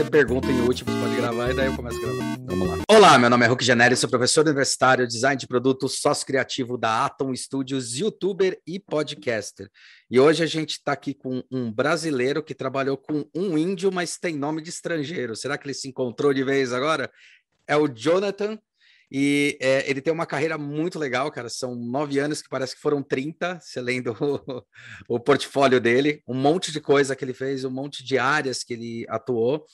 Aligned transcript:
Você 0.00 0.08
pergunta 0.08 0.46
em 0.46 0.60
último, 0.60 0.90
pode 1.00 1.16
gravar 1.16 1.50
e 1.50 1.54
daí 1.54 1.66
eu 1.66 1.76
começo 1.76 1.98
a 1.98 2.00
gravar. 2.00 2.38
Vamos 2.46 2.68
lá. 2.68 2.78
Olá, 2.88 3.18
meu 3.18 3.28
nome 3.28 3.44
é 3.44 3.48
Hulk 3.48 3.64
Janelli, 3.64 3.96
sou 3.96 4.08
professor 4.08 4.46
universitário, 4.46 5.06
design 5.06 5.36
de 5.36 5.46
produtos, 5.46 6.00
sócio 6.00 6.26
criativo 6.26 6.78
da 6.78 7.04
Atom 7.04 7.34
Studios, 7.34 7.98
youtuber 7.98 8.58
e 8.66 8.78
podcaster. 8.78 9.68
E 10.10 10.20
hoje 10.20 10.42
a 10.42 10.46
gente 10.46 10.70
está 10.70 10.92
aqui 10.92 11.12
com 11.12 11.42
um 11.50 11.72
brasileiro 11.72 12.42
que 12.42 12.54
trabalhou 12.54 12.96
com 12.96 13.26
um 13.34 13.58
índio, 13.58 13.90
mas 13.92 14.16
tem 14.16 14.36
nome 14.36 14.62
de 14.62 14.70
estrangeiro. 14.70 15.34
Será 15.34 15.58
que 15.58 15.66
ele 15.66 15.74
se 15.74 15.88
encontrou 15.88 16.32
de 16.32 16.44
vez 16.44 16.72
agora? 16.72 17.10
É 17.66 17.76
o 17.76 17.88
Jonathan 17.88 18.58
e 19.10 19.58
é, 19.60 19.90
ele 19.90 20.00
tem 20.00 20.12
uma 20.12 20.26
carreira 20.26 20.56
muito 20.56 20.98
legal, 20.98 21.30
cara. 21.30 21.48
São 21.48 21.74
nove 21.74 22.18
anos 22.18 22.40
que 22.40 22.48
parece 22.48 22.76
que 22.76 22.80
foram 22.80 23.02
30, 23.02 23.58
você 23.60 23.80
lendo 23.80 24.16
o, 24.20 24.64
o, 25.16 25.20
portfólio 25.20 25.80
dele, 25.80 26.22
um 26.28 26.34
monte 26.34 26.70
de 26.70 26.80
coisa 26.80 27.16
que 27.16 27.24
ele 27.24 27.34
fez, 27.34 27.64
um 27.64 27.70
monte 27.70 28.04
de 28.04 28.18
áreas 28.18 28.62
que 28.62 28.74
ele 28.74 29.06
atuou. 29.08 29.64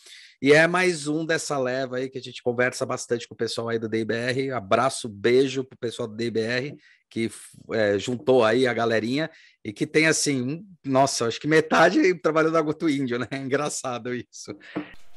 E 0.41 0.53
é 0.53 0.67
mais 0.67 1.07
um 1.07 1.25
dessa 1.25 1.59
leva 1.59 1.97
aí 1.97 2.09
que 2.09 2.19
a 2.19 2.23
gente 2.23 2.43
conversa 2.43 2.87
bastante 2.87 3.27
com 3.27 3.35
o 3.35 3.37
pessoal 3.37 3.69
aí 3.69 3.79
do 3.79 3.89
DBR. 3.89 4.53
Abraço, 4.53 5.09
beijo 5.09 5.65
pro 5.65 5.79
pessoal 5.79 6.09
do 6.09 6.17
DBR 6.17 6.77
que 7.09 7.31
é, 7.73 7.99
juntou 7.99 8.45
aí 8.45 8.67
a 8.67 8.75
galerinha 8.75 9.31
e 9.65 9.73
que 9.73 9.87
tem 9.87 10.07
assim, 10.07 10.67
nossa, 10.85 11.27
acho 11.27 11.41
que 11.41 11.47
metade 11.47 12.15
trabalhando 12.17 12.55
na 12.55 12.61
Goto 12.61 12.89
Índio, 12.89 13.19
né? 13.19 13.29
Engraçado 13.33 14.15
isso. 14.15 14.57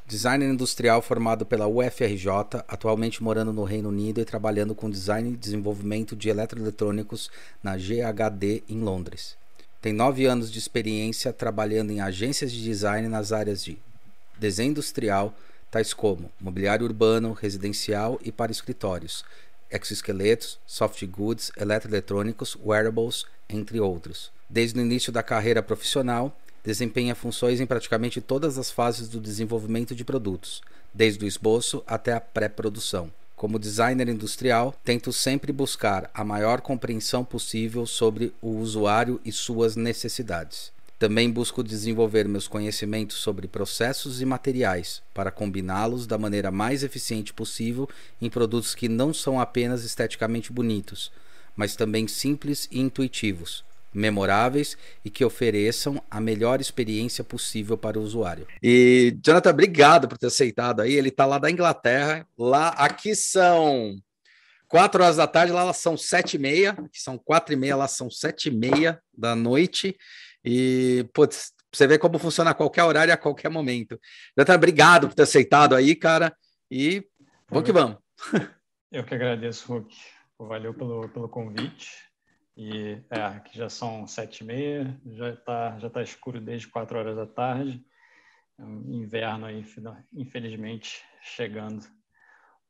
Designer 0.09 0.49
industrial 0.49 1.03
formado 1.03 1.45
pela 1.45 1.67
UFRJ, 1.67 2.63
atualmente 2.67 3.21
morando 3.21 3.53
no 3.53 3.63
Reino 3.63 3.89
Unido 3.89 4.19
e 4.19 4.25
trabalhando 4.25 4.73
com 4.73 4.89
design 4.89 5.33
e 5.33 5.37
desenvolvimento 5.37 6.15
de 6.15 6.29
eletroeletrônicos 6.29 7.29
na 7.61 7.77
GHD 7.77 8.63
em 8.67 8.79
Londres. 8.81 9.37
Tem 9.79 9.93
nove 9.93 10.25
anos 10.25 10.51
de 10.51 10.57
experiência 10.57 11.31
trabalhando 11.31 11.91
em 11.91 12.01
agências 12.01 12.51
de 12.51 12.63
design 12.63 13.07
nas 13.07 13.31
áreas 13.31 13.63
de 13.63 13.77
desenho 14.39 14.71
industrial, 14.71 15.31
tais 15.69 15.93
como 15.93 16.31
mobiliário 16.41 16.87
urbano, 16.87 17.31
residencial 17.31 18.19
e 18.23 18.31
para 18.31 18.51
escritórios, 18.51 19.23
exoesqueletos, 19.69 20.57
soft 20.65 21.05
goods, 21.05 21.51
eletroeletrônicos, 21.55 22.57
wearables, 22.65 23.25
entre 23.47 23.79
outros. 23.79 24.31
Desde 24.49 24.79
o 24.79 24.81
início 24.81 25.11
da 25.13 25.21
carreira 25.21 25.61
profissional, 25.61 26.35
desempenha 26.63 27.15
funções 27.15 27.59
em 27.59 27.65
praticamente 27.65 28.21
todas 28.21 28.57
as 28.57 28.71
fases 28.71 29.07
do 29.07 29.19
desenvolvimento 29.19 29.95
de 29.95 30.03
produtos, 30.03 30.61
desde 30.93 31.23
o 31.23 31.27
esboço 31.27 31.83
até 31.87 32.13
a 32.13 32.19
pré-produção. 32.19 33.11
Como 33.35 33.57
designer 33.57 34.09
industrial, 34.09 34.75
tento 34.83 35.13
sempre 35.13 35.53
buscar 35.53 36.09
a 36.13 36.25
maior 36.25 36.59
compreensão 36.59 37.23
possível 37.23 37.85
sobre 37.85 38.33
o 38.41 38.57
usuário 38.57 39.21
e 39.23 39.31
suas 39.31 39.77
necessidades. 39.77 40.73
Também 40.99 41.31
busco 41.31 41.63
desenvolver 41.63 42.27
meus 42.27 42.49
conhecimentos 42.49 43.15
sobre 43.15 43.47
processos 43.47 44.21
e 44.21 44.25
materiais 44.25 45.01
para 45.13 45.31
combiná-los 45.31 46.05
da 46.05 46.17
maneira 46.17 46.51
mais 46.51 46.83
eficiente 46.83 47.33
possível 47.33 47.87
em 48.21 48.29
produtos 48.29 48.75
que 48.75 48.89
não 48.89 49.13
são 49.13 49.39
apenas 49.39 49.85
esteticamente 49.85 50.51
bonitos, 50.51 51.09
mas 51.55 51.77
também 51.77 52.05
simples 52.05 52.67
e 52.69 52.81
intuitivos, 52.81 53.63
memoráveis 53.93 54.77
e 55.03 55.09
que 55.09 55.25
ofereçam 55.25 56.01
a 56.09 56.19
melhor 56.19 56.61
experiência 56.61 57.23
possível 57.23 57.77
para 57.77 57.99
o 57.99 58.01
usuário. 58.01 58.47
E 58.61 59.17
Jonathan, 59.23 59.49
obrigado 59.49 60.07
por 60.07 60.17
ter 60.17 60.27
aceitado 60.27 60.81
aí. 60.81 60.93
Ele 60.93 61.09
está 61.09 61.25
lá 61.25 61.37
da 61.37 61.49
Inglaterra. 61.49 62.27
Lá, 62.37 62.69
aqui 62.69 63.15
são 63.15 63.95
quatro 64.67 65.03
horas 65.03 65.17
da 65.17 65.27
tarde, 65.27 65.51
lá 65.51 65.73
são 65.73 65.97
sete 65.97 66.35
e 66.35 66.39
meia. 66.39 66.71
Aqui 66.71 67.01
são 67.01 67.17
quatro 67.17 67.53
e 67.53 67.57
meia, 67.57 67.75
lá 67.75 67.87
são 67.87 68.09
sete 68.09 68.49
e 68.49 68.51
meia 68.51 69.01
da 69.17 69.35
noite. 69.35 69.97
E 70.43 71.05
putz, 71.13 71.51
você 71.71 71.85
vê 71.87 71.97
como 71.97 72.17
funciona 72.19 72.51
a 72.51 72.55
qualquer 72.55 72.83
horário, 72.83 73.13
a 73.13 73.17
qualquer 73.17 73.49
momento. 73.49 73.99
Jonathan, 74.37 74.55
obrigado 74.55 75.07
por 75.07 75.15
ter 75.15 75.23
aceitado 75.23 75.75
aí, 75.75 75.95
cara. 75.95 76.35
E 76.69 77.03
vamos 77.49 77.65
que 77.65 77.71
vamos. 77.71 77.97
Eu 78.91 79.03
que 79.03 79.13
agradeço, 79.13 79.71
Hulk. 79.71 79.95
Valeu 80.39 80.73
pelo, 80.73 81.09
pelo 81.09 81.29
convite. 81.29 82.08
E 82.61 83.01
é, 83.09 83.21
aqui 83.21 83.57
já 83.57 83.69
são 83.69 84.05
sete 84.05 84.41
e 84.41 84.43
meia, 84.43 84.99
já 85.05 85.29
está 85.29 85.79
já 85.79 85.89
tá 85.89 86.03
escuro 86.03 86.41
desde 86.41 86.67
quatro 86.67 86.99
horas 86.99 87.15
da 87.15 87.25
tarde. 87.25 87.81
É 88.59 88.63
inverno 88.63 89.45
aí, 89.45 89.65
infelizmente, 90.13 91.01
chegando 91.21 91.87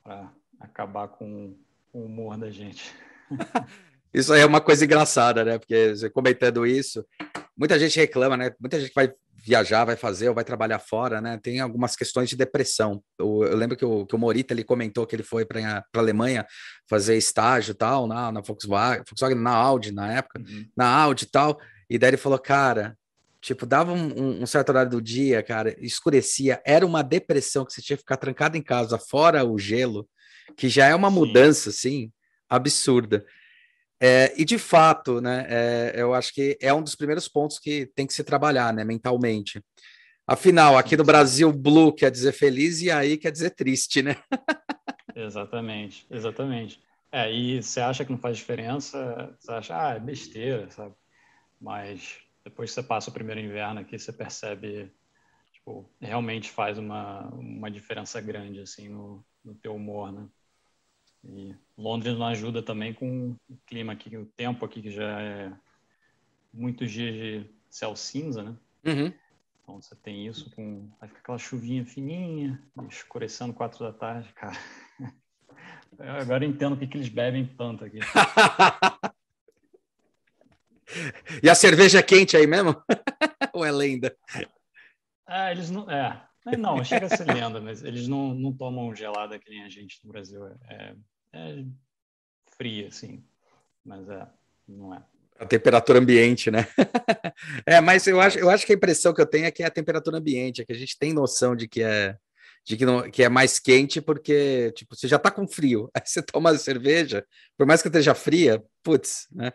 para 0.03 0.31
acabar 0.59 1.07
com 1.07 1.57
o 1.91 2.03
humor 2.03 2.37
da 2.37 2.51
gente. 2.51 2.93
Isso 4.13 4.31
aí 4.31 4.41
é 4.41 4.45
uma 4.45 4.61
coisa 4.61 4.85
engraçada, 4.85 5.43
né? 5.43 5.57
Porque 5.57 5.93
comentando 6.13 6.67
isso, 6.67 7.05
muita 7.57 7.77
gente 7.79 7.99
reclama, 7.99 8.37
né? 8.37 8.55
Muita 8.59 8.79
gente 8.79 8.93
vai 8.93 9.11
viajar, 9.45 9.85
vai 9.85 9.95
fazer 9.95 10.29
ou 10.29 10.35
vai 10.35 10.43
trabalhar 10.43 10.79
fora, 10.79 11.21
né? 11.21 11.39
Tem 11.41 11.59
algumas 11.59 11.95
questões 11.95 12.29
de 12.29 12.35
depressão. 12.35 13.03
Eu, 13.17 13.43
eu 13.43 13.57
lembro 13.57 13.77
que 13.77 13.85
o, 13.85 14.05
que 14.05 14.15
o 14.15 14.19
Morita 14.19 14.53
ele 14.53 14.63
comentou 14.63 15.05
que 15.05 15.15
ele 15.15 15.23
foi 15.23 15.45
para 15.45 15.59
a 15.77 15.99
Alemanha 15.99 16.45
fazer 16.89 17.17
estágio 17.17 17.73
tal 17.73 18.07
na, 18.07 18.31
na 18.31 18.41
Volkswagen, 18.41 19.03
Volkswagen, 19.07 19.41
na 19.41 19.53
Audi 19.53 19.91
na 19.91 20.11
época, 20.13 20.39
uhum. 20.39 20.65
na 20.75 20.87
Audi 20.87 21.25
e 21.25 21.27
tal. 21.27 21.59
E 21.89 21.97
daí 21.97 22.11
ele 22.11 22.17
falou, 22.17 22.37
cara, 22.37 22.97
tipo, 23.41 23.65
dava 23.65 23.93
um, 23.93 24.41
um, 24.41 24.45
certo 24.45 24.69
horário 24.69 24.91
do 24.91 25.01
dia, 25.01 25.41
cara, 25.41 25.75
escurecia, 25.79 26.61
era 26.65 26.85
uma 26.85 27.01
depressão 27.01 27.65
que 27.65 27.73
você 27.73 27.81
tinha 27.81 27.97
que 27.97 28.03
ficar 28.03 28.17
trancado 28.17 28.57
em 28.57 28.61
casa, 28.61 28.97
fora 28.97 29.43
o 29.43 29.57
gelo, 29.57 30.07
que 30.57 30.69
já 30.69 30.87
é 30.87 30.95
uma 30.95 31.09
Sim. 31.09 31.15
mudança, 31.15 31.69
assim, 31.69 32.11
absurda. 32.49 33.25
É, 34.01 34.33
e 34.39 34.45
de 34.45 34.57
fato, 34.57 35.19
né, 35.19 35.45
é, 35.49 35.93
eu 35.95 36.13
acho 36.13 36.33
que 36.33 36.57
é 36.61 36.73
um 36.73 36.81
dos 36.81 36.95
primeiros 36.95 37.27
pontos 37.27 37.59
que 37.59 37.85
tem 37.87 38.07
que 38.07 38.13
se 38.13 38.23
trabalhar, 38.23 38.73
né, 38.73 38.83
mentalmente. 38.85 39.61
Afinal, 40.25 40.77
aqui 40.77 40.95
no 40.95 41.03
Brasil, 41.03 41.51
blue 41.51 41.91
quer 41.91 42.11
dizer 42.11 42.31
feliz 42.31 42.81
e 42.81 42.91
aí 42.91 43.17
quer 43.17 43.31
dizer 43.31 43.49
triste, 43.49 44.01
né? 44.01 44.15
exatamente, 45.15 46.05
exatamente. 46.09 46.79
É, 47.11 47.33
e 47.33 47.61
você 47.61 47.81
acha 47.81 48.05
que 48.05 48.11
não 48.11 48.19
faz 48.19 48.37
diferença, 48.37 49.35
você 49.39 49.51
acha, 49.51 49.89
ah, 49.89 49.95
é 49.95 49.99
besteira, 49.99 50.69
sabe? 50.69 50.93
Mas 51.59 52.19
depois 52.43 52.69
que 52.69 52.75
você 52.75 52.83
passa 52.83 53.09
o 53.09 53.13
primeiro 53.13 53.41
inverno 53.41 53.81
aqui, 53.81 53.97
você 53.97 54.13
percebe, 54.13 54.91
tipo, 55.51 55.89
realmente 55.99 56.49
faz 56.49 56.77
uma, 56.77 57.27
uma 57.29 57.71
diferença 57.71 58.21
grande, 58.21 58.61
assim, 58.61 58.87
no, 58.87 59.25
no 59.43 59.55
teu 59.55 59.75
humor, 59.75 60.11
né? 60.11 60.27
E 61.23 61.55
Londres 61.79 62.17
não 62.17 62.27
ajuda 62.27 62.61
também 62.61 62.93
com 62.93 63.37
o 63.49 63.57
clima 63.65 63.93
aqui, 63.93 64.15
o 64.17 64.25
tempo 64.25 64.65
aqui 64.65 64.81
que 64.81 64.91
já 64.91 65.21
é 65.21 65.49
muitos 66.53 66.91
dias 66.91 67.15
de 67.15 67.49
céu 67.69 67.95
cinza, 67.95 68.43
né? 68.43 68.57
Uhum. 68.85 69.13
Então 69.63 69.81
você 69.81 69.95
tem 69.95 70.27
isso 70.27 70.51
com. 70.51 70.89
Vai 70.99 71.07
ficar 71.07 71.21
aquela 71.21 71.37
chuvinha 71.37 71.85
fininha, 71.85 72.61
escurecendo 72.89 73.53
quatro 73.53 73.85
da 73.85 73.93
tarde, 73.93 74.33
cara. 74.33 74.57
Eu 75.97 76.11
agora 76.11 76.45
entendo 76.45 76.73
o 76.73 76.77
que, 76.77 76.85
que 76.85 76.97
eles 76.97 77.09
bebem 77.09 77.45
tanto 77.45 77.85
aqui. 77.85 77.99
e 81.41 81.49
a 81.49 81.55
cerveja 81.55 81.99
é 81.99 82.03
quente 82.03 82.35
aí 82.35 82.45
mesmo? 82.45 82.75
Ou 83.53 83.65
é 83.65 83.71
lenda? 83.71 84.15
Ah, 85.25 85.51
eles 85.51 85.69
não. 85.69 85.89
É, 85.89 86.21
é, 86.45 86.57
não, 86.57 86.83
chega 86.83 87.05
a 87.05 87.09
ser 87.09 87.25
lenda, 87.25 87.61
mas 87.61 87.83
eles 87.83 88.07
não, 88.07 88.33
não 88.33 88.53
tomam 88.53 88.93
gelada 88.95 89.39
que 89.39 89.49
nem 89.49 89.63
a 89.63 89.69
gente 89.69 89.99
no 90.03 90.11
Brasil. 90.11 90.45
É, 90.67 90.95
é 91.33 91.63
fria, 92.57 92.87
assim, 92.87 93.23
mas 93.83 94.07
é, 94.09 94.27
não 94.67 94.93
é. 94.93 95.03
A 95.39 95.45
temperatura 95.45 95.99
ambiente, 95.99 96.51
né? 96.51 96.67
é, 97.65 97.79
mas 97.79 98.05
eu 98.07 98.19
acho, 98.19 98.37
eu 98.37 98.49
acho 98.49 98.65
que 98.65 98.73
a 98.73 98.75
impressão 98.75 99.13
que 99.13 99.21
eu 99.21 99.25
tenho 99.25 99.45
é 99.45 99.51
que 99.51 99.63
é 99.63 99.65
a 99.65 99.71
temperatura 99.71 100.17
ambiente, 100.17 100.61
é 100.61 100.65
que 100.65 100.73
a 100.73 100.77
gente 100.77 100.97
tem 100.97 101.13
noção 101.13 101.55
de 101.55 101.67
que 101.67 101.81
é 101.81 102.17
de 102.65 102.75
que, 102.77 102.85
não, 102.85 103.09
que 103.09 103.23
é 103.23 103.29
mais 103.29 103.57
quente, 103.57 104.01
porque 104.01 104.71
tipo, 104.75 104.95
você 104.95 105.07
já 105.07 105.17
tá 105.17 105.31
com 105.31 105.47
frio, 105.47 105.89
aí 105.95 106.01
você 106.05 106.21
toma 106.21 106.55
cerveja, 106.57 107.25
por 107.57 107.65
mais 107.65 107.81
que 107.81 107.87
esteja 107.87 108.13
fria, 108.13 108.61
putz, 108.83 109.27
né? 109.31 109.51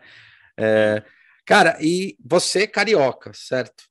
É, 0.57 1.03
cara, 1.45 1.77
e 1.79 2.17
você 2.19 2.63
é 2.63 2.67
carioca, 2.67 3.31
certo? 3.33 3.83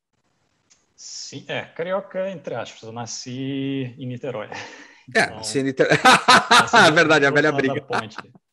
Sim, 0.96 1.44
é, 1.48 1.62
carioca, 1.62 2.30
entre 2.30 2.54
aspas. 2.54 2.82
Eu 2.82 2.92
nasci 2.92 3.94
em 3.98 4.06
Niterói. 4.06 4.48
É, 5.14 5.24
então, 5.24 5.42
em 5.54 5.62
Niterói. 5.62 5.96
é 6.86 6.90
verdade, 6.90 7.26
a 7.26 7.30
velha 7.30 7.52
briga. 7.52 7.84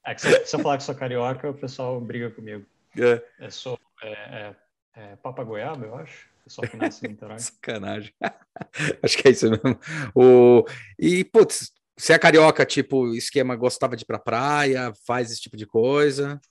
É 0.05 0.15
que 0.15 0.21
se, 0.21 0.45
se, 0.45 0.55
eu 0.55 0.59
falar 0.59 0.77
que 0.77 0.83
sou 0.83 0.95
carioca, 0.95 1.49
o 1.49 1.53
pessoal 1.53 2.01
briga 2.01 2.31
comigo. 2.31 2.65
É. 2.97 3.23
Eu 3.39 3.51
sou 3.51 3.79
é, 4.01 4.09
é, 4.11 4.55
é 4.95 5.15
Papa 5.17 5.43
Goiaba, 5.43 5.85
eu 5.85 5.95
acho. 5.95 6.29
Só 6.47 6.61
que 6.61 6.75
nasce 6.75 7.05
em 7.05 7.09
Niterói. 7.11 7.39
Sacanagem. 7.39 8.13
acho 9.03 9.17
que 9.17 9.27
é 9.27 9.31
isso 9.31 9.49
mesmo. 9.49 9.79
O... 10.15 10.65
E, 10.99 11.23
putz, 11.23 11.71
você 11.97 12.13
é 12.13 12.19
carioca, 12.19 12.65
tipo, 12.65 13.13
esquema, 13.13 13.55
gostava 13.55 13.95
de 13.95 14.03
ir 14.03 14.07
pra 14.07 14.19
praia, 14.19 14.93
faz 15.05 15.31
esse 15.31 15.41
tipo 15.41 15.55
de 15.55 15.65
coisa? 15.65 16.41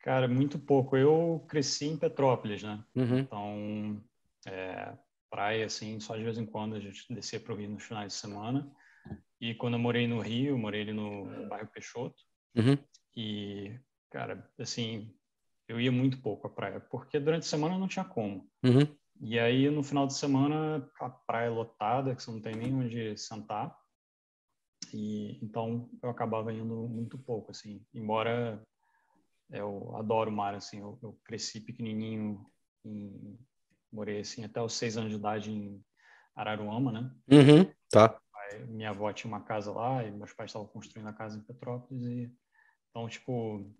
Cara, 0.00 0.26
muito 0.26 0.58
pouco. 0.58 0.96
Eu 0.96 1.44
cresci 1.48 1.86
em 1.86 1.96
Petrópolis, 1.96 2.62
né? 2.62 2.82
Uhum. 2.94 3.18
Então, 3.18 4.02
é, 4.46 4.92
praia, 5.30 5.66
assim, 5.66 5.98
só 6.00 6.16
de 6.16 6.24
vez 6.24 6.38
em 6.38 6.46
quando 6.46 6.76
a 6.76 6.80
gente 6.80 7.04
descia 7.12 7.40
para 7.40 7.52
o 7.52 7.56
Rio 7.56 7.70
nos 7.70 7.84
finais 7.84 8.12
de 8.12 8.18
semana. 8.18 8.70
E 9.40 9.54
quando 9.54 9.74
eu 9.74 9.80
morei 9.80 10.06
no 10.06 10.20
Rio, 10.20 10.58
morei 10.58 10.82
ali 10.82 10.92
no, 10.92 11.48
bairro 11.48 11.68
Peixoto. 11.68 12.22
Uhum. 12.54 12.78
E, 13.16 13.78
cara, 14.10 14.48
assim, 14.58 15.12
eu 15.68 15.80
ia 15.80 15.90
muito 15.90 16.20
pouco 16.20 16.46
à 16.46 16.50
praia, 16.50 16.80
porque 16.80 17.18
durante 17.18 17.42
a 17.42 17.48
semana 17.48 17.78
não 17.78 17.88
tinha 17.88 18.04
como. 18.04 18.48
Uhum. 18.62 18.86
E 19.20 19.38
aí, 19.38 19.70
no 19.70 19.82
final 19.82 20.06
de 20.06 20.14
semana, 20.14 20.88
a 21.00 21.10
praia 21.10 21.50
lotada, 21.50 22.14
que 22.14 22.22
você 22.22 22.30
não 22.30 22.40
tem 22.40 22.54
nem 22.54 22.74
onde 22.74 23.16
sentar. 23.16 23.76
E 24.92 25.38
então 25.42 25.88
eu 26.02 26.10
acabava 26.10 26.52
indo 26.52 26.88
muito 26.88 27.18
pouco, 27.18 27.50
assim. 27.50 27.84
Embora 27.94 28.62
eu 29.50 29.94
adoro 29.96 30.30
o 30.30 30.34
mar, 30.34 30.54
assim. 30.54 30.80
Eu, 30.80 30.98
eu 31.02 31.18
cresci 31.24 31.60
pequenininho, 31.60 32.44
em, 32.84 33.38
morei 33.92 34.20
assim 34.20 34.44
até 34.44 34.60
os 34.60 34.74
seis 34.74 34.96
anos 34.96 35.10
de 35.10 35.16
idade 35.16 35.50
em 35.50 35.82
Araruama, 36.34 36.92
né? 36.92 37.10
Uhum, 37.30 37.72
tá. 37.90 38.20
Minha 38.60 38.90
avó 38.90 39.12
tinha 39.12 39.28
uma 39.28 39.42
casa 39.42 39.72
lá 39.72 40.04
e 40.04 40.10
meus 40.10 40.32
pais 40.32 40.50
estavam 40.50 40.68
construindo 40.68 41.08
a 41.08 41.12
casa 41.12 41.38
em 41.38 41.42
Petrópolis 41.42 42.02
e 42.04 42.32
então 42.90 43.08
tipo, 43.08 43.70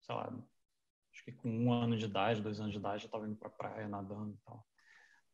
sei 0.00 0.14
lá, 0.14 0.32
acho 1.12 1.24
que 1.24 1.32
com 1.32 1.48
um 1.48 1.72
ano 1.72 1.96
de 1.96 2.04
idade, 2.04 2.42
dois 2.42 2.60
anos 2.60 2.72
de 2.72 2.78
idade, 2.78 3.04
eu 3.04 3.06
estava 3.06 3.26
indo 3.26 3.36
para 3.36 3.50
praia 3.50 3.88
nadando 3.88 4.32
e 4.32 4.44
tal. 4.44 4.66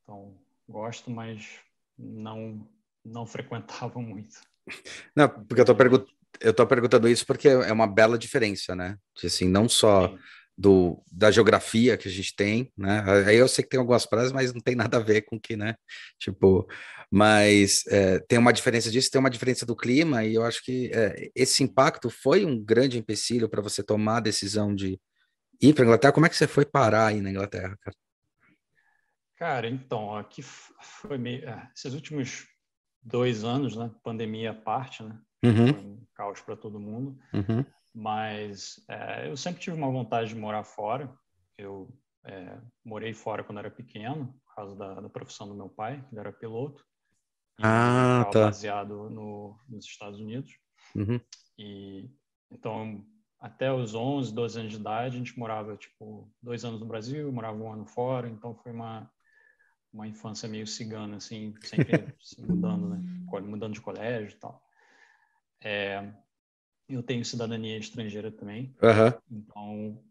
Então 0.02 0.38
gosto, 0.68 1.10
mas 1.10 1.60
não 1.96 2.68
não 3.04 3.26
frequentava 3.26 4.00
muito. 4.00 4.40
Não, 5.14 5.28
porque 5.28 5.60
eu 5.60 5.64
tô, 5.64 5.74
pergu 5.74 6.06
eu 6.40 6.54
tô 6.54 6.66
perguntando 6.66 7.08
isso 7.08 7.26
porque 7.26 7.48
é 7.48 7.72
uma 7.72 7.86
bela 7.86 8.16
diferença, 8.16 8.74
né? 8.74 8.98
Assim, 9.22 9.48
não 9.48 9.68
só 9.68 10.16
do, 10.56 11.02
da 11.10 11.30
geografia 11.30 11.96
que 11.96 12.08
a 12.08 12.10
gente 12.10 12.34
tem, 12.36 12.72
né? 12.76 13.04
Aí 13.26 13.36
eu 13.36 13.48
sei 13.48 13.64
que 13.64 13.70
tem 13.70 13.80
algumas 13.80 14.06
praias, 14.06 14.32
mas 14.32 14.52
não 14.52 14.60
tem 14.60 14.74
nada 14.74 14.98
a 14.98 15.00
ver 15.00 15.22
com 15.22 15.40
que, 15.40 15.56
né? 15.56 15.74
Tipo, 16.18 16.66
mas 17.10 17.84
é, 17.88 18.18
tem 18.20 18.38
uma 18.38 18.52
diferença 18.52 18.90
disso, 18.90 19.10
tem 19.10 19.18
uma 19.18 19.30
diferença 19.30 19.66
do 19.66 19.76
clima, 19.76 20.24
e 20.24 20.34
eu 20.34 20.44
acho 20.44 20.62
que 20.64 20.90
é, 20.94 21.30
esse 21.34 21.62
impacto 21.62 22.10
foi 22.10 22.44
um 22.44 22.62
grande 22.62 22.98
empecilho 22.98 23.48
para 23.48 23.62
você 23.62 23.82
tomar 23.82 24.18
a 24.18 24.20
decisão 24.20 24.74
de 24.74 25.00
ir 25.60 25.74
para 25.74 25.84
Inglaterra. 25.84 26.12
Como 26.12 26.26
é 26.26 26.28
que 26.28 26.36
você 26.36 26.46
foi 26.46 26.64
parar 26.64 27.06
aí 27.06 27.20
na 27.20 27.30
Inglaterra, 27.30 27.76
cara? 27.80 27.96
Cara, 29.36 29.68
então, 29.68 30.16
aqui 30.16 30.40
foi 30.40 31.18
meio. 31.18 31.48
É, 31.48 31.68
esses 31.74 31.94
últimos 31.94 32.46
dois 33.02 33.42
anos, 33.42 33.76
né? 33.76 33.90
Pandemia 34.02 34.52
à 34.52 34.54
parte, 34.54 35.02
né? 35.02 35.18
Uhum. 35.44 35.74
Foi 35.74 35.84
um 35.84 36.06
caos 36.14 36.40
para 36.40 36.56
todo 36.56 36.78
mundo. 36.78 37.18
Uhum. 37.34 37.64
Mas 37.94 38.82
é, 38.88 39.28
eu 39.28 39.36
sempre 39.36 39.60
tive 39.60 39.76
uma 39.76 39.90
vontade 39.90 40.30
de 40.30 40.36
morar 40.36 40.64
fora. 40.64 41.12
Eu 41.58 41.92
é, 42.24 42.58
morei 42.84 43.12
fora 43.12 43.44
quando 43.44 43.58
era 43.58 43.70
pequeno, 43.70 44.34
por 44.44 44.54
causa 44.54 44.76
da, 44.76 45.00
da 45.00 45.08
profissão 45.08 45.48
do 45.48 45.54
meu 45.54 45.68
pai, 45.68 46.04
que 46.08 46.18
era 46.18 46.32
piloto. 46.32 46.84
Ah, 47.60 48.28
tá. 48.32 48.46
Baseado 48.46 49.10
no, 49.10 49.58
nos 49.68 49.84
Estados 49.84 50.20
Unidos. 50.20 50.52
Uhum. 50.94 51.20
E 51.58 52.10
então, 52.50 53.04
até 53.40 53.72
os 53.72 53.94
11, 53.94 54.32
12 54.32 54.60
anos 54.60 54.72
de 54.72 54.78
idade, 54.78 55.16
a 55.16 55.18
gente 55.18 55.38
morava, 55.38 55.76
tipo, 55.76 56.30
dois 56.40 56.64
anos 56.64 56.80
no 56.80 56.86
Brasil, 56.86 57.32
morava 57.32 57.56
um 57.56 57.72
ano 57.72 57.86
fora. 57.86 58.28
Então, 58.28 58.54
foi 58.54 58.72
uma, 58.72 59.10
uma 59.92 60.06
infância 60.06 60.48
meio 60.48 60.66
cigana, 60.66 61.16
assim, 61.16 61.54
sempre 61.62 62.14
se 62.20 62.40
mudando, 62.42 62.88
né? 62.88 62.98
Mudando 63.42 63.74
de 63.74 63.80
colégio 63.80 64.36
e 64.36 64.38
tal. 64.38 64.62
É, 65.60 66.12
eu 66.94 67.02
tenho 67.02 67.24
cidadania 67.24 67.78
estrangeira 67.78 68.30
também. 68.30 68.74
Uhum. 68.82 69.38
Então. 69.38 70.04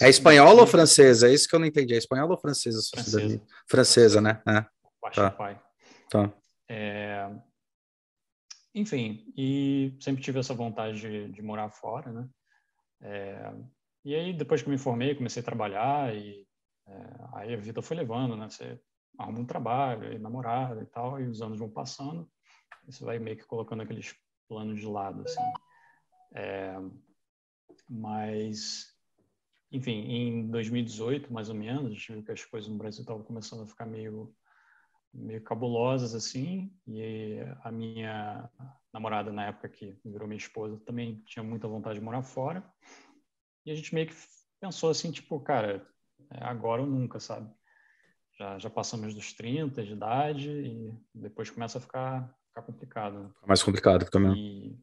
É 0.00 0.08
espanhola 0.08 0.60
ou 0.60 0.66
francesa? 0.66 1.28
É 1.28 1.34
isso 1.34 1.48
que 1.48 1.54
eu 1.54 1.58
não 1.58 1.66
entendi. 1.66 1.94
É 1.94 1.98
espanhola 1.98 2.32
ou 2.32 2.38
francesa? 2.38 2.80
Francesa. 2.94 3.42
Francesa, 3.68 4.20
né? 4.20 4.42
É. 4.46 4.64
Tá. 5.10 5.30
pai. 5.30 5.60
Tá. 6.08 6.32
É... 6.68 7.28
Enfim, 8.74 9.32
e 9.36 9.96
sempre 10.00 10.22
tive 10.22 10.38
essa 10.38 10.54
vontade 10.54 11.00
de, 11.00 11.28
de 11.28 11.42
morar 11.42 11.70
fora, 11.70 12.10
né? 12.12 12.28
É... 13.02 13.52
E 14.04 14.14
aí, 14.14 14.32
depois 14.32 14.62
que 14.62 14.70
me 14.70 14.78
formei, 14.78 15.14
comecei 15.14 15.42
a 15.42 15.44
trabalhar 15.44 16.14
e 16.14 16.46
é... 16.86 16.92
aí 17.34 17.54
a 17.54 17.56
vida 17.56 17.82
foi 17.82 17.96
levando, 17.96 18.36
né? 18.36 18.48
Você 18.48 18.80
arruma 19.18 19.40
um 19.40 19.46
trabalho, 19.46 20.12
e 20.12 20.18
namorada 20.18 20.80
e 20.82 20.86
tal, 20.86 21.20
e 21.20 21.28
os 21.28 21.42
anos 21.42 21.58
vão 21.58 21.68
passando, 21.68 22.28
e 22.86 22.92
você 22.92 23.04
vai 23.04 23.18
meio 23.18 23.36
que 23.36 23.44
colocando 23.44 23.82
aqueles 23.82 24.14
planos 24.48 24.80
de 24.80 24.86
lado, 24.86 25.22
assim. 25.22 25.42
É, 26.34 26.74
mas, 27.88 28.94
enfim, 29.70 29.92
em 29.92 30.50
2018, 30.50 31.32
mais 31.32 31.48
ou 31.48 31.54
menos, 31.54 31.86
a 31.86 31.88
gente 31.90 32.12
viu 32.12 32.22
que 32.22 32.32
as 32.32 32.44
coisas 32.44 32.70
no 32.70 32.78
Brasil 32.78 33.02
estavam 33.02 33.22
começando 33.22 33.62
a 33.62 33.66
ficar 33.66 33.86
meio, 33.86 34.34
meio 35.12 35.42
cabulosas, 35.42 36.14
assim, 36.14 36.72
e 36.86 37.38
a 37.62 37.70
minha 37.70 38.50
namorada, 38.92 39.32
na 39.32 39.46
época 39.46 39.68
que 39.68 39.98
virou 40.04 40.28
minha 40.28 40.38
esposa, 40.38 40.80
também 40.84 41.22
tinha 41.26 41.42
muita 41.42 41.68
vontade 41.68 41.98
de 41.98 42.04
morar 42.04 42.22
fora. 42.22 42.64
E 43.64 43.70
a 43.70 43.74
gente 43.74 43.94
meio 43.94 44.08
que 44.08 44.14
pensou 44.60 44.90
assim, 44.90 45.10
tipo, 45.10 45.38
cara, 45.40 45.86
é 46.30 46.44
agora 46.44 46.82
ou 46.82 46.88
nunca, 46.88 47.20
sabe? 47.20 47.50
Já, 48.38 48.58
já 48.58 48.70
passamos 48.70 49.14
dos 49.14 49.32
30 49.32 49.84
de 49.84 49.92
idade 49.92 50.50
e 50.50 50.94
depois 51.14 51.50
começa 51.50 51.78
a 51.78 51.80
ficar, 51.80 52.34
ficar 52.48 52.62
complicado. 52.62 53.24
Né? 53.24 53.30
Mais 53.46 53.62
complicado 53.62 54.08
mesmo. 54.14 54.34
E, 54.34 54.78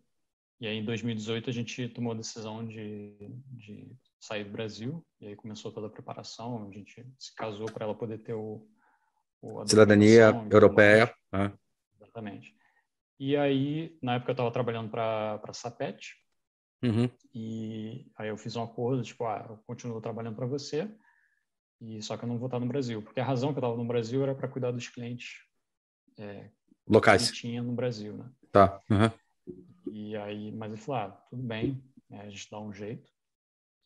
e 0.61 0.67
aí, 0.67 0.77
em 0.77 0.83
2018, 0.83 1.49
a 1.49 1.53
gente 1.53 1.87
tomou 1.89 2.11
a 2.11 2.17
decisão 2.17 2.65
de, 2.65 3.15
de 3.51 3.95
sair 4.19 4.43
do 4.43 4.51
Brasil. 4.51 5.05
E 5.21 5.27
aí 5.27 5.35
começou 5.35 5.71
toda 5.71 5.87
a 5.87 5.89
preparação. 5.89 6.67
A 6.67 6.71
gente 6.71 7.05
se 7.17 7.33
casou 7.33 7.71
para 7.71 7.85
ela 7.85 7.95
poder 7.95 8.17
ter 8.19 8.33
o, 8.33 8.67
o 9.41 9.65
cidadania 9.65 10.31
europeia. 10.51 11.13
É. 11.31 11.51
Exatamente. 11.95 12.53
E 13.17 13.37
aí, 13.37 13.97
na 14.01 14.15
época, 14.15 14.31
eu 14.31 14.33
estava 14.33 14.51
trabalhando 14.51 14.89
para 14.89 15.41
a 15.41 15.53
Sapet. 15.53 16.15
Uhum. 16.83 17.09
E 17.33 18.09
aí 18.17 18.29
eu 18.29 18.37
fiz 18.37 18.55
um 18.55 18.63
acordo, 18.63 19.03
tipo, 19.03 19.25
ah, 19.25 19.45
eu 19.49 19.57
continuo 19.65 20.01
trabalhando 20.01 20.35
para 20.35 20.45
você, 20.45 20.89
e 21.81 22.01
só 22.01 22.15
que 22.15 22.23
eu 22.23 22.29
não 22.29 22.37
vou 22.37 22.47
estar 22.47 22.59
no 22.59 22.65
Brasil. 22.65 23.01
Porque 23.01 23.19
a 23.19 23.25
razão 23.25 23.53
que 23.53 23.59
eu 23.59 23.61
estava 23.61 23.77
no 23.77 23.87
Brasil 23.87 24.23
era 24.23 24.33
para 24.33 24.47
cuidar 24.47 24.71
dos 24.71 24.87
clientes 24.87 25.41
é, 26.17 26.49
locais 26.87 27.31
que 27.31 27.37
tinha 27.37 27.61
no 27.61 27.73
Brasil, 27.73 28.17
né? 28.17 28.29
Tá. 28.51 28.81
Uhum. 28.89 29.11
E 29.91 30.15
aí, 30.15 30.51
mas 30.51 30.71
ele 30.71 30.81
falou, 30.81 31.01
ah, 31.01 31.11
tudo 31.29 31.43
bem, 31.43 31.83
né, 32.09 32.21
a 32.21 32.29
gente 32.29 32.49
dá 32.49 32.59
um 32.59 32.73
jeito. 32.73 33.09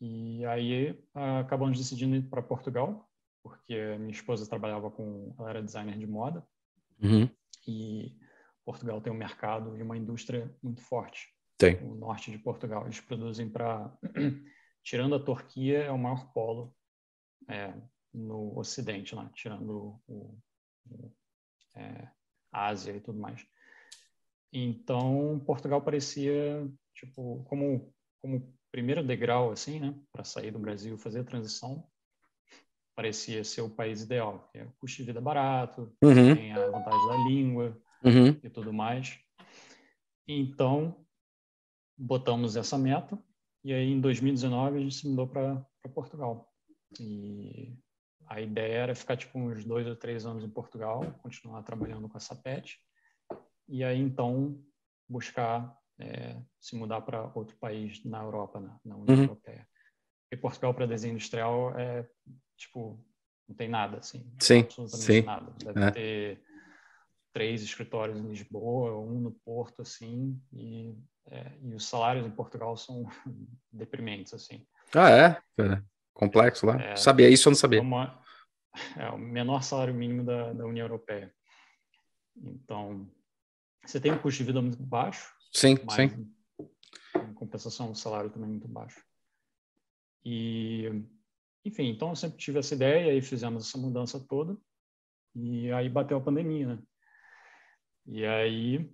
E 0.01 0.45
aí 0.45 1.01
acabamos 1.39 1.77
decidindo 1.77 2.15
ir 2.15 2.29
para 2.29 2.41
Portugal, 2.41 3.09
porque 3.41 3.97
minha 3.97 4.11
esposa 4.11 4.49
trabalhava 4.49 4.91
com, 4.91 5.33
ela 5.39 5.49
era 5.49 5.63
designer 5.63 5.97
de 5.97 6.07
moda. 6.07 6.45
Uhum. 7.01 7.29
E 7.67 8.17
Portugal 8.65 9.01
tem 9.01 9.11
um 9.11 9.17
mercado 9.17 9.77
e 9.77 9.81
uma 9.81 9.97
indústria 9.97 10.53
muito 10.61 10.81
forte. 10.81 11.33
Tem. 11.57 11.81
O 11.83 11.95
norte 11.95 12.31
de 12.31 12.37
Portugal, 12.37 12.83
eles 12.83 12.99
produzem 12.99 13.49
para, 13.49 13.95
tirando 14.83 15.15
a 15.15 15.23
Turquia, 15.23 15.83
é 15.83 15.91
o 15.91 15.97
maior 15.97 16.31
polo 16.33 16.75
é, 17.49 17.73
no 18.13 18.57
Ocidente, 18.57 19.15
lá, 19.15 19.29
tirando 19.33 20.01
o, 20.07 20.37
o 20.87 21.15
é, 21.75 22.09
Ásia 22.51 22.95
e 22.95 23.01
tudo 23.01 23.19
mais. 23.19 23.45
Então, 24.53 25.41
Portugal 25.47 25.81
parecia, 25.81 26.69
tipo, 26.93 27.43
como, 27.49 27.91
como 28.21 28.55
primeiro 28.71 29.03
degrau, 29.03 29.51
assim, 29.51 29.79
né, 29.79 29.95
para 30.11 30.23
sair 30.23 30.51
do 30.51 30.59
Brasil, 30.59 30.95
fazer 30.95 31.21
a 31.21 31.23
transição, 31.23 31.83
parecia 32.95 33.43
ser 33.43 33.61
o 33.61 33.69
país 33.69 34.03
ideal. 34.03 34.47
É 34.53 34.63
o 34.63 34.71
custo 34.73 34.97
de 34.97 35.05
vida 35.05 35.19
barato, 35.19 35.91
uhum. 36.03 36.35
tem 36.35 36.53
a 36.53 36.69
vantagem 36.69 37.07
da 37.07 37.17
língua 37.27 37.81
uhum. 38.03 38.39
e 38.43 38.49
tudo 38.49 38.71
mais. 38.71 39.17
Então, 40.27 41.03
botamos 41.97 42.55
essa 42.55 42.77
meta 42.77 43.17
e 43.63 43.73
aí 43.73 43.91
em 43.91 43.99
2019 43.99 44.77
a 44.77 44.81
gente 44.81 44.95
se 44.95 45.07
mudou 45.07 45.27
para 45.27 45.65
Portugal. 45.95 46.47
E 46.99 47.75
a 48.27 48.39
ideia 48.39 48.73
era 48.73 48.95
ficar 48.95 49.17
tipo 49.17 49.39
uns 49.39 49.65
dois 49.65 49.87
ou 49.87 49.95
três 49.95 50.27
anos 50.27 50.43
em 50.43 50.49
Portugal, 50.49 51.03
continuar 51.23 51.63
trabalhando 51.63 52.07
com 52.07 52.17
essa 52.17 52.35
pet 52.35 52.79
e 53.73 53.83
aí 53.83 53.99
então 53.99 54.55
buscar 55.09 55.75
é, 55.99 56.39
se 56.61 56.75
mudar 56.75 57.01
para 57.01 57.31
outro 57.33 57.57
país 57.57 58.05
na 58.05 58.21
Europa, 58.21 58.59
né? 58.59 58.71
na 58.85 58.95
União 58.95 59.15
uhum. 59.15 59.23
Europeia. 59.23 59.67
E 60.31 60.37
Portugal 60.37 60.75
para 60.75 60.85
desenho 60.85 61.13
industrial 61.13 61.77
é 61.77 62.07
tipo 62.55 63.03
não 63.49 63.55
tem 63.55 63.67
nada 63.67 63.97
assim, 63.97 64.31
sim, 64.39 64.59
absolutamente 64.59 65.05
sim. 65.05 65.21
nada. 65.23 65.51
Deve 65.57 65.83
é. 65.83 65.91
ter 65.91 66.43
três 67.33 67.63
escritórios 67.63 68.19
em 68.19 68.27
Lisboa, 68.27 68.99
um 68.99 69.19
no 69.19 69.31
Porto 69.31 69.81
assim 69.81 70.39
e 70.51 70.95
é, 71.25 71.53
e 71.59 71.73
os 71.73 71.89
salários 71.89 72.27
em 72.27 72.31
Portugal 72.31 72.77
são 72.77 73.07
deprimentes 73.73 74.35
assim. 74.35 74.67
Ah 74.93 75.09
é, 75.09 75.41
Cara, 75.57 75.83
complexo 76.13 76.67
lá. 76.67 76.79
É, 76.79 76.95
sabia 76.95 77.27
isso 77.27 77.49
ou 77.49 77.53
não 77.53 77.57
sabia? 77.57 77.81
Uma, 77.81 78.21
é 78.95 79.09
o 79.09 79.17
menor 79.17 79.63
salário 79.63 79.95
mínimo 79.95 80.23
da, 80.23 80.53
da 80.53 80.63
União 80.63 80.85
Europeia. 80.85 81.33
Então 82.37 83.09
você 83.85 83.99
tem 83.99 84.11
um 84.11 84.17
custo 84.17 84.39
de 84.39 84.45
vida 84.45 84.61
muito 84.61 84.81
baixo. 84.81 85.33
Sim, 85.51 85.77
mas 85.85 86.11
sim. 86.11 86.33
Em 87.15 87.33
compensação, 87.33 87.91
o 87.91 87.95
salário 87.95 88.29
também 88.29 88.47
é 88.47 88.51
muito 88.51 88.67
baixo. 88.67 89.03
E, 90.25 90.89
enfim, 91.65 91.89
então 91.89 92.09
eu 92.09 92.15
sempre 92.15 92.37
tive 92.37 92.59
essa 92.59 92.73
ideia 92.73 93.15
e 93.15 93.21
fizemos 93.21 93.67
essa 93.67 93.77
mudança 93.77 94.19
toda. 94.19 94.57
E 95.35 95.71
aí 95.71 95.89
bateu 95.89 96.17
a 96.17 96.21
pandemia, 96.21 96.75
né? 96.75 96.83
E 98.05 98.25
aí, 98.25 98.91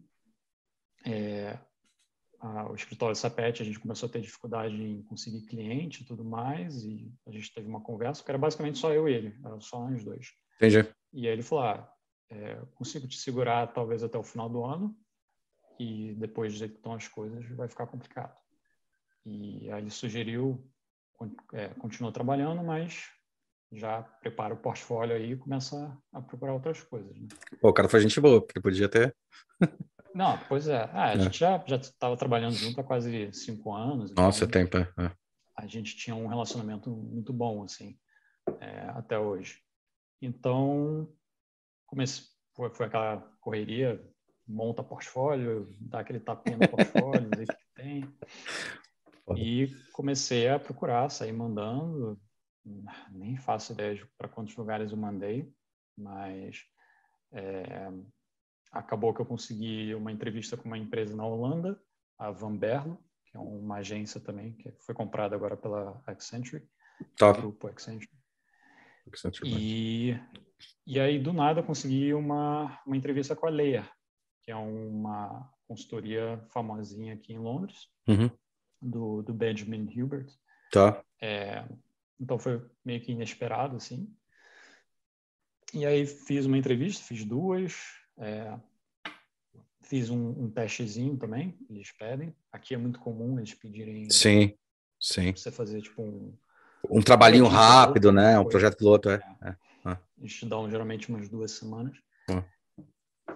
é, 1.05 1.59
a, 2.39 2.71
o 2.71 2.75
escritório 2.75 3.15
Sapet, 3.15 3.61
a 3.61 3.65
gente 3.65 3.79
começou 3.79 4.07
a 4.07 4.11
ter 4.11 4.21
dificuldade 4.21 4.75
em 4.75 5.03
conseguir 5.03 5.45
cliente 5.45 6.03
e 6.03 6.05
tudo 6.05 6.23
mais, 6.23 6.83
e 6.83 7.11
a 7.27 7.31
gente 7.31 7.53
teve 7.53 7.67
uma 7.67 7.81
conversa, 7.81 8.23
que 8.23 8.31
era 8.31 8.37
basicamente 8.37 8.77
só 8.77 8.93
eu 8.93 9.09
e 9.09 9.13
ele, 9.13 9.39
era 9.43 9.59
só 9.59 9.79
nós 9.79 10.03
dois. 10.03 10.27
Entendi. 10.57 10.87
E 11.13 11.27
aí 11.27 11.33
ele 11.33 11.43
falou, 11.43 11.65
ah, 11.65 11.93
é, 12.29 12.61
consigo 12.75 13.07
te 13.07 13.17
segurar 13.17 13.67
talvez 13.67 14.03
até 14.03 14.17
o 14.17 14.23
final 14.23 14.49
do 14.49 14.63
ano 14.63 14.95
e 15.79 16.13
depois 16.15 16.53
de 16.53 16.67
que 16.67 16.75
estão 16.75 16.93
as 16.93 17.07
coisas 17.07 17.45
vai 17.51 17.67
ficar 17.67 17.87
complicado. 17.87 18.37
E 19.25 19.71
aí 19.71 19.81
ele 19.81 19.89
sugeriu, 19.89 20.63
é, 21.53 21.69
continua 21.69 22.11
trabalhando, 22.11 22.63
mas 22.63 23.09
já 23.71 24.01
prepara 24.01 24.53
o 24.53 24.57
portfólio 24.57 25.15
aí 25.15 25.33
e 25.33 25.37
começa 25.37 25.97
a 26.11 26.21
procurar 26.21 26.53
outras 26.53 26.81
coisas. 26.81 27.15
Né? 27.15 27.27
Pô, 27.61 27.69
o 27.69 27.73
cara 27.73 27.87
foi 27.87 27.99
gente 28.01 28.19
boa, 28.19 28.41
porque 28.41 28.59
podia 28.59 28.89
ter. 28.89 29.15
Não, 30.13 30.37
pois 30.47 30.67
é. 30.67 30.89
Ah, 30.91 31.09
a 31.09 31.13
é. 31.13 31.19
gente 31.19 31.37
já 31.37 31.63
estava 31.67 32.17
trabalhando 32.17 32.55
junto 32.55 32.81
há 32.81 32.83
quase 32.83 33.31
cinco 33.31 33.73
anos. 33.73 34.11
Nossa, 34.15 34.45
então, 34.45 34.65
tempo, 34.65 34.77
é. 34.77 35.11
A 35.55 35.67
gente 35.67 35.95
tinha 35.95 36.15
um 36.15 36.27
relacionamento 36.27 36.89
muito 36.89 37.31
bom, 37.31 37.63
assim, 37.63 37.97
é, 38.59 38.89
até 38.89 39.19
hoje. 39.19 39.61
Então, 40.21 41.07
comecei, 41.89 42.25
foi, 42.55 42.69
foi 42.69 42.85
aquela 42.85 43.17
correria, 43.41 44.01
monta 44.47 44.83
portfólio, 44.83 45.75
dá 45.79 45.99
aquele 45.99 46.19
tapinha 46.19 46.57
no 46.57 46.67
portfólio, 46.67 47.29
vê 47.35 47.43
o 47.43 47.47
que 47.47 47.73
tem. 47.75 48.15
E 49.35 49.67
comecei 49.93 50.47
a 50.47 50.59
procurar, 50.59 51.09
sair 51.09 51.31
mandando. 51.31 52.19
Nem 53.11 53.37
faço 53.37 53.73
ideia 53.73 54.07
para 54.17 54.27
quantos 54.27 54.55
lugares 54.55 54.91
eu 54.91 54.97
mandei, 54.97 55.51
mas 55.97 56.65
é, 57.31 57.91
acabou 58.71 59.13
que 59.13 59.21
eu 59.21 59.25
consegui 59.25 59.93
uma 59.95 60.11
entrevista 60.11 60.57
com 60.57 60.65
uma 60.65 60.77
empresa 60.77 61.15
na 61.15 61.25
Holanda, 61.25 61.81
a 62.17 62.31
Van 62.31 62.55
Berlo, 62.55 63.03
que 63.25 63.37
é 63.37 63.39
uma 63.39 63.77
agência 63.77 64.19
também, 64.19 64.53
que 64.53 64.71
foi 64.79 64.93
comprada 64.93 65.35
agora 65.35 65.55
pela 65.55 66.01
Accenture, 66.05 66.67
Top. 67.17 67.39
grupo 67.39 67.67
Accenture. 67.67 68.11
E, 69.45 70.19
e 70.85 70.99
aí, 70.99 71.19
do 71.19 71.31
nada, 71.31 71.59
eu 71.59 71.63
consegui 71.63 72.13
uma, 72.13 72.81
uma 72.85 72.97
entrevista 72.97 73.35
com 73.35 73.47
a 73.47 73.49
Leia, 73.49 73.87
que 74.41 74.51
é 74.51 74.55
uma 74.55 75.47
consultoria 75.67 76.43
famosinha 76.49 77.13
aqui 77.13 77.33
em 77.33 77.37
Londres, 77.37 77.87
uhum. 78.07 78.29
do, 78.81 79.21
do 79.21 79.33
Benjamin 79.33 79.87
Hubert. 79.95 80.27
Tá. 80.71 81.03
É, 81.21 81.63
então, 82.19 82.39
foi 82.39 82.65
meio 82.83 83.01
que 83.01 83.11
inesperado, 83.11 83.75
assim. 83.75 84.11
E 85.73 85.85
aí, 85.85 86.05
fiz 86.05 86.45
uma 86.45 86.57
entrevista, 86.57 87.03
fiz 87.03 87.23
duas, 87.23 87.75
é, 88.17 88.57
fiz 89.83 90.09
um, 90.09 90.29
um, 90.29 90.49
testezinho 90.49 91.17
também, 91.17 91.57
eles 91.69 91.91
pedem. 91.91 92.35
Aqui 92.51 92.73
é 92.73 92.77
muito 92.77 92.99
comum 92.99 93.37
eles 93.37 93.53
pedirem. 93.53 94.09
Sim, 94.09 94.55
sim. 94.99 95.31
Você 95.35 95.51
fazer 95.51 95.81
tipo 95.81 96.01
um. 96.01 96.33
Um 96.89 97.01
trabalhinho 97.01 97.45
rápido, 97.45 98.11
né? 98.11 98.39
Um 98.39 98.45
projeto 98.47 98.77
piloto, 98.77 99.09
é. 99.09 99.21
é. 99.43 99.68
É. 99.85 99.97
Eles 100.17 100.43
dão 100.43 100.69
geralmente 100.69 101.09
umas 101.09 101.29
duas 101.29 101.51
semanas. 101.51 101.97
É. 102.29 102.43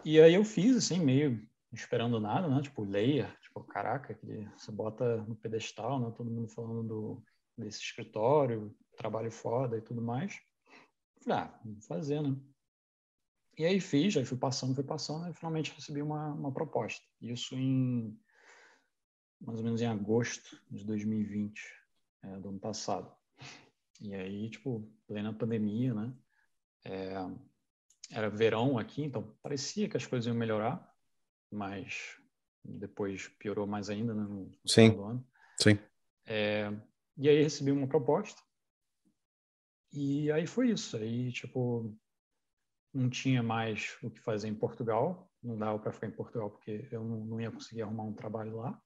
E 0.04 0.20
aí 0.20 0.34
eu 0.34 0.44
fiz, 0.44 0.76
assim, 0.76 1.00
meio 1.00 1.48
esperando 1.72 2.20
nada, 2.20 2.48
né? 2.48 2.62
Tipo, 2.62 2.84
leia, 2.84 3.36
tipo, 3.42 3.64
caraca, 3.64 4.14
que 4.14 4.48
você 4.58 4.72
bota 4.72 5.18
no 5.24 5.36
pedestal, 5.36 6.00
né? 6.00 6.14
Todo 6.16 6.30
mundo 6.30 6.48
falando 6.48 6.84
do, 6.84 7.24
desse 7.58 7.82
escritório, 7.82 8.76
trabalho 8.98 9.32
foda 9.32 9.78
e 9.78 9.82
tudo 9.82 10.02
mais. 10.02 10.40
Falei, 11.24 11.40
ah, 11.40 11.60
vamos 11.64 11.86
fazer, 11.86 12.22
né? 12.22 12.36
E 13.58 13.66
aí 13.66 13.80
fiz, 13.80 14.18
aí 14.18 14.26
fui 14.26 14.38
passando, 14.38 14.74
fui 14.74 14.84
passando, 14.84 15.30
e 15.30 15.34
finalmente 15.34 15.74
recebi 15.74 16.02
uma, 16.02 16.34
uma 16.34 16.52
proposta. 16.52 17.06
Isso 17.22 17.56
em 17.56 18.20
mais 19.40 19.60
ou 19.60 19.66
menos 19.66 19.82
em 19.82 19.86
agosto 19.86 20.62
de 20.72 20.86
2020, 20.86 21.62
é, 22.24 22.40
do 22.40 22.50
ano 22.50 22.60
passado. 22.60 23.14
E 24.02 24.14
aí, 24.14 24.50
tipo, 24.50 24.90
plena 25.06 25.34
pandemia, 25.34 25.94
né? 25.94 26.14
É, 26.86 27.14
era 28.12 28.30
verão 28.30 28.78
aqui, 28.78 29.04
então 29.04 29.36
parecia 29.42 29.90
que 29.90 29.98
as 29.98 30.06
coisas 30.06 30.28
iam 30.28 30.36
melhorar, 30.36 30.94
mas 31.52 32.18
depois 32.64 33.28
piorou 33.40 33.68
mais 33.68 33.90
ainda 33.90 34.14
né, 34.14 34.24
no, 34.24 34.52
Sim. 34.66 34.92
final 34.92 34.96
do 34.96 35.04
ano. 35.04 35.28
Sim. 35.60 35.80
É, 36.26 36.72
e 37.18 37.30
aí 37.30 37.42
recebi 37.42 37.72
uma 37.72 37.88
proposta. 37.88 38.42
E 39.92 40.32
aí 40.32 40.48
foi 40.48 40.72
isso. 40.72 40.98
Aí, 40.98 41.32
tipo, 41.32 41.96
não 42.94 43.10
tinha 43.10 43.44
mais 43.44 43.98
o 44.02 44.10
que 44.10 44.20
fazer 44.20 44.48
em 44.48 44.56
Portugal, 44.56 45.32
não 45.42 45.58
dava 45.58 45.78
para 45.80 45.92
ficar 45.92 46.08
em 46.08 46.12
Portugal 46.12 46.50
porque 46.50 46.88
eu 46.92 47.04
não, 47.04 47.26
não, 47.26 47.42
ia 47.42 47.52
conseguir 47.52 47.82
arrumar 47.82 48.04
um 48.04 48.14
trabalho 48.14 48.58
lá. 48.58 48.82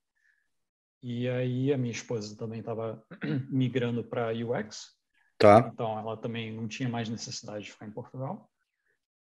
E 1.02 1.30
aí 1.30 1.72
a 1.72 1.78
minha 1.78 1.92
esposa 1.92 2.36
também 2.36 2.60
estava 2.60 3.06
migrando 3.50 4.04
para 4.04 4.34
UX, 4.34 4.97
tá. 5.38 5.70
então 5.74 5.98
ela 6.00 6.18
também 6.18 6.52
não 6.52 6.68
tinha 6.68 6.90
mais 6.90 7.10
necessidade 7.10 7.66
de 7.66 7.72
ficar 7.72 7.88
em 7.88 7.92
Portugal. 7.92 8.50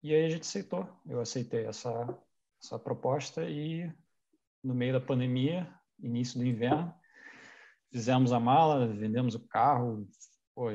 E 0.02 0.14
aí 0.14 0.26
a 0.26 0.30
gente 0.30 0.44
aceitou, 0.44 0.88
eu 1.06 1.20
aceitei 1.20 1.66
essa, 1.66 2.18
essa 2.62 2.80
proposta 2.80 3.44
e 3.44 3.92
no 4.64 4.74
meio 4.74 4.94
da 4.94 5.02
pandemia, 5.02 5.74
início 6.00 6.40
do 6.40 6.46
inverno, 6.46 6.94
fizemos 7.92 8.32
a 8.32 8.40
mala, 8.40 8.88
vendemos 8.88 9.36
o 9.36 9.48
carro, 9.48 10.08
pô, 10.56 10.68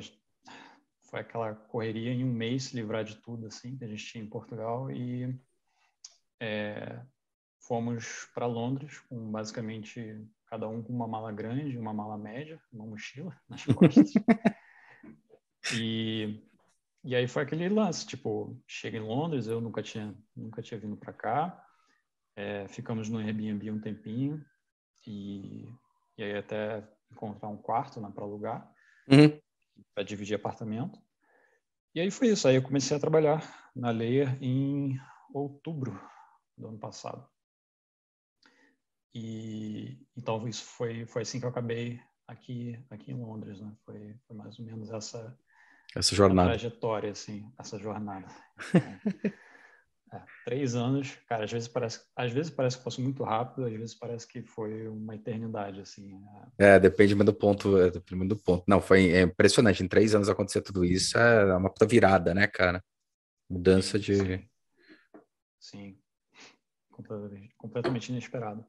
foi 1.08 1.20
aquela 1.20 1.54
correria 1.54 2.12
em 2.12 2.24
um 2.24 2.32
mês 2.32 2.64
se 2.64 2.76
livrar 2.76 3.04
de 3.04 3.16
tudo 3.16 3.46
assim 3.46 3.76
que 3.76 3.84
a 3.84 3.88
gente 3.88 4.04
tinha 4.04 4.24
em 4.24 4.28
Portugal 4.28 4.90
e 4.90 5.38
é, 6.40 7.00
fomos 7.60 8.28
para 8.34 8.46
Londres 8.46 8.98
com 9.08 9.30
basicamente 9.30 10.26
cada 10.46 10.68
um 10.68 10.82
com 10.82 10.92
uma 10.92 11.08
mala 11.08 11.32
grande, 11.32 11.78
uma 11.78 11.94
mala 11.94 12.18
média, 12.18 12.60
uma 12.72 12.86
mochila 12.86 13.34
nas 13.48 13.64
costas. 13.64 14.12
e 15.72 16.42
e 17.06 17.14
aí 17.14 17.28
foi 17.28 17.42
aquele 17.42 17.68
lance, 17.68 18.06
tipo, 18.06 18.58
chega 18.66 18.96
em 18.96 19.00
Londres, 19.02 19.46
eu 19.46 19.60
nunca 19.60 19.82
tinha 19.82 20.16
nunca 20.34 20.62
tinha 20.62 20.80
vindo 20.80 20.96
para 20.96 21.12
cá, 21.12 21.66
é, 22.34 22.66
ficamos 22.68 23.10
no 23.10 23.18
Airbnb 23.18 23.70
um 23.70 23.80
tempinho 23.80 24.42
e, 25.06 25.68
e 26.16 26.22
aí 26.22 26.36
até 26.36 26.82
encontrar 27.12 27.48
um 27.48 27.58
quarto 27.58 28.00
né, 28.00 28.10
para 28.14 28.24
alugar. 28.24 28.72
Uhum 29.06 29.38
para 29.94 30.04
dividir 30.04 30.34
apartamento. 30.34 30.98
E 31.94 32.00
aí 32.00 32.10
foi 32.10 32.28
isso. 32.28 32.46
Aí 32.48 32.56
eu 32.56 32.62
comecei 32.62 32.96
a 32.96 33.00
trabalhar 33.00 33.70
na 33.74 33.90
Leia 33.90 34.36
em 34.40 34.98
outubro 35.32 35.98
do 36.56 36.68
ano 36.68 36.78
passado. 36.78 37.26
E 39.14 39.98
então 40.16 40.46
isso 40.48 40.64
foi 40.64 41.06
foi 41.06 41.22
assim 41.22 41.38
que 41.38 41.46
eu 41.46 41.50
acabei 41.50 42.00
aqui 42.26 42.84
aqui 42.90 43.12
em 43.12 43.20
Londres, 43.20 43.60
né? 43.60 43.72
Foi, 43.84 44.16
foi 44.26 44.36
mais 44.36 44.58
ou 44.58 44.64
menos 44.64 44.90
essa 44.90 45.38
essa 45.94 46.14
jornada, 46.14 46.50
trajetória 46.50 47.10
assim, 47.10 47.50
essa 47.58 47.78
jornada. 47.78 48.26
Então, 48.74 48.82
é, 50.12 50.22
três 50.44 50.74
anos, 50.74 51.16
cara, 51.28 51.44
às 51.44 51.50
vezes 51.50 51.68
parece, 51.68 52.00
às 52.14 52.32
vezes 52.32 52.50
parece 52.50 52.78
que 52.78 52.84
passou 52.84 53.02
muito 53.02 53.24
rápido, 53.24 53.66
às 53.66 53.72
vezes 53.72 53.94
parece 53.94 54.26
que 54.26 54.42
foi 54.42 54.86
uma 54.88 55.14
eternidade, 55.14 55.80
assim. 55.80 56.20
É, 56.58 56.76
é 56.76 56.80
depende 56.80 57.14
do 57.14 57.34
ponto, 57.34 57.78
é, 57.78 57.90
depende 57.90 58.28
do 58.28 58.36
ponto. 58.36 58.64
Não, 58.66 58.80
foi 58.80 59.10
é 59.10 59.22
impressionante, 59.22 59.82
em 59.82 59.88
três 59.88 60.14
anos 60.14 60.28
acontecer 60.28 60.62
tudo 60.62 60.84
isso, 60.84 61.18
é 61.18 61.56
uma 61.56 61.70
puta 61.70 61.86
virada, 61.86 62.32
né, 62.32 62.46
cara? 62.46 62.82
Mudança 63.50 63.98
de... 63.98 64.16
Sim, 64.16 64.48
Sim. 65.58 65.98
Completamente, 66.90 67.54
completamente 67.56 68.08
inesperado. 68.10 68.64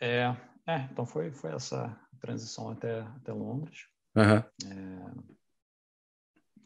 É, 0.00 0.36
é, 0.66 0.76
então 0.90 1.04
foi, 1.04 1.32
foi 1.32 1.52
essa 1.52 1.98
transição 2.20 2.70
até, 2.70 3.00
até 3.00 3.32
Londres. 3.32 3.86
Uhum. 4.14 5.39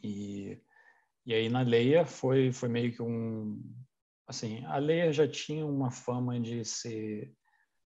E, 0.04 0.60
e 1.24 1.32
aí 1.32 1.48
na 1.48 1.62
Leia 1.62 2.04
foi, 2.04 2.52
foi 2.52 2.68
meio 2.68 2.92
que 2.92 3.02
um, 3.02 3.58
assim, 4.26 4.62
a 4.66 4.76
Leia 4.76 5.12
já 5.12 5.26
tinha 5.26 5.64
uma 5.64 5.90
fama 5.90 6.38
de 6.38 6.62
ser 6.64 7.34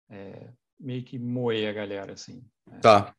é, 0.09 0.49
meio 0.79 1.03
que 1.03 1.19
moer 1.19 1.69
a 1.69 1.73
galera, 1.73 2.13
assim. 2.13 2.49
Né? 2.65 2.79
Tá, 2.79 3.13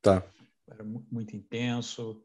tá. 0.00 0.24
Era 0.68 0.82
muito 0.82 1.36
intenso, 1.36 2.24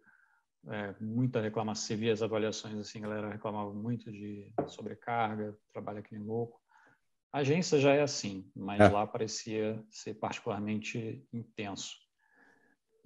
é, 0.67 0.95
muita 0.99 1.39
reclamação. 1.39 1.85
Você 1.85 1.95
via 1.95 2.13
as 2.13 2.23
avaliações, 2.23 2.77
assim, 2.79 2.99
a 2.99 3.07
galera 3.07 3.29
reclamava 3.29 3.71
muito 3.73 4.11
de 4.11 4.51
sobrecarga, 4.67 5.55
trabalho 5.71 5.99
aqui 5.99 6.15
nem 6.15 6.25
louco. 6.25 6.59
A 7.31 7.39
agência 7.39 7.79
já 7.79 7.93
é 7.93 8.01
assim, 8.01 8.49
mas 8.55 8.79
é. 8.79 8.89
lá 8.89 9.05
parecia 9.05 9.83
ser 9.91 10.15
particularmente 10.15 11.23
intenso. 11.31 12.06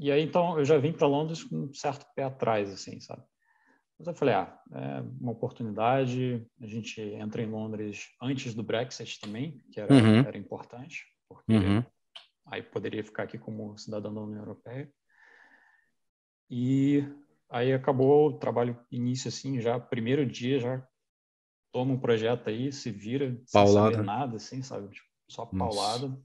E 0.02 0.12
aí, 0.12 0.24
então, 0.24 0.58
eu 0.58 0.66
já 0.66 0.80
vim 0.80 0.92
para 0.92 1.06
Londres 1.06 1.44
com 1.44 1.66
um 1.66 1.74
certo 1.76 2.08
pé 2.16 2.24
atrás, 2.24 2.72
assim, 2.72 3.00
sabe? 3.00 3.24
Mas 4.00 4.08
eu 4.08 4.16
falei, 4.16 4.34
ah, 4.34 4.60
é 4.72 5.02
uma 5.20 5.32
oportunidade, 5.32 6.44
a 6.60 6.66
gente 6.66 7.00
entra 7.00 7.44
em 7.44 7.46
Londres 7.46 8.08
antes 8.20 8.56
do 8.56 8.64
Brexit 8.64 9.20
também, 9.20 9.64
que 9.72 9.80
era, 9.80 9.94
uhum. 9.94 10.20
era 10.22 10.36
importante, 10.40 11.06
porque 11.30 11.54
uhum. 11.54 11.86
aí 12.48 12.64
poderia 12.64 13.04
ficar 13.04 13.24
aqui 13.24 13.38
como 13.38 13.78
cidadão 13.78 14.12
da 14.12 14.22
União 14.22 14.40
Europeia. 14.40 14.92
E 16.50 17.08
aí 17.48 17.72
acabou 17.72 18.30
o 18.30 18.40
trabalho 18.40 18.84
início 18.92 19.28
assim, 19.28 19.62
já 19.62 19.80
primeiro 19.80 20.26
dia 20.26 20.60
já 20.60 20.84
toma 21.72 21.94
um 21.94 22.00
projeto 22.00 22.50
aí, 22.50 22.72
se 22.72 22.90
vira, 22.90 23.40
paulada. 23.54 23.90
sem 23.90 23.92
saber 23.92 24.04
nada, 24.04 24.36
assim, 24.38 24.64
sabe? 24.64 24.90
Tipo, 24.96 25.08
só 25.30 25.46
paulada, 25.46 26.20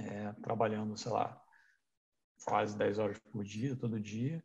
é, 0.00 0.32
trabalhando, 0.42 0.96
sei 0.96 1.12
lá, 1.12 1.43
quase 2.44 2.76
10 2.76 2.98
horas 2.98 3.18
por 3.32 3.44
dia, 3.44 3.76
todo 3.76 4.00
dia. 4.00 4.42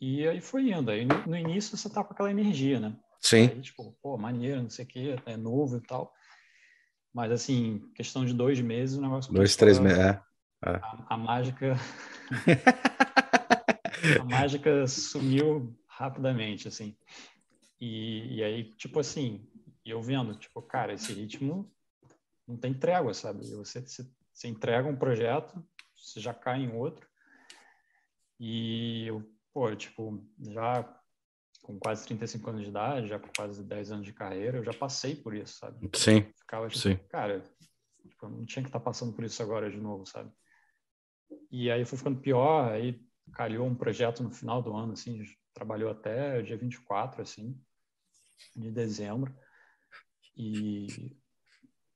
E 0.00 0.26
aí 0.26 0.40
foi 0.40 0.70
indo. 0.70 0.90
Aí 0.90 1.04
no, 1.04 1.26
no 1.26 1.36
início 1.36 1.76
você 1.76 1.88
tá 1.88 2.04
com 2.04 2.12
aquela 2.12 2.30
energia, 2.30 2.78
né? 2.78 2.96
Sim. 3.20 3.48
Aí, 3.48 3.60
tipo, 3.60 3.96
pô, 4.00 4.16
maneiro, 4.16 4.62
não 4.62 4.70
sei 4.70 4.84
o 4.84 4.88
quê, 4.88 5.16
é 5.26 5.36
novo 5.36 5.76
e 5.76 5.80
tal. 5.80 6.12
Mas, 7.12 7.32
assim, 7.32 7.90
questão 7.94 8.24
de 8.24 8.32
dois 8.32 8.60
meses, 8.60 8.96
o 8.96 9.00
negócio. 9.00 9.32
Dois, 9.32 9.56
três 9.56 9.78
meses, 9.78 9.98
é. 9.98 10.22
é. 10.64 10.70
A, 10.70 11.14
a 11.14 11.16
mágica. 11.16 11.74
a 14.20 14.24
mágica 14.24 14.86
sumiu 14.86 15.76
rapidamente, 15.86 16.68
assim. 16.68 16.96
E, 17.80 18.36
e 18.36 18.44
aí, 18.44 18.64
tipo 18.74 19.00
assim, 19.00 19.44
eu 19.84 20.00
vendo, 20.00 20.34
tipo, 20.36 20.60
cara, 20.62 20.92
esse 20.92 21.12
ritmo 21.12 21.70
não 22.46 22.56
tem 22.56 22.72
trégua, 22.72 23.12
sabe? 23.14 23.46
Você, 23.56 23.80
você, 23.80 24.06
você 24.32 24.48
entrega 24.48 24.88
um 24.88 24.96
projeto, 24.96 25.62
você 25.98 26.20
já 26.20 26.32
cai 26.32 26.60
em 26.60 26.72
outro. 26.72 27.06
E 28.38 29.06
eu, 29.06 29.28
pô, 29.52 29.74
tipo, 29.74 30.24
já 30.40 30.84
com 31.62 31.78
quase 31.78 32.06
35 32.06 32.50
anos 32.50 32.62
de 32.62 32.68
idade, 32.68 33.08
já 33.08 33.18
com 33.18 33.28
quase 33.36 33.62
10 33.62 33.90
anos 33.90 34.06
de 34.06 34.12
carreira, 34.12 34.58
eu 34.58 34.64
já 34.64 34.72
passei 34.72 35.14
por 35.16 35.34
isso, 35.34 35.58
sabe? 35.58 35.90
Sim. 35.94 36.22
Ficava 36.38 36.68
tipo, 36.68 36.80
sim. 36.80 36.96
cara, 37.08 37.42
tipo, 38.08 38.26
eu 38.26 38.30
não 38.30 38.46
tinha 38.46 38.62
que 38.62 38.68
estar 38.68 38.78
tá 38.78 38.84
passando 38.84 39.12
por 39.12 39.24
isso 39.24 39.42
agora 39.42 39.70
de 39.70 39.78
novo, 39.78 40.06
sabe? 40.06 40.32
E 41.50 41.70
aí 41.70 41.84
foi 41.84 41.98
ficando 41.98 42.20
pior, 42.20 42.72
aí 42.72 43.00
calhou 43.32 43.66
um 43.66 43.74
projeto 43.74 44.22
no 44.22 44.30
final 44.30 44.62
do 44.62 44.74
ano, 44.74 44.92
assim, 44.92 45.22
trabalhou 45.52 45.90
até 45.90 46.40
dia 46.42 46.56
24, 46.56 47.20
assim, 47.20 47.60
de 48.56 48.70
dezembro. 48.70 49.34
E 50.36 51.18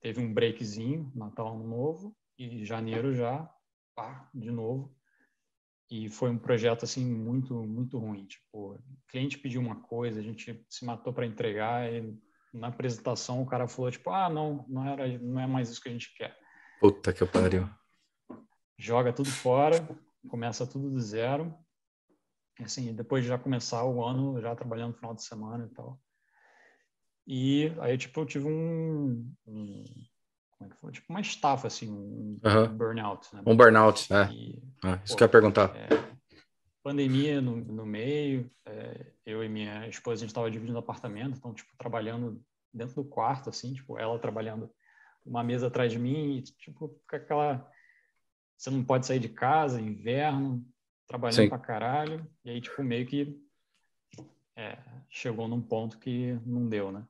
teve 0.00 0.20
um 0.20 0.34
breakzinho, 0.34 1.10
Natal 1.14 1.54
Ano 1.54 1.66
Novo, 1.66 2.16
e 2.36 2.64
janeiro 2.64 3.14
já, 3.14 3.48
pá, 3.94 4.28
de 4.34 4.50
novo. 4.50 4.94
E 5.90 6.08
foi 6.08 6.30
um 6.30 6.38
projeto, 6.38 6.84
assim, 6.84 7.04
muito, 7.04 7.54
muito 7.64 7.98
ruim. 7.98 8.24
Tipo, 8.26 8.74
o 8.74 8.78
cliente 9.08 9.38
pediu 9.38 9.60
uma 9.60 9.76
coisa, 9.76 10.20
a 10.20 10.22
gente 10.22 10.64
se 10.68 10.84
matou 10.84 11.12
para 11.12 11.26
entregar, 11.26 11.92
e 11.92 12.18
na 12.52 12.68
apresentação 12.68 13.42
o 13.42 13.46
cara 13.46 13.68
falou, 13.68 13.90
tipo, 13.90 14.10
ah, 14.10 14.30
não, 14.30 14.64
não, 14.68 14.86
era, 14.86 15.18
não 15.18 15.40
é 15.40 15.46
mais 15.46 15.68
isso 15.68 15.82
que 15.82 15.88
a 15.88 15.92
gente 15.92 16.14
quer. 16.14 16.36
Puta 16.80 17.12
que 17.12 17.24
pariu. 17.26 17.68
Joga 18.78 19.12
tudo 19.12 19.30
fora, 19.30 19.86
começa 20.28 20.66
tudo 20.66 20.90
do 20.90 21.00
zero. 21.00 21.54
Assim, 22.60 22.94
depois 22.94 23.22
de 23.22 23.28
já 23.28 23.38
começar 23.38 23.84
o 23.84 24.04
ano, 24.04 24.40
já 24.40 24.54
trabalhando 24.54 24.92
no 24.92 24.98
final 24.98 25.14
de 25.14 25.22
semana 25.22 25.66
e 25.66 25.74
tal. 25.74 26.00
E 27.26 27.72
aí, 27.80 27.96
tipo, 27.96 28.20
eu 28.20 28.26
tive 28.26 28.46
um, 28.48 29.32
um 29.46 29.84
como 30.68 30.90
é 30.90 30.92
que? 30.92 31.00
Tipo 31.00 31.12
uma 31.12 31.20
estafa, 31.20 31.66
assim, 31.66 31.90
um, 31.90 32.38
uhum. 32.44 32.76
burnout. 32.76 33.34
Né? 33.34 33.42
Um 33.46 33.56
burnout, 33.56 34.12
é. 34.12 34.30
E, 34.32 34.62
ah, 34.84 34.98
isso 35.04 35.14
pô, 35.14 35.18
que 35.18 35.22
eu 35.22 35.26
ia 35.26 35.30
perguntar. 35.30 35.74
É, 35.76 35.88
pandemia 36.82 37.40
no, 37.40 37.56
no 37.56 37.86
meio, 37.86 38.50
é, 38.66 39.06
eu 39.24 39.44
e 39.44 39.48
minha 39.48 39.88
esposa, 39.88 40.20
a 40.20 40.20
gente 40.20 40.30
estava 40.30 40.50
dividindo 40.50 40.78
apartamento, 40.78 41.36
então, 41.36 41.54
tipo, 41.54 41.70
trabalhando 41.78 42.42
dentro 42.72 42.96
do 42.96 43.04
quarto, 43.04 43.50
assim, 43.50 43.72
tipo, 43.74 43.98
ela 43.98 44.18
trabalhando 44.18 44.70
uma 45.24 45.44
mesa 45.44 45.68
atrás 45.68 45.92
de 45.92 45.98
mim, 45.98 46.36
e, 46.36 46.42
tipo, 46.42 46.88
fica 47.00 47.16
aquela... 47.16 47.70
Você 48.56 48.70
não 48.70 48.84
pode 48.84 49.06
sair 49.06 49.18
de 49.18 49.28
casa, 49.28 49.80
inverno, 49.80 50.64
trabalhando 51.06 51.42
Sim. 51.42 51.48
pra 51.48 51.58
caralho, 51.58 52.26
e 52.44 52.50
aí, 52.50 52.60
tipo, 52.60 52.82
meio 52.82 53.06
que 53.06 53.40
é, 54.56 54.78
chegou 55.08 55.48
num 55.48 55.60
ponto 55.60 55.98
que 55.98 56.38
não 56.44 56.68
deu, 56.68 56.92
né? 56.92 57.04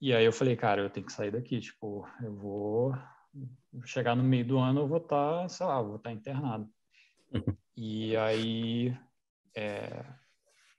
E 0.00 0.14
aí 0.14 0.24
eu 0.24 0.32
falei, 0.32 0.56
cara, 0.56 0.80
eu 0.80 0.90
tenho 0.90 1.04
que 1.04 1.12
sair 1.12 1.30
daqui, 1.30 1.60
tipo, 1.60 2.08
eu 2.22 2.34
vou 2.34 2.94
chegar 3.84 4.16
no 4.16 4.24
meio 4.24 4.44
do 4.44 4.58
ano, 4.58 4.80
eu 4.80 4.88
vou 4.88 4.98
estar, 4.98 5.42
tá, 5.42 5.48
sei 5.48 5.66
lá, 5.66 5.82
vou 5.82 5.96
estar 5.96 6.10
tá 6.10 6.14
internado. 6.14 6.68
Uhum. 7.32 7.56
E 7.76 8.16
aí, 8.16 8.96
é, 9.54 10.04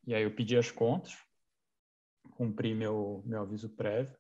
e 0.05 0.15
aí 0.15 0.23
eu 0.23 0.35
pedi 0.35 0.57
as 0.57 0.71
contas, 0.71 1.15
cumpri 2.31 2.73
meu 2.73 3.21
meu 3.25 3.41
aviso 3.41 3.69
prévio. 3.69 4.15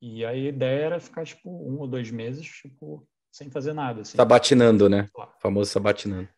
E 0.00 0.24
aí 0.24 0.46
a 0.46 0.50
ideia 0.50 0.84
era 0.84 1.00
ficar 1.00 1.24
tipo 1.24 1.50
um 1.50 1.78
ou 1.78 1.88
dois 1.88 2.10
meses, 2.10 2.46
tipo, 2.46 3.08
sem 3.30 3.50
fazer 3.50 3.72
nada. 3.72 4.02
Assim. 4.02 4.16
Sabatinando, 4.16 4.88
né? 4.88 5.08
O 5.14 5.40
famoso 5.40 5.70
sabatinando. 5.70 6.28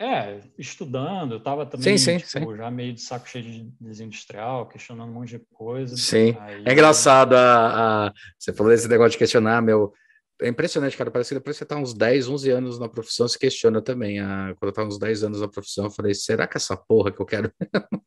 É, 0.00 0.40
estudando, 0.56 1.32
eu 1.32 1.38
estava 1.38 1.66
também 1.66 1.98
sim, 1.98 2.18
sim, 2.18 2.24
tipo, 2.24 2.50
sim. 2.50 2.56
já 2.56 2.70
meio 2.70 2.94
de 2.94 3.02
saco 3.02 3.28
cheio 3.28 3.44
de 3.44 3.70
desenho 3.78 4.06
industrial, 4.06 4.66
questionando 4.66 5.10
um 5.10 5.12
monte 5.12 5.36
de 5.36 5.40
coisa. 5.52 5.94
Sim, 5.94 6.34
aí... 6.40 6.64
é 6.64 6.72
engraçado, 6.72 7.34
a, 7.34 8.06
a, 8.06 8.12
você 8.38 8.50
falou 8.50 8.72
desse 8.72 8.88
negócio 8.88 9.12
de 9.12 9.18
questionar, 9.18 9.60
meu, 9.60 9.92
é 10.40 10.48
impressionante, 10.48 10.96
cara, 10.96 11.10
parece 11.10 11.28
que 11.28 11.34
depois 11.34 11.54
você 11.58 11.64
está 11.64 11.76
uns 11.76 11.92
10, 11.92 12.28
11 12.28 12.50
anos 12.50 12.78
na 12.78 12.88
profissão, 12.88 13.28
se 13.28 13.38
questiona 13.38 13.82
também. 13.82 14.20
A, 14.20 14.54
quando 14.58 14.68
eu 14.68 14.70
estava 14.70 14.88
uns 14.88 14.98
10 14.98 15.24
anos 15.24 15.40
na 15.42 15.48
profissão, 15.48 15.84
eu 15.84 15.90
falei, 15.90 16.14
será 16.14 16.46
que 16.46 16.56
essa 16.56 16.74
porra 16.74 17.12
que 17.12 17.20
eu 17.20 17.26
quero? 17.26 17.52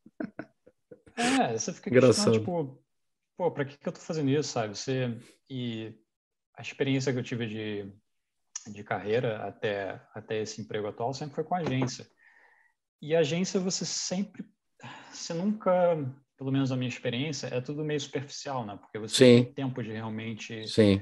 é, 1.15 1.55
você 1.55 1.71
fica 1.73 1.91
questionando, 1.91 2.39
tipo, 2.39 2.83
pô, 3.37 3.51
para 3.51 3.65
que, 3.65 3.77
que 3.77 3.87
eu 3.87 3.91
estou 3.91 4.03
fazendo 4.03 4.31
isso, 4.31 4.49
sabe? 4.49 4.75
Você, 4.75 5.15
e 5.47 5.93
a 6.55 6.61
experiência 6.63 7.13
que 7.13 7.19
eu 7.19 7.23
tive 7.23 7.45
de 7.45 7.93
de 8.67 8.83
carreira 8.83 9.45
até, 9.47 10.01
até 10.13 10.41
esse 10.41 10.61
emprego 10.61 10.87
atual 10.87 11.13
sempre 11.13 11.35
foi 11.35 11.43
com 11.43 11.55
agência. 11.55 12.07
E 13.01 13.15
agência 13.15 13.59
você 13.59 13.85
sempre, 13.85 14.45
você 15.11 15.33
nunca, 15.33 15.71
pelo 16.37 16.51
menos 16.51 16.71
a 16.71 16.75
minha 16.75 16.87
experiência, 16.87 17.47
é 17.47 17.59
tudo 17.59 17.83
meio 17.83 17.99
superficial, 17.99 18.65
né? 18.65 18.77
Porque 18.77 18.97
você 18.97 19.15
Sim. 19.15 19.43
tem 19.43 19.53
tempo 19.53 19.83
de 19.83 19.91
realmente, 19.91 20.67
Sim. 20.67 21.01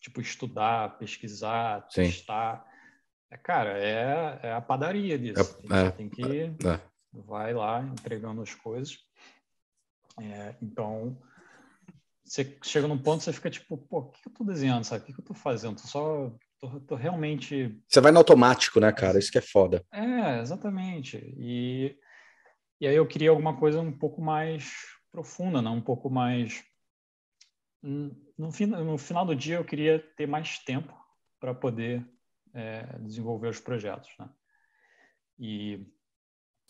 tipo, 0.00 0.20
estudar, 0.20 0.98
pesquisar, 0.98 1.86
Sim. 1.90 2.04
testar. 2.04 2.66
É, 3.30 3.36
cara, 3.36 3.78
é, 3.78 4.40
é 4.42 4.52
a 4.52 4.60
padaria 4.60 5.18
disso. 5.18 5.58
É, 5.64 5.68
você 5.68 5.86
é, 5.86 5.90
tem 5.90 6.08
que, 6.08 6.44
é. 6.66 6.80
vai 7.12 7.52
lá 7.52 7.82
entregando 7.82 8.40
as 8.40 8.54
coisas. 8.54 8.98
É, 10.18 10.54
então, 10.62 11.18
você 12.24 12.58
chega 12.62 12.88
num 12.88 12.98
ponto 12.98 13.22
você 13.22 13.32
fica 13.32 13.50
tipo, 13.50 13.76
pô, 13.76 13.98
o 13.98 14.10
que 14.10 14.28
eu 14.28 14.32
tô 14.32 14.44
desenhando, 14.44 14.84
sabe? 14.84 15.02
O 15.02 15.06
que 15.06 15.20
eu 15.20 15.24
tô 15.24 15.34
fazendo? 15.34 15.76
Tô 15.76 15.86
só 15.86 16.32
tô, 16.62 16.80
tô, 16.80 16.94
realmente. 16.94 17.76
Você 17.88 18.00
vai 18.00 18.12
no 18.12 18.18
automático, 18.18 18.78
né, 18.78 18.92
cara? 18.92 19.18
Isso 19.18 19.32
que 19.32 19.38
é 19.38 19.42
foda. 19.42 19.84
É, 19.92 20.40
exatamente. 20.40 21.16
E, 21.36 21.98
e 22.80 22.86
aí 22.86 22.94
eu 22.94 23.06
queria 23.06 23.30
alguma 23.30 23.56
coisa 23.58 23.80
um 23.80 23.92
pouco 23.92 24.22
mais 24.22 24.72
profunda, 25.10 25.60
né? 25.60 25.70
um 25.70 25.80
pouco 25.80 26.08
mais. 26.08 26.64
No, 27.82 28.52
fim, 28.52 28.66
no 28.66 28.96
final 28.96 29.26
do 29.26 29.34
dia, 29.34 29.56
eu 29.56 29.64
queria 29.64 29.98
ter 30.16 30.26
mais 30.26 30.58
tempo 30.60 30.94
para 31.40 31.52
poder 31.52 32.08
é, 32.54 32.84
desenvolver 33.00 33.48
os 33.48 33.58
projetos. 33.58 34.08
Né? 34.18 34.28
E 35.38 35.86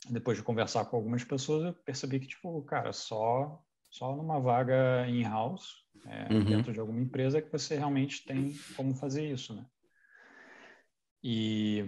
depois 0.09 0.39
de 0.39 0.43
conversar 0.43 0.87
com 0.87 0.97
algumas 0.97 1.23
pessoas, 1.23 1.67
eu 1.67 1.75
percebi 1.75 2.19
que, 2.19 2.29
tipo, 2.29 2.63
cara, 2.63 2.95
só, 2.95 3.63
só 3.91 4.17
numa 4.17 4.41
vaga 4.41 5.07
in-house, 5.07 5.85
é, 6.07 6.33
uhum. 6.33 6.45
dentro 6.45 6.73
de 6.73 6.81
alguma 6.81 6.99
empresa, 6.99 7.43
que 7.43 7.53
você 7.53 7.77
realmente 7.77 8.25
tem 8.25 8.55
como 8.75 8.95
fazer 8.95 9.31
isso, 9.31 9.55
né? 9.55 9.67
E, 11.23 11.85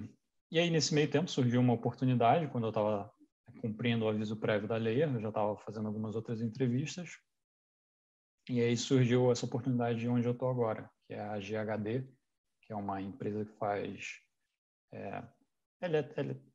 e 0.50 0.58
aí, 0.58 0.70
nesse 0.70 0.94
meio 0.94 1.10
tempo, 1.10 1.30
surgiu 1.30 1.60
uma 1.60 1.72
oportunidade, 1.72 2.48
quando 2.48 2.64
eu 2.64 2.70
estava 2.70 3.12
cumprindo 3.60 4.04
o 4.04 4.08
aviso 4.08 4.36
prévio 4.36 4.68
da 4.68 4.76
lei, 4.76 5.02
eu 5.02 5.20
já 5.20 5.28
estava 5.28 5.56
fazendo 5.58 5.86
algumas 5.88 6.14
outras 6.14 6.40
entrevistas, 6.40 7.10
e 8.48 8.60
aí 8.60 8.76
surgiu 8.76 9.32
essa 9.32 9.46
oportunidade 9.46 10.00
de 10.00 10.08
onde 10.08 10.26
eu 10.26 10.32
estou 10.32 10.50
agora, 10.50 10.90
que 11.06 11.14
é 11.14 11.20
a 11.20 11.38
GHD, 11.38 12.06
que 12.62 12.72
é 12.72 12.76
uma 12.76 13.00
empresa 13.00 13.44
que 13.44 13.52
faz 13.52 14.20
é, 14.92 15.22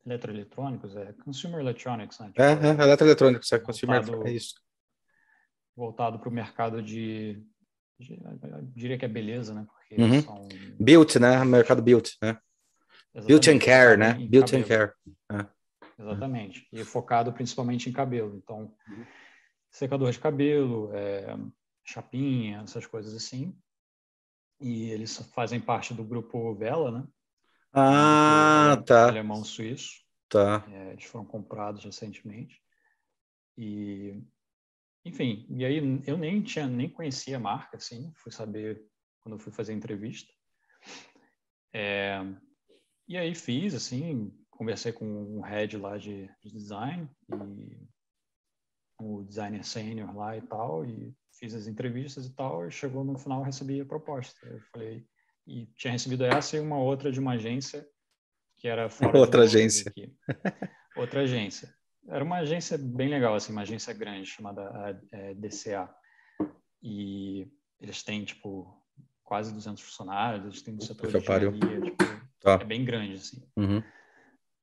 eletroeletrônicos, 0.04 0.96
é 0.96 1.12
consumer 1.24 1.60
electronics, 1.60 2.18
né? 2.18 2.28
Tipo, 2.28 2.42
é, 2.42 2.52
é, 2.52 2.84
eletroeletrônicos, 2.84 3.52
é 3.52 3.58
consumer, 3.58 4.02
voltado, 4.02 4.28
é 4.28 4.32
isso. 4.32 4.54
Voltado 5.76 6.18
para 6.18 6.28
o 6.28 6.32
mercado 6.32 6.82
de, 6.82 7.44
de, 7.98 8.20
eu 8.22 8.62
diria 8.74 8.98
que 8.98 9.04
é 9.04 9.08
beleza, 9.08 9.52
né? 9.52 9.66
Porque 9.66 10.00
uhum. 10.00 10.22
são... 10.22 10.48
Built, 10.78 11.16
né? 11.16 11.44
Mercado 11.44 11.82
built, 11.82 12.12
né? 12.22 12.38
Built 13.14 13.48
and 13.48 13.58
care, 13.58 13.96
né? 13.96 14.14
Built 14.14 14.52
and 14.52 14.62
care. 14.62 14.92
É. 15.32 15.46
Exatamente. 15.98 16.66
E 16.72 16.84
focado 16.84 17.32
principalmente 17.32 17.88
em 17.88 17.92
cabelo. 17.92 18.36
Então, 18.36 18.74
secador 19.70 20.10
de 20.10 20.18
cabelo, 20.18 20.90
é, 20.94 21.36
chapinha, 21.84 22.62
essas 22.62 22.86
coisas 22.86 23.14
assim. 23.14 23.56
E 24.60 24.90
eles 24.90 25.16
fazem 25.34 25.60
parte 25.60 25.92
do 25.92 26.04
grupo 26.04 26.54
Vela, 26.54 26.90
né? 26.90 27.06
Ah, 27.72 28.72
grupo 28.72 28.86
tá. 28.86 29.08
Alemão 29.08 29.44
suíço. 29.44 30.00
Tá. 30.28 30.64
É, 30.70 30.92
eles 30.92 31.04
foram 31.04 31.24
comprados 31.24 31.84
recentemente. 31.84 32.60
E, 33.58 34.22
enfim, 35.04 35.46
e 35.50 35.64
aí 35.64 36.02
eu 36.06 36.16
nem 36.16 36.42
tinha, 36.42 36.66
nem 36.66 36.88
conhecia 36.88 37.36
a 37.36 37.40
marca, 37.40 37.76
assim, 37.76 38.12
fui 38.14 38.30
saber 38.32 38.82
quando 39.20 39.38
fui 39.38 39.52
fazer 39.52 39.72
a 39.72 39.76
entrevista. 39.76 40.32
É, 41.72 42.20
e 43.10 43.16
aí 43.16 43.34
fiz, 43.34 43.74
assim, 43.74 44.32
conversei 44.48 44.92
com 44.92 45.04
um 45.04 45.40
head 45.40 45.76
lá 45.76 45.98
de, 45.98 46.30
de 46.40 46.52
design 46.52 47.10
e 47.28 47.76
o 49.00 49.24
designer 49.24 49.64
sênior 49.64 50.16
lá 50.16 50.36
e 50.36 50.42
tal, 50.42 50.84
e 50.84 51.12
fiz 51.32 51.52
as 51.52 51.66
entrevistas 51.66 52.24
e 52.24 52.32
tal, 52.32 52.68
e 52.68 52.70
chegou 52.70 53.02
no 53.02 53.18
final 53.18 53.42
recebi 53.42 53.80
a 53.80 53.84
proposta. 53.84 54.46
Eu 54.46 54.60
falei, 54.72 55.04
e 55.44 55.66
tinha 55.76 55.90
recebido 55.90 56.24
essa 56.24 56.56
e 56.56 56.60
uma 56.60 56.78
outra 56.78 57.10
de 57.10 57.18
uma 57.18 57.32
agência 57.32 57.84
que 58.56 58.68
era 58.68 58.88
fora 58.88 59.18
outra 59.18 59.42
agência. 59.42 59.88
Aqui. 59.88 60.14
outra 60.96 61.22
agência. 61.22 61.74
Era 62.06 62.22
uma 62.22 62.36
agência 62.36 62.78
bem 62.78 63.08
legal, 63.08 63.34
assim, 63.34 63.50
uma 63.50 63.62
agência 63.62 63.92
grande 63.92 64.26
chamada 64.26 65.02
é, 65.10 65.34
DCA. 65.34 65.92
E 66.80 67.50
eles 67.80 68.04
têm, 68.04 68.24
tipo, 68.24 68.72
quase 69.24 69.52
200 69.52 69.82
funcionários, 69.82 70.44
eles 70.44 70.62
têm 70.62 70.76
do 70.76 70.84
setor 70.84 71.10
de 71.10 71.16
engenharia, 71.16 71.80
tipo, 71.80 72.19
tá. 72.40 72.58
é 72.60 72.64
bem 72.64 72.84
grande, 72.84 73.14
assim. 73.14 73.42
Uhum. 73.56 73.82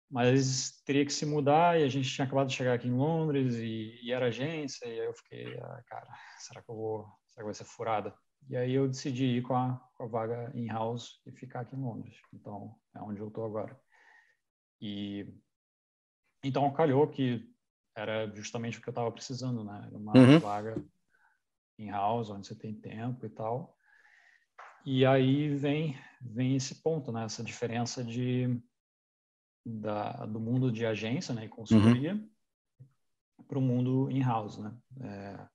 Mas 0.10 0.82
teria 0.86 1.06
que 1.06 1.12
se 1.12 1.26
mudar 1.26 1.80
e 1.80 1.84
a 1.84 1.90
gente 1.90 2.10
tinha 2.10 2.26
acabado 2.26 2.48
de 2.48 2.56
chegar 2.56 2.74
aqui 2.74 2.88
em 2.88 2.96
Londres 2.96 3.56
e, 3.56 4.00
e 4.02 4.12
era 4.12 4.28
agência, 4.28 4.86
e 4.86 4.92
aí 5.00 5.06
eu 5.06 5.14
fiquei, 5.14 5.58
ah, 5.60 5.84
cara, 5.86 6.08
será 6.40 6.62
que 6.62 6.70
eu 6.70 6.76
vou, 6.76 7.06
será 7.28 7.42
que 7.42 7.44
vai 7.44 7.54
ser 7.54 7.66
furada? 7.66 8.14
E 8.50 8.56
aí 8.56 8.74
eu 8.74 8.88
decidi 8.88 9.26
ir 9.26 9.42
com 9.42 9.56
a, 9.56 9.76
com 9.96 10.04
a 10.04 10.08
vaga 10.08 10.52
in-house 10.56 11.22
e 11.26 11.32
ficar 11.32 11.62
aqui 11.62 11.76
em 11.76 11.82
Londres. 11.82 12.18
Então, 12.34 12.74
é 12.96 13.02
onde 13.02 13.20
eu 13.20 13.28
estou 13.28 13.46
agora. 13.46 13.78
E 14.80 15.28
então 16.44 16.72
calhou 16.72 17.08
que 17.08 17.54
era 17.96 18.34
justamente 18.34 18.78
o 18.78 18.82
que 18.82 18.88
eu 18.88 18.92
estava 18.92 19.12
precisando, 19.12 19.64
né? 19.64 19.90
Uma 19.92 20.16
uhum. 20.16 20.40
vaga 20.40 20.82
in-house, 21.78 22.30
onde 22.30 22.48
você 22.48 22.56
tem 22.56 22.74
tempo 22.74 23.26
e 23.26 23.30
tal. 23.30 23.77
E 24.90 25.06
aí 25.06 25.54
vem 25.54 26.00
vem 26.22 26.56
esse 26.56 26.76
ponto, 26.76 27.12
né? 27.12 27.26
Essa 27.26 27.44
diferença 27.44 28.02
de 28.02 28.58
da, 29.66 30.26
do 30.26 30.40
mundo 30.40 30.72
de 30.72 30.86
agência, 30.86 31.34
né, 31.34 31.44
e 31.44 31.50
consultoria 31.50 32.14
uhum. 32.14 32.30
para 33.46 33.60
o 33.60 33.62
mundo 33.62 34.10
in-house, 34.10 34.58
né? 34.58 34.74
É, 35.02 35.46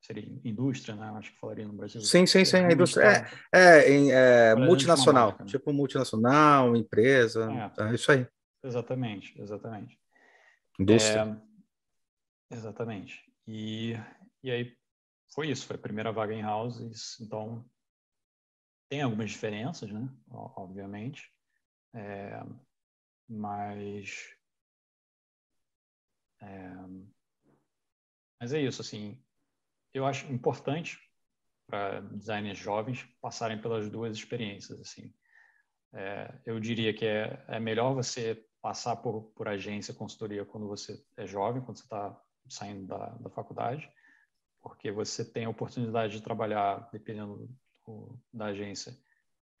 seria 0.00 0.24
indústria, 0.42 0.96
né? 0.96 1.10
Acho 1.10 1.30
que 1.30 1.38
falaria 1.38 1.66
no 1.66 1.74
Brasil. 1.74 2.00
Sim, 2.00 2.24
sim, 2.24 2.42
sim. 2.42 2.56
A 2.56 2.72
indústria 2.72 3.28
é, 3.52 3.90
é, 3.90 4.08
é 4.52 4.54
multinacional, 4.54 5.28
marca, 5.28 5.44
né? 5.44 5.50
tipo 5.50 5.70
multinacional, 5.74 6.74
empresa, 6.74 7.52
é, 7.52 7.82
é, 7.82 7.94
isso 7.94 8.10
aí. 8.10 8.26
Exatamente, 8.64 9.38
exatamente. 9.38 10.00
Indústria. 10.78 11.38
É, 12.50 12.54
exatamente. 12.56 13.30
E, 13.46 13.94
e 14.42 14.50
aí 14.50 14.74
foi 15.34 15.50
isso, 15.50 15.66
foi 15.66 15.76
a 15.76 15.80
primeira 15.80 16.10
vaga 16.10 16.32
em 16.32 16.40
house, 16.40 17.20
então 17.20 17.62
tem 18.90 19.02
algumas 19.02 19.30
diferenças, 19.30 19.90
né? 19.90 20.12
Obviamente, 20.28 21.32
é, 21.94 22.42
mas 23.28 24.36
é, 26.42 26.74
mas 28.40 28.52
é 28.52 28.60
isso, 28.60 28.82
assim, 28.82 29.22
eu 29.94 30.04
acho 30.04 30.30
importante 30.32 30.98
para 31.68 32.00
designers 32.00 32.58
jovens 32.58 33.04
passarem 33.20 33.60
pelas 33.60 33.88
duas 33.88 34.16
experiências, 34.16 34.80
assim. 34.80 35.14
É, 35.92 36.40
eu 36.44 36.58
diria 36.58 36.92
que 36.92 37.06
é, 37.06 37.44
é 37.46 37.60
melhor 37.60 37.94
você 37.94 38.44
passar 38.60 38.96
por, 38.96 39.30
por 39.34 39.46
agência, 39.46 39.94
consultoria 39.94 40.44
quando 40.44 40.66
você 40.66 41.00
é 41.16 41.26
jovem, 41.26 41.62
quando 41.62 41.78
você 41.78 41.84
está 41.84 42.20
saindo 42.48 42.86
da, 42.86 43.10
da 43.10 43.30
faculdade, 43.30 43.88
porque 44.60 44.90
você 44.90 45.24
tem 45.24 45.44
a 45.44 45.50
oportunidade 45.50 46.14
de 46.14 46.22
trabalhar, 46.22 46.88
dependendo 46.90 47.48
do, 47.90 48.18
da 48.32 48.46
agência, 48.46 48.96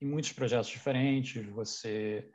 em 0.00 0.06
muitos 0.06 0.32
projetos 0.32 0.68
diferentes, 0.68 1.44
você 1.46 2.30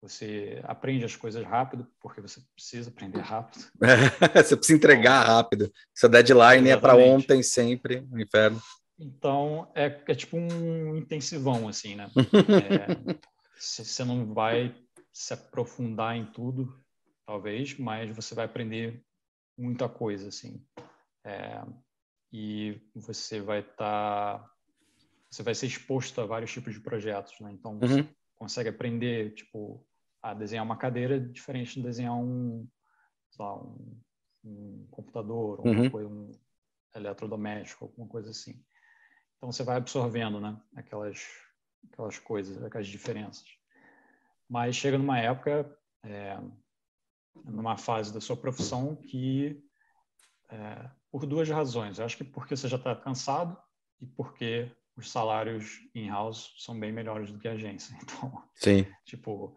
você 0.00 0.60
aprende 0.64 1.02
as 1.02 1.16
coisas 1.16 1.42
rápido, 1.42 1.90
porque 1.98 2.20
você 2.20 2.38
precisa 2.54 2.90
aprender 2.90 3.20
rápido. 3.20 3.64
você 4.34 4.54
precisa 4.54 4.76
entregar 4.76 5.24
rápido. 5.24 5.72
Essa 5.96 6.10
deadline 6.10 6.68
Exatamente. 6.68 6.70
é 6.72 6.76
para 6.76 6.94
ontem 6.94 7.42
sempre, 7.42 8.02
no 8.02 8.20
inferno. 8.20 8.60
Então, 8.98 9.72
é, 9.74 9.86
é 10.06 10.14
tipo 10.14 10.36
um 10.36 10.94
intensivão, 10.94 11.66
assim, 11.68 11.94
né? 11.94 12.10
é, 13.16 13.18
você 13.58 14.04
não 14.04 14.34
vai 14.34 14.74
se 15.10 15.32
aprofundar 15.32 16.14
em 16.14 16.26
tudo, 16.26 16.78
talvez, 17.24 17.78
mas 17.78 18.14
você 18.14 18.34
vai 18.34 18.44
aprender 18.44 19.02
muita 19.56 19.88
coisa, 19.88 20.28
assim. 20.28 20.62
É, 21.24 21.62
e 22.30 22.78
você 22.94 23.40
vai 23.40 23.60
estar... 23.60 24.38
Tá, 24.38 24.53
você 25.34 25.42
vai 25.42 25.54
ser 25.54 25.66
exposto 25.66 26.20
a 26.20 26.26
vários 26.26 26.52
tipos 26.52 26.72
de 26.72 26.80
projetos, 26.80 27.38
né? 27.40 27.50
Então, 27.50 27.76
você 27.78 28.00
uhum. 28.00 28.08
consegue 28.36 28.68
aprender, 28.68 29.34
tipo, 29.34 29.84
a 30.22 30.32
desenhar 30.32 30.64
uma 30.64 30.76
cadeira 30.76 31.18
diferente 31.18 31.74
de 31.74 31.82
desenhar 31.82 32.14
um, 32.14 32.68
lá, 33.36 33.56
um, 33.56 34.00
um 34.44 34.86
computador, 34.92 35.60
uhum. 35.66 35.90
coisa, 35.90 36.08
um 36.08 36.30
eletrodoméstico, 36.94 37.86
alguma 37.86 38.06
coisa 38.06 38.30
assim. 38.30 38.64
Então, 39.36 39.50
você 39.50 39.64
vai 39.64 39.76
absorvendo, 39.76 40.40
né? 40.40 40.56
Aquelas, 40.76 41.26
aquelas 41.90 42.16
coisas, 42.20 42.62
aquelas 42.62 42.86
diferenças. 42.86 43.44
Mas 44.48 44.76
chega 44.76 44.96
numa 44.96 45.18
época, 45.18 45.76
é, 46.04 46.38
numa 47.44 47.76
fase 47.76 48.14
da 48.14 48.20
sua 48.20 48.36
profissão 48.36 48.94
que, 48.94 49.60
é, 50.48 50.88
por 51.10 51.26
duas 51.26 51.48
razões. 51.48 51.98
Eu 51.98 52.04
acho 52.04 52.16
que 52.16 52.24
porque 52.24 52.56
você 52.56 52.68
já 52.68 52.76
está 52.76 52.94
cansado 52.94 53.60
e 54.00 54.06
porque 54.06 54.70
os 54.96 55.10
salários 55.10 55.80
in-house 55.94 56.52
são 56.58 56.78
bem 56.78 56.92
melhores 56.92 57.32
do 57.32 57.38
que 57.38 57.48
agência. 57.48 57.96
Então, 58.02 58.42
Sim. 58.54 58.86
tipo, 59.04 59.56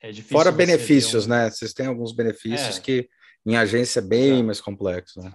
é 0.00 0.10
difícil. 0.10 0.36
Fora 0.36 0.52
benefícios, 0.52 1.26
um... 1.26 1.30
né? 1.30 1.50
Vocês 1.50 1.72
têm 1.72 1.86
alguns 1.86 2.12
benefícios 2.12 2.78
é. 2.78 2.80
que 2.80 3.08
em 3.44 3.56
agência 3.56 4.00
é 4.00 4.02
bem 4.02 4.40
é. 4.40 4.42
mais 4.42 4.60
complexo, 4.60 5.20
né? 5.20 5.30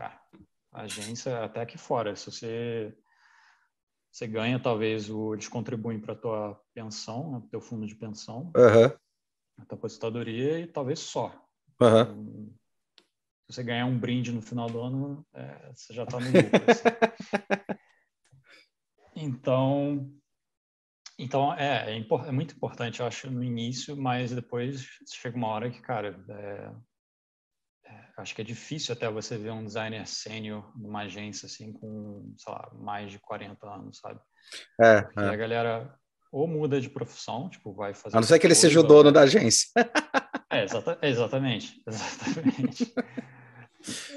A 0.71 0.81
agência, 0.81 1.43
até 1.43 1.61
aqui 1.61 1.77
fora, 1.77 2.15
se 2.15 2.31
você 2.31 2.93
você 4.17 4.25
ganha, 4.25 4.59
talvez, 4.59 5.11
o, 5.11 5.35
eles 5.35 5.47
contribuem 5.47 5.99
para 5.99 6.13
a 6.13 6.17
tua 6.17 6.59
pensão, 6.73 7.33
né, 7.33 7.43
teu 7.51 7.61
fundo 7.61 7.85
de 7.85 7.93
pensão, 7.93 8.51
uhum. 8.55 8.85
a 9.59 9.65
tua 9.65 9.77
aposentadoria 9.77 10.59
e 10.59 10.65
talvez 10.65 10.99
só. 10.99 11.27
Uhum. 11.79 12.01
Então, 12.01 12.49
se 13.45 13.53
você 13.53 13.63
ganhar 13.63 13.85
um 13.85 13.97
brinde 13.97 14.31
no 14.31 14.41
final 14.41 14.67
do 14.67 14.81
ano, 14.81 15.25
é, 15.35 15.71
você 15.71 15.93
já 15.93 16.03
está 16.03 16.19
no 16.19 16.25
lucro. 16.33 16.63
Assim. 16.67 17.77
Então, 19.17 20.09
então 21.17 21.53
é, 21.53 21.97
é, 21.97 21.99
é, 21.99 22.31
muito 22.31 22.55
importante, 22.55 22.99
eu 22.99 23.07
acho, 23.07 23.29
no 23.29 23.43
início, 23.43 23.97
mas 23.97 24.31
depois 24.31 24.85
chega 25.11 25.35
uma 25.35 25.47
hora 25.47 25.69
que, 25.69 25.81
cara, 25.81 26.23
é, 26.29 26.71
acho 28.17 28.35
que 28.35 28.41
é 28.41 28.45
difícil 28.45 28.93
até 28.93 29.09
você 29.09 29.37
ver 29.37 29.51
um 29.51 29.65
designer 29.65 30.05
sênior 30.07 30.71
numa 30.77 31.01
agência 31.01 31.45
assim 31.45 31.73
com, 31.73 32.33
sei 32.37 32.53
lá, 32.53 32.69
mais 32.73 33.11
de 33.11 33.19
40 33.19 33.67
anos, 33.67 33.99
sabe? 33.99 34.19
É, 34.79 35.01
Porque 35.01 35.19
é. 35.19 35.29
a 35.29 35.35
galera 35.35 35.99
ou 36.31 36.47
muda 36.47 36.79
de 36.81 36.89
profissão, 36.89 37.49
tipo, 37.49 37.73
vai 37.73 37.93
fazer. 37.93 38.15
A 38.15 38.19
não 38.19 38.27
ser 38.27 38.37
que 38.39 38.47
ele 38.47 38.55
seja 38.55 38.79
o 38.79 38.83
dono 38.83 39.11
da 39.11 39.21
agência. 39.21 39.69
É, 40.49 40.63
exata, 40.63 40.97
exatamente, 41.01 41.83
exatamente. 41.85 42.93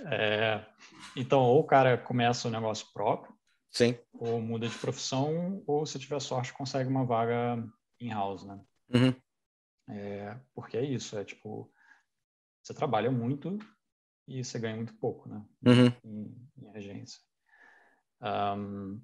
é, 0.06 0.64
então, 1.16 1.40
ou 1.40 1.58
o 1.58 1.66
cara 1.66 1.98
começa 1.98 2.46
um 2.46 2.52
negócio 2.52 2.86
próprio, 2.94 3.34
Sim. 3.70 3.96
ou 4.12 4.40
muda 4.40 4.68
de 4.68 4.76
profissão, 4.76 5.62
ou 5.66 5.86
se 5.86 5.98
tiver 5.98 6.20
sorte 6.20 6.52
consegue 6.52 6.88
uma 6.88 7.04
vaga 7.04 7.64
in-house, 8.00 8.44
né? 8.44 8.60
Uhum. 8.92 9.14
É, 9.88 10.36
porque 10.54 10.76
é 10.76 10.84
isso, 10.84 11.16
é 11.16 11.24
tipo, 11.24 11.72
você 12.62 12.74
trabalha 12.74 13.10
muito 13.10 13.58
e 14.26 14.42
você 14.44 14.58
ganha 14.58 14.76
muito 14.76 14.94
pouco, 14.94 15.28
né? 15.28 15.44
Uhum. 15.64 15.92
Em, 16.04 16.48
em, 16.58 16.76
agência. 16.76 17.20
Um, 18.20 19.00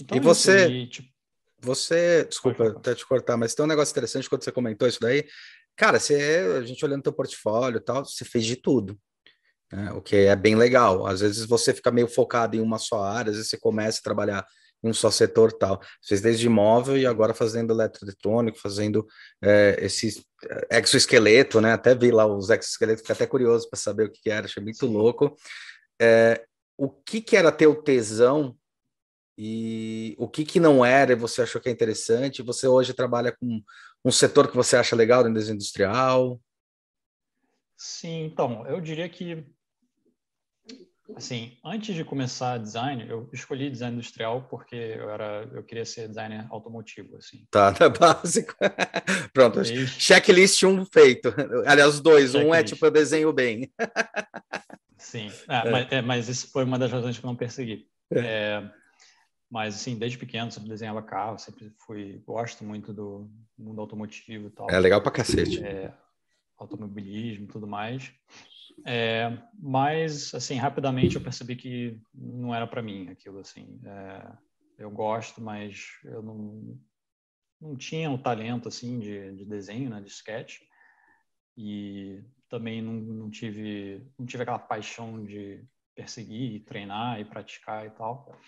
então 0.00 0.16
e 0.16 0.20
você, 0.20 0.64
aí, 0.64 0.86
tipo... 0.88 1.08
você, 1.58 2.24
desculpa 2.24 2.68
até 2.68 2.94
te 2.94 3.06
cortar, 3.06 3.36
mas 3.36 3.54
tem 3.54 3.64
um 3.64 3.68
negócio 3.68 3.92
interessante 3.92 4.28
quando 4.28 4.42
você 4.42 4.52
comentou 4.52 4.88
isso 4.88 5.00
daí. 5.00 5.26
Cara, 5.76 6.00
você, 6.00 6.58
a 6.58 6.62
gente 6.62 6.84
olhando 6.84 7.02
teu 7.02 7.12
portfólio 7.12 7.78
e 7.78 7.84
tal, 7.84 8.04
você 8.04 8.24
fez 8.24 8.44
de 8.44 8.56
tudo. 8.56 8.98
Né? 9.72 9.92
O 9.92 10.00
que 10.00 10.16
é 10.16 10.36
bem 10.36 10.54
legal. 10.54 11.06
Às 11.06 11.20
vezes 11.20 11.46
você 11.46 11.72
fica 11.74 11.90
meio 11.90 12.08
focado 12.08 12.56
em 12.56 12.60
uma 12.60 12.78
só 12.78 13.02
área, 13.02 13.30
às 13.30 13.36
vezes 13.36 13.50
você 13.50 13.58
começa 13.58 14.00
a 14.00 14.02
trabalhar 14.02 14.46
em 14.82 14.88
um 14.88 14.94
só 14.94 15.10
setor 15.10 15.52
tal. 15.52 15.80
Fez 16.06 16.20
desde 16.20 16.46
imóvel 16.46 16.96
e 16.96 17.06
agora 17.06 17.34
fazendo 17.34 17.72
eletroeletrônico, 17.72 18.58
fazendo 18.58 19.06
é, 19.42 19.76
esse 19.80 20.24
é, 20.70 20.78
exoesqueleto, 20.78 21.60
né? 21.60 21.72
Até 21.72 21.94
vi 21.94 22.10
lá 22.10 22.26
os 22.26 22.50
exoesqueletos, 22.50 23.02
fiquei 23.02 23.14
até 23.14 23.26
curioso 23.26 23.68
para 23.68 23.78
saber 23.78 24.04
o 24.04 24.10
que, 24.10 24.20
que, 24.22 24.30
era, 24.30 24.46
achei 24.46 24.62
muito 24.62 24.86
louco. 24.86 25.36
É, 26.00 26.44
o 26.76 26.90
que, 26.90 27.20
que 27.20 27.36
era 27.36 27.50
teu 27.50 27.74
tesão 27.74 28.56
e 29.38 30.14
o 30.18 30.28
que, 30.28 30.44
que 30.44 30.60
não 30.60 30.84
era 30.84 31.12
e 31.12 31.16
você 31.16 31.42
achou 31.42 31.60
que 31.60 31.68
é 31.68 31.72
interessante? 31.72 32.42
Você 32.42 32.66
hoje 32.66 32.94
trabalha 32.94 33.32
com 33.32 33.62
um 34.04 34.10
setor 34.10 34.48
que 34.48 34.56
você 34.56 34.76
acha 34.76 34.96
legal 34.96 35.24
dentro 35.24 35.52
industrial? 35.52 36.40
Sim, 37.76 38.24
então, 38.24 38.66
eu 38.66 38.80
diria 38.80 39.08
que 39.08 39.44
Assim, 41.14 41.56
antes 41.64 41.94
de 41.94 42.04
começar 42.04 42.58
design, 42.58 43.06
eu 43.08 43.28
escolhi 43.32 43.70
design 43.70 43.96
industrial 43.96 44.42
porque 44.50 44.74
eu 44.74 45.08
era, 45.08 45.48
eu 45.52 45.62
queria 45.62 45.84
ser 45.84 46.08
designer 46.08 46.46
automotivo, 46.50 47.16
assim. 47.16 47.46
Tá, 47.50 47.70
tá 47.74 47.88
básico. 47.88 48.54
Pronto, 49.32 49.60
e... 49.62 49.86
checklist 49.86 50.62
um 50.64 50.84
feito. 50.84 51.32
Aliás, 51.66 52.00
dois, 52.00 52.32
checklist. 52.32 52.50
um 52.50 52.54
é 52.54 52.64
tipo 52.64 52.84
eu 52.84 52.90
desenho 52.90 53.32
bem. 53.32 53.70
Sim, 54.98 55.30
ah, 55.46 55.62
é. 55.64 55.70
Mas, 55.70 55.92
é, 55.92 56.02
mas, 56.02 56.28
isso 56.28 56.50
foi 56.50 56.64
uma 56.64 56.78
das 56.78 56.90
razões 56.90 57.18
que 57.18 57.24
eu 57.24 57.28
não 57.28 57.36
persegui. 57.36 57.86
É. 58.10 58.18
é. 58.18 58.70
mas 59.48 59.76
assim, 59.76 59.96
desde 59.96 60.18
pequeno 60.18 60.50
sempre 60.50 60.68
desenhava 60.68 61.02
carro, 61.02 61.38
sempre 61.38 61.72
fui, 61.86 62.20
gosto 62.26 62.64
muito 62.64 62.92
do 62.92 63.30
mundo 63.56 63.80
automotivo 63.80 64.48
e 64.48 64.50
tal. 64.50 64.68
É 64.68 64.78
legal 64.78 65.00
pra 65.00 65.12
cacete. 65.12 65.64
É, 65.64 65.92
automobilismo 66.58 67.44
e 67.44 67.48
tudo 67.48 67.66
mais. 67.66 68.12
É, 68.84 69.36
mas, 69.58 70.34
assim, 70.34 70.56
rapidamente 70.56 71.16
eu 71.16 71.22
percebi 71.22 71.56
que 71.56 72.00
não 72.14 72.54
era 72.54 72.66
para 72.66 72.82
mim 72.82 73.08
aquilo, 73.08 73.40
assim. 73.40 73.80
É, 73.84 74.32
eu 74.78 74.90
gosto, 74.90 75.40
mas 75.40 75.88
eu 76.04 76.22
não, 76.22 76.78
não 77.60 77.76
tinha 77.76 78.10
o 78.10 78.18
talento, 78.18 78.68
assim, 78.68 78.98
de, 78.98 79.32
de 79.34 79.44
desenho, 79.44 79.90
né, 79.90 80.00
de 80.00 80.08
sketch. 80.08 80.60
E 81.56 82.22
também 82.48 82.82
não, 82.82 82.92
não, 82.92 83.30
tive, 83.30 84.06
não 84.18 84.26
tive 84.26 84.42
aquela 84.42 84.58
paixão 84.58 85.24
de 85.24 85.64
perseguir, 85.94 86.64
treinar 86.64 87.20
e 87.20 87.24
praticar 87.24 87.86
e 87.86 87.90
tal. 87.90 88.38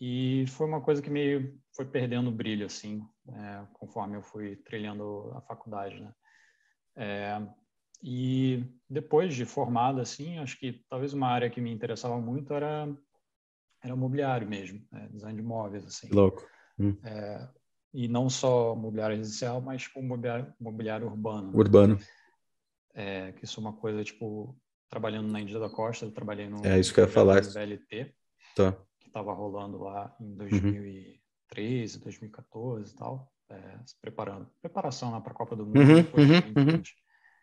E 0.00 0.44
foi 0.48 0.66
uma 0.66 0.80
coisa 0.80 1.02
que 1.02 1.10
meio 1.10 1.58
foi 1.74 1.86
perdendo 1.86 2.30
brilho, 2.30 2.66
assim, 2.66 3.02
é, 3.28 3.66
conforme 3.74 4.16
eu 4.16 4.22
fui 4.22 4.56
trilhando 4.56 5.32
a 5.34 5.40
faculdade, 5.40 6.00
né? 6.00 6.14
É, 6.96 7.46
e 8.02 8.64
depois 8.88 9.34
de 9.34 9.44
formado, 9.44 10.00
assim, 10.00 10.38
acho 10.38 10.58
que 10.58 10.84
talvez 10.88 11.12
uma 11.12 11.28
área 11.28 11.50
que 11.50 11.60
me 11.60 11.72
interessava 11.72 12.20
muito 12.20 12.52
era 12.52 12.88
era 13.82 13.94
mobiliário 13.94 14.48
mesmo, 14.48 14.84
né? 14.90 15.08
design 15.12 15.36
de 15.40 15.46
móveis, 15.46 15.84
assim. 15.84 16.08
Louco. 16.10 16.44
Hum. 16.78 16.96
É, 17.04 17.48
e 17.94 18.08
não 18.08 18.28
só 18.28 18.74
mobiliário 18.74 19.16
residencial, 19.16 19.60
mas 19.60 19.82
tipo 19.82 20.02
mobiliário, 20.02 20.52
mobiliário 20.60 21.06
urbano. 21.06 21.56
Urbano. 21.56 21.98
É, 22.94 23.32
que 23.32 23.44
isso 23.44 23.60
é 23.60 23.62
uma 23.62 23.74
coisa, 23.74 24.02
tipo, 24.02 24.58
trabalhando 24.88 25.30
na 25.30 25.40
Índia 25.40 25.58
da 25.58 25.68
Costa, 25.68 26.04
eu 26.04 26.10
trabalhei 26.10 26.48
no 26.48 26.64
é, 26.66 26.78
isso 26.80 26.92
que 26.92 27.00
eu 27.00 27.04
ia 27.04 27.10
falar. 27.10 27.42
VLT, 27.42 28.14
tá. 28.54 28.72
que 28.98 29.08
estava 29.08 29.32
rolando 29.32 29.78
lá 29.78 30.14
em 30.20 30.34
2013, 30.34 31.96
uhum. 31.96 32.02
2014 32.02 32.92
e 32.92 32.96
tal, 32.96 33.32
é, 33.50 33.78
se 33.84 33.94
preparando. 34.00 34.48
Preparação 34.60 35.12
lá 35.12 35.20
para 35.20 35.32
a 35.32 35.36
Copa 35.36 35.54
do 35.54 35.66
Mundo. 35.66 35.78
Uhum, 35.78 35.98
uhum, 35.98 36.72
uhum. 36.72 36.82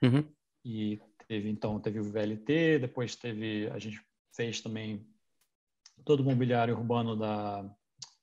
Uhum. 0.03 0.33
E 0.63 1.02
teve, 1.28 1.49
então, 1.49 1.80
teve 1.80 1.99
o 1.99 2.04
VLT, 2.04 2.80
depois 2.80 3.15
teve, 3.15 3.69
a 3.71 3.80
gente 3.80 4.02
fez 4.34 4.62
também 4.62 5.06
todo 6.06 6.21
o 6.21 6.23
mobiliário 6.23 6.76
urbano 6.76 7.15
da, 7.15 7.69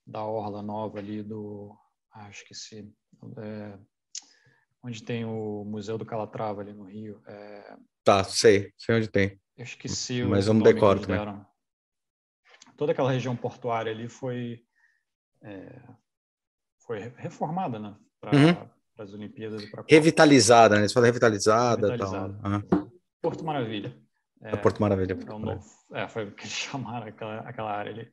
da 0.07 0.25
Orla 0.25 0.63
Nova 0.63 0.99
ali 0.99 1.23
do, 1.23 1.77
acho 2.13 2.45
que 2.47 2.55
se, 2.55 2.91
é, 3.39 3.79
onde 4.83 5.03
tem 5.03 5.25
o 5.25 5.65
Museu 5.65 5.99
do 5.99 6.07
Calatrava 6.07 6.63
ali 6.63 6.73
no 6.73 6.85
Rio. 6.85 7.23
É, 7.27 7.77
tá, 8.03 8.25
sei, 8.25 8.73
sei 8.77 8.97
onde 8.97 9.09
tem. 9.09 9.41
Eu 9.57 9.65
esqueci 9.65 10.23
Mas 10.25 10.47
o 10.47 10.51
eu 10.51 10.55
não 10.55 10.63
decoro 10.63 11.01
também. 11.01 11.47
Toda 12.77 12.93
aquela 12.93 13.13
região 13.13 13.37
portuária 13.37 13.93
ali 13.93 14.09
foi, 14.09 14.65
é, 15.43 15.83
foi 16.79 17.01
reformada, 17.17 17.79
né? 17.79 17.95
Para 18.19 18.37
uhum 18.37 18.80
para 19.01 19.05
as 19.05 19.15
Olimpíadas. 19.15 19.65
Pra 19.71 19.83
revitalizada, 19.89 20.79
né? 20.79 20.87
Você 20.87 20.93
fala 20.93 21.07
revitalizada. 21.07 21.89
revitalizada. 21.89 22.63
Tal. 22.69 22.91
Porto 23.23 23.45
Maravilha. 23.45 23.97
É, 24.43 24.57
Porto 24.57 24.81
Maravilha. 24.81 25.17
Porto 25.17 25.33
é, 25.33 25.39
novo, 25.39 25.67
é, 25.93 26.09
foi 26.09 26.25
o 26.25 26.33
que 26.33 26.43
eles 26.43 26.53
chamaram 26.53 27.07
aquela, 27.07 27.41
aquela 27.41 27.73
área 27.73 27.93
ali. 27.93 28.13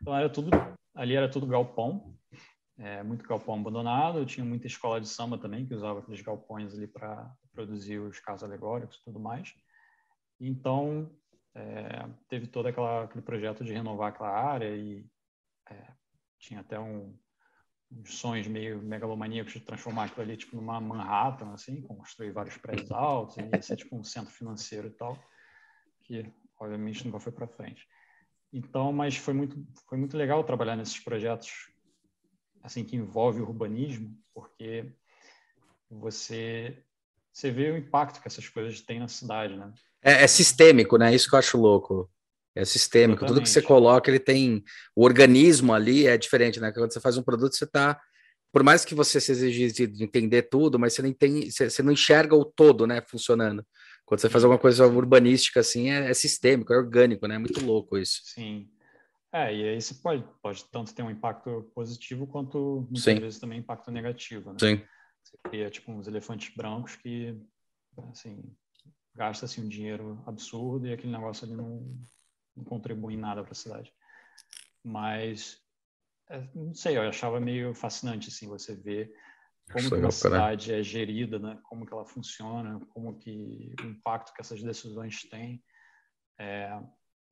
Então 0.00 0.16
era 0.16 0.30
tudo, 0.30 0.50
ali 0.94 1.14
era 1.16 1.28
tudo 1.28 1.46
galpão, 1.46 2.16
é, 2.78 3.02
muito 3.02 3.26
galpão 3.26 3.56
abandonado. 3.56 4.24
Tinha 4.24 4.44
muita 4.44 4.68
escola 4.68 5.00
de 5.00 5.08
samba 5.08 5.36
também 5.36 5.66
que 5.66 5.74
usava 5.74 5.98
aqueles 5.98 6.20
galpões 6.22 6.74
ali 6.74 6.86
para 6.86 7.28
produzir 7.52 7.98
os 7.98 8.20
carros 8.20 8.44
alegóricos 8.44 8.98
e 8.98 9.04
tudo 9.04 9.18
mais. 9.18 9.52
Então 10.40 11.10
é, 11.56 12.06
teve 12.28 12.46
todo 12.46 12.66
aquela, 12.66 13.04
aquele 13.04 13.22
projeto 13.22 13.64
de 13.64 13.72
renovar 13.72 14.10
aquela 14.10 14.30
área 14.30 14.76
e 14.76 15.04
é, 15.68 15.86
tinha 16.38 16.60
até 16.60 16.78
um, 16.78 17.14
sonhos 18.04 18.46
meio 18.46 18.80
megalomaníacos 18.82 19.52
de 19.52 19.60
transformar 19.60 20.04
aquilo 20.04 20.22
ali 20.22 20.36
tipo 20.36 20.56
numa 20.56 20.80
Manhattan, 20.80 21.52
assim, 21.52 21.82
construir 21.82 22.30
vários 22.30 22.56
prédios 22.56 22.90
altos, 22.90 23.36
e 23.36 23.62
ser 23.62 23.76
tipo 23.76 23.96
um 23.96 24.04
centro 24.04 24.32
financeiro 24.32 24.88
e 24.88 24.90
tal, 24.90 25.18
que 26.04 26.32
obviamente 26.58 27.04
nunca 27.04 27.18
foi 27.18 27.32
para 27.32 27.48
frente. 27.48 27.86
Então, 28.52 28.92
mas 28.92 29.16
foi 29.16 29.34
muito 29.34 29.56
foi 29.88 29.98
muito 29.98 30.16
legal 30.16 30.42
trabalhar 30.44 30.76
nesses 30.76 30.98
projetos 30.98 31.70
assim 32.62 32.84
que 32.84 32.96
envolve 32.96 33.40
urbanismo, 33.40 34.16
porque 34.34 34.92
você 35.90 36.82
você 37.32 37.50
vê 37.50 37.70
o 37.70 37.76
impacto 37.76 38.20
que 38.20 38.28
essas 38.28 38.48
coisas 38.48 38.80
têm 38.80 38.98
na 38.98 39.08
cidade, 39.08 39.56
né? 39.56 39.72
É, 40.02 40.24
é 40.24 40.26
sistêmico, 40.26 40.96
né? 40.96 41.14
Isso 41.14 41.28
que 41.28 41.34
eu 41.34 41.38
acho 41.38 41.58
louco. 41.58 42.10
É 42.54 42.64
sistêmico. 42.64 43.20
Exatamente. 43.20 43.28
Tudo 43.28 43.42
que 43.42 43.48
você 43.48 43.62
coloca, 43.62 44.10
ele 44.10 44.18
tem. 44.18 44.64
O 44.94 45.04
organismo 45.04 45.72
ali 45.72 46.06
é 46.06 46.18
diferente, 46.18 46.60
né? 46.60 46.72
Quando 46.72 46.92
você 46.92 47.00
faz 47.00 47.16
um 47.16 47.22
produto, 47.22 47.54
você 47.54 47.64
está. 47.64 48.00
Por 48.52 48.64
mais 48.64 48.84
que 48.84 48.94
você 48.94 49.20
se 49.20 49.30
exigisse 49.30 49.86
de 49.86 50.02
entender 50.02 50.42
tudo, 50.42 50.78
mas 50.78 50.92
você 50.92 51.02
não, 51.02 51.12
tem, 51.12 51.48
você 51.50 51.82
não 51.82 51.92
enxerga 51.92 52.34
o 52.34 52.44
todo, 52.44 52.86
né? 52.86 53.00
Funcionando. 53.00 53.64
Quando 54.04 54.20
você 54.20 54.28
faz 54.28 54.42
alguma 54.42 54.58
coisa 54.58 54.84
urbanística 54.86 55.60
assim, 55.60 55.88
é, 55.88 56.10
é 56.10 56.14
sistêmico, 56.14 56.72
é 56.72 56.76
orgânico, 56.76 57.28
né? 57.28 57.36
É 57.36 57.38
muito 57.38 57.64
louco 57.64 57.96
isso. 57.96 58.22
Sim. 58.24 58.68
É, 59.32 59.54
e 59.54 59.68
aí 59.68 59.80
você 59.80 59.94
pode, 59.94 60.24
pode 60.42 60.64
tanto 60.72 60.92
ter 60.92 61.04
um 61.04 61.10
impacto 61.10 61.70
positivo 61.72 62.26
quanto 62.26 62.88
muitas 62.90 63.04
Sim. 63.04 63.20
vezes 63.20 63.38
também 63.38 63.60
impacto 63.60 63.92
negativo, 63.92 64.50
né? 64.50 64.56
Sim. 64.58 64.82
Você 65.22 65.38
cria 65.44 65.70
tipo 65.70 65.92
uns 65.92 66.08
elefantes 66.08 66.52
brancos 66.56 66.96
que, 66.96 67.40
assim, 68.10 68.42
gasta 69.14 69.44
assim 69.44 69.62
um 69.62 69.68
dinheiro 69.68 70.20
absurdo 70.26 70.88
e 70.88 70.92
aquele 70.92 71.12
negócio 71.12 71.46
ali 71.46 71.54
não, 71.54 71.96
não 72.56 72.64
contribui 72.64 73.14
em 73.14 73.18
nada 73.18 73.42
para 73.42 73.52
a 73.52 73.56
cidade. 73.56 73.92
Mas, 74.84 75.60
é, 76.28 76.48
não 76.54 76.74
sei, 76.74 76.96
eu 76.96 77.02
achava 77.02 77.40
meio 77.40 77.74
fascinante, 77.74 78.28
assim, 78.28 78.48
você 78.48 78.74
ver 78.74 79.12
como 79.72 79.88
que 79.88 79.94
uma 79.94 80.10
cidade 80.10 80.72
é 80.72 80.82
gerida, 80.82 81.38
né? 81.38 81.58
Como 81.62 81.86
que 81.86 81.92
ela 81.92 82.04
funciona, 82.04 82.80
como 82.90 83.18
que 83.18 83.74
o 83.82 83.86
impacto 83.86 84.32
que 84.34 84.40
essas 84.40 84.62
decisões 84.62 85.22
têm. 85.28 85.62
É, 86.38 86.80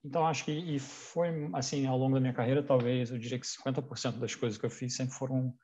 então, 0.05 0.27
acho 0.27 0.45
que 0.45 0.53
e 0.53 0.79
foi, 0.79 1.51
assim, 1.53 1.87
ao 1.87 1.99
longo 1.99 2.15
da 2.15 2.21
minha 2.21 2.33
carreira, 2.33 2.63
talvez, 2.63 3.11
eu 3.11 3.19
diria 3.19 3.39
que 3.39 3.47
50% 3.47 4.19
das 4.19 4.35
coisas 4.35 4.59
que 4.59 4.65
eu 4.65 4.71
fiz 4.71 4.95
sempre 4.95 5.15
foram 5.15 5.55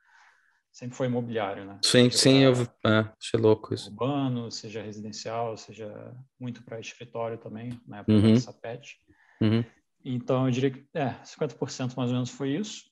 sempre 0.72 0.96
foi 0.96 1.06
imobiliário, 1.06 1.64
né? 1.64 1.78
Sim, 1.84 2.10
seja 2.10 2.18
sim, 2.18 2.38
eu 2.40 2.52
é, 2.84 3.08
achei 3.16 3.38
louco 3.38 3.72
isso. 3.72 3.88
Urbano, 3.90 4.50
seja 4.50 4.82
residencial, 4.82 5.56
seja 5.56 6.12
muito 6.38 6.64
para 6.64 6.80
escritório 6.80 7.38
também, 7.38 7.80
na 7.86 7.98
época 7.98 8.12
uhum. 8.12 8.34
da 8.34 8.40
Sapet. 8.40 9.00
Uhum. 9.40 9.64
Então, 10.04 10.46
eu 10.46 10.50
diria 10.50 10.70
que 10.70 10.86
é, 10.94 11.14
50% 11.24 11.96
mais 11.96 12.10
ou 12.10 12.14
menos 12.14 12.30
foi 12.30 12.50
isso. 12.50 12.84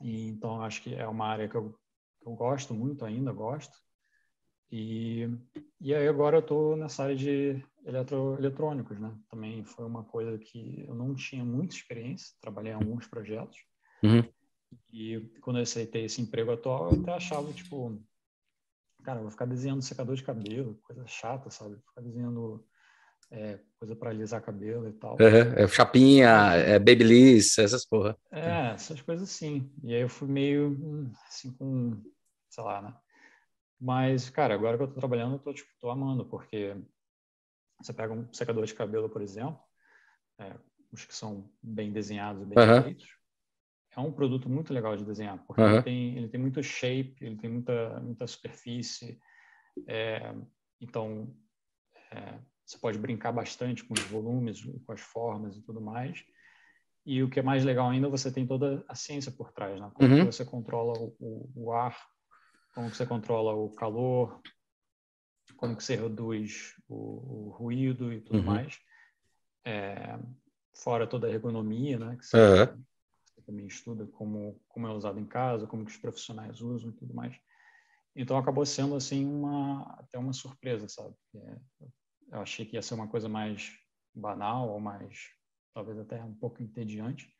E, 0.00 0.28
então, 0.28 0.60
acho 0.60 0.82
que 0.82 0.94
é 0.94 1.06
uma 1.06 1.26
área 1.26 1.48
que 1.48 1.54
eu, 1.54 1.78
que 2.20 2.26
eu 2.26 2.34
gosto 2.34 2.74
muito 2.74 3.04
ainda, 3.04 3.32
gosto. 3.32 3.76
E, 4.70 5.28
e 5.80 5.94
aí 5.94 6.08
agora 6.08 6.38
eu 6.38 6.40
estou 6.40 6.76
nessa 6.76 7.04
área 7.04 7.14
de 7.14 7.64
eletro, 7.84 8.36
eletrônicos, 8.38 8.98
né? 8.98 9.16
Também 9.30 9.64
foi 9.64 9.86
uma 9.86 10.02
coisa 10.02 10.36
que 10.38 10.84
eu 10.88 10.94
não 10.94 11.14
tinha 11.14 11.44
muita 11.44 11.74
experiência, 11.74 12.34
trabalhei 12.40 12.72
em 12.72 12.74
alguns 12.74 13.06
projetos. 13.06 13.58
Uhum. 14.02 14.28
E 14.92 15.20
quando 15.40 15.58
eu 15.58 15.62
aceitei 15.62 16.04
esse 16.04 16.20
emprego 16.20 16.52
atual, 16.52 16.90
eu 16.90 17.00
até 17.00 17.12
achava, 17.12 17.52
tipo, 17.52 18.02
cara, 19.04 19.20
vou 19.20 19.30
ficar 19.30 19.46
desenhando 19.46 19.82
secador 19.82 20.16
de 20.16 20.24
cabelo, 20.24 20.80
coisa 20.82 21.06
chata, 21.06 21.48
sabe? 21.48 21.76
Ficar 21.76 22.00
desenhando 22.00 22.66
é, 23.30 23.58
coisa 23.78 23.96
para 23.96 24.10
alisar 24.10 24.42
cabelo 24.42 24.88
e 24.88 24.92
tal. 24.92 25.12
Uhum, 25.12 25.54
é 25.56 25.68
chapinha, 25.68 26.28
é 26.54 26.78
babyliss, 26.78 27.58
essas 27.58 27.84
porra. 27.84 28.16
É, 28.30 28.72
essas 28.74 29.00
coisas 29.02 29.28
sim. 29.28 29.70
E 29.82 29.94
aí 29.94 30.02
eu 30.02 30.08
fui 30.08 30.28
meio 30.28 30.70
hum, 30.70 31.12
assim 31.28 31.52
com, 31.52 32.00
sei 32.48 32.64
lá, 32.64 32.82
né? 32.82 32.94
Mas, 33.80 34.30
cara, 34.30 34.54
agora 34.54 34.76
que 34.76 34.84
eu 34.84 34.88
tô 34.88 34.94
trabalhando, 34.94 35.34
eu 35.34 35.38
tô, 35.38 35.52
tipo, 35.52 35.70
tô 35.78 35.90
amando, 35.90 36.24
porque 36.24 36.74
você 37.78 37.92
pega 37.92 38.12
um 38.12 38.32
secador 38.32 38.64
de 38.64 38.74
cabelo, 38.74 39.08
por 39.08 39.20
exemplo, 39.20 39.60
é, 40.38 40.54
os 40.90 41.04
que 41.04 41.14
são 41.14 41.50
bem 41.62 41.92
desenhados, 41.92 42.46
bem 42.46 42.58
uhum. 42.58 42.82
feitos, 42.82 43.08
é 43.94 44.00
um 44.00 44.12
produto 44.12 44.48
muito 44.48 44.72
legal 44.72 44.96
de 44.96 45.04
desenhar, 45.04 45.38
porque 45.46 45.60
uhum. 45.60 45.74
ele, 45.74 45.82
tem, 45.82 46.16
ele 46.16 46.28
tem 46.28 46.40
muito 46.40 46.62
shape, 46.62 47.16
ele 47.20 47.36
tem 47.36 47.50
muita, 47.50 48.00
muita 48.00 48.26
superfície, 48.26 49.20
é, 49.86 50.34
então 50.80 51.34
é, 52.10 52.38
você 52.66 52.78
pode 52.78 52.98
brincar 52.98 53.30
bastante 53.30 53.84
com 53.84 53.94
os 53.94 54.02
volumes, 54.02 54.64
com 54.84 54.92
as 54.92 55.00
formas 55.00 55.56
e 55.56 55.62
tudo 55.62 55.80
mais. 55.80 56.24
E 57.04 57.22
o 57.22 57.30
que 57.30 57.38
é 57.38 57.42
mais 57.42 57.64
legal 57.64 57.88
ainda, 57.88 58.08
você 58.08 58.32
tem 58.32 58.44
toda 58.44 58.84
a 58.88 58.94
ciência 58.96 59.30
por 59.30 59.52
trás, 59.52 59.80
né? 59.80 59.88
Como 59.94 60.12
uhum. 60.12 60.26
você 60.26 60.44
controla 60.44 60.98
o, 60.98 61.48
o, 61.54 61.72
ar, 61.72 61.96
como 62.74 62.92
você 62.92 63.06
controla 63.06 63.54
o 63.54 63.70
calor, 63.70 64.40
como 65.56 65.76
que 65.76 65.84
você 65.84 65.94
reduz 65.94 66.74
o, 66.88 66.96
o 67.46 67.50
ruído 67.50 68.12
e 68.12 68.20
tudo 68.20 68.40
uhum. 68.40 68.44
mais. 68.44 68.76
É, 69.64 70.18
fora 70.74 71.06
toda 71.06 71.28
a 71.28 71.30
ergonomia, 71.30 71.96
né? 71.96 72.16
Que 72.16 72.26
você, 72.26 72.36
uhum. 72.36 72.84
você, 73.24 73.42
também 73.46 73.66
estuda 73.68 74.04
como, 74.08 74.60
como 74.66 74.88
é 74.88 74.92
usado 74.92 75.20
em 75.20 75.26
casa, 75.26 75.68
como 75.68 75.84
que 75.84 75.92
os 75.92 75.98
profissionais 75.98 76.60
usam 76.60 76.90
e 76.90 76.94
tudo 76.94 77.14
mais. 77.14 77.38
Então 78.16 78.36
acabou 78.36 78.66
sendo 78.66 78.96
assim 78.96 79.24
uma 79.24 79.82
até 80.00 80.18
uma 80.18 80.32
surpresa, 80.32 80.88
sabe? 80.88 81.14
É, 81.36 81.56
eu 82.30 82.40
achei 82.40 82.64
que 82.66 82.76
ia 82.76 82.82
ser 82.82 82.94
uma 82.94 83.08
coisa 83.08 83.28
mais 83.28 83.72
banal 84.14 84.70
ou 84.70 84.80
mais, 84.80 85.30
talvez 85.74 85.98
até 85.98 86.22
um 86.22 86.34
pouco 86.34 86.62
entediante, 86.62 87.32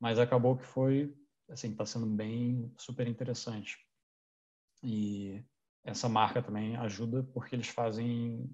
mas 0.00 0.18
acabou 0.18 0.56
que 0.56 0.64
foi, 0.64 1.14
assim, 1.48 1.70
está 1.70 1.86
sendo 1.86 2.06
bem 2.06 2.74
super 2.76 3.06
interessante. 3.06 3.78
E 4.82 5.44
essa 5.84 6.08
marca 6.08 6.42
também 6.42 6.76
ajuda 6.76 7.22
porque 7.32 7.54
eles 7.54 7.68
fazem 7.68 8.50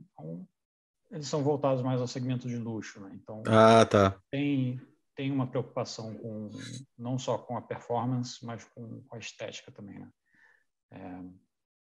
eles 1.11 1.27
são 1.27 1.43
voltados 1.43 1.83
mais 1.83 2.01
ao 2.01 2.07
segmento 2.07 2.49
de 2.49 2.59
luxo, 2.59 3.01
né? 3.01 3.11
Então, 3.15 3.43
ah, 3.47 3.85
tá. 3.87 4.21
tem 4.31 4.81
tem 5.17 5.33
uma 5.33 5.49
preocupação 5.49 6.15
com 6.15 6.49
não 6.97 7.19
só 7.19 7.37
com 7.37 7.57
a 7.57 7.63
performance, 7.63 8.45
mas 8.47 8.65
com, 8.67 9.03
com 9.03 9.17
a 9.17 9.19
estética 9.19 9.73
também, 9.73 9.99
né? 9.99 10.11
É, 10.93 11.23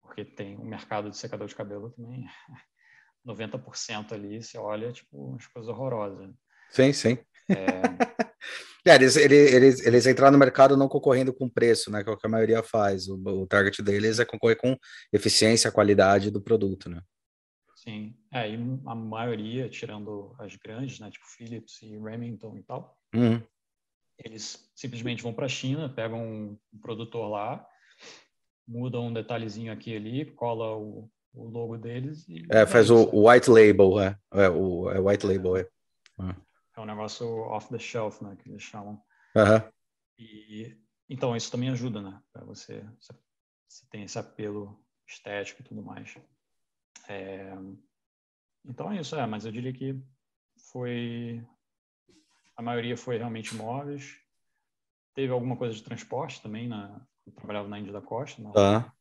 porque 0.02 0.24
tem 0.24 0.56
o 0.56 0.62
um 0.62 0.64
mercado 0.64 1.08
de 1.08 1.16
secador 1.16 1.46
de 1.46 1.54
cabelo 1.54 1.90
também, 1.90 2.26
90% 3.28 4.12
ali, 4.12 4.42
você 4.42 4.58
olha, 4.58 4.92
tipo, 4.92 5.30
umas 5.30 5.46
coisas 5.46 5.68
horrorosas. 5.68 6.30
Sim, 6.70 6.92
sim. 6.92 7.18
É... 7.48 7.82
é, 8.90 8.94
eles, 8.94 9.16
eles, 9.16 9.86
eles 9.86 10.06
entraram 10.06 10.32
no 10.32 10.38
mercado 10.38 10.76
não 10.76 10.88
concorrendo 10.88 11.32
com 11.32 11.48
preço, 11.48 11.90
né? 11.90 12.02
Que 12.02 12.10
é 12.10 12.12
o 12.12 12.16
que 12.16 12.26
a 12.26 12.30
maioria 12.30 12.62
faz. 12.62 13.08
O, 13.08 13.16
o 13.16 13.46
target 13.46 13.82
deles 13.82 14.18
é 14.18 14.24
concorrer 14.24 14.56
com 14.56 14.76
eficiência, 15.12 15.72
qualidade 15.72 16.30
do 16.30 16.40
produto, 16.40 16.88
né? 16.88 17.02
Sim, 17.88 18.14
é, 18.32 18.50
e 18.50 18.54
a 18.86 18.94
maioria, 18.94 19.68
tirando 19.68 20.34
as 20.38 20.56
grandes, 20.56 20.98
né, 20.98 21.10
tipo 21.10 21.24
Philips 21.26 21.80
e 21.80 21.96
Remington 21.96 22.58
e 22.58 22.62
tal, 22.64 22.98
uhum. 23.14 23.40
eles 24.18 24.68
simplesmente 24.74 25.22
vão 25.22 25.32
para 25.32 25.46
a 25.46 25.48
China, 25.48 25.88
pegam 25.88 26.20
um, 26.20 26.58
produtor 26.82 27.30
lá, 27.30 27.64
mudam 28.66 29.06
um 29.06 29.12
detalhezinho 29.12 29.72
aqui 29.72 29.92
e 29.92 29.96
ali, 29.96 30.24
cola 30.32 30.76
o, 30.76 31.08
o 31.38 31.48
logo 31.48 31.78
deles 31.78 32.28
e... 32.28 32.46
É, 32.50 32.66
faz 32.66 32.90
o, 32.90 33.08
o, 33.12 33.30
white 33.30 33.48
label, 33.48 34.00
é, 34.00 34.18
é 34.32 34.48
o 34.50 34.90
é 34.90 35.00
white 35.00 35.26
label, 35.26 35.56
é. 35.56 35.60
É, 35.60 36.34
é 36.76 36.80
um 36.80 36.84
negócio 36.84 37.26
off 37.26 37.68
the 37.68 37.78
shelf, 37.78 38.22
né, 38.22 38.36
que 38.36 38.48
eles 38.48 38.62
chamam. 38.62 39.00
Uhum. 39.34 39.72
E, 40.18 40.76
então, 41.08 41.36
isso 41.36 41.50
também 41.50 41.70
ajuda, 41.70 42.02
né, 42.02 42.20
para 42.32 42.44
você, 42.44 42.84
você 42.98 43.86
tem 43.90 44.02
esse 44.02 44.18
apelo 44.18 44.78
estético 45.06 45.62
e 45.62 45.64
tudo 45.64 45.82
mais. 45.82 46.16
É, 47.08 47.52
então 48.64 48.92
é 48.92 49.00
isso, 49.00 49.16
é, 49.16 49.26
mas 49.26 49.46
eu 49.46 49.52
diria 49.52 49.72
que 49.72 49.98
foi. 50.70 51.42
A 52.56 52.62
maioria 52.62 52.96
foi 52.96 53.16
realmente 53.16 53.54
móveis. 53.54 54.16
Teve 55.14 55.32
alguma 55.32 55.56
coisa 55.56 55.74
de 55.74 55.82
transporte 55.82 56.42
também, 56.42 56.68
na, 56.68 57.00
eu 57.26 57.32
trabalhava 57.32 57.68
na 57.68 57.78
Índia 57.78 57.92
da 57.92 58.02
Costa, 58.02 58.42
na 58.42 58.52
tá. 58.52 58.94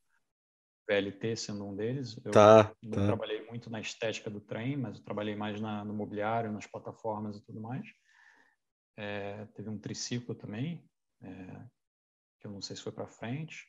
VLT 0.88 1.36
sendo 1.36 1.65
um 1.65 1.76
deles. 1.76 2.19
Eu 2.23 2.32
tá, 2.32 2.73
não 2.82 2.91
tá. 2.91 3.06
trabalhei 3.08 3.45
muito 3.45 3.69
na 3.69 3.80
estética 3.80 4.30
do 4.30 4.39
trem, 4.39 4.78
mas 4.78 4.97
eu 4.97 5.04
trabalhei 5.04 5.36
mais 5.36 5.60
na, 5.60 5.84
no 5.84 5.93
mobiliário, 5.93 6.52
nas 6.52 6.65
plataformas 6.65 7.38
e 7.38 7.43
tudo 7.43 7.60
mais. 7.60 7.86
É, 8.95 9.45
teve 9.54 9.69
um 9.69 9.78
triciclo 9.78 10.34
também, 10.34 10.84
é, 11.21 11.65
que 12.39 12.47
eu 12.47 12.52
não 12.52 12.62
sei 12.62 12.76
se 12.76 12.82
foi 12.82 12.91
para 12.91 13.08
frente. 13.08 13.67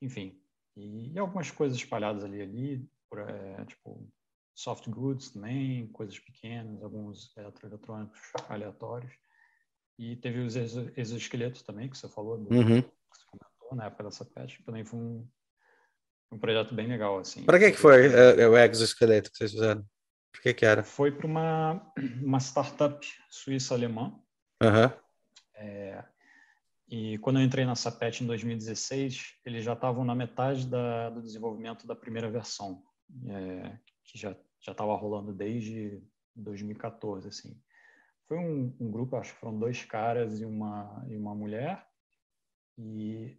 Enfim, 0.00 0.40
e, 0.76 1.12
e, 1.12 1.18
algumas 1.18 1.50
coisas 1.50 1.76
espalhadas 1.76 2.24
ali 2.24 2.40
ali 2.40 2.90
por, 3.10 3.18
é, 3.18 3.64
tipo, 3.64 4.08
soft 4.54 4.88
goods 4.88 5.30
também, 5.30 5.88
coisas 5.88 6.18
pequenas, 6.18 6.82
alguns 6.82 7.36
eletroeletrônicos 7.36 8.20
aleatórios. 8.48 9.12
E 9.98 10.14
teve 10.16 10.40
os 10.40 10.54
exoesqueletos 10.54 11.62
também, 11.62 11.88
que 11.88 11.98
você 11.98 12.08
falou, 12.08 12.38
do, 12.38 12.54
uhum. 12.54 12.82
que 12.82 12.92
você 13.12 13.24
comentou 13.26 13.76
na 13.76 13.86
época 13.86 14.04
dessa 14.04 14.24
patch, 14.24 14.60
também 14.64 14.84
foi 14.84 14.98
um, 15.00 15.28
um 16.30 16.38
projeto 16.38 16.74
bem 16.74 16.86
legal, 16.86 17.18
assim. 17.18 17.44
Para 17.44 17.58
que 17.58 17.72
que 17.72 17.78
foi 17.78 18.06
é, 18.06 18.46
o 18.46 18.56
exoesqueleto 18.56 19.30
que 19.30 19.38
vocês 19.38 19.52
fizeram? 19.52 19.84
Por 20.32 20.42
que 20.42 20.54
que 20.54 20.66
era? 20.66 20.82
Foi 20.82 21.10
para 21.10 21.26
uma, 21.26 21.92
uma 22.22 22.38
startup 22.38 23.06
suíça-alemã. 23.30 24.14
Uhum. 24.62 24.90
É, 25.54 26.04
e 26.88 27.18
quando 27.18 27.38
eu 27.38 27.44
entrei 27.44 27.64
na 27.64 27.74
Sapet 27.74 28.22
em 28.22 28.26
2016, 28.26 29.38
eles 29.44 29.64
já 29.64 29.72
estavam 29.72 30.04
na 30.04 30.14
metade 30.14 30.66
da, 30.66 31.10
do 31.10 31.22
desenvolvimento 31.22 31.86
da 31.86 31.96
primeira 31.96 32.30
versão 32.30 32.82
é, 33.26 33.78
que 34.04 34.18
já 34.18 34.36
já 34.60 34.72
estava 34.72 34.94
rolando 34.96 35.32
desde 35.32 36.02
2014, 36.34 37.28
assim. 37.28 37.60
Foi 38.26 38.36
um, 38.36 38.76
um, 38.78 38.90
grupo, 38.90 39.16
acho 39.16 39.32
que 39.32 39.40
foram 39.40 39.58
dois 39.58 39.84
caras 39.84 40.40
e 40.40 40.44
uma 40.44 41.04
e 41.08 41.16
uma 41.16 41.34
mulher, 41.34 41.86
e 42.76 43.38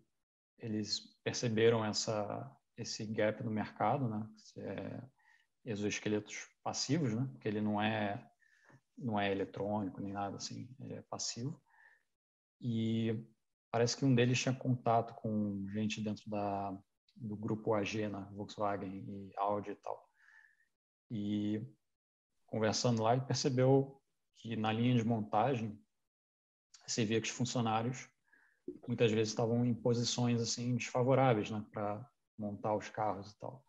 eles 0.58 1.00
perceberam 1.24 1.86
essa 1.86 2.50
esse 2.80 3.06
gap 3.06 3.44
no 3.44 3.52
mercado, 3.52 4.08
né? 4.08 4.28
É, 4.58 5.02
exoesqueletos 5.66 6.48
passivos, 6.64 7.14
né? 7.14 7.28
Porque 7.32 7.48
ele 7.48 7.62
não 7.62 7.82
é 7.82 8.26
não 8.98 9.18
é 9.18 9.32
eletrônico 9.32 10.02
nem 10.02 10.12
nada 10.12 10.36
assim, 10.36 10.70
ele 10.80 10.96
é 10.96 11.02
passivo. 11.04 11.62
E 12.60 13.26
parece 13.72 13.96
que 13.96 14.04
um 14.04 14.14
deles 14.14 14.40
tinha 14.42 14.54
contato 14.54 15.14
com 15.16 15.66
gente 15.70 16.02
dentro 16.02 16.30
da 16.30 16.78
do 17.16 17.36
grupo 17.36 17.74
AG 17.74 18.08
na 18.08 18.22
Volkswagen 18.32 19.04
e 19.08 19.34
Audi 19.38 19.72
e 19.72 19.76
tal. 19.76 20.10
E 21.12 21.62
conversando 22.48 23.04
lá, 23.04 23.14
ele 23.14 23.26
percebeu 23.26 24.02
que 24.38 24.56
na 24.56 24.72
linha 24.72 24.96
de 24.96 25.04
montagem 25.04 25.78
você 26.88 27.04
via 27.04 27.20
que 27.20 27.28
os 27.28 27.36
funcionários 27.36 28.10
muitas 28.88 29.12
vezes 29.12 29.30
estavam 29.30 29.66
em 29.66 29.74
posições 29.74 30.42
assim 30.42 30.76
desfavoráveis, 30.76 31.52
né, 31.52 31.66
para 31.72 32.10
montar 32.40 32.76
os 32.76 32.90
carros 32.90 33.32
e 33.32 33.40
tal. 33.40 33.66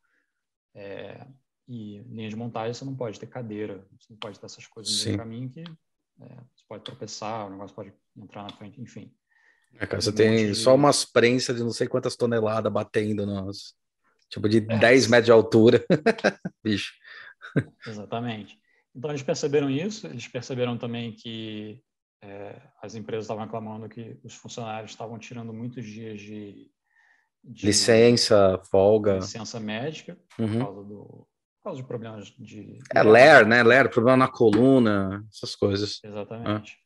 É, 0.75 1.27
e 1.69 1.99
linha 2.09 2.29
de 2.29 2.37
montagem 2.37 2.73
você 2.73 2.85
não 2.85 2.97
pode 2.97 3.19
ter 3.19 3.27
cadeira, 3.27 3.87
você 3.99 4.13
não 4.13 4.19
pode 4.19 4.39
ter 4.39 4.47
essas 4.47 4.67
coisas 4.67 5.05
no 5.05 5.17
caminho 5.17 5.51
que 5.51 5.61
é, 5.61 6.27
você 6.55 6.65
pode 6.69 6.85
tropeçar, 6.85 7.47
o 7.47 7.51
negócio 7.51 7.75
pode 7.75 7.93
entrar 8.17 8.43
na 8.43 8.51
frente, 8.51 8.81
enfim. 8.81 9.13
É, 9.75 9.87
cara, 9.87 10.01
você 10.01 10.13
tem 10.13 10.49
de... 10.49 10.55
só 10.55 10.75
umas 10.75 11.05
prensas 11.05 11.57
de 11.57 11.63
não 11.63 11.73
sei 11.73 11.87
quantas 11.87 12.17
toneladas 12.17 12.73
batendo 12.73 13.25
nos. 13.25 13.75
Tipo, 14.29 14.49
de 14.49 14.59
é. 14.59 14.79
10 14.79 15.07
metros 15.09 15.27
de 15.27 15.33
altura. 15.33 15.85
Bicho. 16.63 16.93
Exatamente. 17.87 18.61
Então, 18.95 19.11
eles 19.11 19.23
perceberam 19.23 19.71
isso, 19.71 20.07
eles 20.07 20.27
perceberam 20.29 20.77
também 20.77 21.13
que 21.13 21.83
é, 22.23 22.61
as 22.83 22.95
empresas 22.95 23.25
estavam 23.25 23.45
reclamando 23.45 23.89
que 23.89 24.19
os 24.23 24.35
funcionários 24.35 24.91
estavam 24.91 25.19
tirando 25.19 25.53
muitos 25.53 25.85
dias 25.85 26.21
de. 26.21 26.71
De 27.43 27.67
licença, 27.67 28.61
folga. 28.71 29.17
Licença 29.17 29.59
médica, 29.59 30.19
uhum. 30.39 30.59
por, 30.59 30.59
causa 30.59 30.85
do, 30.85 31.05
por 31.05 31.65
causa 31.65 31.83
de 31.83 31.89
problemas 31.89 32.27
de. 32.39 32.79
É, 32.95 33.03
LER, 33.03 33.47
né? 33.47 33.63
LER, 33.63 33.91
problema 33.91 34.17
na 34.17 34.29
coluna, 34.29 35.25
essas 35.33 35.55
coisas. 35.55 36.01
Exatamente. 36.05 36.79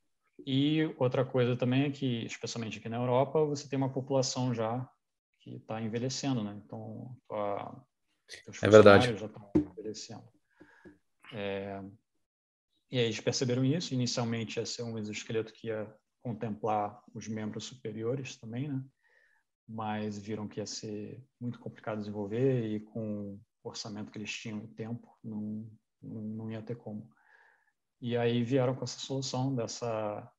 E 0.46 0.84
outra 0.98 1.24
coisa 1.24 1.56
também 1.56 1.84
é 1.84 1.90
que, 1.90 2.24
especialmente 2.24 2.78
aqui 2.78 2.88
na 2.88 2.96
Europa, 2.96 3.44
você 3.44 3.68
tem 3.68 3.76
uma 3.76 3.92
população 3.92 4.52
já 4.52 4.88
que 5.40 5.56
está 5.56 5.80
envelhecendo, 5.80 6.42
né? 6.42 6.60
Então, 6.64 7.16
a, 7.30 7.80
os 8.48 8.62
é 8.62 8.68
verdade. 8.68 9.16
já 9.16 9.26
estão 9.26 9.50
envelhecendo. 9.56 10.24
É, 11.32 11.82
e 12.90 12.98
aí 12.98 13.04
eles 13.04 13.20
perceberam 13.20 13.64
isso. 13.64 13.94
Inicialmente 13.94 14.58
ia 14.58 14.66
ser 14.66 14.82
um 14.82 14.98
exoesqueleto 14.98 15.52
que 15.52 15.68
ia 15.68 15.92
contemplar 16.22 17.02
os 17.14 17.28
membros 17.28 17.64
superiores 17.64 18.36
também, 18.36 18.68
né? 18.68 18.82
Mas 19.66 20.18
viram 20.18 20.46
que 20.46 20.60
ia 20.60 20.66
ser 20.66 21.26
muito 21.40 21.58
complicado 21.58 21.98
desenvolver 21.98 22.66
e 22.66 22.80
com 22.80 23.40
o 23.62 23.68
orçamento 23.68 24.10
que 24.10 24.18
eles 24.18 24.30
tinham, 24.30 24.58
o 24.58 24.68
tempo, 24.68 25.08
não, 25.22 25.66
não 26.02 26.50
ia 26.50 26.62
ter 26.62 26.76
como. 26.76 27.10
E 28.00 28.16
aí 28.16 28.42
vieram 28.42 28.74
com 28.74 28.84
essa 28.84 28.98
solução 28.98 29.54
dessa 29.54 30.30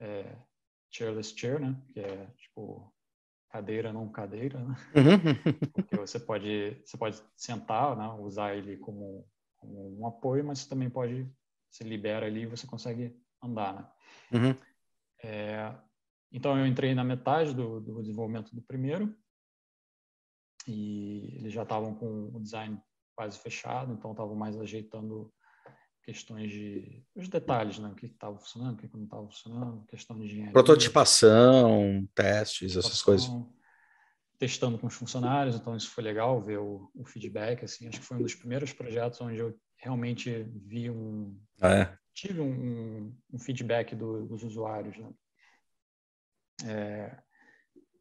é, 0.00 0.36
chairless 0.90 1.36
chair, 1.36 1.60
né? 1.60 1.80
Que 1.92 2.00
é 2.00 2.26
tipo 2.36 2.92
cadeira 3.48 3.92
não 3.92 4.10
cadeira, 4.10 4.58
né? 4.58 4.76
Uhum. 4.94 5.72
Porque 5.72 5.96
você 5.96 6.18
pode 6.18 6.82
você 6.84 6.96
pode 6.96 7.22
sentar, 7.36 7.96
né? 7.96 8.08
Usar 8.20 8.56
ele 8.56 8.76
como, 8.78 9.26
como 9.56 9.98
um 10.00 10.06
apoio, 10.06 10.44
mas 10.44 10.60
você 10.60 10.68
também 10.68 10.90
pode 10.90 11.30
se 11.70 11.84
libera 11.84 12.26
ali 12.26 12.42
e 12.42 12.46
você 12.46 12.66
consegue 12.66 13.16
andar, 13.42 13.74
né? 13.74 13.88
Uhum. 14.32 14.56
É, 15.22 15.74
então 16.32 16.58
eu 16.58 16.66
entrei 16.66 16.94
na 16.94 17.04
metade 17.04 17.54
do, 17.54 17.80
do 17.80 18.00
desenvolvimento 18.00 18.54
do 18.54 18.62
primeiro 18.62 19.14
e 20.66 21.36
eles 21.38 21.52
já 21.52 21.62
estavam 21.62 21.94
com 21.94 22.30
o 22.34 22.40
design 22.40 22.80
quase 23.14 23.38
fechado, 23.38 23.92
então 23.92 24.10
estavam 24.10 24.34
mais 24.34 24.58
ajeitando 24.58 25.32
questões 26.02 26.50
de 26.50 27.02
os 27.16 27.28
detalhes, 27.28 27.78
né? 27.78 27.88
O 27.88 27.94
que 27.94 28.06
estava 28.06 28.38
funcionando, 28.38 28.74
o 28.74 28.76
que 28.76 28.96
não 28.96 29.04
estava 29.04 29.26
funcionando, 29.26 29.84
questão 29.86 30.16
de 30.16 30.26
engenharia. 30.26 30.52
Prototipação, 30.52 32.08
testes, 32.14 32.76
essas 32.76 33.02
coisas. 33.02 33.28
Testando 34.38 34.78
com 34.78 34.86
os 34.86 34.94
funcionários, 34.94 35.56
então 35.56 35.74
isso 35.74 35.90
foi 35.90 36.04
legal 36.04 36.40
ver 36.40 36.58
o, 36.58 36.90
o, 36.94 37.04
feedback. 37.04 37.64
Assim, 37.64 37.88
acho 37.88 38.00
que 38.00 38.06
foi 38.06 38.18
um 38.18 38.22
dos 38.22 38.34
primeiros 38.34 38.72
projetos 38.72 39.20
onde 39.20 39.38
eu 39.38 39.58
realmente 39.78 40.44
vi 40.66 40.90
um, 40.90 41.36
ah, 41.60 41.74
é. 41.74 41.98
tive 42.14 42.40
um, 42.40 43.16
um 43.32 43.38
feedback 43.38 43.96
do, 43.96 44.26
dos 44.26 44.44
usuários. 44.44 44.96
Né? 44.98 45.10
É, 46.64 47.16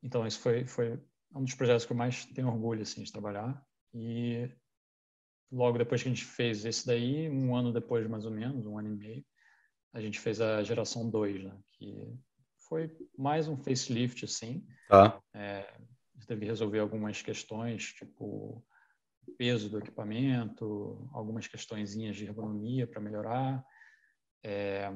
então 0.01 0.25
isso 0.25 0.39
foi 0.39 0.65
foi 0.65 0.99
um 1.35 1.43
dos 1.43 1.55
projetos 1.55 1.85
que 1.85 1.91
eu 1.91 1.97
mais 1.97 2.25
tenho 2.25 2.47
orgulho 2.47 2.81
assim 2.81 3.03
de 3.03 3.11
trabalhar 3.11 3.61
e 3.93 4.49
logo 5.51 5.77
depois 5.77 6.01
que 6.01 6.09
a 6.09 6.11
gente 6.11 6.25
fez 6.25 6.65
esse 6.65 6.85
daí, 6.85 7.29
um 7.29 7.55
ano 7.55 7.71
depois 7.73 8.07
mais 8.07 8.25
ou 8.25 8.31
menos, 8.31 8.65
um 8.65 8.77
ano 8.77 8.89
e 8.89 8.97
meio, 8.97 9.25
a 9.93 10.01
gente 10.01 10.19
fez 10.19 10.41
a 10.41 10.61
geração 10.63 11.09
2, 11.09 11.43
né? 11.43 11.57
que 11.73 12.13
foi 12.67 12.91
mais 13.17 13.47
um 13.47 13.57
facelift, 13.57 14.25
assim. 14.25 14.65
Tá. 14.89 15.21
É, 15.33 15.79
teve 16.27 16.41
que 16.41 16.47
resolver 16.47 16.79
algumas 16.79 17.21
questões, 17.21 17.93
tipo 17.93 18.65
peso 19.37 19.69
do 19.69 19.79
equipamento, 19.79 21.09
algumas 21.11 21.47
questõezinhas 21.47 22.15
de 22.15 22.25
ergonomia 22.25 22.85
para 22.85 23.01
melhorar, 23.01 23.65
é, 24.43 24.93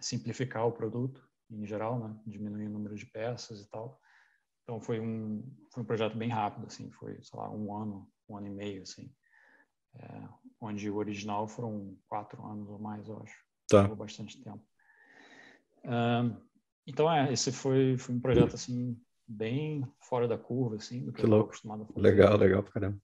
simplificar 0.00 0.66
o 0.66 0.72
produto 0.72 1.27
em 1.50 1.66
geral, 1.66 1.98
né? 1.98 2.20
diminuir 2.26 2.66
o 2.66 2.70
número 2.70 2.94
de 2.94 3.06
peças 3.06 3.60
e 3.60 3.68
tal. 3.68 4.00
Então 4.62 4.80
foi 4.80 5.00
um 5.00 5.42
foi 5.72 5.82
um 5.82 5.86
projeto 5.86 6.16
bem 6.16 6.28
rápido, 6.28 6.66
assim, 6.66 6.90
foi 6.90 7.22
sei 7.22 7.38
lá 7.38 7.50
um 7.50 7.74
ano, 7.74 8.10
um 8.28 8.36
ano 8.36 8.48
e 8.48 8.50
meio, 8.50 8.82
assim, 8.82 9.10
é, 9.94 10.28
onde 10.60 10.90
o 10.90 10.96
original 10.96 11.48
foram 11.48 11.96
quatro 12.06 12.44
anos 12.46 12.68
ou 12.68 12.78
mais, 12.78 13.08
eu 13.08 13.22
acho. 13.22 13.46
Tá. 13.68 13.86
Bastante 13.94 14.42
tempo. 14.42 14.64
então 16.86 17.10
é, 17.10 17.32
esse 17.32 17.52
foi, 17.52 17.98
foi 17.98 18.14
um 18.14 18.20
projeto 18.20 18.54
assim 18.54 18.98
bem 19.26 19.86
fora 20.00 20.26
da 20.26 20.38
curva, 20.38 20.76
assim, 20.76 21.04
do 21.04 21.12
que, 21.12 21.20
que 21.20 21.26
eu 21.26 21.30
louco. 21.30 21.48
acostumado 21.48 21.82
a 21.82 21.86
fazer. 21.86 22.00
Legal, 22.00 22.36
legal 22.36 22.62
pra 22.62 22.72
caramba. 22.72 22.98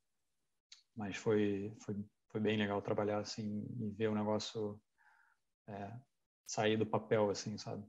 Mas 0.97 1.17
foi, 1.17 1.75
foi, 1.81 1.97
foi 2.31 2.41
bem 2.41 2.57
legal 2.57 2.81
trabalhar 2.81 3.19
assim 3.19 3.67
e 3.79 3.91
ver 3.91 4.09
o 4.09 4.15
negócio 4.15 4.81
é, 5.69 5.93
sair 6.47 6.77
do 6.77 6.87
papel, 6.87 7.31
assim, 7.31 7.59
sabe? 7.59 7.85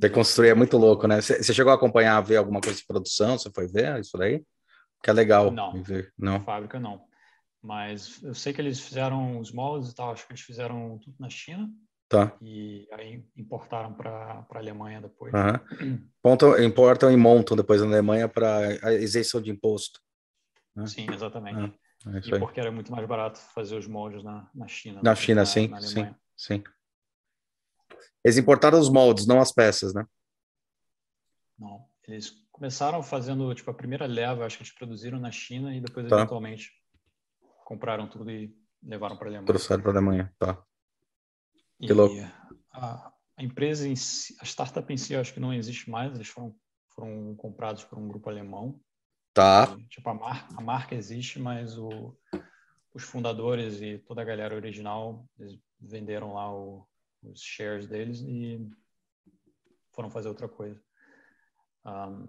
Reconstruir 0.00 0.48
é 0.48 0.54
muito 0.54 0.76
louco, 0.76 1.06
né? 1.06 1.20
Você 1.20 1.52
chegou 1.52 1.72
a 1.72 1.76
acompanhar, 1.76 2.20
ver 2.20 2.36
alguma 2.36 2.60
coisa 2.60 2.78
de 2.78 2.86
produção? 2.86 3.38
Você 3.38 3.50
foi 3.50 3.66
ver 3.66 4.00
isso 4.00 4.16
daí? 4.16 4.44
Que 5.02 5.10
é 5.10 5.12
legal. 5.12 5.50
Não, 5.50 5.72
não. 6.18 6.40
fábrica 6.40 6.80
não. 6.80 7.04
Mas 7.62 8.22
eu 8.22 8.34
sei 8.34 8.52
que 8.52 8.60
eles 8.60 8.80
fizeram 8.80 9.38
os 9.38 9.50
moldes 9.50 9.90
e 9.90 9.94
tal, 9.94 10.12
acho 10.12 10.26
que 10.26 10.32
eles 10.32 10.42
fizeram 10.42 10.98
tudo 10.98 11.16
na 11.18 11.30
China. 11.30 11.70
Tá. 12.08 12.36
E 12.40 12.86
aí 12.92 13.24
importaram 13.36 13.92
para 13.94 14.46
a 14.48 14.58
Alemanha 14.58 15.00
depois. 15.00 15.32
Uhum. 15.32 16.06
Ponto, 16.22 16.60
importam 16.60 17.10
e 17.10 17.16
montam 17.16 17.56
depois 17.56 17.80
na 17.80 17.86
Alemanha 17.86 18.28
para 18.28 18.58
a 18.82 18.92
isenção 18.92 19.40
de 19.40 19.50
imposto. 19.50 20.00
Né? 20.76 20.86
Sim, 20.86 21.06
exatamente. 21.10 21.74
É, 22.06 22.18
é 22.18 22.36
e 22.36 22.38
porque 22.38 22.60
era 22.60 22.70
muito 22.70 22.92
mais 22.92 23.06
barato 23.06 23.38
fazer 23.54 23.76
os 23.76 23.86
moldes 23.86 24.22
na, 24.22 24.48
na 24.54 24.68
China. 24.68 25.00
Na 25.02 25.14
China, 25.14 25.40
na, 25.40 25.46
sim, 25.46 25.68
na 25.68 25.80
sim, 25.80 26.14
sim. 26.36 26.64
Eles 28.24 28.38
importaram 28.38 28.78
os 28.78 28.88
moldes, 28.88 29.26
não 29.26 29.40
as 29.40 29.52
peças, 29.52 29.92
né? 29.92 30.06
Não. 31.58 31.84
Eles 32.08 32.30
começaram 32.50 33.02
fazendo, 33.02 33.54
tipo, 33.54 33.70
a 33.70 33.74
primeira 33.74 34.06
leva, 34.06 34.46
acho 34.46 34.56
que 34.56 34.62
eles 34.62 34.74
produziram 34.74 35.18
na 35.18 35.30
China 35.30 35.74
e 35.74 35.80
depois, 35.80 36.08
tá. 36.08 36.16
eventualmente, 36.16 36.70
compraram 37.64 38.08
tudo 38.08 38.30
e 38.30 38.56
levaram 38.82 39.16
para 39.16 39.26
a 39.26 39.30
Alemanha. 39.30 39.46
Trouxeram 39.46 39.82
para 39.82 39.92
a 39.92 39.94
Alemanha, 39.94 40.34
tá. 40.38 40.62
Que 41.80 41.90
e 41.90 41.92
louco. 41.92 42.14
A, 42.72 43.12
a, 43.36 43.42
empresa, 43.42 43.88
em 43.88 43.96
si, 43.96 44.36
a 44.40 44.44
startup 44.44 44.90
em 44.92 44.96
si, 44.96 45.14
acho 45.14 45.34
que 45.34 45.40
não 45.40 45.52
existe 45.52 45.90
mais, 45.90 46.14
eles 46.14 46.28
foram, 46.28 46.54
foram 46.94 47.34
comprados 47.36 47.84
por 47.84 47.98
um 47.98 48.08
grupo 48.08 48.30
alemão. 48.30 48.80
Tá. 49.32 49.74
E, 49.78 49.84
tipo, 49.86 50.08
a, 50.08 50.14
mar, 50.14 50.48
a 50.56 50.60
marca 50.60 50.94
existe, 50.94 51.40
mas 51.40 51.76
o, 51.76 52.16
os 52.94 53.02
fundadores 53.02 53.80
e 53.80 53.98
toda 53.98 54.22
a 54.22 54.24
galera 54.24 54.54
original, 54.54 55.26
venderam 55.80 56.34
lá 56.34 56.54
o, 56.54 56.86
os 57.30 57.40
shares 57.40 57.86
deles 57.86 58.20
e 58.20 58.68
foram 59.92 60.10
fazer 60.10 60.28
outra 60.28 60.48
coisa. 60.48 60.80
Um, 61.84 62.26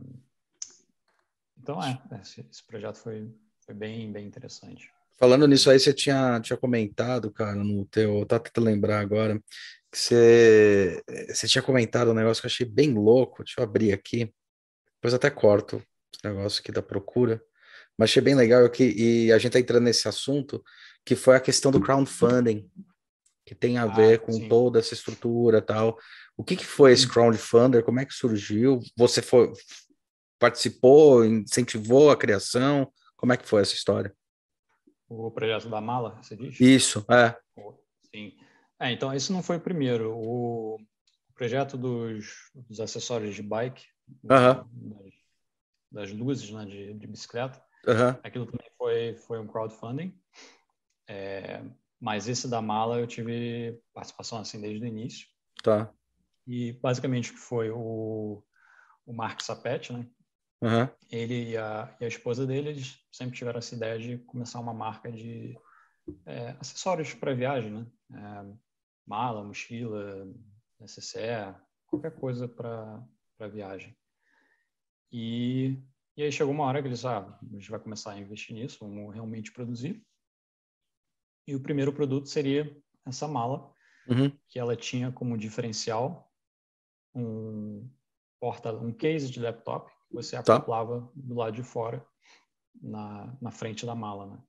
então, 1.57 1.81
é, 1.81 2.01
esse, 2.21 2.45
esse 2.51 2.63
projeto 2.65 2.97
foi, 2.97 3.33
foi 3.59 3.73
bem, 3.73 4.11
bem 4.11 4.27
interessante. 4.27 4.89
Falando 5.17 5.47
nisso 5.47 5.69
aí, 5.69 5.79
você 5.79 5.93
tinha, 5.93 6.39
tinha 6.41 6.57
comentado, 6.57 7.31
cara, 7.31 7.63
no 7.63 7.85
teu. 7.85 8.25
Tá 8.25 8.37
tentando 8.37 8.65
lembrar 8.65 8.99
agora, 8.99 9.41
que 9.89 9.97
você, 9.97 11.01
você 11.29 11.47
tinha 11.47 11.61
comentado 11.61 12.11
um 12.11 12.13
negócio 12.13 12.41
que 12.41 12.47
eu 12.47 12.51
achei 12.51 12.65
bem 12.65 12.93
louco. 12.93 13.43
Deixa 13.43 13.61
eu 13.61 13.63
abrir 13.63 13.93
aqui. 13.93 14.33
Depois 14.95 15.13
até 15.13 15.29
corto 15.29 15.77
esse 16.13 16.25
negócio 16.25 16.59
aqui 16.59 16.71
da 16.71 16.81
procura. 16.81 17.41
Mas 17.97 18.09
achei 18.09 18.21
bem 18.21 18.35
legal 18.35 18.69
que, 18.69 18.83
e 18.83 19.31
a 19.31 19.37
gente 19.37 19.53
tá 19.53 19.59
entrando 19.59 19.85
nesse 19.85 20.05
assunto, 20.07 20.61
que 21.05 21.15
foi 21.15 21.37
a 21.37 21.39
questão 21.39 21.71
do 21.71 21.79
crowdfunding, 21.79 22.69
que 23.45 23.53
tem 23.53 23.77
a 23.77 23.83
Ah, 23.83 23.87
ver 23.87 24.21
com 24.21 24.33
sim. 24.33 24.47
toda 24.49 24.79
essa 24.79 24.93
estrutura 24.93 25.61
tal. 25.61 25.97
O 26.35 26.43
que, 26.43 26.55
que 26.55 26.65
foi 26.65 26.91
esse 26.91 27.07
crowdfunder? 27.07 27.83
Como 27.83 27.99
é 27.99 28.05
que 28.05 28.13
surgiu? 28.13 28.79
Você 28.97 29.21
foi, 29.21 29.53
participou, 30.39 31.23
incentivou 31.23 32.09
a 32.09 32.17
criação? 32.17 32.91
Como 33.15 33.31
é 33.31 33.37
que 33.37 33.47
foi 33.47 33.61
essa 33.61 33.73
história? 33.73 34.13
O 35.07 35.29
projeto 35.29 35.69
da 35.69 35.79
mala, 35.79 36.21
você 36.21 36.35
diz? 36.35 36.59
Isso, 36.59 37.05
é. 37.09 37.37
Sim. 38.13 38.35
É, 38.79 38.91
então, 38.91 39.13
esse 39.13 39.31
não 39.31 39.43
foi 39.43 39.57
o 39.57 39.61
primeiro. 39.61 40.17
O 40.17 40.79
projeto 41.35 41.77
dos, 41.77 42.49
dos 42.55 42.79
acessórios 42.79 43.35
de 43.35 43.43
bike, 43.43 43.85
Aham. 44.29 44.67
das, 44.73 45.13
das 45.91 46.11
luzes 46.11 46.49
né, 46.49 46.65
de, 46.65 46.93
de 46.95 47.07
bicicleta, 47.07 47.63
Aham. 47.87 48.19
aquilo 48.23 48.45
também 48.47 48.67
foi, 48.77 49.15
foi 49.15 49.39
um 49.39 49.47
crowdfunding. 49.47 50.19
É, 51.07 51.61
mas 52.05 52.27
esse 52.27 52.47
da 52.47 52.61
mala 52.61 52.99
eu 52.99 53.07
tive 53.07 53.81
participação 53.91 54.37
assim 54.37 54.61
desde 54.61 54.85
o 54.85 54.87
início. 54.87 55.27
Tá. 55.63 55.91
E 56.45 56.73
basicamente 56.73 57.33
que 57.33 57.39
foi 57.39 57.71
o, 57.71 58.43
o 59.07 59.11
Mark 59.11 59.41
Sapet, 59.41 59.91
né? 59.91 60.07
Aham. 60.61 60.89
ele 61.11 61.49
e 61.49 61.57
a, 61.57 61.97
e 61.99 62.05
a 62.05 62.07
esposa 62.07 62.45
dele 62.45 62.69
eles 62.69 62.99
sempre 63.11 63.35
tiveram 63.35 63.57
essa 63.57 63.73
ideia 63.73 63.97
de 63.97 64.19
começar 64.19 64.59
uma 64.59 64.73
marca 64.73 65.11
de 65.11 65.57
é, 66.27 66.55
acessórios 66.59 67.15
para 67.15 67.33
viagem, 67.33 67.71
né? 67.71 67.87
É, 68.13 68.55
mala, 69.07 69.43
mochila, 69.43 70.31
necessaire, 70.79 71.55
qualquer 71.87 72.11
coisa 72.11 72.47
para 72.47 73.03
viagem. 73.51 73.97
E, 75.11 75.75
e 76.15 76.21
aí 76.21 76.31
chegou 76.31 76.53
uma 76.53 76.65
hora 76.65 76.83
que 76.83 76.87
eles, 76.87 77.03
ah, 77.03 77.35
a 77.41 77.55
gente 77.55 77.71
vai 77.71 77.79
começar 77.79 78.11
a 78.11 78.19
investir 78.19 78.55
nisso, 78.55 78.77
vamos 78.81 79.11
realmente 79.11 79.51
produzir. 79.51 80.05
E 81.47 81.55
o 81.55 81.59
primeiro 81.59 81.93
produto 81.93 82.27
seria 82.27 82.75
essa 83.05 83.27
mala, 83.27 83.71
Uhum. 84.07 84.31
que 84.47 84.59
ela 84.59 84.75
tinha 84.75 85.11
como 85.11 85.37
diferencial 85.37 86.31
um 87.13 87.89
porta, 88.39 88.71
um 88.73 88.91
case 88.91 89.31
de 89.31 89.39
laptop 89.39 89.91
que 90.07 90.13
você 90.13 90.41
Tá. 90.43 90.55
acoplava 90.57 91.09
do 91.15 91.33
lado 91.35 91.55
de 91.55 91.63
fora 91.63 92.05
na, 92.79 93.35
na 93.41 93.51
frente 93.51 93.85
da 93.85 93.95
mala, 93.95 94.27
né? 94.27 94.43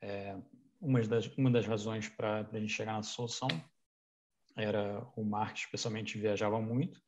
É, 0.00 0.42
uma 0.80 1.00
das 1.02 1.26
uma 1.36 1.50
das 1.50 1.66
razões 1.66 2.08
para 2.08 2.40
a 2.40 2.58
gente 2.60 2.72
chegar 2.72 2.94
nessa 2.96 3.10
solução 3.10 3.48
era 4.56 5.06
o 5.16 5.24
Mark 5.24 5.56
especialmente 5.56 6.18
viajava 6.18 6.60
muito 6.60 7.00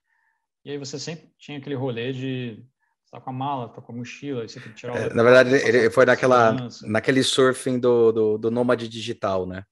e 0.65 0.71
aí 0.71 0.79
você 0.79 0.99
sempre 0.99 1.31
tinha 1.39 1.59
aquele 1.59 1.75
rolê 1.75 2.13
de 2.13 2.67
tá 3.11 3.21
com 3.21 3.31
a 3.31 3.33
mala, 3.33 3.69
tá 3.69 3.81
com 3.81 3.93
a 3.93 3.97
mochila, 3.97 4.47
você 4.47 4.61
tem 4.61 4.73
que 4.73 4.79
tirar 4.79 4.95
o 4.95 4.97
É, 4.97 5.15
na 5.15 5.23
verdade, 5.23 5.55
ele 5.55 5.89
por 5.89 5.95
foi 5.95 6.07
naquela, 6.07 6.51
segurança. 6.51 6.87
naquele 6.87 7.23
surfing 7.23 7.79
do, 7.79 8.13
do, 8.13 8.39
do 8.39 8.51
nômade 8.51 8.89
digital, 8.89 9.47
né? 9.47 9.65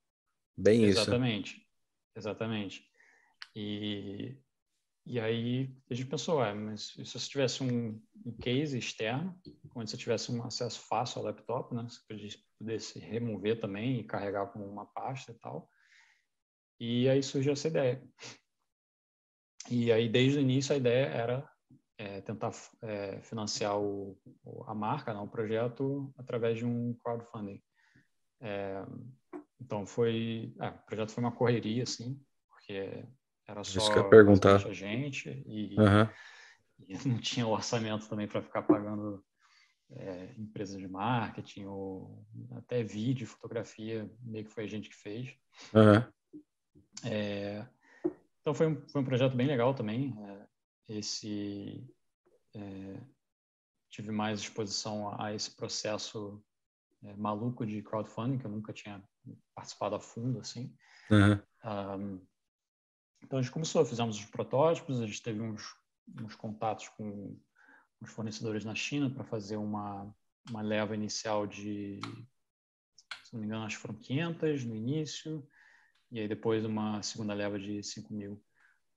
Bem 0.56 0.84
isso. 0.84 1.00
Exatamente, 1.00 1.66
exatamente. 2.16 2.84
E, 3.56 4.36
e 5.06 5.20
aí 5.20 5.76
a 5.90 5.94
gente 5.94 6.08
pensou, 6.08 6.44
é, 6.44 6.54
mas 6.54 6.92
se 6.94 7.04
você 7.04 7.18
tivesse 7.28 7.62
um, 7.62 8.00
um 8.24 8.32
case 8.32 8.78
externo, 8.78 9.38
onde 9.74 9.90
você 9.90 9.96
tivesse 9.96 10.30
um 10.30 10.42
acesso 10.44 10.80
fácil 10.88 11.18
ao 11.18 11.24
laptop, 11.24 11.74
né? 11.74 11.86
Você 11.88 12.38
pudesse 12.58 12.98
remover 12.98 13.60
também 13.60 14.00
e 14.00 14.04
carregar 14.04 14.46
como 14.46 14.64
uma 14.64 14.86
pasta 14.86 15.32
e 15.32 15.34
tal. 15.34 15.68
E 16.80 17.08
aí 17.08 17.22
surgiu 17.22 17.52
essa 17.52 17.68
ideia. 17.68 18.02
E 19.70 19.90
aí, 19.90 20.08
desde 20.08 20.38
o 20.38 20.42
início, 20.42 20.74
a 20.74 20.78
ideia 20.78 21.06
era 21.06 21.53
é, 21.98 22.20
tentar 22.20 22.52
é, 22.82 23.20
financiar 23.22 23.78
o, 23.78 24.18
o- 24.44 24.64
a 24.66 24.74
marca, 24.74 25.12
né, 25.14 25.20
o 25.20 25.28
projeto, 25.28 26.12
através 26.18 26.58
de 26.58 26.64
um 26.66 26.94
crowdfunding. 27.02 27.62
É, 28.40 28.84
então, 29.60 29.86
foi... 29.86 30.54
é, 30.60 30.68
o 30.68 30.78
projeto 30.86 31.12
foi 31.12 31.22
uma 31.24 31.32
correria, 31.32 31.84
assim, 31.84 32.20
porque 32.50 33.04
era 33.46 33.62
só 33.64 33.78
Isso 33.80 33.92
que 33.92 33.98
eu 33.98 34.08
perguntar. 34.08 34.66
a 34.66 34.72
gente 34.72 35.28
e, 35.46 35.78
Aham. 35.78 36.10
e 36.88 36.94
não 37.08 37.18
tinha 37.18 37.46
orçamento 37.46 38.08
também 38.08 38.26
para 38.26 38.42
ficar 38.42 38.62
pagando 38.62 39.24
é, 39.92 40.34
empresas 40.36 40.78
de 40.78 40.88
marketing 40.88 41.66
ou 41.66 42.26
até 42.56 42.82
vídeo, 42.82 43.26
fotografia, 43.26 44.10
meio 44.20 44.44
que 44.44 44.50
foi 44.50 44.64
a 44.64 44.68
gente 44.68 44.88
que 44.88 44.96
fez. 44.96 45.34
É, 47.04 47.66
então 48.40 48.54
foi 48.54 48.66
um, 48.66 48.88
foi 48.88 49.00
um 49.00 49.04
projeto 49.04 49.36
bem 49.36 49.46
legal 49.46 49.74
também. 49.74 50.14
Esse 50.88 51.86
é, 52.54 53.00
tive 53.90 54.10
mais 54.10 54.40
exposição 54.40 55.08
a, 55.08 55.26
a 55.26 55.34
esse 55.34 55.54
processo 55.54 56.42
é, 57.02 57.14
maluco 57.16 57.66
de 57.66 57.82
crowdfunding 57.82 58.38
que 58.38 58.46
eu 58.46 58.50
nunca 58.50 58.72
tinha 58.72 59.02
participado 59.54 59.94
a 59.94 60.00
fundo 60.00 60.40
assim. 60.40 60.74
Aham. 61.10 61.42
Um, 61.64 62.26
então 63.22 63.38
a 63.38 63.42
gente 63.42 63.52
começou, 63.52 63.84
fizemos 63.86 64.18
os 64.18 64.24
protótipos, 64.26 65.00
a 65.00 65.06
gente 65.06 65.22
teve 65.22 65.40
uns, 65.40 65.62
uns 66.20 66.34
contatos 66.34 66.88
com 66.90 67.40
os 68.00 68.10
fornecedores 68.10 68.64
na 68.64 68.74
China 68.74 69.08
para 69.08 69.24
fazer 69.24 69.56
uma, 69.56 70.14
uma 70.50 70.60
leva 70.60 70.94
inicial 70.94 71.46
de, 71.46 72.00
se 73.22 73.32
não 73.32 73.40
me 73.40 73.46
engano, 73.46 73.64
acho 73.64 73.76
que 73.76 73.82
foram 73.82 73.98
500 73.98 74.64
no 74.64 74.74
início, 74.74 75.46
e 76.10 76.20
aí 76.20 76.28
depois 76.28 76.64
uma 76.64 77.02
segunda 77.02 77.32
leva 77.32 77.58
de 77.58 77.82
5 77.82 78.12
mil 78.12 78.44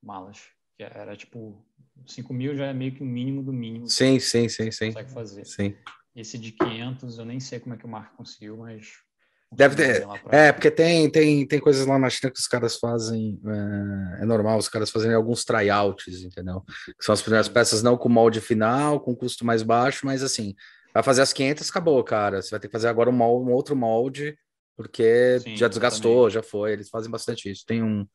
malas, 0.04 0.50
que 0.78 0.84
era 0.84 1.16
tipo, 1.16 1.60
5 2.06 2.34
mil 2.34 2.56
já 2.56 2.68
é 2.68 2.74
meio 2.74 2.94
que 2.94 3.02
o 3.02 3.06
mínimo 3.06 3.42
do 3.44 3.52
mínimo 3.52 3.88
Sim, 3.88 4.20
sim, 4.20 4.48
sim, 4.48 4.72
sim. 4.72 4.88
consegue 4.88 5.12
fazer. 5.12 5.46
Sim. 5.46 5.76
esse 6.16 6.38
de 6.38 6.52
500 6.52 7.18
eu 7.18 7.26
nem 7.26 7.40
sei 7.40 7.60
como 7.60 7.74
é 7.74 7.78
que 7.78 7.86
o 7.86 7.90
Mark 7.90 8.16
conseguiu, 8.16 8.58
mas 8.58 9.06
Deve 9.52 9.76
ter. 9.76 10.06
É, 10.30 10.52
porque 10.52 10.70
tem, 10.70 11.10
tem, 11.10 11.48
tem 11.48 11.60
coisas 11.60 11.86
lá 11.86 11.98
na 11.98 12.10
China 12.10 12.32
que 12.32 12.40
os 12.40 12.48
caras 12.48 12.76
fazem. 12.78 13.40
É, 13.46 14.24
é 14.24 14.26
normal 14.26 14.58
os 14.58 14.68
caras 14.68 14.90
fazerem 14.90 15.16
alguns 15.16 15.46
tryouts, 15.46 16.22
entendeu? 16.22 16.62
Que 16.86 17.06
são 17.06 17.14
as 17.14 17.22
primeiras 17.22 17.48
peças 17.48 17.82
não 17.82 17.98
com 17.98 18.10
molde 18.10 18.42
final, 18.42 19.00
com 19.00 19.16
custo 19.16 19.46
mais 19.46 19.64
baixo, 19.64 20.06
mas 20.06 20.22
assim, 20.22 20.54
vai 20.94 21.02
fazer 21.02 21.22
as 21.22 21.32
500, 21.32 21.70
acabou, 21.70 22.04
cara. 22.04 22.42
Você 22.42 22.50
vai 22.50 22.60
ter 22.60 22.68
que 22.68 22.74
fazer 22.74 22.90
agora 22.90 23.10
um, 23.10 23.14
molde, 23.14 23.50
um 23.50 23.54
outro 23.54 23.74
molde, 23.74 24.38
porque 24.76 25.40
Sim, 25.40 25.56
já 25.56 25.70
desgastou, 25.70 26.30
já 26.30 26.44
foi. 26.44 26.74
Eles 26.74 26.90
fazem 26.90 27.10
bastante 27.10 27.50
isso. 27.50 27.64
Tem, 27.66 27.82
um, 27.82 28.06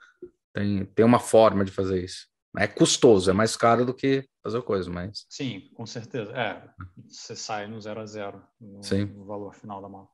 tem, 0.53 0.85
tem 0.85 1.05
uma 1.05 1.19
forma 1.19 1.65
de 1.65 1.73
fazer 1.73 2.05
isso. 2.05 2.27
É 2.59 2.67
custoso, 2.67 3.31
é 3.31 3.33
mais 3.33 3.57
caro 3.57 3.87
do 3.87 3.95
que 3.95 4.29
fazer 4.43 4.61
coisa, 4.63 4.91
mas. 4.91 5.25
Sim, 5.29 5.71
com 5.75 5.87
certeza. 5.87 6.33
É, 6.33 6.63
você 7.09 7.35
sai 7.35 7.67
no 7.67 7.81
zero 7.81 8.01
a 8.01 8.07
zero 8.07 8.43
no, 8.61 8.83
Sim. 8.83 9.07
no 9.07 9.25
valor 9.25 9.55
final 9.55 9.81
da 9.81 9.89
mala. 9.89 10.09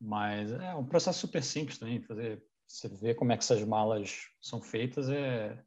Mas 0.00 0.52
é 0.52 0.74
um 0.74 0.84
processo 0.84 1.20
super 1.20 1.42
simples 1.42 1.78
também. 1.78 2.00
Fazer, 2.02 2.42
você 2.66 2.88
ver 2.88 3.14
como 3.14 3.32
é 3.32 3.36
que 3.36 3.42
essas 3.42 3.64
malas 3.64 4.28
são 4.40 4.60
feitas 4.62 5.08
é, 5.08 5.58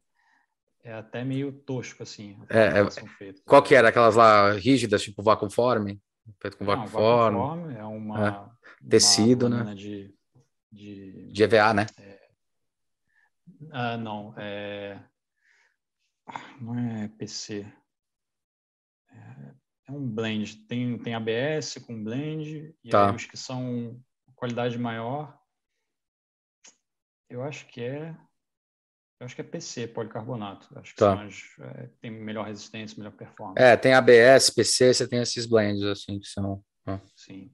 é 0.82 0.94
até 0.94 1.22
meio 1.22 1.52
tosco, 1.52 2.02
assim. 2.02 2.38
É, 2.48 2.80
é 2.80 3.34
qual 3.44 3.62
que 3.62 3.74
era? 3.74 3.88
Aquelas 3.88 4.16
lá 4.16 4.52
rígidas, 4.52 5.02
tipo 5.02 5.22
vacuum 5.22 5.50
form? 5.50 5.98
Feito 6.40 6.56
com 6.56 6.64
vacuum 6.64 6.86
form. 6.86 7.70
é 7.76 7.84
uma... 7.84 8.50
É. 8.52 8.88
Tecido, 8.88 9.46
uma 9.46 9.64
né? 9.64 9.74
De, 9.74 10.14
de, 10.72 11.32
de 11.32 11.42
EVA, 11.42 11.74
né? 11.74 11.86
É, 11.98 12.28
ah, 13.70 13.96
não, 13.96 14.34
é... 14.36 14.98
Não 16.60 16.78
é 16.78 17.08
PC. 17.08 17.66
É, 19.10 19.54
é 19.88 19.92
um 19.92 20.08
blend. 20.08 20.56
Tem, 20.66 20.98
tem 20.98 21.14
ABS 21.14 21.76
com 21.86 22.02
blend, 22.02 22.74
e 22.82 22.90
tá. 22.90 23.10
aí 23.10 23.16
os 23.16 23.26
que 23.26 23.36
são 23.36 24.00
qualidade 24.34 24.78
maior, 24.78 25.38
eu 27.28 27.42
acho 27.42 27.66
que 27.66 27.80
é 27.80 28.16
eu 29.18 29.24
acho 29.24 29.34
que 29.34 29.40
é 29.40 29.44
PC, 29.44 29.88
policarbonato. 29.88 30.78
Acho 30.78 30.92
que 30.92 30.98
tá. 30.98 31.22
as, 31.22 31.42
é, 31.58 31.88
tem 32.02 32.10
melhor 32.10 32.44
resistência, 32.44 32.98
melhor 32.98 33.12
performance. 33.16 33.62
É, 33.62 33.74
tem 33.74 33.94
ABS, 33.94 34.50
PC, 34.50 34.92
você 34.92 35.08
tem 35.08 35.20
esses 35.20 35.46
blends 35.46 35.82
assim 35.84 36.18
que 36.18 36.26
são. 36.26 36.62
Ah. 36.84 37.00
Sim. 37.16 37.50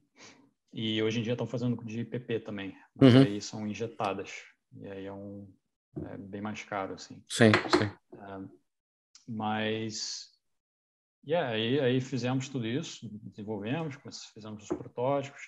E 0.73 1.01
hoje 1.01 1.19
em 1.19 1.23
dia 1.23 1.33
estão 1.33 1.47
fazendo 1.47 1.81
de 1.85 2.03
PP 2.03 2.41
também, 2.41 2.75
mas 2.93 3.13
uhum. 3.13 3.21
aí 3.21 3.39
são 3.39 3.65
injetadas. 3.65 4.43
E 4.75 4.87
aí 4.87 5.05
é 5.05 5.13
um 5.13 5.47
é 6.05 6.17
bem 6.17 6.41
mais 6.41 6.63
caro, 6.63 6.95
assim. 6.95 7.23
Sim, 7.29 7.51
sim. 7.69 7.91
É, 8.19 8.62
mas 9.27 10.29
yeah, 11.25 11.49
aí, 11.49 11.79
aí 11.79 12.01
fizemos 12.01 12.49
tudo 12.49 12.67
isso, 12.67 13.09
desenvolvemos, 13.23 13.95
fizemos 14.33 14.63
os 14.63 14.69
protótipos 14.69 15.41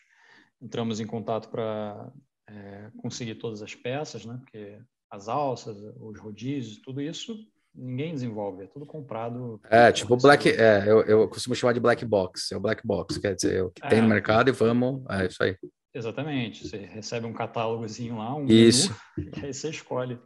entramos 0.62 1.00
em 1.00 1.06
contato 1.06 1.50
para 1.50 2.12
é, 2.50 2.90
conseguir 2.98 3.36
todas 3.36 3.62
as 3.62 3.76
peças, 3.76 4.26
né? 4.26 4.38
Porque 4.42 4.80
as 5.12 5.28
alças, 5.28 5.78
os 6.00 6.20
rodízios, 6.20 6.82
tudo 6.82 7.02
isso 7.02 7.38
ninguém 7.78 8.14
desenvolve, 8.14 8.64
é 8.64 8.68
tudo 8.68 8.86
comprado. 8.86 9.60
É, 9.70 9.92
tipo 9.92 10.16
black, 10.16 10.48
é, 10.50 10.86
eu, 10.88 11.02
eu 11.02 11.28
costumo 11.28 11.54
chamar 11.54 11.74
de 11.74 11.82
black 11.82 12.06
box, 12.06 12.54
é 12.54 12.56
o 12.56 12.60
black 12.60 12.82
box, 12.88 13.18
quer 13.18 13.36
dizer, 13.36 13.64
o 13.64 13.70
que 13.70 13.86
é, 13.86 13.90
tem 13.90 14.02
no 14.02 14.08
mercado 14.08 14.50
e 14.50 14.54
vamos, 14.54 15.04
é 15.10 15.26
isso 15.26 15.44
aí. 15.44 15.58
Exatamente, 15.94 16.70
você 16.70 16.78
recebe 16.78 17.26
um 17.26 17.34
catálogozinho 17.34 18.18
lá, 18.18 18.34
um 18.34 18.46
isso. 18.46 18.96
menu, 19.18 19.32
e 19.36 19.46
aí 19.46 19.54
você 19.54 19.70
escolhe. 19.70 20.18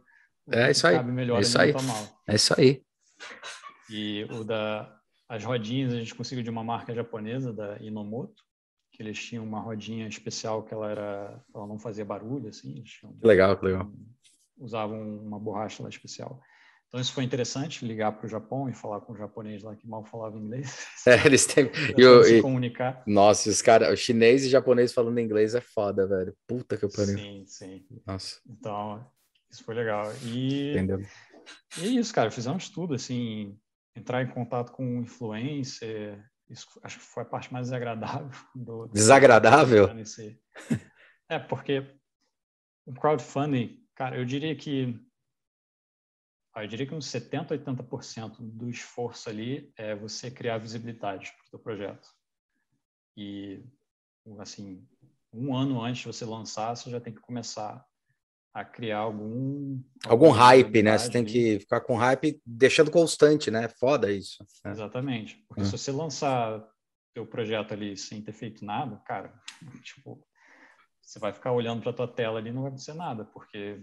É 0.48 0.70
isso 0.70 0.86
aí. 0.86 1.02
Melhor 1.02 1.38
é 1.38 1.40
isso 1.40 1.60
aí. 1.60 1.74
É 2.28 2.34
isso 2.36 2.54
aí. 2.56 2.82
E 3.88 4.24
o 4.30 4.44
da 4.44 4.96
as 5.30 5.44
rodinhas 5.44 5.92
a 5.92 5.96
gente 5.96 6.12
conseguiu 6.12 6.42
de 6.42 6.50
uma 6.50 6.64
marca 6.64 6.92
japonesa 6.92 7.52
da 7.52 7.78
Inomoto, 7.78 8.42
que 8.90 9.00
eles 9.00 9.16
tinham 9.16 9.44
uma 9.44 9.60
rodinha 9.60 10.08
especial 10.08 10.64
que 10.64 10.74
ela 10.74 10.90
era, 10.90 11.44
ela 11.54 11.68
não 11.68 11.78
fazia 11.78 12.04
barulho, 12.04 12.48
assim. 12.48 12.82
Tinham, 12.82 13.16
legal, 13.22 13.56
que 13.56 13.64
legal. 13.64 13.88
Usavam 14.58 15.00
uma 15.00 15.38
borracha 15.38 15.84
lá 15.84 15.88
especial. 15.88 16.40
Então 16.88 17.00
isso 17.00 17.12
foi 17.12 17.22
interessante, 17.22 17.86
ligar 17.86 18.10
para 18.10 18.26
o 18.26 18.28
Japão 18.28 18.68
e 18.68 18.74
falar 18.74 19.00
com 19.02 19.12
o 19.12 19.16
japonês 19.16 19.62
lá 19.62 19.76
que 19.76 19.86
mal 19.86 20.04
falava 20.04 20.36
inglês. 20.36 20.84
É, 21.06 21.24
eles 21.24 21.46
têm 21.46 21.70
e, 21.96 22.24
se 22.24 22.42
comunicar. 22.42 23.02
Nossa, 23.06 23.48
os 23.48 23.62
caras, 23.62 23.98
chinês 24.00 24.44
e 24.44 24.50
japonês 24.50 24.92
falando 24.92 25.20
inglês 25.20 25.54
é 25.54 25.60
foda, 25.60 26.08
velho. 26.08 26.34
Puta 26.46 26.76
que 26.76 26.88
pariu. 26.88 27.16
Sim, 27.16 27.44
sim. 27.46 27.86
Nossa. 28.04 28.40
Então, 28.46 29.06
isso 29.48 29.62
foi 29.62 29.76
legal. 29.76 30.12
E 30.24 30.72
Entendeu? 30.72 31.00
E 31.78 31.84
é 31.84 31.88
isso, 31.88 32.12
cara, 32.12 32.30
fizemos 32.30 32.68
tudo 32.68 32.94
assim, 32.94 33.58
entrar 33.94 34.22
em 34.22 34.30
contato 34.30 34.72
com 34.72 34.84
um 34.84 35.02
influencer, 35.02 36.22
isso 36.48 36.66
acho 36.82 36.98
que 36.98 37.04
foi 37.04 37.22
a 37.22 37.26
parte 37.26 37.52
mais 37.52 37.66
desagradável. 37.66 38.30
Do, 38.54 38.88
Desagradável? 38.88 39.86
É, 41.28 41.38
porque 41.38 41.96
o 42.84 42.92
crowdfunding, 42.92 43.86
cara, 43.94 44.16
eu 44.16 44.24
diria 44.24 44.54
que 44.56 45.00
eu 46.56 46.66
diria 46.66 46.86
que 46.86 46.94
uns 46.94 47.06
70, 47.06 47.56
80% 47.56 48.38
do 48.40 48.68
esforço 48.68 49.30
ali 49.30 49.72
é 49.76 49.94
você 49.94 50.30
criar 50.30 50.58
visibilidade 50.58 51.32
para 51.32 51.44
o 51.44 51.48
seu 51.48 51.58
projeto. 51.58 52.08
E, 53.16 53.64
assim, 54.40 54.86
um 55.32 55.54
ano 55.56 55.80
antes 55.80 56.02
de 56.02 56.08
você 56.08 56.24
lançar, 56.24 56.74
você 56.74 56.90
já 56.90 57.00
tem 57.00 57.14
que 57.14 57.20
começar 57.20 57.86
a 58.52 58.64
criar 58.64 58.98
algum 58.98 59.80
algum 60.06 60.30
hype, 60.30 60.82
né? 60.82 60.98
Você 60.98 61.10
tem 61.10 61.24
que 61.24 61.60
ficar 61.60 61.80
com 61.80 61.96
hype 61.96 62.40
deixando 62.44 62.90
constante, 62.90 63.50
né? 63.50 63.68
Foda 63.68 64.10
isso. 64.10 64.44
Né? 64.64 64.72
Exatamente. 64.72 65.36
Porque 65.48 65.62
hum. 65.62 65.64
se 65.64 65.72
você 65.72 65.92
lançar 65.92 66.66
teu 67.14 67.26
projeto 67.26 67.72
ali 67.72 67.96
sem 67.96 68.22
ter 68.22 68.32
feito 68.32 68.64
nada, 68.64 68.96
cara, 69.06 69.32
tipo, 69.82 70.24
você 71.00 71.18
vai 71.18 71.32
ficar 71.32 71.52
olhando 71.52 71.82
para 71.82 71.92
tua 71.92 72.08
tela 72.08 72.38
ali 72.38 72.50
e 72.50 72.52
não 72.52 72.62
vai 72.62 72.70
acontecer 72.70 72.94
nada, 72.94 73.24
porque 73.24 73.82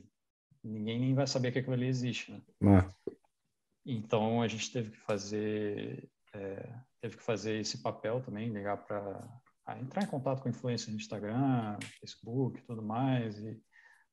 ninguém 0.63 0.99
nem 0.99 1.13
vai 1.13 1.27
saber 1.27 1.51
que 1.51 1.59
aquilo 1.59 1.73
ali 1.75 1.87
existe, 1.87 2.31
né? 2.31 2.41
Hum. 2.61 3.13
Então 3.85 4.41
a 4.41 4.47
gente 4.49 4.71
teve 4.71 4.91
que 4.91 4.97
fazer 4.97 6.09
é, 6.33 6.73
teve 7.01 7.15
que 7.15 7.23
fazer 7.23 7.59
esse 7.59 7.81
papel 7.81 8.21
também, 8.21 8.49
ligar 8.49 8.77
para 8.85 9.77
entrar 9.79 10.03
em 10.03 10.07
contato 10.07 10.41
com 10.41 10.49
influência 10.49 10.91
no 10.91 10.97
Instagram, 10.97 11.77
Facebook, 11.99 12.61
tudo 12.63 12.81
mais 12.81 13.37
e 13.39 13.61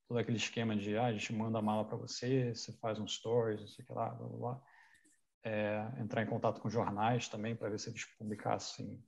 todo 0.07 0.19
aquele 0.19 0.37
esquema 0.37 0.77
de 0.77 0.97
ah, 0.97 1.07
a 1.07 1.13
gente 1.13 1.33
manda 1.33 1.59
a 1.59 1.63
mala 1.63 1.85
para 1.85 1.97
você, 1.97 2.55
você 2.55 2.73
faz 2.75 2.99
um 2.99 3.07
stories, 3.07 3.61
não 3.61 3.69
sei 3.69 3.85
o 3.85 3.87
que 3.87 3.93
lá, 3.93 4.11
blá, 4.11 4.29
blá, 4.29 4.39
blá. 4.39 4.63
É, 5.43 5.93
entrar 5.99 6.23
em 6.23 6.27
contato 6.27 6.61
com 6.61 6.71
jornais 6.71 7.29
também 7.29 7.55
para 7.55 7.69
ver 7.69 7.79
se 7.79 7.91
eles 7.91 8.05
publicassem 8.17 9.05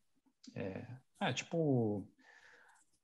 é, 0.55 0.87
é 1.21 1.33
tipo 1.33 2.07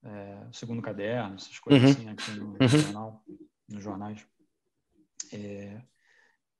é, 0.02 0.48
segundo 0.52 0.82
caderno, 0.82 1.36
essas 1.36 1.58
coisas 1.58 1.82
uhum. 1.82 1.90
assim 1.90 2.08
aqui 2.08 2.30
no, 2.32 2.46
uhum. 2.60 2.68
jornal, 2.68 3.24
nos 3.68 3.82
jornais. 3.82 4.26
É, 5.32 5.82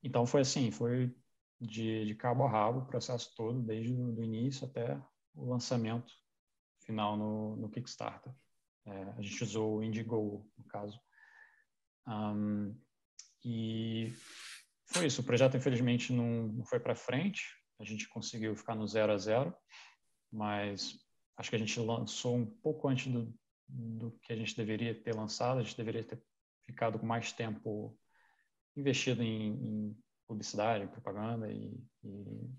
então 0.03 0.27
foi 0.27 0.41
assim, 0.41 0.71
foi 0.71 1.15
de, 1.61 2.07
de 2.07 2.15
cabo 2.15 2.45
a 2.45 2.51
rabo 2.51 2.81
o 2.81 2.87
processo 2.87 3.35
todo, 3.37 3.61
desde 3.61 3.93
o 3.93 4.23
início 4.23 4.67
até 4.67 5.01
o 5.35 5.51
lançamento 5.51 6.13
final 6.81 7.17
no, 7.17 7.57
no 7.57 7.69
Kickstarter. 7.69 8.33
É, 8.85 9.03
a 9.17 9.23
gente 9.23 9.43
usou 9.45 9.79
o 9.79 9.83
Indiegogo, 9.83 10.51
no 10.59 10.65
caso, 10.65 11.01
um, 12.07 12.75
e 13.45 14.13
foi 14.87 15.07
isso. 15.07 15.21
O 15.21 15.25
projeto, 15.25 15.57
infelizmente, 15.57 16.13
não, 16.13 16.49
não 16.49 16.65
foi 16.65 16.79
para 16.79 16.95
frente. 16.95 17.43
A 17.81 17.85
gente 17.85 18.09
conseguiu 18.09 18.55
ficar 18.55 18.75
no 18.75 18.87
zero 18.87 19.13
a 19.13 19.19
zero, 19.19 19.55
mas 20.31 20.99
acho 21.37 21.51
que 21.51 21.57
a 21.57 21.59
gente 21.59 21.79
lançou 21.81 22.37
um 22.37 22.47
pouco 22.47 22.89
antes 22.89 23.13
do, 23.13 23.35
do 23.69 24.13
que 24.23 24.33
a 24.33 24.37
gente 24.37 24.57
deveria 24.57 24.95
ter 24.95 25.15
lançado. 25.15 25.59
A 25.59 25.63
gente 25.63 25.77
deveria 25.77 26.05
ter 26.05 26.23
ficado 26.65 26.99
com 26.99 27.07
mais 27.07 27.33
tempo 27.33 27.99
investido 28.77 29.23
em, 29.23 29.53
em 29.53 29.99
publicidade, 30.27 30.87
propaganda 30.87 31.51
e, 31.51 31.75
e 32.05 32.51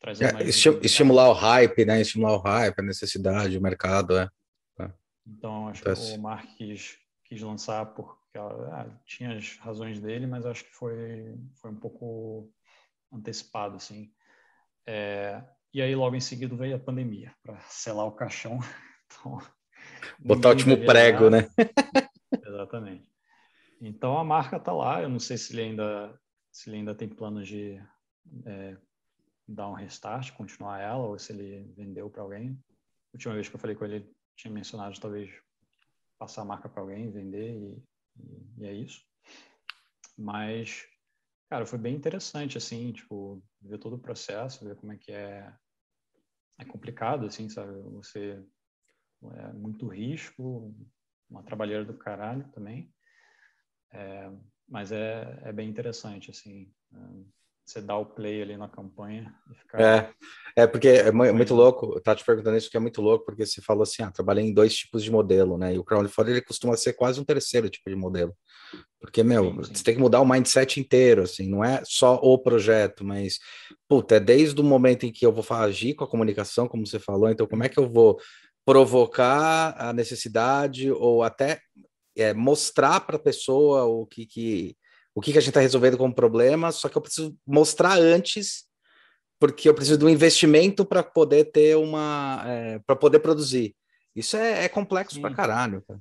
trazer 0.00 0.26
é, 0.26 0.32
mais. 0.32 0.66
Estimular 0.82 1.30
o 1.30 1.32
hype, 1.32 1.84
né? 1.84 2.00
Estimular 2.00 2.34
o 2.34 2.40
hype, 2.40 2.78
a 2.78 2.82
necessidade, 2.82 3.56
o 3.56 3.62
mercado, 3.62 4.18
é. 4.18 4.30
é. 4.80 4.92
Então, 5.26 5.68
acho 5.68 5.82
então, 5.82 5.94
que 5.94 6.12
o 6.12 6.20
Mark 6.20 6.46
quis, 6.56 6.98
quis 7.24 7.40
lançar 7.40 7.86
por 7.86 8.18
ah, 8.38 8.86
tinha 9.04 9.36
as 9.36 9.56
razões 9.58 10.00
dele, 10.00 10.26
mas 10.26 10.46
acho 10.46 10.64
que 10.64 10.74
foi, 10.74 11.36
foi 11.60 11.70
um 11.70 11.76
pouco 11.76 12.50
antecipado, 13.12 13.76
assim. 13.76 14.12
É, 14.86 15.42
e 15.72 15.82
aí, 15.82 15.94
logo 15.94 16.16
em 16.16 16.20
seguida, 16.20 16.56
veio 16.56 16.76
a 16.76 16.80
pandemia, 16.80 17.34
para 17.42 17.58
selar 17.60 18.06
o 18.06 18.12
caixão. 18.12 18.58
Então, 19.10 19.38
Botar 20.18 20.48
o 20.48 20.50
último 20.50 20.76
prego, 20.84 21.30
né? 21.30 21.48
Exatamente. 22.46 23.08
Então, 23.80 24.18
a 24.18 24.22
marca 24.22 24.58
está 24.58 24.70
lá. 24.70 25.00
Eu 25.00 25.08
não 25.08 25.18
sei 25.18 25.38
se 25.38 25.54
ele 25.54 25.62
ainda, 25.62 26.20
se 26.52 26.68
ele 26.68 26.76
ainda 26.76 26.94
tem 26.94 27.08
planos 27.08 27.48
de 27.48 27.82
é, 28.44 28.76
dar 29.48 29.70
um 29.70 29.72
restart, 29.72 30.30
continuar 30.32 30.78
ela, 30.80 31.06
ou 31.06 31.18
se 31.18 31.32
ele 31.32 31.72
vendeu 31.74 32.10
para 32.10 32.22
alguém. 32.22 32.50
A 32.50 33.16
última 33.16 33.32
vez 33.32 33.48
que 33.48 33.56
eu 33.56 33.58
falei 33.58 33.74
com 33.74 33.86
ele, 33.86 33.96
ele 33.96 34.16
tinha 34.36 34.52
mencionado 34.52 35.00
talvez 35.00 35.30
passar 36.18 36.42
a 36.42 36.44
marca 36.44 36.68
para 36.68 36.82
alguém, 36.82 37.10
vender 37.10 37.54
e 37.54 37.82
e, 38.58 38.66
é 38.66 38.72
isso. 38.72 39.04
Mas, 40.16 40.86
cara, 41.48 41.64
foi 41.66 41.78
bem 41.78 41.94
interessante, 41.94 42.58
assim, 42.58 42.92
tipo, 42.92 43.42
ver 43.60 43.78
todo 43.78 43.96
o 43.96 44.00
processo, 44.00 44.64
ver 44.64 44.76
como 44.76 44.92
é 44.92 44.96
que 44.96 45.12
é 45.12 45.52
é 46.60 46.64
complicado, 46.64 47.24
assim, 47.24 47.48
sabe? 47.48 47.72
Você 47.92 48.44
é 49.22 49.52
muito 49.52 49.86
risco, 49.86 50.74
uma 51.30 51.42
trabalheira 51.42 51.84
do 51.84 51.96
caralho 51.96 52.48
também. 52.50 52.92
É, 53.92 54.30
mas 54.68 54.90
é, 54.92 55.40
é 55.44 55.52
bem 55.52 55.68
interessante, 55.68 56.30
assim. 56.30 56.72
É, 56.92 56.98
você 57.68 57.82
dá 57.82 57.96
o 57.96 58.06
play 58.06 58.40
ali 58.40 58.56
na 58.56 58.68
campanha 58.68 59.34
ficar... 59.60 59.80
É, 59.80 60.10
é 60.56 60.66
porque 60.66 60.88
é 60.88 61.12
muito 61.12 61.54
louco, 61.54 62.00
tava 62.00 62.16
te 62.16 62.24
perguntando 62.24 62.56
isso 62.56 62.70
que 62.70 62.76
é 62.76 62.80
muito 62.80 63.02
louco, 63.02 63.26
porque 63.26 63.44
você 63.44 63.60
falou 63.60 63.82
assim, 63.82 64.02
ah, 64.02 64.10
trabalhei 64.10 64.44
em 64.44 64.54
dois 64.54 64.74
tipos 64.74 65.04
de 65.04 65.10
modelo, 65.10 65.58
né? 65.58 65.74
E 65.74 65.78
o 65.78 65.84
crowdfunding, 65.84 66.30
ele 66.30 66.40
costuma 66.40 66.76
ser 66.76 66.94
quase 66.94 67.20
um 67.20 67.24
terceiro 67.24 67.68
tipo 67.68 67.90
de 67.90 67.96
modelo. 67.96 68.34
Porque, 68.98 69.22
meu, 69.22 69.44
sim, 69.44 69.50
sim. 69.50 69.74
você 69.74 69.84
tem 69.84 69.94
que 69.94 70.00
mudar 70.00 70.20
o 70.20 70.28
mindset 70.28 70.80
inteiro, 70.80 71.22
assim, 71.22 71.48
não 71.48 71.62
é 71.62 71.82
só 71.84 72.14
o 72.14 72.38
projeto, 72.38 73.04
mas, 73.04 73.38
puta, 73.86 74.16
é 74.16 74.20
desde 74.20 74.58
o 74.60 74.64
momento 74.64 75.04
em 75.04 75.12
que 75.12 75.26
eu 75.26 75.32
vou 75.32 75.44
agir 75.56 75.94
com 75.94 76.04
a 76.04 76.08
comunicação, 76.10 76.66
como 76.66 76.86
você 76.86 76.98
falou, 76.98 77.28
então 77.28 77.46
como 77.46 77.64
é 77.64 77.68
que 77.68 77.78
eu 77.78 77.88
vou 77.88 78.18
provocar 78.64 79.74
a 79.78 79.92
necessidade 79.92 80.90
ou 80.90 81.22
até 81.22 81.60
é, 82.16 82.32
mostrar 82.32 83.00
para 83.00 83.16
a 83.16 83.20
pessoa 83.20 83.84
o 83.84 84.06
que, 84.06 84.26
que 84.26 84.76
o 85.18 85.20
que, 85.20 85.32
que 85.32 85.38
a 85.38 85.40
gente 85.40 85.50
está 85.50 85.60
resolvendo 85.60 85.98
como 85.98 86.14
problema, 86.14 86.70
só 86.70 86.88
que 86.88 86.96
eu 86.96 87.02
preciso 87.02 87.36
mostrar 87.44 87.98
antes, 87.98 88.66
porque 89.40 89.68
eu 89.68 89.74
preciso 89.74 89.98
de 89.98 90.04
um 90.04 90.08
investimento 90.08 90.84
para 90.84 91.02
poder 91.02 91.46
ter 91.46 91.76
uma. 91.76 92.44
É, 92.46 92.78
para 92.78 92.94
poder 92.94 93.18
produzir. 93.18 93.74
Isso 94.14 94.36
é, 94.36 94.64
é 94.64 94.68
complexo 94.68 95.20
para 95.20 95.34
caralho. 95.34 95.82
Cara. 95.82 96.00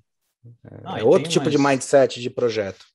É, 0.66 0.82
ah, 0.86 1.00
é 1.00 1.04
outro 1.04 1.28
tipo 1.28 1.50
de 1.50 1.58
mindset 1.58 2.22
de 2.22 2.30
projeto. 2.30 2.86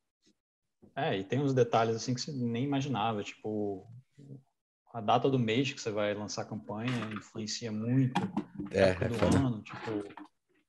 É, 0.94 1.18
e 1.18 1.24
tem 1.24 1.40
uns 1.40 1.52
detalhes 1.52 1.96
assim 1.96 2.14
que 2.14 2.20
você 2.20 2.30
nem 2.30 2.62
imaginava, 2.62 3.24
tipo 3.24 3.84
a 4.94 5.00
data 5.00 5.28
do 5.28 5.38
mês 5.38 5.72
que 5.72 5.80
você 5.80 5.90
vai 5.90 6.14
lançar 6.14 6.42
a 6.42 6.46
campanha 6.46 7.10
influencia 7.12 7.72
muito 7.72 8.20
é, 8.70 8.90
é 8.90 9.08
do 9.08 9.36
ano, 9.36 9.62
tipo, 9.62 10.04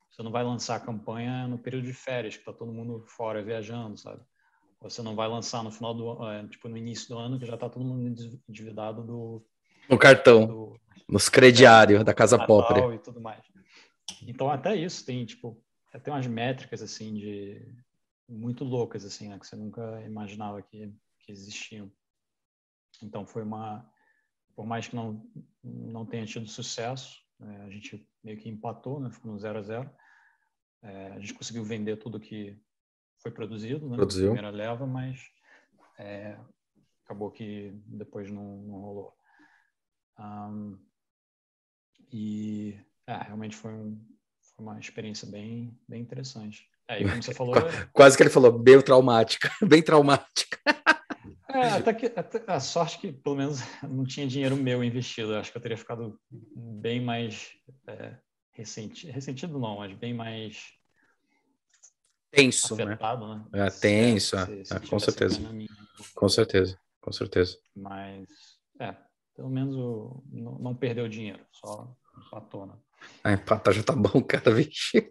você 0.09 0.23
não 0.23 0.31
vai 0.31 0.43
lançar 0.43 0.77
a 0.77 0.79
campanha 0.79 1.47
no 1.47 1.59
período 1.59 1.85
de 1.85 1.93
férias, 1.93 2.37
que 2.37 2.45
tá 2.45 2.53
todo 2.53 2.71
mundo 2.71 3.05
fora 3.05 3.43
viajando, 3.43 3.97
sabe? 3.97 4.23
Você 4.83 5.01
não 5.01 5.15
vai 5.15 5.29
lançar 5.29 5.63
no 5.63 5.71
final 5.71 5.93
do 5.93 6.29
é, 6.29 6.45
tipo 6.47 6.67
no 6.67 6.77
início 6.77 7.07
do 7.07 7.17
ano 7.17 7.39
que 7.39 7.45
já 7.45 7.53
está 7.53 7.69
todo 7.69 7.85
mundo 7.85 8.39
endividado 8.47 9.01
do 9.01 9.45
no 9.89 9.97
cartão, 9.97 10.45
do, 10.45 10.79
nos 11.07 11.29
crediários 11.29 12.03
da 12.03 12.13
casa 12.13 12.37
pobre 12.45 12.95
e 12.95 12.99
tudo 12.99 13.21
mais. 13.21 13.41
Então 14.27 14.49
até 14.49 14.75
isso 14.75 15.05
tem 15.05 15.25
tipo 15.25 15.57
tem 16.03 16.13
umas 16.13 16.27
métricas 16.27 16.81
assim 16.81 17.13
de 17.13 17.65
muito 18.27 18.65
loucas 18.65 19.05
assim, 19.05 19.29
né, 19.29 19.39
que 19.39 19.47
você 19.47 19.55
nunca 19.55 20.01
imaginava 20.01 20.61
que, 20.61 20.93
que 21.19 21.31
existiam. 21.31 21.89
Então 23.01 23.25
foi 23.25 23.43
uma 23.43 23.89
por 24.53 24.65
mais 24.65 24.87
que 24.87 24.95
não 24.95 25.25
não 25.63 26.05
tenha 26.05 26.25
tido 26.25 26.45
sucesso, 26.47 27.21
né, 27.39 27.63
a 27.65 27.69
gente 27.69 28.05
meio 28.21 28.37
que 28.37 28.49
empatou, 28.49 28.99
né, 28.99 29.09
ficou 29.09 29.31
no 29.31 29.39
0 29.39 29.59
a 29.59 29.61
0. 29.61 29.89
É, 30.81 31.07
a 31.13 31.19
gente 31.19 31.33
conseguiu 31.33 31.63
vender 31.63 31.95
tudo 31.95 32.19
que 32.19 32.59
foi 33.23 33.31
produzido, 33.31 33.89
né? 33.89 33.95
Produziu. 33.95 34.33
Primeira 34.33 34.49
leva, 34.49 34.85
mas 34.85 35.21
é, 35.97 36.37
acabou 37.05 37.31
que 37.31 37.71
depois 37.87 38.29
não, 38.29 38.57
não 38.57 38.81
rolou. 38.81 39.13
Um, 40.19 40.77
e 42.11 42.77
é, 43.07 43.15
realmente 43.15 43.55
foi, 43.55 43.71
um, 43.71 43.99
foi, 44.41 44.65
uma 44.65 44.79
experiência 44.79 45.27
bem, 45.27 45.75
bem 45.87 46.01
interessante. 46.01 46.67
É, 46.87 47.01
e 47.01 47.09
como 47.09 47.23
você 47.23 47.33
falou. 47.33 47.55
Quase 47.93 48.17
que 48.17 48.23
ele 48.23 48.29
falou, 48.29 48.51
bem 48.51 48.81
traumática, 48.81 49.49
bem 49.65 49.81
traumática. 49.81 50.59
É, 51.47 51.69
até 51.69 51.93
que 51.93 52.07
até, 52.07 52.43
a 52.45 52.59
sorte 52.59 52.99
que 52.99 53.13
pelo 53.13 53.37
menos 53.37 53.59
não 53.83 54.03
tinha 54.03 54.27
dinheiro 54.27 54.57
meu 54.57 54.83
investido. 54.83 55.35
Acho 55.35 55.49
que 55.49 55.57
eu 55.57 55.61
teria 55.61 55.77
ficado 55.77 56.19
bem 56.29 56.99
mais 56.99 57.51
é, 57.87 58.17
ressentido, 58.51 59.13
ressentido 59.13 59.57
não, 59.57 59.77
mas 59.77 59.93
bem 59.93 60.13
mais 60.13 60.73
tenso, 62.33 62.75
né? 62.75 62.83
afetado, 62.83 63.27
né? 63.27 63.45
né? 63.51 63.67
É, 63.67 63.69
tenso, 63.69 64.35
é, 64.35 64.45
se, 64.45 64.65
se 64.65 64.89
com 64.89 64.99
certeza. 64.99 65.39
Com 66.15 66.29
certeza, 66.29 66.77
com 66.99 67.11
certeza. 67.11 67.57
Mas, 67.75 68.27
é, 68.79 68.95
pelo 69.35 69.49
menos 69.49 69.75
o, 69.75 70.23
não, 70.31 70.57
não 70.57 70.75
perdeu 70.75 71.07
dinheiro, 71.07 71.39
só 71.51 71.95
empatou, 72.17 72.65
né? 72.65 72.73
Ah, 73.23 73.33
empatar 73.33 73.73
já 73.73 73.83
tá 73.83 73.95
bom, 73.95 74.21
cara, 74.23 74.51
vixe. 74.51 75.09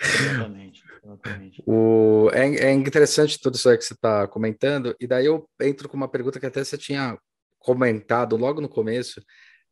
Exatamente, 0.00 0.82
exatamente. 1.04 1.62
O, 1.66 2.30
é, 2.32 2.70
é 2.70 2.72
interessante 2.72 3.38
tudo 3.40 3.56
isso 3.56 3.68
aí 3.68 3.76
que 3.76 3.84
você 3.84 3.94
está 3.94 4.26
comentando, 4.26 4.96
e 5.00 5.06
daí 5.06 5.26
eu 5.26 5.48
entro 5.60 5.88
com 5.88 5.96
uma 5.96 6.08
pergunta 6.08 6.40
que 6.40 6.46
até 6.46 6.64
você 6.64 6.76
tinha 6.76 7.18
comentado 7.58 8.36
logo 8.36 8.60
no 8.60 8.68
começo, 8.68 9.22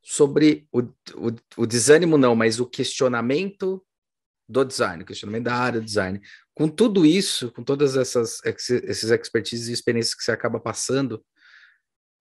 sobre 0.03 0.69
o, 0.73 0.81
o, 0.81 1.33
o 1.57 1.67
desânimo 1.67 2.17
não, 2.17 2.37
mas 2.37 2.61
o 2.61 2.67
questionamento 2.67 3.85
do 4.49 4.65
design, 4.65 5.05
questionamento 5.05 5.45
da 5.45 5.55
área 5.55 5.81
do 5.81 5.87
design. 5.87 6.21
Com 6.55 6.69
tudo 6.69 7.05
isso, 7.05 7.51
com 7.53 7.63
todas 7.63 7.97
essas 7.97 8.41
esses 8.45 9.11
expertises 9.11 9.69
e 9.69 9.73
experiências 9.73 10.15
que 10.15 10.23
você 10.23 10.33
acaba 10.33 10.61
passando, 10.61 11.25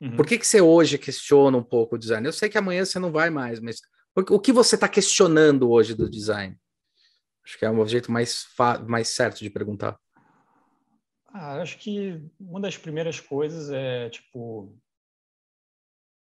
uhum. 0.01 0.15
por 0.15 0.25
que, 0.25 0.37
que 0.37 0.47
você 0.47 0.61
hoje 0.61 0.97
questiona 0.97 1.57
um 1.57 1.63
pouco 1.63 1.95
o 1.95 1.99
design? 1.99 2.25
Eu 2.25 2.33
sei 2.33 2.49
que 2.49 2.57
amanhã 2.57 2.83
você 2.83 2.99
não 2.99 3.11
vai 3.11 3.29
mais, 3.29 3.59
mas 3.59 3.79
o 4.15 4.39
que 4.39 4.51
você 4.51 4.75
está 4.75 4.87
questionando 4.87 5.69
hoje 5.69 5.93
do 5.93 6.09
design? 6.09 6.57
Acho 7.45 7.59
que 7.59 7.65
é 7.65 7.69
um 7.69 7.85
jeito 7.85 8.11
mais, 8.11 8.45
mais 8.87 9.09
certo 9.09 9.39
de 9.39 9.49
perguntar. 9.49 9.99
Ah, 11.27 11.61
acho 11.61 11.77
que 11.77 12.23
uma 12.39 12.61
das 12.61 12.77
primeiras 12.77 13.19
coisas 13.19 13.69
é, 13.69 14.09
tipo, 14.09 14.73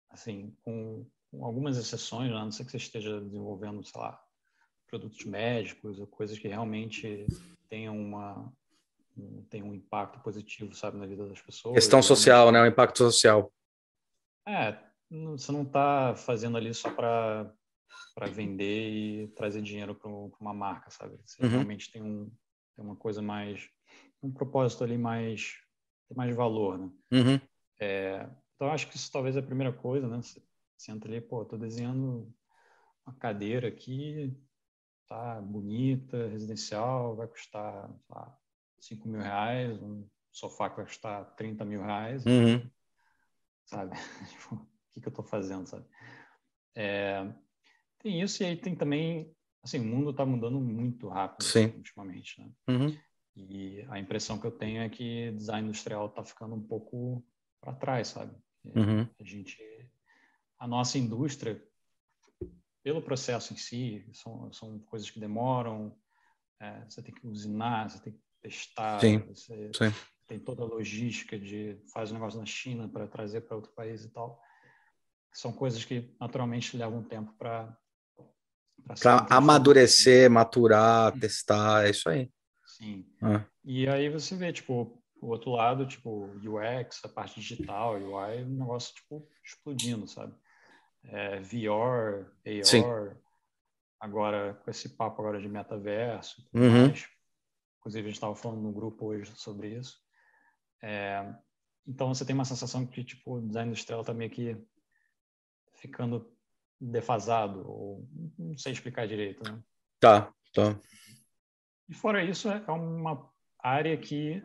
assim, 0.09 0.55
com, 0.63 1.05
com 1.29 1.45
algumas 1.45 1.77
exceções, 1.77 2.31
né? 2.31 2.37
a 2.37 2.45
não 2.45 2.51
ser 2.51 2.63
que 2.63 2.71
você 2.71 2.77
esteja 2.77 3.19
desenvolvendo, 3.19 3.83
sei 3.83 3.99
lá, 3.99 4.22
produtos 4.93 5.25
médicos 5.25 5.99
ou 5.99 6.05
coisas 6.05 6.37
que 6.37 6.47
realmente 6.47 7.25
tenham 7.67 7.99
uma 7.99 8.53
tem 9.49 9.63
um 9.63 9.73
impacto 9.73 10.19
positivo, 10.21 10.73
sabe, 10.73 10.97
na 10.97 11.05
vida 11.05 11.27
das 11.27 11.39
pessoas. 11.39 11.75
Questão 11.75 12.01
social, 12.01 12.51
né? 12.51 12.61
O 12.61 12.65
impacto 12.65 12.97
social. 12.97 13.51
É, 14.47 14.77
você 15.09 15.51
não 15.51 15.63
está 15.63 16.15
fazendo 16.15 16.57
ali 16.57 16.73
só 16.73 16.91
para 16.91 17.51
para 18.15 18.27
vender 18.27 18.89
e 18.89 19.27
trazer 19.29 19.61
dinheiro 19.61 19.95
para 19.95 20.09
uma 20.09 20.53
marca, 20.53 20.91
sabe? 20.91 21.17
Você 21.25 21.43
uhum. 21.43 21.49
realmente 21.49 21.91
tem, 21.91 22.01
um, 22.01 22.31
tem 22.75 22.85
uma 22.85 22.95
coisa 22.95 23.21
mais 23.21 23.67
um 24.21 24.31
propósito 24.31 24.83
ali 24.83 24.97
mais 24.97 25.53
tem 26.07 26.15
mais 26.15 26.35
valor, 26.35 26.77
né? 26.77 26.91
Uhum. 27.11 27.41
É, 27.79 28.29
então 28.55 28.71
acho 28.71 28.87
que 28.87 28.95
isso 28.95 29.11
talvez 29.11 29.35
é 29.35 29.39
a 29.39 29.43
primeira 29.43 29.73
coisa, 29.73 30.07
né? 30.07 30.17
Você, 30.21 30.41
você 30.77 30.91
entra 30.91 31.09
ali, 31.09 31.21
pô, 31.21 31.43
tô 31.45 31.57
desenhando 31.57 32.31
uma 33.05 33.15
cadeira 33.15 33.67
aqui, 33.67 34.35
tá 35.13 35.39
bonita, 35.41 36.27
residencial, 36.27 37.15
vai 37.15 37.27
custar 37.27 37.89
lá, 38.09 38.35
5 38.79 39.07
mil 39.07 39.21
reais, 39.21 39.79
um 39.81 40.07
sofá 40.31 40.69
que 40.71 40.77
vai 40.77 40.85
custar 40.85 41.35
30 41.35 41.63
mil 41.63 41.83
reais, 41.83 42.25
uhum. 42.25 42.67
sabe? 43.65 43.91
Tipo, 44.31 44.55
o 44.55 44.67
que, 44.91 45.01
que 45.01 45.07
eu 45.07 45.11
estou 45.11 45.23
fazendo, 45.23 45.67
sabe? 45.67 45.85
É, 46.75 47.31
tem 47.99 48.21
isso 48.21 48.41
e 48.41 48.47
aí 48.47 48.57
tem 48.57 48.75
também, 48.75 49.31
assim, 49.61 49.79
o 49.79 49.83
mundo 49.83 50.09
está 50.09 50.25
mudando 50.25 50.59
muito 50.59 51.07
rápido 51.07 51.43
Sim. 51.43 51.67
ultimamente, 51.77 52.41
né? 52.41 52.51
Uhum. 52.67 52.97
E 53.35 53.85
a 53.89 53.99
impressão 53.99 54.39
que 54.39 54.47
eu 54.47 54.51
tenho 54.51 54.81
é 54.81 54.89
que 54.89 55.31
design 55.33 55.67
industrial 55.67 56.07
está 56.07 56.23
ficando 56.23 56.55
um 56.55 56.61
pouco 56.61 57.23
para 57.61 57.73
trás, 57.73 58.09
sabe? 58.09 58.35
Uhum. 58.63 59.07
A 59.19 59.23
gente, 59.23 59.57
a 60.57 60.67
nossa 60.67 60.97
indústria 60.97 61.63
pelo 62.83 63.01
processo 63.01 63.53
em 63.53 63.57
si, 63.57 64.05
são, 64.11 64.51
são 64.51 64.79
coisas 64.79 65.09
que 65.09 65.19
demoram, 65.19 65.95
é, 66.59 66.83
você 66.87 67.01
tem 67.01 67.13
que 67.13 67.25
usinar, 67.25 67.89
você 67.89 67.99
tem 67.99 68.13
que 68.13 68.19
testar, 68.41 68.99
sim, 68.99 69.19
você 69.19 69.71
sim. 69.73 69.93
tem 70.27 70.37
toda 70.37 70.63
a 70.63 70.65
logística 70.65 71.39
de 71.39 71.81
faz 71.93 72.11
o 72.11 72.13
um 72.13 72.17
negócio 72.17 72.39
na 72.39 72.45
China 72.45 72.89
para 72.89 73.07
trazer 73.07 73.41
para 73.41 73.55
outro 73.55 73.71
país 73.71 74.03
e 74.03 74.09
tal. 74.09 74.41
São 75.31 75.51
coisas 75.51 75.83
que 75.83 76.13
naturalmente 76.19 76.77
levam 76.77 77.01
tempo 77.01 77.33
para 77.37 77.75
para 79.01 79.25
amadurecer, 79.29 80.29
maturar, 80.29 81.17
testar, 81.17 81.85
é 81.85 81.91
isso 81.91 82.09
aí. 82.09 82.29
Sim. 82.65 83.05
Ah. 83.21 83.45
E 83.63 83.87
aí 83.87 84.09
você 84.09 84.35
vê, 84.35 84.51
tipo, 84.51 85.01
o 85.21 85.27
outro 85.27 85.51
lado, 85.51 85.87
tipo, 85.87 86.25
UX, 86.43 86.99
a 87.05 87.07
parte 87.07 87.39
digital, 87.39 87.95
UI, 87.95 88.43
um 88.43 88.57
negócio, 88.57 88.93
tipo, 88.93 89.25
explodindo, 89.43 90.05
sabe? 90.05 90.35
É, 91.05 91.39
VR, 91.39 92.25
AR, 92.45 92.65
Sim. 92.65 92.83
agora 93.99 94.53
com 94.55 94.71
esse 94.71 94.89
papo 94.89 95.21
agora 95.21 95.41
de 95.41 95.47
metaverso, 95.47 96.47
uhum. 96.53 96.87
mais. 96.87 97.07
inclusive 97.79 98.05
a 98.05 98.09
gente 98.09 98.15
estava 98.15 98.35
falando 98.35 98.61
no 98.61 98.71
grupo 98.71 99.07
hoje 99.07 99.31
sobre 99.35 99.77
isso. 99.77 100.01
É, 100.81 101.33
então 101.87 102.13
você 102.13 102.25
tem 102.25 102.33
uma 102.33 102.45
sensação 102.45 102.85
que 102.85 103.03
tipo 103.03 103.35
o 103.35 103.41
design 103.41 103.69
industrial 103.69 104.01
está 104.01 104.13
meio 104.13 104.29
que 104.29 104.57
ficando 105.75 106.31
defasado 106.79 107.69
ou 107.69 108.07
não 108.37 108.57
sei 108.57 108.73
explicar 108.73 109.07
direito, 109.07 109.43
né? 109.49 109.61
Tá, 109.99 110.33
tá. 110.53 110.79
E 111.87 111.93
fora 111.93 112.23
isso 112.23 112.49
é 112.49 112.71
uma 112.71 113.29
área 113.59 113.97
que 113.97 114.43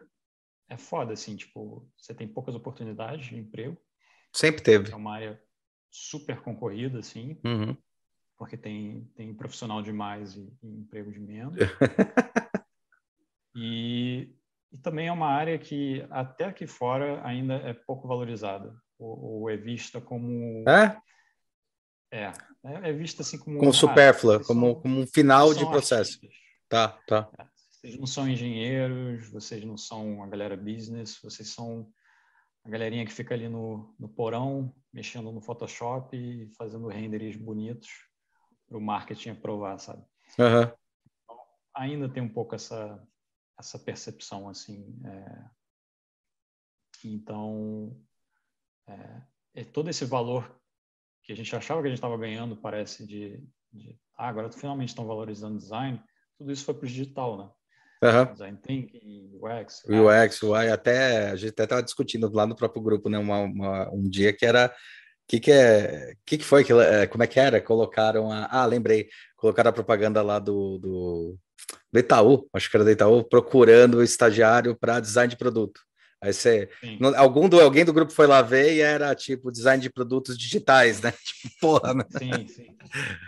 é 0.68 0.76
foda 0.76 1.12
assim, 1.12 1.36
tipo 1.36 1.88
você 1.96 2.14
tem 2.14 2.28
poucas 2.28 2.54
oportunidades 2.54 3.26
de 3.26 3.36
emprego. 3.36 3.76
Sempre 4.32 4.62
teve. 4.62 4.92
É 4.92 4.96
uma 4.96 5.14
área 5.14 5.47
super 5.90 6.40
concorrida, 6.40 6.98
assim, 6.98 7.38
uhum. 7.44 7.76
porque 8.36 8.56
tem, 8.56 9.10
tem 9.14 9.34
profissional 9.34 9.82
demais 9.82 10.36
e, 10.36 10.52
e 10.62 10.68
emprego 10.68 11.10
de 11.12 11.20
menos. 11.20 11.56
e, 13.54 14.34
e 14.72 14.78
também 14.78 15.08
é 15.08 15.12
uma 15.12 15.28
área 15.28 15.58
que 15.58 16.06
até 16.10 16.44
aqui 16.44 16.66
fora 16.66 17.24
ainda 17.26 17.54
é 17.54 17.72
pouco 17.72 18.06
valorizada, 18.06 18.74
ou, 18.98 19.40
ou 19.40 19.50
é 19.50 19.56
vista 19.56 20.00
como... 20.00 20.64
É? 20.68 20.96
É, 22.10 22.32
é, 22.64 22.90
é 22.90 22.92
vista 22.92 23.22
assim 23.22 23.38
como... 23.38 23.58
Como 23.58 23.72
supérflua, 23.72 24.42
como, 24.44 24.72
são, 24.72 24.80
como 24.80 25.00
um 25.00 25.06
final 25.06 25.52
de 25.54 25.64
processo. 25.66 26.14
Artistas. 26.14 26.38
Tá, 26.68 26.88
tá. 27.06 27.28
É, 27.38 27.46
vocês 27.70 27.96
não 27.96 28.06
são 28.06 28.28
engenheiros, 28.28 29.30
vocês 29.30 29.64
não 29.64 29.76
são 29.76 30.22
a 30.22 30.26
galera 30.26 30.56
business, 30.56 31.18
vocês 31.22 31.48
são 31.48 31.90
a 32.68 32.70
galerinha 32.70 33.06
que 33.06 33.12
fica 33.12 33.34
ali 33.34 33.48
no, 33.48 33.94
no 33.98 34.10
porão, 34.10 34.74
mexendo 34.92 35.32
no 35.32 35.40
Photoshop 35.40 36.14
e 36.14 36.50
fazendo 36.50 36.86
renders 36.86 37.34
bonitos 37.34 37.88
para 38.68 38.76
o 38.76 38.80
marketing 38.80 39.30
aprovar, 39.30 39.78
sabe? 39.78 40.04
Uhum. 40.38 40.70
Então, 41.24 41.40
ainda 41.74 42.08
tem 42.10 42.22
um 42.22 42.28
pouco 42.28 42.54
essa, 42.54 43.02
essa 43.58 43.78
percepção, 43.78 44.50
assim. 44.50 45.00
É... 45.02 45.44
Então, 47.04 47.98
é, 48.86 49.22
é, 49.54 49.64
todo 49.64 49.88
esse 49.88 50.04
valor 50.04 50.60
que 51.22 51.32
a 51.32 51.36
gente 51.36 51.56
achava 51.56 51.80
que 51.80 51.86
a 51.86 51.90
gente 51.90 51.98
estava 51.98 52.18
ganhando, 52.18 52.54
parece, 52.54 53.06
de, 53.06 53.42
de 53.72 53.98
ah, 54.14 54.28
agora 54.28 54.52
finalmente 54.52 54.90
estão 54.90 55.06
valorizando 55.06 55.56
design, 55.56 56.02
tudo 56.36 56.52
isso 56.52 56.66
foi 56.66 56.74
para 56.74 56.84
o 56.84 56.88
digital, 56.88 57.38
né? 57.38 57.50
Uhum. 58.02 58.32
Design 58.32 58.58
Thinking, 58.62 59.38
UX. 59.40 59.82
UX, 59.88 60.42
UI, 60.42 60.68
até 60.68 61.30
a 61.30 61.36
gente 61.36 61.50
até 61.50 61.64
estava 61.64 61.82
discutindo 61.82 62.30
lá 62.32 62.46
no 62.46 62.54
próprio 62.54 62.82
grupo, 62.82 63.08
né? 63.08 63.18
Uma, 63.18 63.40
uma, 63.40 63.90
um 63.92 64.08
dia 64.08 64.32
que 64.32 64.46
era 64.46 64.72
que 65.26 65.40
que 65.40 65.52
é 65.52 66.14
que 66.24 66.38
que 66.38 66.44
foi 66.44 66.64
que 66.64 66.72
é, 66.72 67.06
como 67.06 67.22
é 67.22 67.26
que 67.26 67.38
era 67.38 67.60
colocaram 67.60 68.32
a 68.32 68.48
ah 68.50 68.64
lembrei 68.64 69.08
colocaram 69.36 69.68
a 69.68 69.72
propaganda 69.72 70.22
lá 70.22 70.38
do, 70.38 70.78
do, 70.78 71.38
do 71.92 71.98
Itaú 71.98 72.48
acho 72.54 72.70
que 72.70 72.76
era 72.76 72.84
do 72.84 72.90
Itaú 72.90 73.22
procurando 73.24 74.02
estagiário 74.02 74.74
para 74.74 75.00
design 75.00 75.28
de 75.28 75.36
produto 75.36 75.82
Aí 76.20 76.32
você. 76.32 76.68
algum 77.16 77.48
do, 77.48 77.60
alguém 77.60 77.84
do 77.84 77.92
grupo 77.92 78.12
foi 78.12 78.26
lá 78.26 78.42
ver 78.42 78.74
e 78.74 78.80
era 78.80 79.14
tipo 79.14 79.52
design 79.52 79.80
de 79.80 79.88
produtos 79.88 80.36
digitais, 80.36 81.00
né? 81.00 81.12
Tipo, 81.22 81.60
porra, 81.60 81.94
né? 81.94 82.04
Sim, 82.18 82.48
sim. 82.48 82.76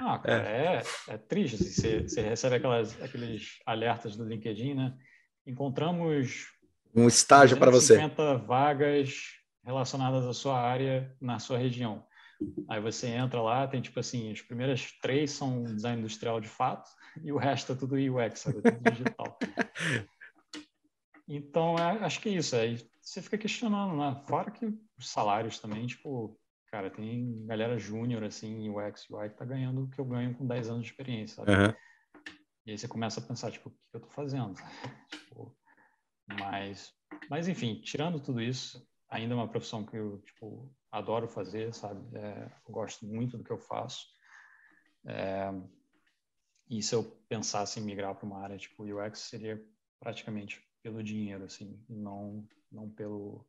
Ah, 0.00 0.18
cara, 0.18 0.48
é, 0.48 0.82
é, 1.08 1.14
é 1.14 1.18
triste. 1.18 1.54
Assim, 1.54 1.70
você, 1.70 2.02
você 2.02 2.22
recebe 2.22 2.56
aquelas, 2.56 3.00
aqueles 3.00 3.60
alertas 3.64 4.16
do 4.16 4.24
LinkedIn, 4.24 4.74
né? 4.74 4.94
Encontramos. 5.46 6.48
Um 6.94 7.06
estágio 7.06 7.56
para 7.56 7.70
você. 7.70 7.94
50 7.94 8.38
vagas 8.38 9.40
relacionadas 9.64 10.24
à 10.24 10.32
sua 10.32 10.60
área 10.60 11.14
na 11.20 11.38
sua 11.38 11.58
região. 11.58 12.04
Aí 12.68 12.80
você 12.80 13.08
entra 13.08 13.40
lá, 13.40 13.68
tem 13.68 13.80
tipo 13.80 14.00
assim, 14.00 14.32
as 14.32 14.40
primeiras 14.40 14.92
três 15.00 15.30
são 15.30 15.62
design 15.62 16.00
industrial 16.00 16.40
de 16.40 16.48
fato, 16.48 16.88
e 17.22 17.30
o 17.30 17.36
resto 17.36 17.72
é 17.72 17.74
tudo 17.74 17.96
UX, 17.96 18.46
é 18.46 18.52
tudo 18.52 18.90
digital. 18.90 19.38
Então, 21.32 21.78
é, 21.78 22.04
acho 22.04 22.20
que 22.20 22.28
é 22.28 22.32
isso. 22.32 22.56
Aí 22.56 22.76
você 23.00 23.22
fica 23.22 23.38
questionando, 23.38 23.96
né? 23.96 24.20
Fora 24.26 24.50
que 24.50 24.66
os 24.98 25.08
salários 25.08 25.60
também, 25.60 25.86
tipo, 25.86 26.36
cara, 26.66 26.90
tem 26.90 27.46
galera 27.46 27.78
júnior, 27.78 28.24
assim, 28.24 28.64
em 28.64 28.68
UX, 28.68 29.08
UI, 29.08 29.30
que 29.30 29.36
tá 29.36 29.44
ganhando 29.44 29.84
o 29.84 29.88
que 29.88 30.00
eu 30.00 30.04
ganho 30.04 30.34
com 30.34 30.44
10 30.44 30.68
anos 30.68 30.82
de 30.82 30.90
experiência, 30.90 31.36
sabe? 31.36 31.52
Uhum. 31.52 31.74
E 32.66 32.72
aí 32.72 32.78
você 32.78 32.88
começa 32.88 33.20
a 33.20 33.22
pensar, 33.22 33.52
tipo, 33.52 33.68
o 33.68 33.72
que 33.72 33.78
eu 33.94 34.00
tô 34.00 34.08
fazendo? 34.08 34.54
tipo, 35.08 35.56
mas, 36.26 36.92
mas, 37.28 37.46
enfim, 37.46 37.80
tirando 37.80 38.18
tudo 38.18 38.42
isso, 38.42 38.84
ainda 39.08 39.32
é 39.32 39.36
uma 39.36 39.48
profissão 39.48 39.86
que 39.86 39.96
eu, 39.96 40.18
tipo, 40.22 40.74
adoro 40.90 41.28
fazer, 41.28 41.72
sabe? 41.72 42.00
É, 42.18 42.50
eu 42.66 42.74
gosto 42.74 43.06
muito 43.06 43.38
do 43.38 43.44
que 43.44 43.52
eu 43.52 43.58
faço. 43.58 44.04
É, 45.06 45.48
e 46.68 46.82
se 46.82 46.92
eu 46.92 47.04
pensasse 47.28 47.78
em 47.78 47.84
migrar 47.84 48.16
para 48.16 48.26
uma 48.26 48.42
área 48.42 48.58
tipo 48.58 48.82
UX, 48.82 49.20
seria 49.20 49.64
praticamente 50.00 50.60
pelo 50.82 51.02
dinheiro, 51.02 51.44
assim, 51.44 51.78
não, 51.88 52.46
não 52.70 52.88
pelo, 52.88 53.46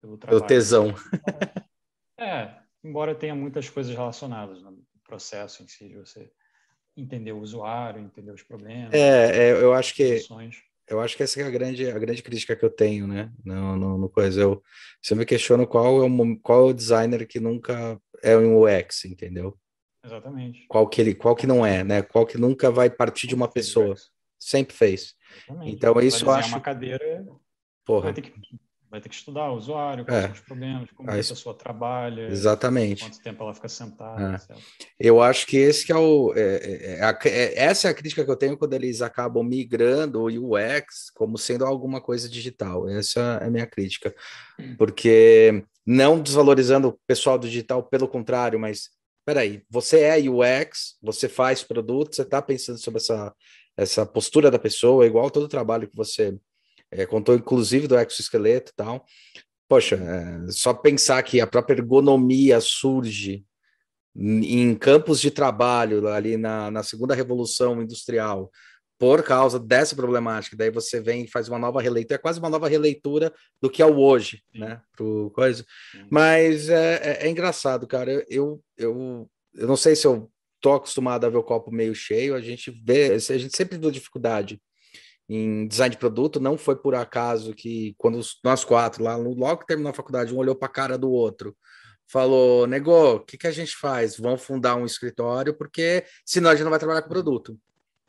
pelo 0.00 0.16
trabalho. 0.16 0.40
Pelo 0.40 0.48
tesão. 0.48 0.94
É, 2.18 2.56
embora 2.82 3.14
tenha 3.14 3.34
muitas 3.34 3.68
coisas 3.68 3.94
relacionadas 3.94 4.62
no 4.62 4.82
processo 5.04 5.62
em 5.62 5.68
si, 5.68 5.86
de 5.86 5.98
você 5.98 6.32
entender 6.96 7.32
o 7.32 7.40
usuário, 7.40 8.00
entender 8.00 8.32
os 8.32 8.42
problemas. 8.42 8.94
É, 8.94 9.50
é 9.50 9.52
eu 9.52 9.74
acho 9.74 9.94
que 9.94 10.22
eu 10.88 11.00
acho 11.00 11.16
que 11.16 11.22
essa 11.22 11.40
é 11.40 11.44
a 11.44 11.50
grande, 11.50 11.90
a 11.90 11.98
grande 11.98 12.22
crítica 12.22 12.54
que 12.54 12.64
eu 12.64 12.70
tenho, 12.70 13.06
né? 13.06 13.32
No, 13.44 13.76
no, 13.76 13.98
no 13.98 14.08
coisa, 14.08 14.40
eu 14.40 14.62
sempre 15.02 15.26
questiono 15.26 15.66
qual 15.66 16.02
é 16.02 16.06
o 16.06 16.40
qual 16.40 16.60
é 16.60 16.70
o 16.70 16.74
designer 16.74 17.26
que 17.26 17.40
nunca 17.40 18.00
é 18.22 18.36
um 18.36 18.62
UX, 18.62 19.04
entendeu? 19.04 19.58
Exatamente. 20.04 20.64
Qual 20.68 20.88
que 20.88 21.00
ele, 21.00 21.14
qual 21.14 21.34
que 21.34 21.46
não 21.46 21.66
é, 21.66 21.82
né? 21.82 22.02
Qual 22.02 22.24
que 22.24 22.38
nunca 22.38 22.70
vai 22.70 22.88
partir 22.88 23.26
de 23.26 23.34
uma 23.34 23.48
pessoa. 23.48 23.94
Sempre 24.38 24.74
fez. 24.74 25.14
Exatamente. 25.44 25.74
Então, 25.74 26.00
isso 26.00 26.24
eu 26.24 26.30
acho. 26.30 26.48
uma 26.48 26.60
cadeira, 26.60 27.26
Porra. 27.86 28.06
Vai 28.06 28.14
ter 28.14 28.22
que, 28.22 28.32
vai 28.90 29.00
ter 29.00 29.08
que 29.08 29.14
estudar 29.14 29.48
o 29.50 29.56
usuário, 29.56 30.04
quais 30.04 30.24
é. 30.24 30.26
são 30.26 30.32
os 30.32 30.40
problemas, 30.40 30.90
como 30.90 31.08
a 31.08 31.14
pessoa 31.14 31.56
trabalha, 31.56 32.26
Exatamente. 32.26 33.04
quanto 33.04 33.22
tempo 33.22 33.42
ela 33.44 33.54
fica 33.54 33.68
sentada, 33.68 34.42
é. 34.50 34.56
Eu 34.98 35.22
acho 35.22 35.46
que 35.46 35.56
esse 35.56 35.86
que 35.86 35.92
é 35.92 35.96
o. 35.96 36.34
É, 36.34 37.00
é, 37.00 37.28
é, 37.28 37.64
essa 37.64 37.86
é 37.86 37.90
a 37.92 37.94
crítica 37.94 38.24
que 38.24 38.30
eu 38.30 38.36
tenho 38.36 38.58
quando 38.58 38.74
eles 38.74 39.00
acabam 39.02 39.44
migrando 39.44 40.20
o 40.20 40.54
UX 40.54 41.10
como 41.14 41.38
sendo 41.38 41.64
alguma 41.64 42.00
coisa 42.00 42.28
digital. 42.28 42.88
Essa 42.88 43.38
é 43.40 43.46
a 43.46 43.50
minha 43.50 43.66
crítica. 43.66 44.12
Porque 44.76 45.64
não 45.86 46.20
desvalorizando 46.20 46.88
o 46.88 46.98
pessoal 47.06 47.38
do 47.38 47.46
digital, 47.46 47.84
pelo 47.84 48.08
contrário, 48.08 48.58
mas 48.58 48.90
peraí, 49.24 49.62
você 49.70 50.00
é 50.00 50.18
UX, 50.18 50.96
você 51.00 51.28
faz 51.28 51.62
produto, 51.62 52.16
você 52.16 52.22
está 52.22 52.42
pensando 52.42 52.78
sobre 52.78 52.98
essa 52.98 53.32
essa 53.76 54.06
postura 54.06 54.50
da 54.50 54.58
pessoa, 54.58 55.06
igual 55.06 55.30
todo 55.30 55.44
o 55.44 55.48
trabalho 55.48 55.88
que 55.88 55.96
você 55.96 56.36
é, 56.90 57.04
contou, 57.04 57.34
inclusive 57.34 57.86
do 57.86 57.98
exoesqueleto 57.98 58.72
e 58.72 58.74
tal. 58.76 59.04
Poxa, 59.68 59.96
é, 59.96 60.50
só 60.50 60.72
pensar 60.72 61.22
que 61.22 61.40
a 61.40 61.46
própria 61.46 61.74
ergonomia 61.74 62.60
surge 62.60 63.44
em 64.18 64.74
campos 64.74 65.20
de 65.20 65.30
trabalho 65.30 66.08
ali 66.08 66.36
na, 66.36 66.70
na 66.70 66.82
segunda 66.82 67.14
revolução 67.14 67.82
industrial 67.82 68.50
por 68.98 69.22
causa 69.22 69.58
dessa 69.58 69.94
problemática. 69.94 70.56
Daí 70.56 70.70
você 70.70 71.00
vem 71.00 71.24
e 71.24 71.28
faz 71.28 71.48
uma 71.48 71.58
nova 71.58 71.82
releitura, 71.82 72.14
é 72.14 72.18
quase 72.18 72.38
uma 72.38 72.48
nova 72.48 72.68
releitura 72.68 73.32
do 73.60 73.68
que 73.68 73.82
é 73.82 73.86
o 73.86 73.98
hoje, 73.98 74.42
né? 74.54 74.80
Pro 74.96 75.30
coisa. 75.34 75.64
Mas 76.10 76.70
é, 76.70 76.94
é, 76.94 77.26
é, 77.26 77.30
engraçado, 77.30 77.86
cara. 77.86 78.24
Eu, 78.28 78.62
eu, 78.76 79.28
eu 79.54 79.66
não 79.66 79.76
sei 79.76 79.94
se 79.94 80.06
eu 80.06 80.30
tô 80.66 80.72
acostumado 80.72 81.24
a 81.24 81.28
ver 81.28 81.36
o 81.36 81.44
copo 81.44 81.70
meio 81.70 81.94
cheio, 81.94 82.34
a 82.34 82.40
gente 82.40 82.72
vê, 82.72 83.12
a 83.12 83.18
gente 83.38 83.56
sempre 83.56 83.78
viu 83.78 83.88
dificuldade 83.88 84.60
em 85.28 85.68
design 85.68 85.94
de 85.94 85.98
produto, 85.98 86.40
não 86.40 86.58
foi 86.58 86.74
por 86.74 86.92
acaso 86.92 87.54
que 87.54 87.94
quando 87.96 88.20
nós 88.42 88.64
quatro 88.64 89.04
lá, 89.04 89.14
logo 89.14 89.58
que 89.58 89.66
terminou 89.68 89.90
a 89.90 89.94
faculdade, 89.94 90.34
um 90.34 90.38
olhou 90.38 90.56
para 90.56 90.66
a 90.66 90.72
cara 90.72 90.98
do 90.98 91.08
outro, 91.08 91.56
falou, 92.08 92.66
negou, 92.66 93.14
o 93.14 93.20
que, 93.20 93.38
que 93.38 93.46
a 93.46 93.52
gente 93.52 93.76
faz? 93.76 94.16
Vamos 94.16 94.42
fundar 94.42 94.74
um 94.74 94.84
escritório, 94.84 95.54
porque 95.54 96.04
senão 96.24 96.50
a 96.50 96.54
gente 96.56 96.64
não 96.64 96.70
vai 96.70 96.80
trabalhar 96.80 97.02
com 97.02 97.10
produto, 97.10 97.56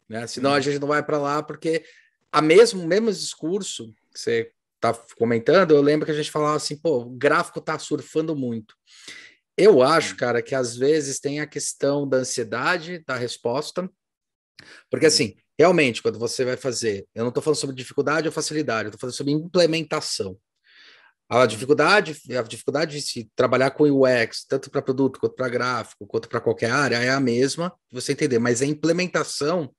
né? 0.10 0.26
Senão 0.26 0.49
a 0.49 0.55
uhum. 0.55 0.62
gente 0.62 0.80
não 0.80 0.88
vai 0.88 1.03
para 1.03 1.20
lá, 1.20 1.43
porque 1.43 1.86
a 2.32 2.41
mesmo, 2.41 2.88
mesmo 2.88 3.12
discurso 3.12 3.93
que 4.12 4.20
você 4.20 4.51
tá 4.80 4.95
comentando, 5.16 5.76
eu 5.76 5.82
lembro 5.82 6.08
que 6.08 6.12
a 6.12 6.16
gente 6.16 6.32
falava 6.32 6.55
assim, 6.55 6.76
pô, 6.76 7.01
o 7.01 7.10
gráfico 7.12 7.62
tá 7.62 7.78
surfando 7.78 8.36
muito. 8.36 8.76
Eu 9.58 9.82
acho, 9.82 10.16
cara, 10.16 10.41
que 10.41 10.53
às 10.53 10.78
vezes 10.78 11.20
tem 11.20 11.39
a 11.39 11.47
questão 11.47 12.08
da 12.08 12.18
ansiedade 12.18 13.03
da 13.05 13.16
resposta, 13.16 13.89
porque 14.89 15.08
assim, 15.08 15.36
realmente, 15.58 16.01
quando 16.01 16.20
você 16.20 16.45
vai 16.45 16.55
fazer, 16.55 17.08
eu 17.16 17.24
não 17.24 17.30
estou 17.30 17.41
falando 17.41 17.58
sobre 17.58 17.76
dificuldade 17.76 18.28
ou 18.28 18.32
facilidade, 18.32 18.86
eu 18.86 18.89
estou 18.89 18.99
falando 18.99 19.16
sobre 19.16 19.34
implementação. 19.34 20.38
A 21.30 21.45
dificuldade, 21.45 22.22
a 22.38 22.41
dificuldade 22.41 22.95
de 22.95 23.01
se 23.01 23.30
trabalhar 23.36 23.72
com 23.72 23.84
UX, 23.84 24.45
tanto 24.47 24.70
para 24.70 24.82
produto 24.82 25.20
quanto 25.20 25.36
para 25.36 25.49
gráfico, 25.49 26.08
quanto 26.08 26.30
para 26.30 26.39
qualquer 26.39 26.72
área, 26.72 26.95
é 26.97 27.10
a 27.10 27.20
mesma, 27.20 27.74
você 27.91 28.14
entender, 28.14 28.39
mas 28.39 28.62
a 28.62 28.66
implementação 28.66 29.74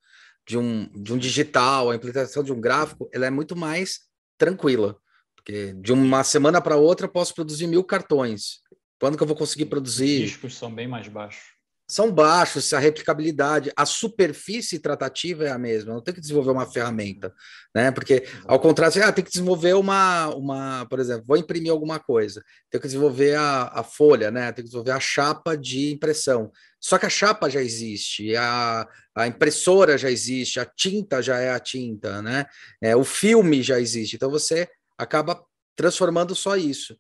de 0.47 0.59
um, 0.59 0.89
de 0.93 1.13
um 1.13 1.19
digital, 1.19 1.91
a 1.91 1.97
implementação 1.97 2.43
de 2.43 2.53
um 2.53 2.61
gráfico, 2.61 3.09
ela 3.13 3.27
é 3.27 3.31
muito 3.31 3.57
mais 3.57 4.01
tranquila. 4.37 4.99
Porque 5.37 5.73
de 5.75 5.93
uma 5.93 6.23
semana 6.23 6.61
para 6.61 6.77
outra 6.77 7.07
eu 7.07 7.11
posso 7.11 7.35
produzir 7.35 7.67
mil 7.67 7.83
cartões. 7.83 8.61
Quando 9.01 9.17
que 9.17 9.23
eu 9.23 9.27
vou 9.27 9.37
conseguir 9.37 9.67
produzir? 9.67 10.25
Os 10.25 10.31
riscos 10.31 10.57
são 10.57 10.73
bem 10.75 10.89
mais 10.89 11.09
baixos. 11.09 11.59
São 11.91 12.13
baixos, 12.13 12.71
a 12.75 12.79
replicabilidade, 12.79 13.73
a 13.75 13.87
superfície 13.87 14.79
tratativa 14.79 15.47
é 15.47 15.51
a 15.51 15.57
mesma, 15.57 15.95
não 15.95 16.03
tem 16.03 16.13
que 16.13 16.21
desenvolver 16.21 16.51
uma 16.51 16.71
ferramenta, 16.71 17.33
né? 17.75 17.91
Porque, 17.91 18.27
ao 18.45 18.61
contrário, 18.61 18.93
você 18.93 19.01
ah, 19.01 19.11
tem 19.11 19.25
que 19.25 19.31
desenvolver 19.31 19.73
uma, 19.73 20.29
uma, 20.35 20.87
por 20.91 21.01
exemplo, 21.01 21.25
vou 21.27 21.39
imprimir 21.39 21.73
alguma 21.73 21.99
coisa, 21.99 22.45
tem 22.71 22.79
que 22.79 22.87
desenvolver 22.87 23.37
a, 23.37 23.71
a 23.73 23.83
folha, 23.83 24.31
né? 24.31 24.53
Tem 24.53 24.57
que 24.63 24.69
desenvolver 24.69 24.91
a 24.91 25.01
chapa 25.01 25.57
de 25.57 25.91
impressão. 25.91 26.53
Só 26.79 26.99
que 26.99 27.07
a 27.07 27.11
chapa 27.11 27.49
já 27.49 27.63
existe, 27.63 28.37
a, 28.37 28.87
a 29.17 29.27
impressora 29.27 29.97
já 29.97 30.11
existe, 30.11 30.61
a 30.61 30.67
tinta 30.67 31.23
já 31.23 31.39
é 31.39 31.53
a 31.53 31.59
tinta, 31.59 32.21
né? 32.21 32.45
É, 32.83 32.95
o 32.95 33.03
filme 33.03 33.63
já 33.63 33.81
existe. 33.81 34.17
Então 34.17 34.31
você 34.31 34.69
acaba 34.99 35.43
transformando 35.75 36.35
só 36.35 36.55
isso 36.55 36.95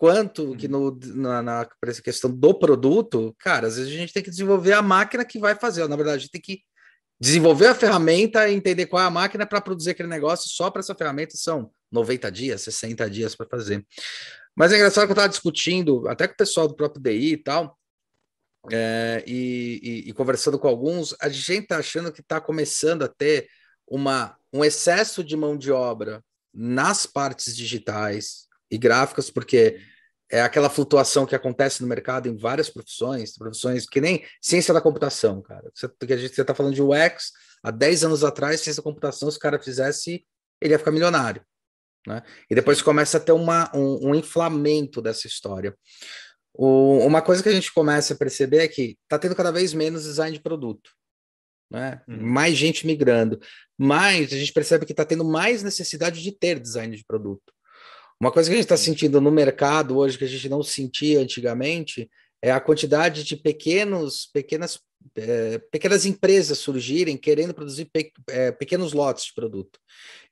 quanto 0.00 0.56
que 0.56 0.64
uhum. 0.64 0.96
no, 0.98 0.98
na, 1.14 1.42
na 1.42 1.68
essa 1.84 2.00
questão 2.00 2.30
do 2.30 2.54
produto, 2.58 3.36
cara, 3.38 3.66
às 3.66 3.76
vezes 3.76 3.92
a 3.92 3.96
gente 3.98 4.14
tem 4.14 4.22
que 4.22 4.30
desenvolver 4.30 4.72
a 4.72 4.80
máquina 4.80 5.26
que 5.26 5.38
vai 5.38 5.54
fazer. 5.54 5.86
Na 5.86 5.94
verdade, 5.94 6.16
a 6.16 6.20
gente 6.20 6.30
tem 6.30 6.40
que 6.40 6.62
desenvolver 7.20 7.66
a 7.66 7.74
ferramenta 7.74 8.48
e 8.48 8.54
entender 8.54 8.86
qual 8.86 9.02
é 9.02 9.04
a 9.04 9.10
máquina 9.10 9.46
para 9.46 9.60
produzir 9.60 9.90
aquele 9.90 10.08
negócio. 10.08 10.48
Só 10.48 10.70
para 10.70 10.80
essa 10.80 10.94
ferramenta 10.94 11.36
são 11.36 11.70
90 11.92 12.32
dias, 12.32 12.62
60 12.62 13.10
dias 13.10 13.36
para 13.36 13.46
fazer. 13.46 13.86
Mas 14.56 14.72
é 14.72 14.76
engraçado 14.76 15.04
que 15.04 15.10
eu 15.10 15.12
estava 15.12 15.28
discutindo, 15.28 16.08
até 16.08 16.26
com 16.26 16.32
o 16.32 16.38
pessoal 16.38 16.66
do 16.66 16.74
próprio 16.74 17.02
DI 17.02 17.32
e 17.32 17.36
tal, 17.36 17.78
é, 18.72 19.22
e, 19.26 19.80
e, 19.82 20.08
e, 20.08 20.12
conversando 20.14 20.58
com 20.58 20.66
alguns, 20.66 21.14
a 21.20 21.28
gente 21.28 21.64
está 21.64 21.76
achando 21.76 22.10
que 22.10 22.22
está 22.22 22.40
começando 22.40 23.02
a 23.02 23.08
ter 23.08 23.48
uma, 23.86 24.34
um 24.50 24.64
excesso 24.64 25.22
de 25.22 25.36
mão 25.36 25.58
de 25.58 25.70
obra 25.70 26.24
nas 26.54 27.04
partes 27.04 27.54
digitais 27.54 28.48
e 28.70 28.78
gráficas, 28.78 29.30
porque 29.30 29.80
é 30.30 30.40
aquela 30.42 30.70
flutuação 30.70 31.26
que 31.26 31.34
acontece 31.34 31.82
no 31.82 31.88
mercado 31.88 32.28
em 32.28 32.36
várias 32.36 32.70
profissões, 32.70 33.36
profissões 33.36 33.84
que 33.86 34.00
nem 34.00 34.24
ciência 34.40 34.72
da 34.72 34.80
computação, 34.80 35.42
cara. 35.42 35.70
Você, 35.74 35.86
a 35.86 36.16
gente 36.16 36.40
está 36.40 36.54
falando 36.54 36.74
de 36.74 36.82
UX, 36.82 37.32
há 37.62 37.70
10 37.70 38.04
anos 38.04 38.22
atrás, 38.22 38.60
ciência 38.60 38.80
da 38.80 38.84
computação, 38.84 39.30
se 39.30 39.36
o 39.36 39.40
cara 39.40 39.58
fizesse, 39.58 40.24
ele 40.60 40.72
ia 40.72 40.78
ficar 40.78 40.92
milionário. 40.92 41.44
Né? 42.06 42.22
E 42.48 42.54
depois 42.54 42.80
começa 42.80 43.16
a 43.16 43.20
ter 43.20 43.32
uma, 43.32 43.70
um, 43.74 44.10
um 44.10 44.14
inflamento 44.14 45.02
dessa 45.02 45.26
história. 45.26 45.76
O, 46.54 46.98
uma 47.04 47.20
coisa 47.22 47.42
que 47.42 47.48
a 47.48 47.52
gente 47.52 47.72
começa 47.72 48.14
a 48.14 48.16
perceber 48.16 48.58
é 48.58 48.68
que 48.68 48.96
está 49.02 49.18
tendo 49.18 49.34
cada 49.34 49.50
vez 49.50 49.74
menos 49.74 50.04
design 50.04 50.36
de 50.36 50.42
produto. 50.42 50.90
Né? 51.70 52.00
Uhum. 52.08 52.20
Mais 52.20 52.56
gente 52.56 52.86
migrando. 52.86 53.40
Mas 53.76 54.32
a 54.32 54.36
gente 54.36 54.52
percebe 54.52 54.86
que 54.86 54.92
está 54.92 55.04
tendo 55.04 55.24
mais 55.24 55.62
necessidade 55.62 56.22
de 56.22 56.32
ter 56.32 56.58
design 56.58 56.96
de 56.96 57.04
produto. 57.04 57.52
Uma 58.20 58.30
coisa 58.30 58.50
que 58.50 58.54
a 58.54 58.56
gente 58.56 58.66
está 58.66 58.76
sentindo 58.76 59.18
no 59.18 59.30
mercado 59.30 59.96
hoje 59.96 60.18
que 60.18 60.24
a 60.24 60.28
gente 60.28 60.46
não 60.46 60.62
sentia 60.62 61.20
antigamente 61.20 62.10
é 62.42 62.52
a 62.52 62.60
quantidade 62.60 63.24
de 63.24 63.34
pequenos, 63.34 64.26
pequenas, 64.26 64.78
é, 65.16 65.58
pequenas 65.72 66.04
empresas 66.04 66.58
surgirem 66.58 67.16
querendo 67.16 67.54
produzir 67.54 67.86
pe, 67.86 68.12
é, 68.28 68.52
pequenos 68.52 68.92
lotes 68.92 69.24
de 69.24 69.34
produto. 69.34 69.78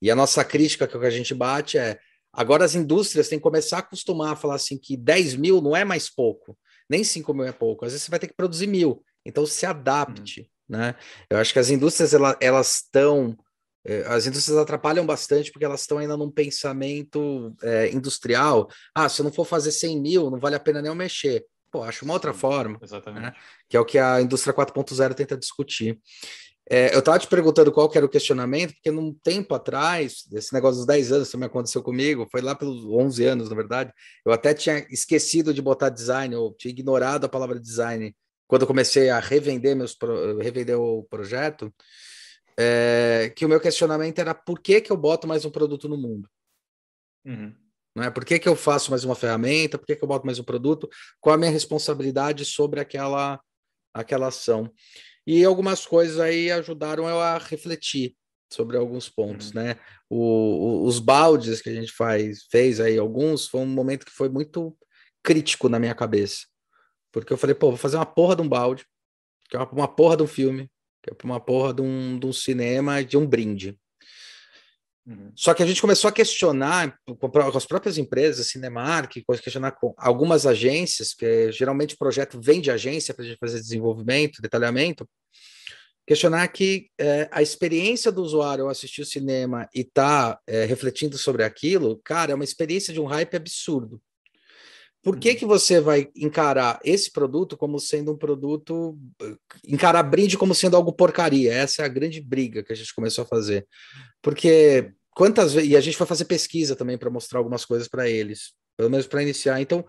E 0.03 0.11
a 0.11 0.15
nossa 0.15 0.45
crítica 0.45 0.87
que 0.87 0.97
a 0.99 1.11
gente 1.11 1.33
bate 1.33 1.79
é 1.79 1.99
agora 2.31 2.63
as 2.63 2.75
indústrias 2.75 3.29
têm 3.29 3.39
que 3.39 3.43
começar 3.43 3.77
a 3.77 3.81
acostumar 3.81 4.33
a 4.33 4.37
falar 4.37 4.57
assim 4.57 4.77
que 4.77 4.95
10 4.95 5.37
mil 5.37 5.63
não 5.63 5.75
é 5.75 5.83
mais 5.83 6.11
pouco, 6.11 6.59
nem 6.91 7.03
5 7.03 7.33
mil 7.33 7.47
é 7.47 7.53
pouco, 7.53 7.87
às 7.87 7.93
vezes 7.93 8.05
você 8.05 8.11
vai 8.11 8.21
ter 8.21 8.29
que 8.29 8.37
produzir 8.37 8.67
mil. 8.67 9.03
Então 9.25 9.47
se 9.47 9.65
adapte, 9.65 10.43
uhum. 10.43 10.79
né? 10.79 10.95
Eu 11.31 11.39
acho 11.39 11.55
que 11.55 11.59
as 11.59 11.71
indústrias 11.71 12.13
elas 12.41 12.75
estão 12.75 13.35
as 14.07 14.27
indústrias 14.27 14.59
atrapalham 14.59 15.07
bastante 15.07 15.51
porque 15.51 15.65
elas 15.65 15.81
estão 15.81 15.99
ainda 15.99 16.17
num 16.17 16.31
pensamento 16.31 17.55
é, 17.63 17.91
industrial. 17.91 18.69
Ah, 18.95 19.09
se 19.09 19.21
eu 19.21 19.25
não 19.25 19.33
for 19.33 19.45
fazer 19.45 19.73
100 19.73 20.01
mil, 20.01 20.31
não 20.31 20.39
vale 20.39 20.57
a 20.57 20.61
pena 20.61 20.83
nem 20.83 20.91
eu 20.91 20.95
mexer. 20.95 21.45
Pô, 21.71 21.83
acho 21.83 22.05
uma 22.05 22.15
outra 22.15 22.33
forma. 22.33 22.75
Né? 22.75 22.81
Exatamente. 22.83 23.23
Né? 23.23 23.33
Que 23.69 23.77
é 23.77 23.81
o 23.81 23.85
que 23.85 23.99
a 23.99 24.21
indústria 24.21 24.55
4.0 24.55 25.15
tenta 25.15 25.37
discutir. 25.37 25.99
É, 26.71 26.95
eu 26.95 26.99
estava 26.99 27.19
te 27.19 27.27
perguntando 27.27 27.73
qual 27.73 27.91
era 27.95 28.05
o 28.05 28.09
questionamento, 28.09 28.75
porque 28.75 28.91
num 28.91 29.15
tempo 29.15 29.55
atrás, 29.55 30.27
esse 30.33 30.53
negócio 30.53 30.77
dos 30.77 30.87
10 30.87 31.13
anos 31.13 31.31
também 31.31 31.47
aconteceu 31.47 31.83
comigo, 31.83 32.29
foi 32.31 32.43
lá 32.43 32.55
pelos 32.55 32.85
11 32.85 33.25
anos, 33.25 33.49
na 33.49 33.57
verdade, 33.57 33.91
eu 34.25 34.33
até 34.33 34.53
tinha 34.53 34.87
esquecido 34.91 35.55
de 35.55 35.63
botar 35.63 35.89
design, 35.89 36.37
ou 36.37 36.53
tinha 36.53 36.71
ignorado 36.71 37.25
a 37.25 37.29
palavra 37.29 37.59
design, 37.59 38.15
quando 38.47 38.63
eu 38.63 38.69
comecei 38.69 39.09
a 39.09 39.19
revender, 39.19 39.75
meus, 39.75 39.97
revender 40.43 40.79
o 40.79 41.05
projeto, 41.05 41.73
é, 42.59 43.33
que 43.37 43.47
o 43.47 43.49
meu 43.49 43.61
questionamento 43.61 44.19
era 44.19 44.35
por 44.35 44.59
que, 44.59 44.81
que 44.81 44.91
eu 44.91 44.97
boto 44.97 45.29
mais 45.29 45.45
um 45.45 45.51
produto 45.51 45.89
no 45.89 45.97
mundo? 45.97 46.29
Uhum. 47.25 47.55
Não 47.95 48.05
é? 48.05 48.11
Por 48.11 48.25
que, 48.25 48.39
que 48.39 48.49
eu 48.49 48.57
faço 48.57 48.91
mais 48.91 49.05
uma 49.05 49.15
ferramenta? 49.15 49.79
Por 49.79 49.87
que, 49.87 49.95
que 49.95 50.03
eu 50.03 50.09
boto 50.09 50.27
mais 50.27 50.41
um 50.41 50.45
produto? 50.45 50.89
Qual 51.21 51.35
a 51.35 51.39
minha 51.39 51.53
responsabilidade 51.53 52.45
sobre 52.45 52.81
aquela, 52.81 53.41
aquela 53.95 54.27
ação? 54.27 54.73
E 55.25 55.45
algumas 55.45 55.87
coisas 55.87 56.19
aí 56.19 56.51
ajudaram 56.51 57.09
eu 57.09 57.21
a 57.21 57.39
refletir 57.39 58.17
sobre 58.53 58.77
alguns 58.77 59.09
pontos, 59.09 59.49
uhum. 59.49 59.63
né? 59.63 59.77
O, 60.11 60.17
o, 60.19 60.85
os 60.85 60.99
baldes 60.99 61.63
que 61.63 61.69
a 61.69 61.75
gente 61.75 61.93
faz, 61.93 62.45
fez 62.51 62.81
aí, 62.81 62.99
alguns, 62.99 63.47
foi 63.47 63.61
um 63.61 63.67
momento 63.67 64.05
que 64.05 64.13
foi 64.13 64.29
muito 64.29 64.77
crítico 65.23 65.69
na 65.69 65.79
minha 65.79 65.95
cabeça. 65.95 66.47
Porque 67.13 67.33
eu 67.33 67.37
falei, 67.37 67.55
pô, 67.55 67.69
vou 67.69 67.77
fazer 67.77 67.97
uma 67.97 68.07
porra 68.07 68.35
de 68.35 68.43
um 68.43 68.49
balde, 68.49 68.85
que 69.49 69.57
é 69.57 69.61
uma, 69.61 69.71
uma 69.71 69.89
porra 69.89 70.17
de 70.17 70.23
um 70.25 70.27
filme, 70.27 70.69
que 71.03 71.11
é 71.11 71.17
uma 71.25 71.41
porra 71.41 71.75
de 71.75 71.83
um, 71.83 72.19
de 72.19 72.27
um 72.27 72.33
cinema, 72.33 73.03
de 73.03 73.17
um 73.17 73.27
brinde. 73.27 73.79
Uhum. 75.07 75.33
Só 75.35 75.55
que 75.55 75.63
a 75.63 75.67
gente 75.67 75.81
começou 75.81 76.09
a 76.09 76.13
questionar 76.13 76.99
com 77.07 77.57
as 77.57 77.65
próprias 77.65 77.97
empresas, 77.97 78.49
Cinemark, 78.49 79.25
questionar 79.43 79.73
com 79.73 79.95
algumas 79.97 80.45
agências, 80.45 81.15
que 81.15 81.51
geralmente 81.51 81.95
o 81.95 81.99
projeto 81.99 82.39
vem 82.41 82.61
de 82.61 82.71
agência 82.71 83.15
para 83.15 83.25
a 83.25 83.29
gente 83.29 83.39
fazer 83.39 83.59
desenvolvimento, 83.59 84.43
detalhamento, 84.43 85.09
questionar 86.07 86.47
que 86.49 86.91
é, 86.99 87.29
a 87.31 87.41
experiência 87.41 88.13
do 88.13 88.23
usuário 88.23 88.65
ao 88.65 88.71
assistir 88.71 89.01
o 89.01 89.07
cinema 89.07 89.69
e 89.75 89.83
tá 89.83 90.39
é, 90.47 90.65
refletindo 90.67 91.17
sobre 91.17 91.43
aquilo, 91.43 92.01
cara, 92.05 92.33
é 92.33 92.35
uma 92.35 92.45
experiência 92.45 92.93
de 92.93 93.01
um 93.01 93.07
hype 93.07 93.35
absurdo. 93.35 94.01
Por 95.03 95.19
que, 95.19 95.31
uhum. 95.31 95.37
que 95.37 95.47
você 95.47 95.81
vai 95.81 96.09
encarar 96.17 96.81
esse 96.85 97.13
produto 97.13 97.57
como 97.57 97.79
sendo 97.79 98.13
um 98.13 98.17
produto, 98.17 98.99
encarar 99.67 100.03
brinde 100.03 100.37
como 100.37 100.55
sendo 100.55 100.77
algo 100.77 100.93
porcaria? 100.93 101.53
Essa 101.53 101.83
é 101.83 101.85
a 101.85 101.89
grande 101.89 102.21
briga 102.21 102.63
que 102.63 102.73
a 102.73 102.77
gente 102.77 102.95
começou 102.95 103.23
a 103.23 103.27
fazer. 103.27 103.67
Porque 104.21 104.93
quantas 105.19 105.53
vezes. 105.53 105.71
E 105.71 105.77
a 105.77 105.81
gente 105.81 105.97
foi 105.97 106.07
fazer 106.07 106.27
pesquisa 106.27 106.77
também 106.77 106.97
para 106.97 107.11
mostrar 107.11 107.41
algumas 107.41 107.65
coisas 107.65 107.89
para 107.89 108.09
eles, 108.09 108.53
pelo 108.77 108.89
menos 108.89 109.09
para 109.09 109.21
iniciar. 109.21 109.61
Então, 109.61 109.85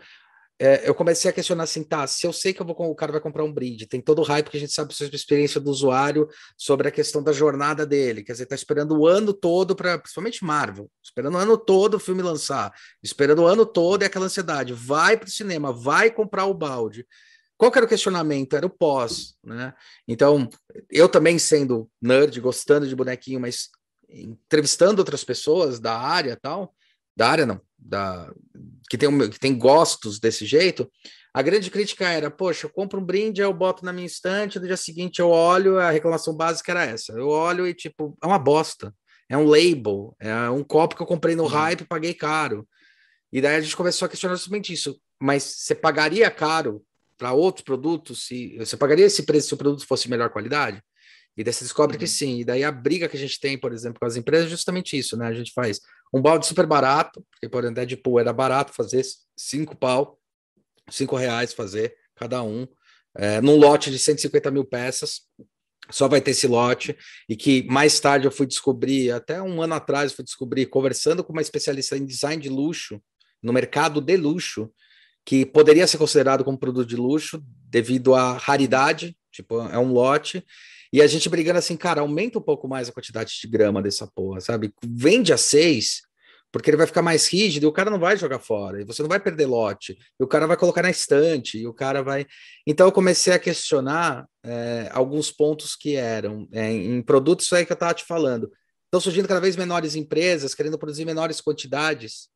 é, 0.59 0.87
eu 0.87 0.93
comecei 0.93 1.31
a 1.31 1.33
questionar 1.33 1.63
assim, 1.63 1.83
tá, 1.83 2.05
se 2.05 2.27
eu 2.27 2.33
sei 2.33 2.53
que 2.53 2.61
eu 2.61 2.65
vou, 2.65 2.75
o 2.77 2.95
cara 2.95 3.13
vai 3.13 3.21
comprar 3.21 3.45
um 3.45 3.51
brinde, 3.51 3.87
tem 3.87 4.01
todo 4.01 4.19
o 4.19 4.23
hype 4.23 4.49
que 4.49 4.57
a 4.57 4.59
gente 4.59 4.73
sabe 4.73 4.93
sobre 4.93 5.15
a 5.15 5.15
experiência 5.15 5.59
do 5.59 5.71
usuário, 5.71 6.27
sobre 6.57 6.89
a 6.89 6.91
questão 6.91 7.23
da 7.23 7.31
jornada 7.31 7.85
dele, 7.85 8.23
quer 8.23 8.33
dizer, 8.33 8.45
tá 8.45 8.55
esperando 8.55 8.97
o 8.97 9.07
ano 9.07 9.31
todo 9.33 9.73
para, 9.73 9.97
principalmente 9.97 10.43
Marvel, 10.43 10.91
esperando 11.01 11.35
o 11.35 11.37
ano 11.37 11.57
todo 11.57 11.93
o 11.95 11.99
filme 11.99 12.21
lançar, 12.21 12.73
esperando 13.01 13.43
o 13.43 13.47
ano 13.47 13.65
todo 13.65 14.03
é 14.03 14.07
aquela 14.07 14.25
ansiedade, 14.25 14.73
vai 14.73 15.15
para 15.15 15.27
o 15.27 15.31
cinema, 15.31 15.71
vai 15.71 16.11
comprar 16.11 16.45
o 16.45 16.53
balde. 16.53 17.07
Qual 17.57 17.71
era 17.75 17.85
o 17.85 17.89
questionamento? 17.89 18.55
Era 18.55 18.65
o 18.65 18.69
pós, 18.69 19.35
né? 19.43 19.73
Então, 20.07 20.47
eu 20.89 21.09
também 21.09 21.37
sendo 21.37 21.89
nerd, 22.01 22.39
gostando 22.39 22.87
de 22.87 22.95
bonequinho, 22.95 23.39
mas 23.39 23.69
entrevistando 24.09 25.01
outras 25.01 25.25
pessoas 25.25 25.77
da 25.77 25.97
área 25.97 26.37
tal, 26.41 26.73
da 27.19 27.29
área 27.29 27.45
não, 27.45 27.59
da 27.77 28.33
que 28.89 28.97
tem, 28.97 29.29
que 29.29 29.39
tem 29.39 29.57
gostos 29.57 30.19
desse 30.19 30.45
jeito, 30.45 30.89
a 31.33 31.41
grande 31.41 31.69
crítica 31.69 32.07
era, 32.07 32.31
poxa, 32.31 32.65
eu 32.65 32.71
compro 32.71 32.99
um 32.99 33.03
brinde, 33.03 33.41
eu 33.41 33.53
boto 33.53 33.83
na 33.83 33.91
minha 33.91 34.07
estante, 34.07 34.57
no 34.57 34.65
dia 34.65 34.77
seguinte 34.77 35.19
eu 35.19 35.29
olho, 35.29 35.77
a 35.77 35.91
reclamação 35.91 36.33
básica 36.33 36.71
era 36.71 36.85
essa. 36.85 37.11
Eu 37.11 37.27
olho 37.27 37.67
e, 37.67 37.73
tipo, 37.73 38.17
é 38.23 38.25
uma 38.25 38.39
bosta. 38.39 38.95
É 39.27 39.37
um 39.37 39.45
label, 39.45 40.15
é 40.17 40.49
um 40.49 40.63
copo 40.63 40.95
que 40.95 41.03
eu 41.03 41.05
comprei 41.05 41.35
no 41.35 41.43
uhum. 41.43 41.49
hype 41.49 41.81
e 41.81 41.85
paguei 41.85 42.13
caro. 42.13 42.67
E 43.31 43.41
daí 43.41 43.57
a 43.57 43.61
gente 43.61 43.75
começou 43.75 44.05
a 44.05 44.09
questionar 44.09 44.35
justamente 44.35 44.73
isso. 44.73 44.99
Mas 45.21 45.43
você 45.43 45.75
pagaria 45.75 46.31
caro 46.31 46.81
para 47.17 47.33
outros 47.33 47.63
produtos? 47.63 48.25
Se, 48.25 48.57
você 48.57 48.75
pagaria 48.77 49.05
esse 49.05 49.23
preço 49.23 49.49
se 49.49 49.53
o 49.53 49.57
produto 49.57 49.85
fosse 49.85 50.09
melhor 50.09 50.29
qualidade? 50.29 50.81
E 51.37 51.43
daí 51.43 51.53
você 51.53 51.63
descobre 51.63 51.95
uhum. 51.95 51.99
que 51.99 52.07
sim. 52.07 52.39
E 52.39 52.45
daí 52.45 52.63
a 52.63 52.71
briga 52.71 53.07
que 53.07 53.17
a 53.17 53.19
gente 53.19 53.39
tem, 53.39 53.57
por 53.57 53.71
exemplo, 53.71 53.99
com 53.99 54.05
as 54.05 54.15
empresas 54.15 54.47
é 54.47 54.49
justamente 54.49 54.97
isso, 54.97 55.15
né? 55.15 55.27
A 55.27 55.33
gente 55.33 55.51
faz 55.53 55.79
um 56.13 56.21
balde 56.21 56.45
super 56.45 56.65
barato, 56.65 57.25
porque, 57.31 57.47
por 57.47 57.63
exemplo, 57.63 57.75
Deadpool 57.75 58.19
era 58.19 58.33
barato 58.33 58.73
fazer 58.73 59.03
cinco 59.37 59.75
pau, 59.75 60.19
cinco 60.89 61.15
reais 61.15 61.53
fazer 61.53 61.95
cada 62.15 62.43
um, 62.43 62.67
é, 63.15 63.39
num 63.41 63.57
lote 63.57 63.91
de 63.91 63.99
150 63.99 64.51
mil 64.51 64.65
peças. 64.65 65.21
Só 65.91 66.07
vai 66.07 66.21
ter 66.21 66.31
esse 66.31 66.45
lote, 66.45 66.95
e 67.27 67.35
que 67.35 67.63
mais 67.63 67.99
tarde 67.99 68.27
eu 68.27 68.31
fui 68.31 68.45
descobrir, 68.45 69.11
até 69.11 69.41
um 69.41 69.61
ano 69.61 69.73
atrás, 69.73 70.11
eu 70.11 70.15
fui 70.17 70.25
descobrir, 70.25 70.67
conversando 70.67 71.23
com 71.23 71.33
uma 71.33 71.41
especialista 71.41 71.97
em 71.97 72.05
design 72.05 72.41
de 72.41 72.49
luxo, 72.49 73.01
no 73.41 73.51
mercado 73.51 73.99
de 73.99 74.15
luxo, 74.15 74.71
que 75.25 75.45
poderia 75.45 75.87
ser 75.87 75.97
considerado 75.97 76.43
como 76.43 76.59
produto 76.59 76.87
de 76.87 76.95
luxo 76.95 77.43
devido 77.45 78.13
à 78.13 78.37
raridade, 78.37 79.17
tipo, 79.31 79.59
é 79.69 79.79
um 79.79 79.91
lote, 79.91 80.45
e 80.91 81.01
a 81.01 81.07
gente 81.07 81.29
brigando 81.29 81.59
assim, 81.59 81.77
cara, 81.77 82.01
aumenta 82.01 82.39
um 82.39 82.41
pouco 82.41 82.67
mais 82.67 82.89
a 82.89 82.91
quantidade 82.91 83.33
de 83.39 83.47
grama 83.47 83.81
dessa 83.81 84.07
porra, 84.07 84.41
sabe? 84.41 84.73
Vende 84.83 85.31
a 85.31 85.37
seis, 85.37 86.01
porque 86.51 86.69
ele 86.69 86.77
vai 86.77 86.87
ficar 86.87 87.01
mais 87.01 87.27
rígido 87.27 87.63
e 87.63 87.67
o 87.67 87.71
cara 87.71 87.91
não 87.91 87.99
vai 87.99 88.17
jogar 88.17 88.39
fora, 88.39 88.81
e 88.81 88.85
você 88.85 89.01
não 89.01 89.09
vai 89.09 89.19
perder 89.19 89.45
lote, 89.45 89.97
e 90.19 90.23
o 90.23 90.27
cara 90.27 90.47
vai 90.47 90.57
colocar 90.57 90.81
na 90.81 90.89
estante, 90.89 91.59
e 91.59 91.67
o 91.67 91.73
cara 91.73 92.01
vai. 92.01 92.25
Então 92.65 92.87
eu 92.87 92.91
comecei 92.91 93.33
a 93.33 93.39
questionar 93.39 94.25
é, 94.43 94.89
alguns 94.91 95.31
pontos 95.31 95.75
que 95.75 95.95
eram 95.95 96.47
é, 96.51 96.71
em 96.71 97.01
produtos, 97.01 97.45
isso 97.45 97.55
aí 97.55 97.65
que 97.65 97.71
eu 97.71 97.75
estava 97.75 97.93
te 97.93 98.03
falando. 98.03 98.51
Estão 98.85 98.99
surgindo 98.99 99.27
cada 99.27 99.39
vez 99.39 99.55
menores 99.55 99.93
empresas 99.95 100.55
querendo 100.55 100.79
produzir 100.79 101.05
menores 101.05 101.39
quantidades, 101.39 102.29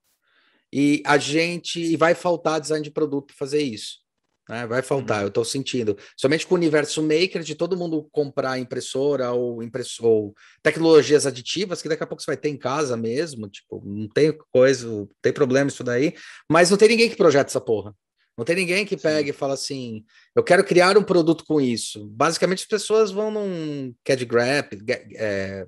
e 0.71 1.01
a 1.05 1.17
gente 1.17 1.79
e 1.79 1.95
vai 1.95 2.13
faltar 2.13 2.59
design 2.59 2.83
de 2.83 2.91
produto 2.91 3.27
para 3.27 3.35
fazer 3.35 3.61
isso. 3.61 4.02
Né? 4.49 4.67
Vai 4.67 4.81
faltar, 4.81 5.19
uhum. 5.19 5.23
eu 5.23 5.27
estou 5.29 5.45
sentindo. 5.45 5.97
Somente 6.17 6.45
com 6.45 6.55
o 6.55 6.57
universo 6.57 7.01
maker 7.01 7.41
de 7.41 7.55
todo 7.55 7.77
mundo 7.77 8.07
comprar 8.11 8.59
impressora 8.59 9.31
ou, 9.31 9.63
impressor, 9.63 10.05
ou 10.05 10.35
tecnologias 10.61 11.25
aditivas, 11.25 11.81
que 11.81 11.89
daqui 11.89 12.03
a 12.03 12.07
pouco 12.07 12.21
você 12.21 12.31
vai 12.31 12.37
ter 12.37 12.49
em 12.49 12.57
casa 12.57 12.97
mesmo. 12.97 13.47
Tipo, 13.47 13.81
não 13.85 14.07
tem 14.07 14.37
coisa, 14.51 14.87
não 14.87 15.09
tem 15.21 15.31
problema 15.31 15.69
isso 15.69 15.83
daí, 15.83 16.13
mas 16.49 16.69
não 16.69 16.77
tem 16.77 16.89
ninguém 16.89 17.09
que 17.09 17.15
projeta 17.15 17.49
essa 17.49 17.61
porra. 17.61 17.95
Não 18.37 18.43
tem 18.43 18.55
ninguém 18.55 18.85
que 18.85 18.97
pegue 18.97 19.29
e 19.29 19.33
fala 19.33 19.53
assim: 19.53 20.03
eu 20.35 20.43
quero 20.43 20.63
criar 20.63 20.97
um 20.97 21.03
produto 21.03 21.45
com 21.45 21.61
isso. 21.61 22.07
Basicamente, 22.09 22.61
as 22.61 22.67
pessoas 22.67 23.11
vão 23.11 23.29
num 23.29 23.93
CAD 24.03 24.25
Grab, 24.25 24.69
é, 25.15 25.67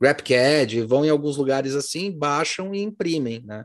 GrabCAD, 0.00 0.82
vão 0.82 1.04
em 1.04 1.10
alguns 1.10 1.36
lugares 1.36 1.74
assim, 1.74 2.10
baixam 2.10 2.74
e 2.74 2.80
imprimem, 2.80 3.42
né? 3.44 3.64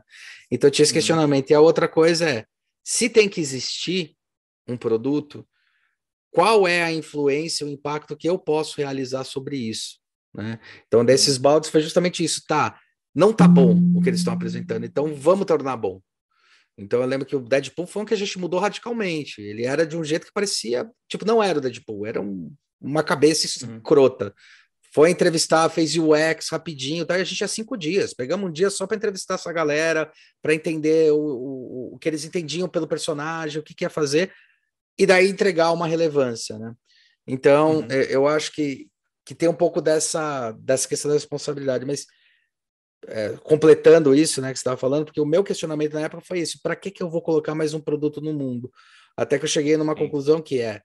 Então 0.50 0.70
tinha 0.70 0.82
esse 0.82 0.92
uhum. 0.92 0.96
questionamento. 0.96 1.50
E 1.50 1.54
a 1.54 1.60
outra 1.60 1.88
coisa 1.88 2.28
é: 2.28 2.44
se 2.84 3.08
tem 3.08 3.30
que 3.30 3.40
existir 3.40 4.14
um 4.66 4.76
produto, 4.76 5.46
qual 6.30 6.66
é 6.66 6.82
a 6.82 6.92
influência, 6.92 7.66
o 7.66 7.70
impacto 7.70 8.16
que 8.16 8.28
eu 8.28 8.38
posso 8.38 8.76
realizar 8.76 9.24
sobre 9.24 9.56
isso? 9.56 9.98
Né? 10.34 10.58
Então, 10.86 11.04
desses 11.04 11.38
baldes 11.38 11.70
foi 11.70 11.80
justamente 11.80 12.24
isso, 12.24 12.42
tá? 12.46 12.78
Não 13.14 13.32
tá 13.32 13.46
bom 13.46 13.78
o 13.94 14.02
que 14.02 14.08
eles 14.08 14.20
estão 14.20 14.34
apresentando, 14.34 14.84
então 14.84 15.14
vamos 15.14 15.46
tornar 15.46 15.76
bom. 15.76 16.00
Então 16.76 17.00
eu 17.00 17.06
lembro 17.06 17.26
que 17.26 17.36
o 17.36 17.40
Deadpool 17.40 17.86
foi 17.86 18.02
um 18.02 18.04
que 18.04 18.14
a 18.14 18.16
gente 18.16 18.38
mudou 18.38 18.58
radicalmente. 18.58 19.40
Ele 19.40 19.64
era 19.64 19.86
de 19.86 19.96
um 19.96 20.02
jeito 20.02 20.26
que 20.26 20.32
parecia, 20.32 20.90
tipo, 21.08 21.24
não 21.24 21.42
era 21.42 21.58
o 21.58 21.60
Deadpool, 21.60 22.04
era 22.04 22.20
um, 22.20 22.52
uma 22.80 23.02
cabeça 23.02 23.46
escrota. 23.46 24.26
Uhum. 24.26 24.32
Foi 24.92 25.10
entrevistar, 25.10 25.68
fez 25.68 25.96
UX 25.96 26.48
rapidinho, 26.50 27.04
tá? 27.04 27.14
a 27.14 27.18
gente 27.22 27.36
tinha 27.36 27.48
cinco 27.48 27.76
dias. 27.76 28.12
Pegamos 28.14 28.48
um 28.48 28.52
dia 28.52 28.70
só 28.70 28.86
para 28.86 28.96
entrevistar 28.96 29.34
essa 29.34 29.52
galera, 29.52 30.10
para 30.42 30.54
entender 30.54 31.12
o, 31.12 31.16
o, 31.16 31.94
o, 31.94 31.98
que 31.98 32.08
eles 32.08 32.24
entendiam 32.24 32.68
pelo 32.68 32.86
personagem, 32.86 33.60
o 33.60 33.62
que, 33.62 33.74
que 33.74 33.84
ia 33.84 33.90
fazer 33.90 34.32
e 34.98 35.06
daí 35.06 35.28
entregar 35.28 35.72
uma 35.72 35.86
relevância, 35.86 36.58
né? 36.58 36.74
Então, 37.26 37.78
uhum. 37.78 37.86
É, 37.90 38.14
eu 38.14 38.26
acho 38.26 38.52
que, 38.52 38.88
que 39.24 39.34
tem 39.34 39.48
um 39.48 39.54
pouco 39.54 39.80
dessa, 39.80 40.52
dessa 40.52 40.86
questão 40.86 41.08
da 41.08 41.14
responsabilidade, 41.14 41.84
mas 41.84 42.06
é, 43.06 43.30
completando 43.42 44.14
isso, 44.14 44.40
né, 44.40 44.52
que 44.52 44.58
você 44.58 44.60
estava 44.60 44.76
falando, 44.76 45.06
porque 45.06 45.20
o 45.20 45.26
meu 45.26 45.42
questionamento 45.42 45.94
na 45.94 46.02
época 46.02 46.22
foi 46.26 46.40
isso: 46.40 46.58
para 46.62 46.76
que, 46.76 46.90
que 46.90 47.02
eu 47.02 47.10
vou 47.10 47.22
colocar 47.22 47.54
mais 47.54 47.74
um 47.74 47.80
produto 47.80 48.20
no 48.20 48.32
mundo? 48.32 48.70
Até 49.16 49.38
que 49.38 49.44
eu 49.44 49.48
cheguei 49.48 49.76
numa 49.76 49.94
Sim. 49.94 49.98
conclusão 49.98 50.40
que 50.40 50.60
é: 50.60 50.82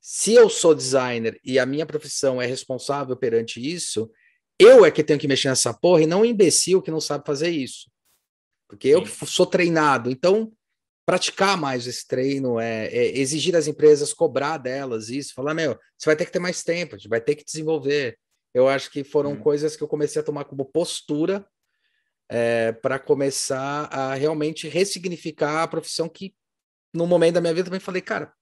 se 0.00 0.34
eu 0.34 0.48
sou 0.48 0.74
designer 0.74 1.38
e 1.44 1.58
a 1.58 1.66
minha 1.66 1.86
profissão 1.86 2.40
é 2.40 2.46
responsável 2.46 3.16
perante 3.16 3.60
isso, 3.60 4.10
eu 4.58 4.84
é 4.84 4.90
que 4.90 5.04
tenho 5.04 5.18
que 5.18 5.28
mexer 5.28 5.48
nessa 5.48 5.74
porra 5.74 6.02
e 6.02 6.06
não 6.06 6.22
um 6.22 6.24
imbecil 6.24 6.80
que 6.82 6.90
não 6.90 7.00
sabe 7.00 7.24
fazer 7.26 7.50
isso. 7.50 7.90
Porque 8.68 8.88
Sim. 8.88 8.94
eu 8.94 9.06
sou 9.26 9.46
treinado. 9.46 10.10
Então, 10.10 10.52
praticar 11.06 11.56
mais 11.56 11.86
esse 11.86 12.06
treino, 12.06 12.58
é, 12.58 12.88
é, 12.88 13.16
exigir 13.16 13.52
das 13.52 13.68
empresas, 13.68 14.12
cobrar 14.12 14.58
delas 14.58 15.08
isso, 15.08 15.32
falar, 15.34 15.54
meu, 15.54 15.78
você 15.96 16.06
vai 16.06 16.16
ter 16.16 16.26
que 16.26 16.32
ter 16.32 16.40
mais 16.40 16.64
tempo, 16.64 16.96
a 16.96 16.98
gente 16.98 17.08
vai 17.08 17.20
ter 17.20 17.36
que 17.36 17.44
desenvolver. 17.44 18.18
Eu 18.52 18.68
acho 18.68 18.90
que 18.90 19.04
foram 19.04 19.32
hum. 19.32 19.40
coisas 19.40 19.76
que 19.76 19.82
eu 19.82 19.88
comecei 19.88 20.20
a 20.20 20.24
tomar 20.24 20.44
como 20.44 20.64
postura 20.64 21.46
é, 22.28 22.72
para 22.72 22.98
começar 22.98 23.84
a 23.84 24.14
realmente 24.14 24.66
ressignificar 24.66 25.62
a 25.62 25.68
profissão 25.68 26.08
que, 26.08 26.34
no 26.92 27.06
momento 27.06 27.34
da 27.34 27.40
minha 27.40 27.54
vida, 27.54 27.66
também 27.66 27.78
falei, 27.78 28.02
cara, 28.02 28.32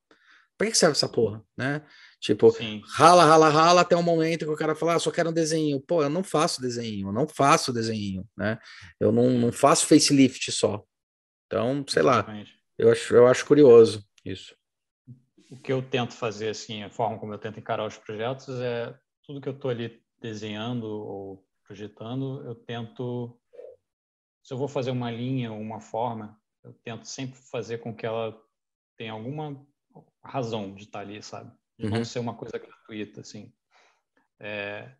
para 0.57 0.71
que 0.71 0.79
serve 0.79 0.93
essa 0.93 1.09
porra, 1.09 1.45
né? 1.57 1.83
Tipo, 2.19 2.51
Sim. 2.51 2.81
rala, 2.87 3.25
rala, 3.25 3.51
rala 3.51 3.81
até 3.83 3.95
o 3.95 4.03
momento 4.03 4.47
que 4.47 4.53
o 4.53 4.57
cara 4.57 4.75
fala, 4.75 4.95
ah, 4.95 4.99
só 4.99 5.11
quero 5.11 5.29
um 5.29 5.33
desenho. 5.33 5.79
Pô, 5.81 6.03
eu 6.03 6.09
não 6.09 6.25
faço 6.25 6.63
desenho, 6.63 7.09
eu 7.09 7.13
não 7.13 7.29
faço 7.29 7.73
desenho, 7.73 8.27
né? 8.35 8.59
Eu 8.99 9.13
não, 9.13 9.29
não 9.31 9.53
faço 9.53 9.87
facelift 9.87 10.51
só. 10.51 10.83
Então, 11.47 11.85
sei 11.89 12.03
Exatamente. 12.03 12.53
lá, 12.53 12.54
eu 12.79 12.91
acho, 12.91 13.15
eu 13.15 13.27
acho 13.27 13.47
curioso 13.47 14.05
isso. 14.25 14.57
O 15.51 15.57
que 15.61 15.73
eu 15.73 15.83
tento 15.83 16.15
fazer, 16.15 16.49
assim, 16.49 16.83
a 16.83 16.91
forma 16.91 17.19
como 17.19 17.33
eu 17.33 17.39
tento 17.39 17.61
encarar 17.61 17.87
os 17.87 17.99
projetos 17.99 18.59
é 18.61 18.97
tudo 19.23 19.41
que 19.41 19.49
eu 19.49 19.53
estou 19.53 19.71
ali 19.71 20.03
desenhando 20.21 20.87
ou 20.87 21.47
projetando, 21.65 22.45
eu 22.47 22.55
tento, 22.55 23.39
se 24.43 24.53
eu 24.53 24.59
vou 24.59 24.69
fazer 24.69 24.91
uma 24.91 25.11
linha 25.11 25.53
ou 25.53 25.61
uma 25.61 25.81
forma, 25.81 26.41
eu 26.63 26.73
tento 26.83 27.07
sempre 27.07 27.39
fazer 27.39 27.79
com 27.79 27.95
que 27.95 28.07
ela 28.07 28.39
tenha 28.97 29.13
alguma 29.13 29.67
razão 30.23 30.75
de 30.75 30.85
estar 30.85 31.01
ali, 31.01 31.23
sabe? 31.23 31.53
De 31.79 31.87
uhum. 31.87 31.93
não 31.93 32.05
ser 32.05 32.19
uma 32.19 32.35
coisa 32.35 32.59
gratuita, 32.59 33.21
assim. 33.21 33.53
É, 34.41 34.95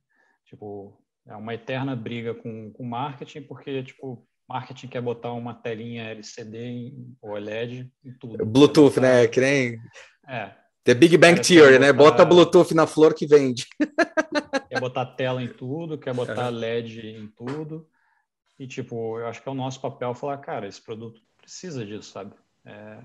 tipo, 0.45 1.03
é 1.27 1.35
uma 1.35 1.55
eterna 1.55 1.97
briga 1.97 2.35
com 2.35 2.73
o 2.79 2.85
marketing, 2.85 3.43
porque, 3.43 3.83
tipo, 3.83 4.27
marketing 4.49 4.89
quer 4.89 5.01
botar 5.01 5.33
uma 5.33 5.55
telinha 5.55 6.11
LCD 6.11 6.59
em 6.59 7.17
OLED 7.21 7.91
em 8.05 8.13
tudo. 8.13 8.45
Bluetooth, 8.45 9.01
né? 9.01 9.27
Que 9.27 9.41
nem. 9.41 9.79
É. 10.27 10.55
The 10.85 10.93
Big 10.95 11.17
Bang 11.17 11.41
Theory, 11.41 11.79
né? 11.79 11.93
Botar... 11.93 12.25
Bota 12.25 12.25
Bluetooth 12.25 12.75
na 12.75 12.87
flor 12.87 13.15
que 13.15 13.27
vende. 13.27 13.67
Quer 14.69 14.81
botar 14.81 15.07
tela 15.07 15.43
em 15.43 15.49
tudo, 15.49 15.97
quer 15.97 16.13
botar 16.13 16.49
LED 16.49 17.07
em 17.07 17.29
tudo. 17.29 17.89
E, 18.59 18.67
tipo, 18.67 19.19
eu 19.21 19.27
acho 19.29 19.41
que 19.41 19.49
é 19.49 19.53
o 19.53 19.55
nosso 19.55 19.81
papel 19.81 20.15
falar, 20.15 20.39
cara, 20.39 20.67
esse 20.67 20.83
produto 20.83 21.21
precisa 21.39 21.87
disso, 21.87 22.11
sabe? 22.11 22.35
É, 22.65 22.99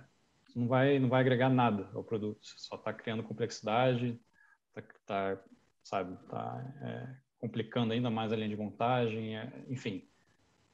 não, 0.55 0.67
vai, 0.67 0.97
não 0.97 1.09
vai 1.09 1.21
agregar 1.21 1.49
nada 1.49 1.87
ao 1.93 2.03
produto. 2.03 2.39
Você 2.41 2.55
só 2.57 2.75
está 2.75 2.91
criando 2.91 3.23
complexidade, 3.23 4.19
tá, 4.73 4.81
tá 5.05 5.43
sabe, 5.83 6.17
tá 6.27 6.73
é, 6.81 7.15
complicando 7.39 7.93
ainda 7.93 8.09
mais 8.09 8.31
a 8.31 8.35
linha 8.35 8.49
de 8.49 8.57
montagem, 8.57 9.37
é, 9.37 9.51
enfim 9.69 10.08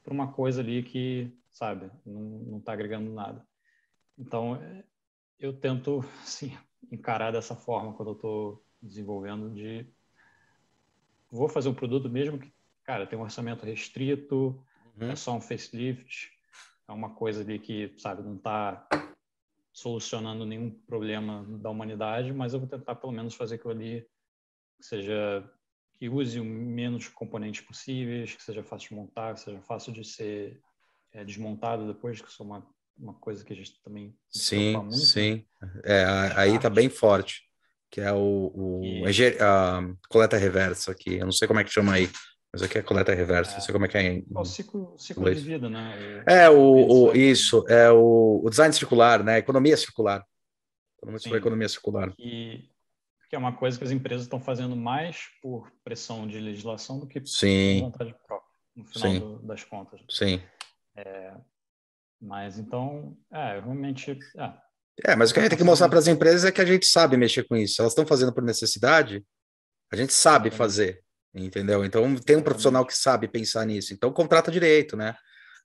para 0.05 0.13
uma 0.13 0.31
coisa 0.31 0.61
ali 0.61 0.83
que, 0.83 1.35
sabe, 1.51 1.89
não 2.05 2.59
está 2.59 2.73
agregando 2.73 3.11
nada. 3.11 3.45
Então, 4.15 4.57
eu 5.39 5.51
tento, 5.51 6.05
assim, 6.21 6.55
encarar 6.91 7.31
dessa 7.31 7.55
forma 7.55 7.93
quando 7.93 8.09
eu 8.09 8.15
estou 8.15 8.65
desenvolvendo 8.79 9.49
de 9.49 9.85
vou 11.31 11.49
fazer 11.49 11.67
um 11.67 11.73
produto 11.73 12.07
mesmo 12.07 12.37
que, 12.37 12.53
cara, 12.83 13.07
tem 13.07 13.17
um 13.17 13.23
orçamento 13.23 13.65
restrito, 13.65 14.63
uhum. 14.95 15.09
é 15.09 15.15
só 15.15 15.35
um 15.35 15.41
facelift, 15.41 16.31
é 16.87 16.91
uma 16.91 17.15
coisa 17.15 17.41
ali 17.41 17.57
que, 17.57 17.91
sabe, 17.97 18.21
não 18.21 18.35
está 18.35 18.87
solucionando 19.73 20.45
nenhum 20.45 20.69
problema 20.69 21.43
da 21.59 21.71
humanidade, 21.71 22.31
mas 22.31 22.53
eu 22.53 22.59
vou 22.59 22.69
tentar 22.69 22.95
pelo 22.95 23.11
menos 23.11 23.33
fazer 23.33 23.55
aquilo 23.55 23.71
ali 23.71 24.07
que 24.77 24.85
seja 24.85 25.51
que 25.97 26.09
use 26.09 26.39
o 26.39 26.45
menos 26.45 27.07
componentes 27.07 27.61
possíveis, 27.61 28.33
que 28.33 28.43
seja 28.43 28.63
fácil 28.63 28.89
de 28.89 28.95
montar, 28.95 29.33
que 29.33 29.41
seja 29.41 29.61
fácil 29.61 29.93
de 29.93 30.03
ser 30.03 30.59
é, 31.13 31.23
desmontado 31.23 31.87
depois, 31.87 32.21
que 32.21 32.29
isso 32.29 32.43
é 32.43 32.45
uma, 32.45 32.67
uma 32.97 33.13
coisa 33.13 33.43
que 33.43 33.53
a 33.53 33.55
gente 33.55 33.81
também 33.83 34.15
sim 34.29 34.75
muito, 34.75 34.91
né? 34.91 34.97
sim 34.97 35.45
né? 35.61 35.81
é, 35.83 36.05
aí 36.35 36.55
está 36.55 36.69
bem 36.69 36.89
forte 36.89 37.43
que 37.89 38.01
é 38.01 38.11
o, 38.11 38.51
o 38.53 38.81
e... 38.83 39.37
a 39.39 39.81
coleta 40.09 40.37
reversa 40.37 40.91
aqui 40.91 41.15
eu 41.15 41.25
não 41.25 41.31
sei 41.31 41.47
como 41.47 41.59
é 41.59 41.63
que 41.63 41.71
chama 41.71 41.93
aí 41.93 42.09
mas 42.55 42.61
aqui 42.63 42.77
é 42.77 42.81
coleta 42.81 43.13
reversa, 43.13 43.51
é. 43.51 43.53
não 43.55 43.61
sei 43.61 43.73
como 43.73 43.83
é 43.83 43.89
que 43.89 43.97
é. 43.97 44.01
Em, 44.01 44.25
é 44.33 44.39
o 44.39 44.45
ciclo, 44.45 44.95
ciclo 44.97 45.25
de 45.25 45.41
vida, 45.41 45.69
né? 45.69 46.23
É, 46.25 46.49
o, 46.49 47.09
o, 47.09 47.13
isso, 47.13 47.65
é 47.67 47.91
o, 47.91 48.39
o 48.41 48.49
design 48.49 48.73
circular, 48.73 49.21
né? 49.25 49.39
Economia 49.39 49.75
circular. 49.75 50.25
Economia, 50.97 51.19
sobre 51.19 51.37
economia 51.37 51.67
circular. 51.67 52.13
E 52.17 52.69
que 53.29 53.35
é 53.35 53.39
uma 53.39 53.55
coisa 53.55 53.77
que 53.77 53.83
as 53.83 53.91
empresas 53.91 54.23
estão 54.23 54.39
fazendo 54.39 54.75
mais 54.75 55.27
por 55.41 55.71
pressão 55.83 56.27
de 56.27 56.39
legislação 56.39 56.99
do 56.99 57.07
que 57.07 57.21
Sim. 57.25 57.79
por 57.79 57.91
vontade 57.91 58.15
própria, 58.25 58.51
no 58.75 58.85
final 58.85 59.19
do, 59.19 59.39
das 59.47 59.63
contas. 59.63 60.01
Sim. 60.09 60.41
É, 60.95 61.33
mas 62.21 62.57
então, 62.57 63.17
é, 63.31 63.59
realmente. 63.59 64.17
É, 64.37 65.11
é, 65.11 65.15
mas 65.15 65.29
o 65.29 65.33
que 65.33 65.39
a 65.39 65.43
gente 65.43 65.51
tem 65.51 65.57
que 65.57 65.63
mostrar 65.63 65.89
para 65.89 65.99
as 65.99 66.07
empresas 66.07 66.45
é 66.45 66.51
que 66.51 66.61
a 66.61 66.65
gente 66.65 66.85
sabe 66.85 67.17
mexer 67.17 67.43
com 67.43 67.55
isso. 67.55 67.81
Elas 67.81 67.91
estão 67.91 68.05
fazendo 68.05 68.33
por 68.33 68.43
necessidade, 68.43 69.25
a 69.91 69.95
gente 69.95 70.13
sabe 70.13 70.49
fazer, 70.51 71.03
entendeu? 71.33 71.83
Então 71.83 72.15
tem 72.15 72.37
um 72.37 72.43
profissional 72.43 72.85
que 72.85 72.95
sabe 72.95 73.27
pensar 73.27 73.65
nisso. 73.65 73.93
Então 73.93 74.11
contrata 74.13 74.51
direito, 74.51 74.95
né? 74.95 75.15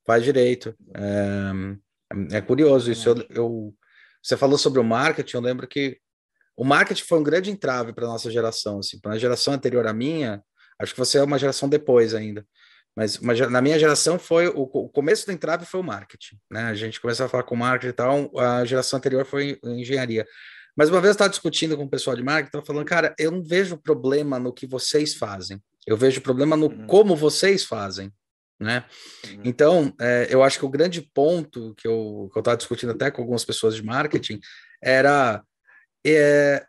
Faz 0.06 0.24
direito. 0.24 0.74
É, 0.94 2.36
é 2.36 2.40
curioso 2.40 2.90
isso. 2.90 3.08
Eu, 3.08 3.26
eu, 3.30 3.74
você 4.22 4.36
falou 4.36 4.58
sobre 4.58 4.80
o 4.80 4.84
marketing, 4.84 5.36
eu 5.36 5.42
lembro 5.42 5.68
que 5.68 5.98
o 6.56 6.64
marketing 6.64 7.04
foi 7.04 7.18
um 7.18 7.22
grande 7.22 7.50
entrave 7.50 7.92
para 7.92 8.06
nossa 8.06 8.30
geração, 8.30 8.78
assim, 8.78 8.98
para 9.00 9.12
a 9.12 9.18
geração 9.18 9.54
anterior 9.54 9.86
à 9.86 9.92
minha, 9.92 10.42
acho 10.78 10.92
que 10.92 10.98
você 10.98 11.18
é 11.18 11.22
uma 11.22 11.38
geração 11.38 11.68
depois 11.68 12.14
ainda, 12.14 12.44
mas 12.96 13.16
uma, 13.18 13.34
na 13.48 13.62
minha 13.62 13.78
geração 13.78 14.18
foi 14.18 14.48
o, 14.48 14.62
o, 14.62 14.88
começo 14.88 15.24
do 15.26 15.32
entrave 15.32 15.64
foi 15.64 15.80
o 15.80 15.84
marketing, 15.84 16.38
né? 16.50 16.64
A 16.64 16.74
gente 16.74 17.00
começou 17.00 17.26
a 17.26 17.28
falar 17.28 17.44
com 17.44 17.56
marketing 17.56 17.90
e 17.90 17.92
tal, 17.92 18.38
a 18.38 18.64
geração 18.64 18.98
anterior 18.98 19.24
foi 19.24 19.58
engenharia. 19.64 20.26
Mas 20.76 20.88
uma 20.88 21.00
vez 21.00 21.10
eu 21.10 21.12
estava 21.12 21.30
discutindo 21.30 21.76
com 21.76 21.84
o 21.84 21.90
pessoal 21.90 22.16
de 22.16 22.22
marketing, 22.22 22.48
estava 22.48 22.66
falando, 22.66 22.84
cara, 22.84 23.14
eu 23.18 23.30
não 23.30 23.42
vejo 23.42 23.76
problema 23.76 24.38
no 24.38 24.52
que 24.52 24.66
vocês 24.66 25.14
fazem, 25.14 25.62
eu 25.86 25.96
vejo 25.96 26.20
problema 26.20 26.56
no 26.56 26.66
uhum. 26.66 26.86
como 26.86 27.16
vocês 27.16 27.64
fazem, 27.64 28.12
né? 28.58 28.84
Uhum. 29.26 29.40
Então, 29.44 29.94
é, 30.00 30.28
eu 30.30 30.42
acho 30.42 30.58
que 30.58 30.64
o 30.64 30.70
grande 30.70 31.00
ponto 31.00 31.74
que 31.76 31.86
eu 31.86 32.30
estava 32.36 32.56
discutindo 32.56 32.92
até 32.92 33.10
com 33.10 33.22
algumas 33.22 33.44
pessoas 33.44 33.74
de 33.74 33.84
marketing 33.84 34.40
era 34.82 35.42
é, 36.06 36.64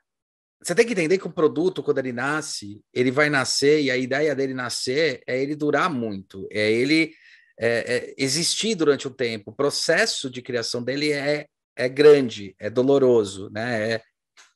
você 0.61 0.75
tem 0.75 0.85
que 0.85 0.93
entender 0.93 1.17
que 1.17 1.27
o 1.27 1.31
produto, 1.31 1.81
quando 1.81 1.97
ele 1.97 2.11
nasce, 2.11 2.81
ele 2.93 3.11
vai 3.11 3.29
nascer, 3.29 3.81
e 3.81 3.91
a 3.91 3.97
ideia 3.97 4.35
dele 4.35 4.53
nascer 4.53 5.21
é 5.25 5.41
ele 5.41 5.55
durar 5.55 5.89
muito, 5.89 6.47
é 6.51 6.71
ele 6.71 7.13
é, 7.59 7.95
é, 7.95 8.15
existir 8.17 8.75
durante 8.75 9.07
o 9.07 9.11
tempo. 9.11 9.51
O 9.51 9.55
processo 9.55 10.29
de 10.29 10.41
criação 10.41 10.83
dele 10.83 11.11
é 11.11 11.47
é 11.75 11.89
grande, 11.89 12.55
é 12.59 12.69
doloroso, 12.69 13.49
né? 13.49 13.93
É, 13.93 14.01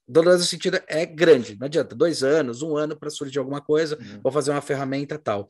doloroso 0.07 0.39
no 0.39 0.45
sentido 0.45 0.79
é 0.87 1.05
grande, 1.05 1.57
não 1.57 1.65
adianta, 1.65 1.95
dois 1.95 2.23
anos, 2.23 2.61
um 2.61 2.77
ano 2.77 2.97
para 2.97 3.09
surgir 3.09 3.39
alguma 3.39 3.61
coisa, 3.61 3.97
uhum. 3.97 4.21
vou 4.21 4.31
fazer 4.31 4.51
uma 4.51 4.61
ferramenta 4.61 5.17
tal. 5.17 5.47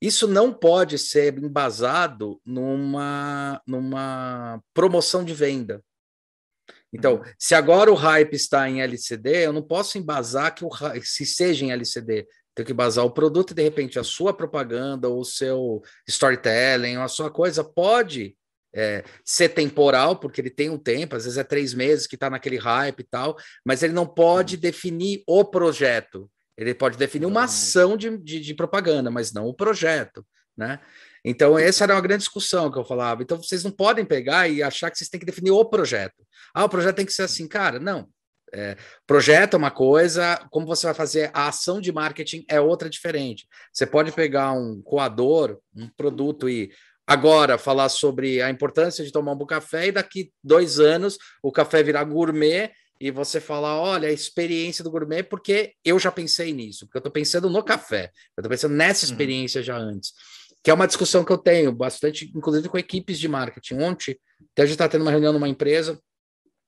Isso 0.00 0.26
não 0.26 0.52
pode 0.52 0.96
ser 0.96 1.36
embasado 1.38 2.40
numa, 2.44 3.60
numa 3.66 4.62
promoção 4.72 5.22
de 5.22 5.34
venda. 5.34 5.82
Então, 6.92 7.16
uhum. 7.16 7.22
se 7.38 7.54
agora 7.54 7.90
o 7.90 7.94
hype 7.94 8.34
está 8.34 8.68
em 8.68 8.82
LCD, 8.82 9.46
eu 9.46 9.52
não 9.52 9.62
posso 9.62 9.98
embasar 9.98 10.54
que 10.54 10.64
o 10.64 10.70
se 11.02 11.24
seja 11.24 11.64
em 11.64 11.72
LCD. 11.72 12.26
Tenho 12.54 12.66
que 12.66 12.72
embasar 12.72 13.04
o 13.04 13.10
produto 13.10 13.52
e, 13.52 13.54
de 13.54 13.62
repente, 13.62 13.98
a 13.98 14.04
sua 14.04 14.34
propaganda, 14.34 15.08
ou 15.08 15.20
o 15.20 15.24
seu 15.24 15.82
storytelling, 16.08 16.96
a 16.96 17.08
sua 17.08 17.30
coisa 17.30 17.62
pode 17.62 18.36
é, 18.74 19.04
ser 19.24 19.50
temporal, 19.50 20.16
porque 20.16 20.40
ele 20.40 20.50
tem 20.50 20.68
um 20.68 20.78
tempo, 20.78 21.16
às 21.16 21.24
vezes 21.24 21.38
é 21.38 21.44
três 21.44 21.74
meses 21.74 22.06
que 22.06 22.16
está 22.16 22.28
naquele 22.28 22.56
hype 22.56 23.00
e 23.00 23.04
tal, 23.04 23.36
mas 23.64 23.82
ele 23.82 23.92
não 23.92 24.06
pode 24.06 24.56
uhum. 24.56 24.60
definir 24.60 25.22
o 25.26 25.44
projeto. 25.44 26.30
Ele 26.56 26.74
pode 26.74 26.98
definir 26.98 27.26
uma 27.26 27.44
ação 27.44 27.96
de, 27.96 28.18
de, 28.18 28.40
de 28.40 28.54
propaganda, 28.54 29.10
mas 29.10 29.32
não 29.32 29.46
o 29.46 29.54
projeto, 29.54 30.26
né? 30.56 30.78
Então, 31.24 31.58
essa 31.58 31.84
era 31.84 31.94
uma 31.94 32.00
grande 32.00 32.20
discussão 32.20 32.70
que 32.70 32.78
eu 32.78 32.84
falava. 32.84 33.22
Então, 33.22 33.36
vocês 33.36 33.62
não 33.62 33.70
podem 33.70 34.04
pegar 34.04 34.48
e 34.48 34.62
achar 34.62 34.90
que 34.90 34.98
vocês 34.98 35.10
têm 35.10 35.20
que 35.20 35.26
definir 35.26 35.50
o 35.50 35.64
projeto. 35.64 36.26
Ah, 36.54 36.64
o 36.64 36.68
projeto 36.68 36.96
tem 36.96 37.06
que 37.06 37.12
ser 37.12 37.22
assim, 37.22 37.46
cara. 37.46 37.78
Não. 37.78 38.08
É, 38.52 38.76
projeto 39.06 39.54
é 39.54 39.56
uma 39.56 39.70
coisa, 39.70 40.36
como 40.50 40.66
você 40.66 40.86
vai 40.86 40.94
fazer 40.94 41.30
a 41.32 41.48
ação 41.48 41.80
de 41.80 41.92
marketing 41.92 42.44
é 42.48 42.60
outra 42.60 42.90
diferente. 42.90 43.46
Você 43.72 43.86
pode 43.86 44.10
pegar 44.12 44.52
um 44.52 44.82
coador, 44.82 45.60
um 45.74 45.88
produto 45.88 46.48
e 46.48 46.72
agora 47.06 47.58
falar 47.58 47.88
sobre 47.88 48.42
a 48.42 48.50
importância 48.50 49.04
de 49.04 49.12
tomar 49.12 49.32
um 49.32 49.36
bom 49.36 49.46
café 49.46 49.86
e 49.86 49.92
daqui 49.92 50.32
dois 50.42 50.80
anos 50.80 51.16
o 51.42 51.52
café 51.52 51.82
virar 51.82 52.04
gourmet 52.04 52.72
e 53.00 53.10
você 53.10 53.40
falar, 53.40 53.80
olha, 53.80 54.08
a 54.08 54.12
experiência 54.12 54.84
do 54.84 54.90
gourmet, 54.90 55.22
porque 55.22 55.74
eu 55.84 55.98
já 55.98 56.10
pensei 56.10 56.52
nisso, 56.52 56.86
porque 56.86 56.98
eu 56.98 57.00
estou 57.00 57.12
pensando 57.12 57.48
no 57.48 57.62
café, 57.62 58.10
eu 58.36 58.42
estou 58.42 58.50
pensando 58.50 58.74
nessa 58.74 59.06
uhum. 59.06 59.12
experiência 59.12 59.60
uhum. 59.60 59.64
já 59.64 59.76
antes 59.76 60.12
que 60.62 60.70
é 60.70 60.74
uma 60.74 60.86
discussão 60.86 61.24
que 61.24 61.32
eu 61.32 61.38
tenho 61.38 61.72
bastante, 61.72 62.30
inclusive 62.34 62.68
com 62.68 62.78
equipes 62.78 63.18
de 63.18 63.28
marketing. 63.28 63.74
Ontem, 63.74 64.18
até 64.52 64.62
a 64.62 64.66
gente 64.66 64.74
está 64.74 64.88
tendo 64.88 65.02
uma 65.02 65.10
reunião 65.10 65.32
numa 65.32 65.48
empresa 65.48 66.00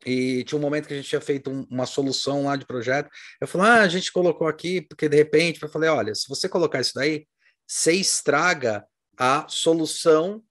e 0.05 0.43
tinha 0.45 0.59
um 0.59 0.63
momento 0.63 0.89
que 0.89 0.95
a 0.95 0.97
gente 0.97 1.09
tinha 1.09 1.21
feito 1.21 1.51
um, 1.51 1.67
uma 1.71 1.87
solução 1.87 2.45
lá 2.45 2.57
de 2.57 2.67
projeto. 2.67 3.11
Eu 3.41 3.47
falei, 3.47 3.69
ah, 3.69 3.83
a 3.83 3.89
gente 3.89 4.11
colocou 4.11 4.47
aqui, 4.49 4.81
porque 4.81 5.09
de 5.09 5.17
repente, 5.17 5.63
eu 5.63 5.69
falei, 5.69 5.91
olha, 5.91 6.15
se 6.15 6.29
você 6.29 6.49
colocar 6.49 6.81
isso 6.81 6.93
daí, 6.95 7.27
você 7.67 7.93
estraga 7.93 8.85
a 9.17 9.47
solução 9.49 10.43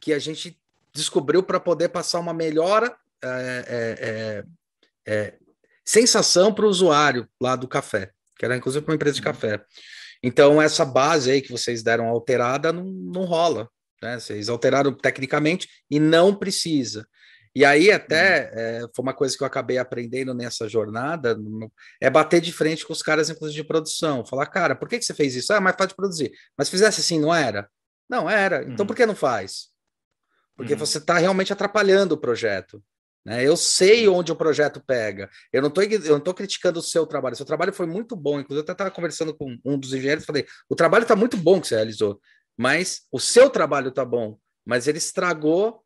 que 0.00 0.12
a 0.12 0.18
gente 0.18 0.58
descobriu 0.94 1.42
para 1.42 1.60
poder 1.60 1.88
passar 1.90 2.20
uma 2.20 2.32
melhor 2.32 2.96
é, 3.22 3.64
é, 3.68 4.44
é, 5.06 5.34
sensação 5.84 6.54
para 6.54 6.64
o 6.64 6.68
usuário 6.68 7.28
lá 7.40 7.56
do 7.56 7.68
café, 7.68 8.12
que 8.38 8.44
era 8.44 8.56
inclusive 8.56 8.84
uma 8.86 8.94
empresa 8.94 9.16
de 9.16 9.20
uhum. 9.20 9.32
café. 9.32 9.64
Então, 10.22 10.60
essa 10.60 10.84
base 10.84 11.30
aí 11.30 11.42
que 11.42 11.52
vocês 11.52 11.82
deram 11.82 12.08
alterada 12.08 12.72
não, 12.72 12.84
não 12.84 13.24
rola. 13.24 13.68
Né? 14.02 14.18
Vocês 14.18 14.48
alteraram 14.48 14.92
tecnicamente 14.92 15.68
e 15.90 15.98
não 15.98 16.34
precisa. 16.34 17.06
E 17.54 17.64
aí, 17.64 17.90
até 17.90 18.50
é, 18.52 18.80
foi 18.94 19.02
uma 19.02 19.14
coisa 19.14 19.34
que 19.34 19.42
eu 19.42 19.46
acabei 19.46 19.78
aprendendo 19.78 20.34
nessa 20.34 20.68
jornada: 20.68 21.38
é 22.00 22.10
bater 22.10 22.40
de 22.40 22.52
frente 22.52 22.84
com 22.86 22.92
os 22.92 23.00
caras, 23.00 23.30
inclusive 23.30 23.62
de 23.62 23.66
produção. 23.66 24.26
Falar, 24.26 24.46
cara, 24.46 24.76
por 24.76 24.88
que, 24.88 24.98
que 24.98 25.04
você 25.04 25.14
fez 25.14 25.34
isso? 25.34 25.52
Ah, 25.54 25.60
mais 25.60 25.74
fácil 25.74 25.88
de 25.88 25.96
produzir. 25.96 26.32
Mas 26.56 26.68
fizesse 26.68 27.00
assim, 27.00 27.18
não 27.18 27.34
era? 27.34 27.66
Não, 28.08 28.28
era. 28.28 28.62
Então, 28.62 28.84
uhum. 28.84 28.86
por 28.86 28.94
que 28.94 29.06
não 29.06 29.16
faz? 29.16 29.68
Porque 30.54 30.74
uhum. 30.74 30.78
você 30.78 30.98
está 30.98 31.16
realmente 31.16 31.52
atrapalhando 31.52 32.14
o 32.14 32.18
projeto. 32.18 32.82
Né? 33.26 33.44
Eu 33.44 33.56
sei 33.56 34.06
onde 34.06 34.30
o 34.30 34.36
projeto 34.36 34.80
pega. 34.80 35.28
Eu 35.52 35.60
não 35.60 35.68
estou 35.68 36.32
criticando 36.32 36.78
o 36.78 36.82
seu 36.82 37.04
trabalho. 37.04 37.34
Seu 37.34 37.44
trabalho 37.44 37.72
foi 37.72 37.84
muito 37.84 38.14
bom. 38.14 38.38
Inclusive, 38.38 38.60
eu 38.60 38.62
até 38.62 38.70
estava 38.70 38.90
conversando 38.92 39.34
com 39.34 39.58
um 39.64 39.76
dos 39.76 39.92
engenheiros 39.92 40.22
e 40.22 40.26
falei: 40.26 40.46
o 40.70 40.76
trabalho 40.76 41.02
está 41.02 41.16
muito 41.16 41.36
bom 41.36 41.60
que 41.60 41.66
você 41.66 41.74
realizou, 41.74 42.20
mas 42.56 43.02
o 43.10 43.18
seu 43.18 43.50
trabalho 43.50 43.88
está 43.88 44.04
bom, 44.04 44.38
mas 44.64 44.86
ele 44.86 44.98
estragou 44.98 45.82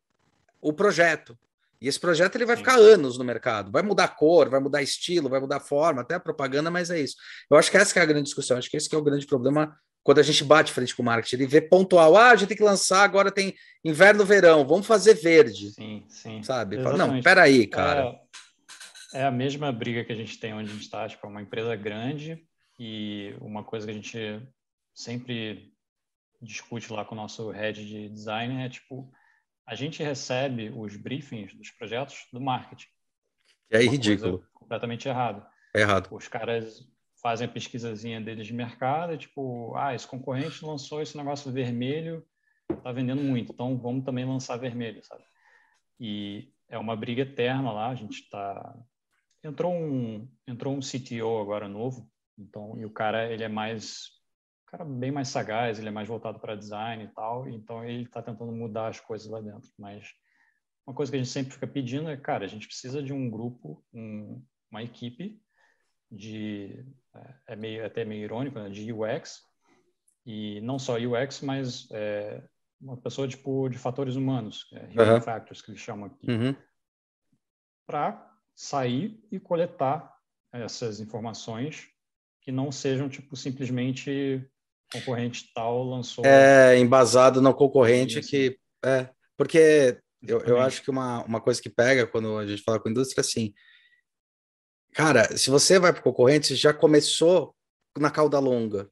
o 0.61 0.71
projeto. 0.71 1.35
E 1.81 1.87
esse 1.87 1.99
projeto 1.99 2.35
ele 2.35 2.45
vai 2.45 2.55
ficar 2.55 2.75
anos 2.75 3.17
no 3.17 3.23
mercado. 3.23 3.71
Vai 3.71 3.81
mudar 3.81 4.09
cor, 4.09 4.47
vai 4.47 4.59
mudar 4.59 4.83
estilo, 4.83 5.27
vai 5.27 5.39
mudar 5.39 5.59
forma, 5.59 6.01
até 6.01 6.13
a 6.13 6.19
propaganda, 6.19 6.69
mas 6.69 6.91
é 6.91 6.99
isso. 6.99 7.15
Eu 7.49 7.57
acho 7.57 7.71
que 7.71 7.77
essa 7.77 7.91
que 7.91 7.97
é 7.97 8.03
a 8.03 8.05
grande 8.05 8.25
discussão. 8.25 8.55
Acho 8.55 8.69
que 8.69 8.77
esse 8.77 8.87
que 8.87 8.95
é 8.95 8.99
o 8.99 9.03
grande 9.03 9.25
problema 9.25 9.75
quando 10.03 10.19
a 10.19 10.23
gente 10.23 10.43
bate 10.43 10.71
frente 10.71 10.95
com 10.95 11.01
o 11.01 11.05
marketing, 11.05 11.35
ele 11.35 11.47
vê 11.47 11.61
pontual, 11.61 12.17
ah, 12.17 12.31
a 12.31 12.35
gente 12.35 12.49
tem 12.49 12.57
que 12.57 12.63
lançar, 12.63 13.03
agora 13.03 13.31
tem 13.31 13.55
inverno, 13.83 14.25
verão, 14.25 14.67
vamos 14.67 14.87
fazer 14.87 15.13
verde. 15.13 15.71
Sim, 15.71 16.03
sim. 16.07 16.41
Sabe? 16.43 16.81
Fala, 16.81 16.97
não, 16.97 17.21
peraí, 17.21 17.67
cara. 17.67 18.19
É, 19.13 19.21
é, 19.21 19.25
a 19.25 19.31
mesma 19.31 19.71
briga 19.71 20.03
que 20.03 20.11
a 20.11 20.15
gente 20.15 20.39
tem 20.39 20.53
onde 20.53 20.69
a 20.69 20.73
gente 20.73 20.83
está, 20.83 21.07
tipo, 21.07 21.25
é 21.25 21.29
uma 21.29 21.41
empresa 21.41 21.75
grande 21.75 22.43
e 22.79 23.35
uma 23.39 23.63
coisa 23.63 23.85
que 23.85 23.91
a 23.91 23.95
gente 23.95 24.41
sempre 24.93 25.71
discute 26.41 26.91
lá 26.91 27.05
com 27.05 27.13
o 27.13 27.17
nosso 27.17 27.51
head 27.51 27.85
de 27.85 28.09
design 28.09 28.63
é, 28.63 28.69
tipo, 28.69 29.11
a 29.67 29.75
gente 29.75 30.01
recebe 30.01 30.73
os 30.75 30.95
briefings 30.95 31.53
dos 31.53 31.69
projetos 31.69 32.25
do 32.33 32.41
marketing. 32.41 32.87
É 33.69 33.79
ridículo. 33.79 34.43
Completamente 34.53 35.07
errado. 35.07 35.45
É 35.73 35.81
errado. 35.81 36.09
Os 36.11 36.27
caras 36.27 36.85
fazem 37.21 37.47
a 37.47 37.51
pesquisazinha 37.51 38.19
deles 38.19 38.47
de 38.47 38.53
mercado, 38.53 39.17
tipo, 39.17 39.75
ah, 39.75 39.93
esse 39.93 40.07
concorrente 40.07 40.65
lançou 40.65 41.01
esse 41.01 41.15
negócio 41.15 41.51
vermelho, 41.51 42.25
tá 42.83 42.91
vendendo 42.91 43.21
muito, 43.21 43.51
então 43.53 43.77
vamos 43.77 44.03
também 44.03 44.25
lançar 44.25 44.57
vermelho, 44.57 45.03
sabe? 45.03 45.23
E 45.99 46.51
é 46.67 46.77
uma 46.77 46.95
briga 46.95 47.21
eterna 47.21 47.71
lá, 47.71 47.89
a 47.89 47.95
gente 47.95 48.27
tá 48.29 48.75
entrou 49.43 49.73
um 49.73 50.27
entrou 50.47 50.75
um 50.75 50.79
CTO 50.79 51.39
agora 51.39 51.67
novo, 51.67 52.09
então 52.37 52.77
e 52.77 52.85
o 52.85 52.89
cara 52.89 53.31
ele 53.31 53.43
é 53.43 53.49
mais 53.49 54.09
cara 54.65 54.85
bem 54.85 55.11
mais 55.11 55.27
sagaz, 55.27 55.77
ele 55.77 55.89
é 55.89 55.91
mais 55.91 56.07
voltado 56.07 56.39
para 56.39 56.55
design 56.55 57.03
e 57.03 57.07
tal, 57.09 57.47
então 57.47 57.83
ele 57.83 58.03
está 58.03 58.21
tentando 58.21 58.51
mudar 58.51 58.87
as 58.87 58.99
coisas 58.99 59.29
lá 59.29 59.41
dentro, 59.41 59.69
mas 59.77 60.07
uma 60.87 60.95
coisa 60.95 61.11
que 61.11 61.17
a 61.17 61.19
gente 61.19 61.31
sempre 61.31 61.53
fica 61.53 61.67
pedindo 61.67 62.09
é, 62.09 62.17
cara, 62.17 62.45
a 62.45 62.47
gente 62.47 62.67
precisa 62.67 63.03
de 63.03 63.13
um 63.13 63.29
grupo, 63.29 63.83
um, 63.93 64.41
uma 64.71 64.81
equipe 64.81 65.39
de 66.11 66.85
é, 67.15 67.53
é 67.53 67.55
meio 67.55 67.85
até 67.85 68.03
meio 68.03 68.23
irônico, 68.23 68.59
né, 68.59 68.69
de 68.69 68.91
UX 68.91 69.41
e 70.25 70.59
não 70.61 70.77
só 70.77 70.97
UX, 70.97 71.41
mas 71.41 71.87
é, 71.91 72.43
uma 72.79 72.97
pessoa 72.97 73.27
tipo 73.27 73.69
de 73.69 73.77
fatores 73.77 74.15
humanos, 74.15 74.67
é, 74.73 74.85
human 74.91 75.15
uhum. 75.15 75.21
factors 75.21 75.61
que 75.61 75.71
eles 75.71 75.81
chamam 75.81 76.07
aqui, 76.07 76.29
uhum. 76.29 76.55
para 77.87 78.29
sair 78.53 79.19
e 79.31 79.39
coletar 79.39 80.13
essas 80.51 80.99
informações 80.99 81.87
que 82.41 82.51
não 82.51 82.71
sejam 82.71 83.07
tipo 83.07 83.35
simplesmente 83.35 84.45
concorrente 84.91 85.49
tal 85.53 85.83
lançou 85.85 86.25
é 86.25 86.77
embasado 86.77 87.41
no 87.41 87.53
concorrente 87.53 88.19
que 88.21 88.59
é 88.83 89.09
porque 89.37 89.97
eu, 90.21 90.41
eu 90.41 90.59
acho 90.59 90.83
que 90.83 90.91
uma, 90.91 91.23
uma 91.23 91.39
coisa 91.39 91.61
que 91.61 91.69
pega 91.69 92.05
quando 92.05 92.37
a 92.37 92.45
gente 92.45 92.61
fala 92.61 92.79
com 92.79 92.89
a 92.89 92.91
indústria 92.91 93.21
assim 93.21 93.53
cara, 94.93 95.37
se 95.37 95.49
você 95.49 95.79
vai 95.79 95.91
para 95.91 95.99
o 95.99 96.03
concorrente, 96.03 96.47
você 96.47 96.55
já 96.55 96.73
começou 96.73 97.55
na 97.97 98.09
cauda 98.09 98.39
longa. 98.39 98.89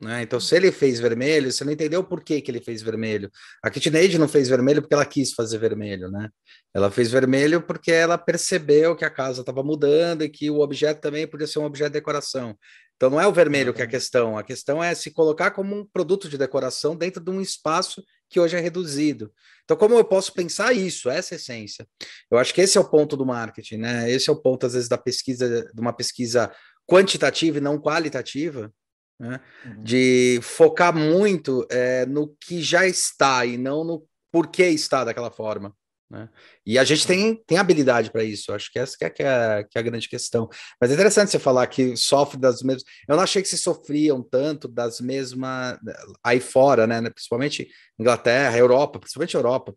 Né? 0.00 0.22
Então, 0.22 0.38
se 0.38 0.54
ele 0.54 0.70
fez 0.70 1.00
vermelho, 1.00 1.50
você 1.50 1.64
não 1.64 1.72
entendeu 1.72 2.04
por 2.04 2.22
que, 2.22 2.40
que 2.40 2.50
ele 2.50 2.60
fez 2.60 2.82
vermelho. 2.82 3.30
A 3.62 3.68
KitchenAid 3.68 4.16
não 4.16 4.28
fez 4.28 4.48
vermelho 4.48 4.80
porque 4.80 4.94
ela 4.94 5.04
quis 5.04 5.32
fazer 5.32 5.58
vermelho, 5.58 6.08
né? 6.08 6.28
Ela 6.72 6.88
fez 6.88 7.10
vermelho 7.10 7.60
porque 7.60 7.90
ela 7.90 8.16
percebeu 8.16 8.94
que 8.94 9.04
a 9.04 9.10
casa 9.10 9.40
estava 9.40 9.62
mudando 9.64 10.22
e 10.22 10.28
que 10.28 10.50
o 10.50 10.60
objeto 10.60 11.00
também 11.00 11.26
podia 11.26 11.48
ser 11.48 11.58
um 11.58 11.64
objeto 11.64 11.88
de 11.88 11.94
decoração. 11.94 12.56
Então, 12.94 13.10
não 13.10 13.20
é 13.20 13.26
o 13.26 13.32
vermelho 13.32 13.74
que 13.74 13.80
é 13.80 13.84
a 13.84 13.88
questão. 13.88 14.38
A 14.38 14.44
questão 14.44 14.82
é 14.82 14.94
se 14.94 15.10
colocar 15.10 15.50
como 15.50 15.74
um 15.74 15.84
produto 15.84 16.28
de 16.28 16.38
decoração 16.38 16.96
dentro 16.96 17.22
de 17.22 17.30
um 17.30 17.40
espaço 17.40 18.02
que 18.28 18.38
hoje 18.38 18.56
é 18.56 18.60
reduzido. 18.60 19.32
Então, 19.64 19.76
como 19.76 19.94
eu 19.94 20.04
posso 20.04 20.32
pensar 20.32 20.72
isso, 20.72 21.10
essa 21.10 21.34
essência? 21.34 21.86
Eu 22.30 22.38
acho 22.38 22.54
que 22.54 22.60
esse 22.60 22.78
é 22.78 22.80
o 22.80 22.88
ponto 22.88 23.16
do 23.16 23.26
marketing, 23.26 23.76
né? 23.76 24.10
Esse 24.10 24.30
é 24.30 24.32
o 24.32 24.40
ponto, 24.40 24.66
às 24.66 24.72
vezes, 24.74 24.88
da 24.88 24.98
pesquisa, 24.98 25.70
de 25.72 25.80
uma 25.80 25.92
pesquisa 25.92 26.52
quantitativa 26.86 27.58
e 27.58 27.60
não 27.60 27.78
qualitativa, 27.78 28.72
né? 29.20 29.40
Uhum. 29.64 29.82
de 29.82 30.38
focar 30.42 30.94
muito 30.94 31.66
é, 31.70 32.06
no 32.06 32.28
que 32.40 32.62
já 32.62 32.86
está 32.86 33.44
e 33.44 33.58
não 33.58 33.82
no 33.84 34.06
porquê 34.30 34.68
está 34.68 35.04
daquela 35.04 35.30
forma. 35.30 35.74
Né? 36.10 36.28
E 36.64 36.78
a 36.78 36.84
gente 36.84 37.06
tem, 37.06 37.36
tem 37.46 37.58
habilidade 37.58 38.10
para 38.10 38.24
isso, 38.24 38.52
acho 38.52 38.72
que 38.72 38.78
essa 38.78 38.96
que 38.96 39.04
é, 39.04 39.10
que, 39.10 39.22
é, 39.22 39.64
que 39.64 39.76
é, 39.76 39.80
a 39.80 39.82
grande 39.82 40.08
questão. 40.08 40.48
Mas 40.80 40.90
é 40.90 40.94
interessante 40.94 41.30
você 41.30 41.38
falar 41.38 41.66
que 41.66 41.96
sofre 41.96 42.38
das 42.38 42.62
mesmas. 42.62 42.84
Eu 43.06 43.16
não 43.16 43.22
achei 43.22 43.42
que 43.42 43.48
se 43.48 43.58
sofriam 43.58 44.22
tanto 44.22 44.68
das 44.68 45.00
mesmas. 45.00 45.78
aí 46.24 46.40
fora, 46.40 46.86
né? 46.86 47.00
Principalmente 47.10 47.68
Inglaterra, 47.98 48.56
Europa, 48.56 48.98
principalmente 48.98 49.34
Europa, 49.34 49.74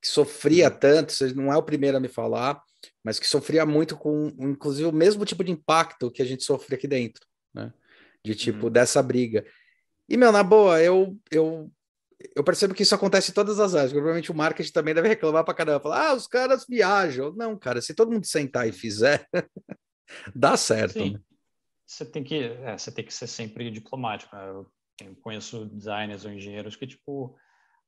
que 0.00 0.08
sofria 0.08 0.70
uhum. 0.70 0.78
tanto, 0.78 1.12
você 1.12 1.32
não 1.34 1.52
é 1.52 1.56
o 1.56 1.62
primeiro 1.62 1.98
a 1.98 2.00
me 2.00 2.08
falar, 2.08 2.60
mas 3.04 3.18
que 3.18 3.26
sofria 3.26 3.66
muito 3.66 3.96
com, 3.96 4.32
inclusive, 4.38 4.88
o 4.88 4.92
mesmo 4.92 5.24
tipo 5.26 5.44
de 5.44 5.52
impacto 5.52 6.10
que 6.10 6.22
a 6.22 6.24
gente 6.24 6.42
sofre 6.42 6.74
aqui 6.74 6.88
dentro, 6.88 7.26
né? 7.52 7.72
De 8.24 8.34
tipo, 8.34 8.66
uhum. 8.66 8.72
dessa 8.72 9.02
briga. 9.02 9.44
E, 10.08 10.16
meu, 10.16 10.32
na 10.32 10.42
boa, 10.42 10.82
eu, 10.82 11.16
eu 11.30 11.70
eu 12.36 12.44
percebo 12.44 12.74
que 12.74 12.82
isso 12.82 12.94
acontece 12.94 13.30
em 13.30 13.34
todas 13.34 13.58
as 13.58 13.74
áreas. 13.74 13.92
Provavelmente 13.92 14.30
o 14.30 14.34
marketing 14.34 14.72
também 14.72 14.94
deve 14.94 15.08
reclamar 15.08 15.44
para 15.44 15.54
caramba. 15.54 15.80
Falar, 15.80 16.10
ah, 16.10 16.14
os 16.14 16.26
caras 16.26 16.66
viajam. 16.68 17.32
Não, 17.32 17.56
cara, 17.58 17.80
se 17.80 17.94
todo 17.94 18.12
mundo 18.12 18.26
sentar 18.26 18.68
e 18.68 18.72
fizer, 18.72 19.26
dá 20.34 20.56
certo. 20.56 20.94
Sim. 20.94 21.12
Né? 21.14 21.20
Você 21.86 22.04
tem 22.04 22.22
que, 22.22 22.42
é, 22.42 22.76
você 22.76 22.92
tem 22.92 23.04
que 23.04 23.12
ser 23.12 23.26
sempre 23.26 23.70
diplomático. 23.70 24.34
Né? 24.36 24.48
Eu, 24.48 24.66
eu 25.02 25.16
conheço 25.22 25.64
designers 25.66 26.24
ou 26.24 26.30
engenheiros 26.30 26.76
que 26.76 26.86
tipo 26.86 27.36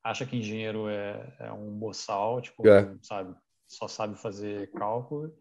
acha 0.02 0.26
que 0.26 0.36
engenheiro 0.36 0.88
é, 0.88 1.36
é 1.38 1.52
um 1.52 1.70
boçal, 1.78 2.40
tipo, 2.40 2.66
é. 2.66 2.92
sabe, 3.02 3.36
só 3.68 3.86
sabe 3.86 4.20
fazer 4.20 4.70
cálculo. 4.72 5.32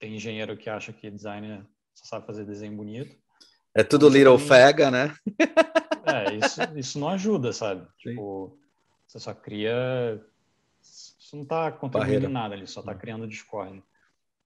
Tem 0.00 0.16
engenheiro 0.16 0.56
que 0.56 0.68
acha 0.68 0.92
que 0.92 1.10
designer 1.10 1.64
só 1.94 2.16
sabe 2.16 2.26
fazer 2.26 2.44
desenho 2.44 2.76
bonito. 2.76 3.14
É 3.74 3.84
tudo 3.84 4.08
então, 4.08 4.18
little 4.18 4.38
fega, 4.38 4.90
né? 4.90 5.14
É, 6.10 6.34
isso, 6.34 6.60
isso 6.76 6.98
não 6.98 7.08
ajuda, 7.08 7.52
sabe? 7.52 7.86
Sim. 8.02 8.10
Tipo, 8.10 8.58
você 9.06 9.18
só 9.18 9.34
cria. 9.34 10.24
Você 10.80 11.36
não 11.36 11.42
está 11.42 11.70
contribuindo 11.70 12.28
nada 12.28 12.54
ali, 12.54 12.66
só 12.66 12.80
está 12.80 12.92
hum. 12.92 12.98
criando 12.98 13.28
discórdia. 13.28 13.82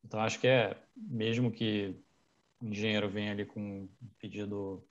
Então, 0.05 0.21
acho 0.21 0.39
que 0.39 0.47
é, 0.47 0.77
mesmo 0.97 1.51
que 1.51 1.97
o 2.61 2.67
engenheiro 2.67 3.09
venha 3.09 3.33
ali 3.33 3.47
com 3.47 3.61
um 3.61 3.89
pedido, 4.19 4.87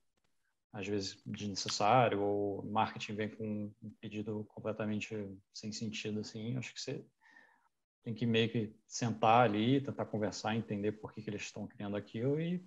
às 0.71 0.87
vezes, 0.87 1.21
desnecessário, 1.25 2.21
ou 2.21 2.63
marketing 2.63 3.15
vem 3.15 3.29
com 3.29 3.71
um 3.81 3.89
pedido 4.01 4.45
completamente 4.49 5.15
sem 5.53 5.71
sentido, 5.71 6.19
assim, 6.19 6.57
acho 6.57 6.73
que 6.73 6.81
você 6.81 7.05
tem 8.03 8.13
que 8.13 8.25
meio 8.25 8.49
que 8.49 8.75
sentar 8.85 9.45
ali, 9.45 9.81
tentar 9.81 10.05
conversar, 10.05 10.55
entender 10.55 10.93
por 10.93 11.13
que, 11.13 11.21
que 11.21 11.29
eles 11.29 11.43
estão 11.43 11.65
criando 11.65 11.95
aquilo 11.95 12.39
e, 12.39 12.63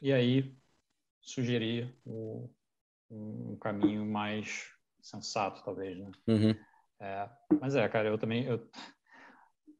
e 0.00 0.12
aí 0.12 0.54
sugerir 1.20 1.92
o, 2.06 2.48
um 3.10 3.56
caminho 3.56 4.04
mais 4.06 4.70
sensato, 5.02 5.62
talvez, 5.64 5.98
né? 5.98 6.10
Uhum. 6.28 6.54
É, 7.00 7.28
mas 7.60 7.74
é, 7.74 7.88
cara, 7.88 8.08
eu 8.08 8.18
também, 8.18 8.44
eu, 8.44 8.68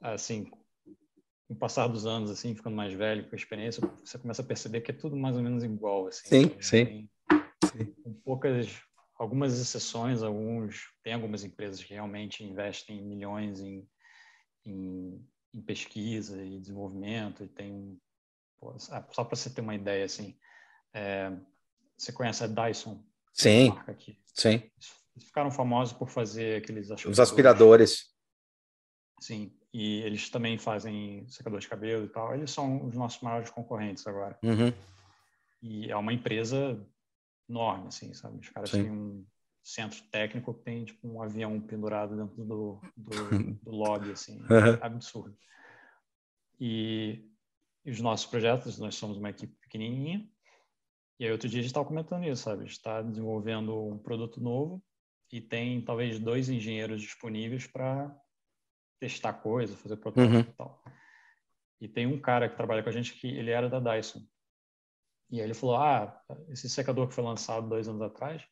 assim, 0.01 0.45
com 0.45 1.55
o 1.55 1.57
passar 1.57 1.87
dos 1.87 2.07
anos, 2.07 2.31
assim, 2.31 2.55
ficando 2.55 2.77
mais 2.77 2.93
velho, 2.93 3.29
com 3.29 3.35
a 3.35 3.39
experiência, 3.39 3.87
você 4.05 4.19
começa 4.19 4.43
a 4.43 4.45
perceber 4.45 4.81
que 4.81 4.91
é 4.91 4.95
tudo 4.95 5.17
mais 5.17 5.37
ou 5.37 5.43
menos 5.43 5.63
igual, 5.63 6.07
assim. 6.07 6.29
Sim, 6.29 6.47
né? 6.47 6.63
sim. 6.63 6.85
Tem. 6.85 7.93
Com 8.03 8.15
poucas, 8.25 8.81
algumas 9.17 9.61
exceções, 9.61 10.23
alguns, 10.23 10.93
tem 11.03 11.13
algumas 11.13 11.45
empresas 11.45 11.83
que 11.83 11.93
realmente 11.93 12.43
investem 12.43 13.03
milhões 13.03 13.61
em, 13.61 13.87
em, 14.65 15.25
em 15.53 15.63
pesquisa 15.63 16.43
e 16.43 16.59
desenvolvimento, 16.59 17.45
e 17.45 17.49
tem, 17.49 18.01
pô, 18.59 18.79
só 18.79 19.25
para 19.25 19.37
você 19.37 19.51
ter 19.51 19.61
uma 19.61 19.75
ideia, 19.75 20.05
assim, 20.05 20.39
é, 20.95 21.31
você 21.97 22.13
conhece 22.13 22.43
a 22.43 22.47
Dyson? 22.47 23.05
Sim. 23.33 23.73
Sim. 24.35 24.63
Eles 25.17 25.27
ficaram 25.27 25.51
famosos 25.51 25.93
por 25.97 26.09
fazer 26.09 26.63
aqueles 26.63 26.91
aspiradores. 26.91 27.19
Os 27.19 27.21
aspiradores. 27.21 28.05
Sim. 29.21 29.53
E 29.73 30.01
eles 30.03 30.29
também 30.29 30.59
fazem 30.59 31.27
secador 31.29 31.61
de 31.61 31.69
cabelo 31.69 32.05
e 32.05 32.09
tal. 32.09 32.35
Eles 32.35 32.51
são 32.51 32.87
os 32.87 32.97
nossos 32.97 33.21
maiores 33.23 33.51
concorrentes 33.51 34.07
agora. 34.07 34.39
Uhum. 34.43 34.73
E 35.63 35.91
é 35.91 35.97
uma 35.97 36.13
empresa 36.13 36.81
enorme, 37.49 37.89
assim, 37.89 38.13
sabe? 38.15 38.39
Os 38.39 38.49
caras 38.49 38.71
Sim. 38.71 38.85
têm 38.85 38.93
um 38.93 39.27
centro 39.63 40.03
técnico 40.11 40.55
que 40.55 40.65
tem 40.65 40.85
tipo 40.85 41.07
um 41.07 41.23
avião 41.23 41.61
pendurado 41.61 42.17
dentro 42.17 42.45
do, 42.45 42.81
do, 42.97 43.31
do 43.63 43.71
lobby, 43.71 44.13
assim, 44.13 44.41
uhum. 44.43 44.79
absurdo. 44.81 45.37
E, 46.59 47.31
e, 47.85 47.91
os 47.91 48.01
nossos 48.01 48.27
projetos, 48.27 48.79
nós 48.79 48.95
somos 48.95 49.17
uma 49.17 49.31
equipe 49.31 49.55
pequenininha, 49.61 50.29
e 51.21 51.27
aí 51.27 51.33
outro 51.33 51.51
dia 51.51 51.59
a 51.61 51.63
gente 51.63 51.71
estava 51.71 51.87
comentando 51.87 52.25
isso, 52.25 52.45
sabe? 52.45 52.65
Está 52.65 53.03
desenvolvendo 53.03 53.79
um 53.79 53.99
produto 53.99 54.41
novo 54.41 54.83
e 55.31 55.39
tem 55.39 55.85
talvez 55.85 56.19
dois 56.19 56.49
engenheiros 56.49 57.03
disponíveis 57.03 57.67
para 57.67 58.11
testar 58.99 59.35
coisa, 59.35 59.77
fazer 59.77 59.99
protótipo 59.99 60.35
uhum. 60.35 60.41
e 60.41 60.55
tal. 60.55 60.83
E 61.79 61.87
tem 61.87 62.07
um 62.07 62.19
cara 62.19 62.49
que 62.49 62.57
trabalha 62.57 62.83
com 62.83 62.89
a 62.89 62.93
gente 62.93 63.13
que 63.13 63.29
ele 63.29 63.51
era 63.51 63.69
da 63.69 63.79
Dyson. 63.79 64.23
E 65.31 65.41
aí 65.41 65.47
ele 65.47 65.53
falou, 65.53 65.77
ah, 65.77 66.23
esse 66.49 66.71
secador 66.71 67.07
que 67.07 67.15
foi 67.15 67.23
lançado 67.23 67.69
dois 67.69 67.87
anos 67.87 68.01
atrás, 68.01 68.43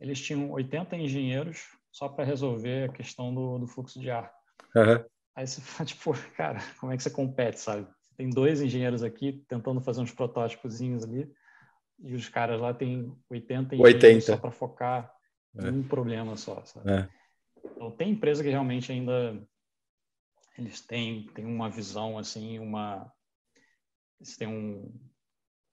eles 0.00 0.20
tinham 0.20 0.50
80 0.50 0.96
engenheiros 0.96 1.68
só 1.92 2.08
para 2.08 2.24
resolver 2.24 2.90
a 2.90 2.92
questão 2.92 3.32
do, 3.32 3.58
do, 3.58 3.66
fluxo 3.68 4.00
de 4.00 4.10
ar. 4.10 4.34
Uhum. 4.74 5.04
Aí 5.36 5.46
você 5.46 5.60
fala, 5.60 5.86
tipo, 5.86 6.12
cara, 6.36 6.58
como 6.80 6.90
é 6.90 6.96
que 6.96 7.02
você 7.04 7.10
compete, 7.10 7.60
sabe? 7.60 7.86
Tem 8.16 8.28
dois 8.28 8.60
engenheiros 8.60 9.04
aqui 9.04 9.44
tentando 9.48 9.80
fazer 9.80 10.00
uns 10.00 10.10
protótipos 10.10 10.80
ali 10.80 11.32
e 11.98 12.14
os 12.14 12.28
caras 12.28 12.60
lá 12.60 12.72
têm 12.72 13.16
80 13.28 13.74
e 13.76 13.80
80. 13.80 14.20
só 14.20 14.36
para 14.36 14.50
focar 14.50 15.12
é. 15.56 15.68
um 15.68 15.82
problema 15.82 16.36
só. 16.36 16.62
É. 16.86 17.08
Então, 17.64 17.90
tem 17.90 18.12
empresa 18.12 18.42
que 18.42 18.50
realmente 18.50 18.92
ainda 18.92 19.40
eles 20.56 20.80
têm, 20.80 21.26
têm 21.34 21.44
uma 21.44 21.68
visão, 21.68 22.18
assim, 22.18 22.58
uma 22.58 23.12
eles 24.20 24.36
têm 24.36 24.48
um, 24.48 24.92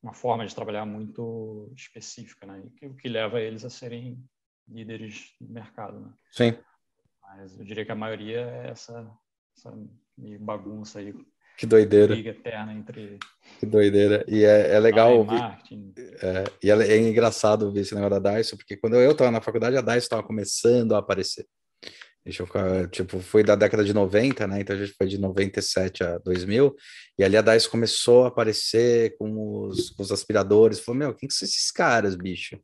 uma 0.01 0.13
forma 0.13 0.45
de 0.45 0.53
trabalhar 0.53 0.85
muito 0.85 1.71
específica, 1.75 2.45
né? 2.45 2.59
O 2.59 2.69
que, 2.71 2.89
que 2.93 3.09
leva 3.09 3.41
eles 3.41 3.65
a 3.65 3.69
serem 3.69 4.23
líderes 4.67 5.35
do 5.41 5.51
mercado, 5.51 5.99
né? 5.99 6.13
Sim. 6.31 6.57
Mas 7.21 7.57
eu 7.57 7.65
diria 7.65 7.85
que 7.85 7.91
a 7.91 7.95
maioria 7.95 8.41
é 8.41 8.69
essa, 8.69 9.11
essa 9.57 9.73
bagunça 10.39 10.99
aí 10.99 11.13
que 11.57 11.65
doideira. 11.65 12.13
Briga 12.13 12.31
eterna 12.31 12.73
entre. 12.73 13.19
Que 13.59 13.65
doideira. 13.65 14.25
E 14.27 14.43
é, 14.43 14.73
é 14.73 14.79
legal. 14.79 15.17
Ouvir, 15.17 15.41
é, 16.21 16.43
e 16.61 16.69
é, 16.69 16.75
é, 16.75 16.97
engraçado 16.97 17.71
ver 17.71 17.81
esse 17.81 17.95
negócio 17.95 18.19
da 18.19 18.35
Dyson, 18.35 18.57
porque 18.57 18.77
quando 18.77 18.95
eu 18.95 19.11
estava 19.11 19.31
na 19.31 19.41
faculdade, 19.41 19.77
a 19.77 19.81
Dyson 19.81 19.97
estava 19.97 20.23
começando 20.23 20.93
a 20.93 20.99
aparecer. 20.99 21.45
Deixa 22.23 22.43
eu, 22.43 22.87
tipo, 22.87 23.19
foi 23.19 23.43
da 23.43 23.55
década 23.55 23.83
de 23.83 23.93
90, 23.93 24.47
né? 24.47 24.59
Então 24.59 24.75
a 24.75 24.79
gente 24.79 24.95
foi 24.97 25.07
de 25.07 25.19
97 25.19 26.03
a 26.03 26.17
2000, 26.17 26.75
e 27.19 27.23
ali 27.23 27.37
a 27.37 27.41
Dyson 27.41 27.69
começou 27.69 28.25
a 28.25 28.29
aparecer 28.29 29.15
com 29.17 29.67
os, 29.67 29.91
com 29.91 30.01
os 30.01 30.11
aspiradores. 30.11 30.79
Falou, 30.79 30.97
meu, 30.97 31.13
quem 31.13 31.29
que 31.29 31.35
são 31.35 31.45
esses 31.45 31.71
caras, 31.71 32.15
bicho? 32.15 32.59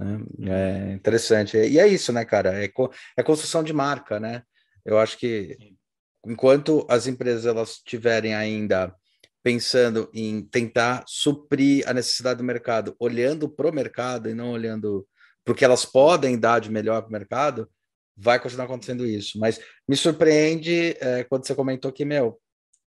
É, 0.00 0.90
é 0.90 0.92
interessante. 0.92 1.56
E 1.56 1.78
é 1.78 1.88
isso, 1.88 2.12
né, 2.12 2.24
cara? 2.24 2.64
É, 2.64 2.70
é 3.16 3.22
construção 3.22 3.64
de 3.64 3.72
marca, 3.72 4.20
né? 4.20 4.42
Eu 4.84 4.98
acho 4.98 5.18
que 5.18 5.56
Sim 5.58 5.79
enquanto 6.26 6.86
as 6.88 7.06
empresas 7.06 7.46
elas 7.46 7.70
estiverem 7.70 8.34
ainda 8.34 8.94
pensando 9.42 10.10
em 10.12 10.42
tentar 10.42 11.02
suprir 11.06 11.88
a 11.88 11.94
necessidade 11.94 12.38
do 12.38 12.44
mercado, 12.44 12.94
olhando 12.98 13.48
para 13.48 13.68
o 13.68 13.72
mercado 13.72 14.28
e 14.28 14.34
não 14.34 14.52
olhando 14.52 15.06
para 15.44 15.52
o 15.52 15.54
que 15.54 15.64
elas 15.64 15.84
podem 15.84 16.38
dar 16.38 16.60
de 16.60 16.70
melhor 16.70 17.00
para 17.00 17.08
o 17.08 17.12
mercado, 17.12 17.70
vai 18.14 18.38
continuar 18.38 18.66
acontecendo 18.66 19.06
isso. 19.06 19.38
Mas 19.38 19.58
me 19.88 19.96
surpreende 19.96 20.94
é, 21.00 21.24
quando 21.24 21.46
você 21.46 21.54
comentou 21.54 21.90
que, 21.90 22.04
meu, 22.04 22.38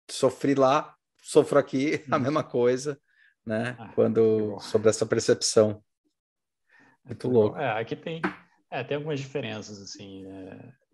sofri 0.10 0.54
lá, 0.54 0.94
sofro 1.20 1.58
aqui, 1.58 2.04
a 2.12 2.18
uhum. 2.18 2.22
mesma 2.22 2.44
coisa, 2.44 3.00
né? 3.44 3.76
Ah, 3.80 3.92
quando 3.96 4.60
sobre 4.60 4.90
essa 4.90 5.06
percepção. 5.06 5.84
Muito 7.04 7.28
louco. 7.28 7.58
É, 7.58 7.82
aqui 7.82 7.96
tem, 7.96 8.22
é, 8.70 8.84
tem 8.84 8.98
algumas 8.98 9.20
diferenças, 9.20 9.82
assim. 9.82 10.28
É 10.28 10.85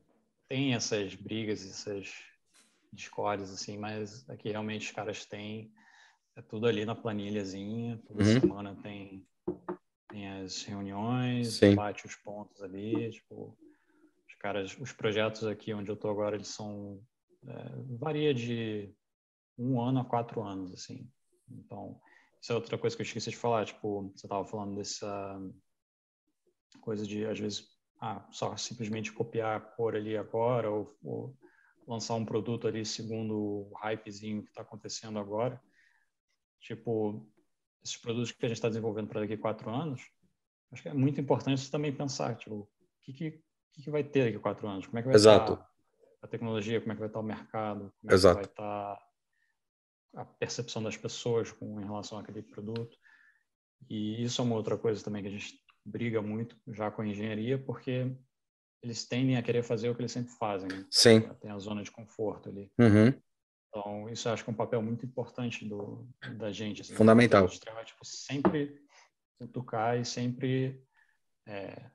tem 0.52 0.74
essas 0.74 1.16
brigas, 1.16 1.66
essas 1.66 2.14
discórdias, 2.92 3.54
assim, 3.54 3.78
mas 3.78 4.30
aqui 4.30 4.50
realmente 4.50 4.88
os 4.88 4.92
caras 4.92 5.26
têm 5.26 5.72
é 6.36 6.42
tudo 6.42 6.68
ali 6.68 6.84
na 6.84 6.94
planilhazinha, 6.94 7.98
toda 8.06 8.22
uhum. 8.22 8.40
semana 8.42 8.76
tem, 8.84 9.26
tem 10.10 10.30
as 10.30 10.62
reuniões, 10.64 11.54
Sim. 11.54 11.74
bate 11.74 12.06
os 12.06 12.18
pontos 12.18 12.62
ali, 12.62 13.12
tipo, 13.12 13.58
os 14.28 14.36
caras, 14.40 14.78
os 14.78 14.92
projetos 14.92 15.46
aqui 15.46 15.74
onde 15.74 15.90
eu 15.90 15.96
tô 15.96 16.10
agora, 16.10 16.36
eles 16.36 16.50
são, 16.50 17.02
é, 17.48 17.70
varia 17.98 18.34
de 18.34 18.94
um 19.58 19.80
ano 19.80 20.02
a 20.02 20.06
quatro 20.06 20.44
anos, 20.44 20.74
assim, 20.74 21.10
então, 21.50 21.98
isso 22.42 22.52
é 22.52 22.56
outra 22.56 22.78
coisa 22.78 22.94
que 22.94 23.02
eu 23.02 23.06
esqueci 23.06 23.30
de 23.30 23.38
falar, 23.38 23.66
tipo, 23.66 24.12
você 24.14 24.28
tava 24.28 24.46
falando 24.46 24.76
dessa 24.76 25.40
coisa 26.82 27.08
de, 27.08 27.26
às 27.26 27.40
vezes, 27.40 27.71
ah, 28.02 28.28
só 28.32 28.58
simplesmente 28.58 29.14
copiar 29.14 29.58
a 29.58 29.60
cor 29.60 29.96
ali 29.96 30.18
agora 30.18 30.72
ou, 30.72 30.98
ou 31.04 31.38
lançar 31.88 32.16
um 32.16 32.26
produto 32.26 32.68
ali 32.68 32.84
segundo 32.84 33.36
o 33.38 33.74
hypezinho 33.76 34.42
que 34.42 34.50
está 34.50 34.64
acontecendo 34.64 35.20
agora. 35.20 35.62
Tipo, 36.60 37.24
esses 37.84 37.98
produtos 37.98 38.32
que 38.32 38.44
a 38.44 38.48
gente 38.48 38.58
está 38.58 38.70
desenvolvendo 38.70 39.08
para 39.08 39.22
daqui 39.22 39.34
a 39.34 39.38
quatro 39.38 39.70
anos, 39.70 40.02
acho 40.72 40.82
que 40.82 40.90
é 40.90 40.94
muito 40.94 41.22
importante 41.22 41.70
também 41.70 41.96
pensar, 41.96 42.36
tipo, 42.36 42.56
o 42.56 42.70
que, 43.02 43.14
que, 43.14 43.44
que 43.84 43.92
vai 43.92 44.04
ter 44.04 44.26
daqui 44.26 44.38
a 44.38 44.42
quatro 44.42 44.68
anos? 44.68 44.88
Como 44.88 44.98
é 44.98 45.02
que 45.04 45.08
vai 45.08 45.16
Exato. 45.16 45.54
estar 45.54 45.70
a 46.24 46.28
tecnologia? 46.28 46.82
Como 46.82 46.92
é 46.92 46.96
que 46.96 47.02
vai 47.02 47.10
estar 47.10 47.20
o 47.20 47.24
mercado? 47.24 47.94
Como 48.00 48.12
é 48.12 48.16
Exato. 48.16 48.40
que 48.40 48.46
vai 48.46 48.52
estar 48.52 49.12
a 50.16 50.26
percepção 50.26 50.82
das 50.82 50.98
pessoas 50.98 51.52
com 51.52 51.80
em 51.80 51.86
relação 51.86 52.18
àquele 52.18 52.42
produto? 52.42 52.98
E 53.88 54.24
isso 54.24 54.42
é 54.42 54.46
uma 54.46 54.56
outra 54.56 54.78
coisa 54.78 55.04
também 55.04 55.22
que 55.22 55.28
a 55.28 55.32
gente 55.32 55.62
briga 55.86 56.22
muito 56.22 56.56
já 56.68 56.92
com 56.92 57.02
a 57.02 57.08
engenharia, 57.08 57.58
porque 57.58 58.12
eles 58.84 59.06
tendem 59.08 59.38
a 59.38 59.44
querer 59.44 59.64
fazer 59.64 59.90
o 59.90 59.96
que 59.96 60.02
eles 60.02 60.12
sempre 60.12 60.32
fazem. 60.34 60.70
Né? 60.70 60.86
Sim. 60.90 61.22
Tem 61.40 61.52
a 61.52 61.60
zona 61.60 61.84
de 61.84 61.92
conforto 61.92 62.50
ali. 62.50 62.72
Uhum. 62.80 63.14
Então, 63.70 64.10
isso 64.10 64.28
eu 64.28 64.34
acho 64.34 64.44
que 64.44 64.50
é 64.50 64.54
um 64.54 64.56
papel 64.56 64.82
muito 64.82 65.06
importante 65.06 65.66
do, 65.68 66.08
da 66.38 66.52
gente. 66.52 66.82
Assim, 66.82 66.94
Fundamental. 66.94 67.44
Industrial, 67.44 67.86
tipo, 67.86 68.04
sempre 68.04 68.82
tocar 69.54 70.00
e 70.00 70.06
sempre 70.06 70.84
é, 71.48 71.90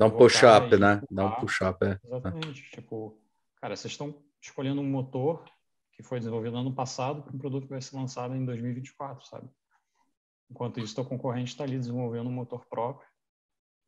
Dá 0.00 0.06
um 0.06 0.10
push-up, 0.10 0.74
né? 0.78 1.02
Dá 1.10 1.26
um 1.26 1.40
push-up, 1.40 1.84
é. 1.84 2.00
Exatamente. 2.02 2.66
É. 2.72 2.76
Tipo, 2.76 3.20
cara, 3.56 3.76
vocês 3.76 3.92
estão 3.92 4.14
escolhendo 4.40 4.80
um 4.80 4.88
motor 4.88 5.44
que 5.92 6.02
foi 6.02 6.18
desenvolvido 6.18 6.54
no 6.54 6.60
ano 6.60 6.74
passado 6.74 7.22
para 7.22 7.36
um 7.36 7.38
produto 7.38 7.64
que 7.64 7.72
vai 7.72 7.82
ser 7.82 7.96
lançado 7.96 8.34
em 8.34 8.42
2024, 8.46 9.26
sabe? 9.26 9.46
Enquanto 10.50 10.80
isso, 10.80 10.94
teu 10.94 11.04
concorrente 11.04 11.50
está 11.50 11.64
ali 11.64 11.76
desenvolvendo 11.76 12.30
um 12.30 12.32
motor 12.32 12.64
próprio 12.64 13.06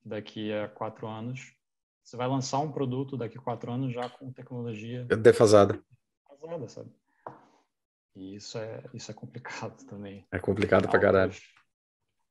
daqui 0.05 0.53
a 0.53 0.69
quatro 0.69 1.07
anos. 1.07 1.55
Você 2.03 2.17
vai 2.17 2.27
lançar 2.27 2.59
um 2.59 2.73
produto 2.73 3.17
daqui 3.17 3.39
a 3.39 3.41
quatro 3.41 3.71
anos 3.71 3.93
já 3.93 4.09
com 4.09 4.33
tecnologia 4.33 5.05
defasada. 5.05 5.83
Defasada, 6.29 6.69
sabe? 6.69 6.91
E 8.15 8.35
isso 8.35 8.59
é, 8.59 8.83
isso 8.93 9.11
é 9.11 9.15
complicado 9.15 9.85
também. 9.87 10.27
É 10.31 10.39
complicado 10.39 10.89
para 10.89 11.01
caralho. 11.01 11.33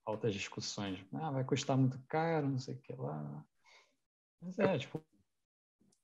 Altas 0.06 0.34
discussões. 0.34 1.04
Ah, 1.14 1.32
vai 1.32 1.44
custar 1.44 1.78
muito 1.78 2.00
caro, 2.08 2.48
não 2.48 2.58
sei 2.58 2.76
o 2.76 2.80
que 2.80 2.94
lá. 2.94 3.46
Mas 4.42 4.58
é, 4.60 4.78
tipo, 4.78 5.04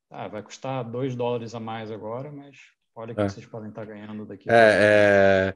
ah, 0.09 0.27
vai 0.27 0.43
custar 0.43 0.89
dois 0.89 1.15
dólares 1.15 1.53
a 1.53 1.59
mais 1.59 1.91
agora, 1.91 2.31
mas 2.31 2.57
olha 2.95 3.11
o 3.11 3.15
que 3.15 3.21
é. 3.21 3.29
vocês 3.29 3.45
podem 3.45 3.69
estar 3.69 3.85
ganhando 3.85 4.25
daqui. 4.25 4.49
É, 4.49 5.49
é, 5.49 5.53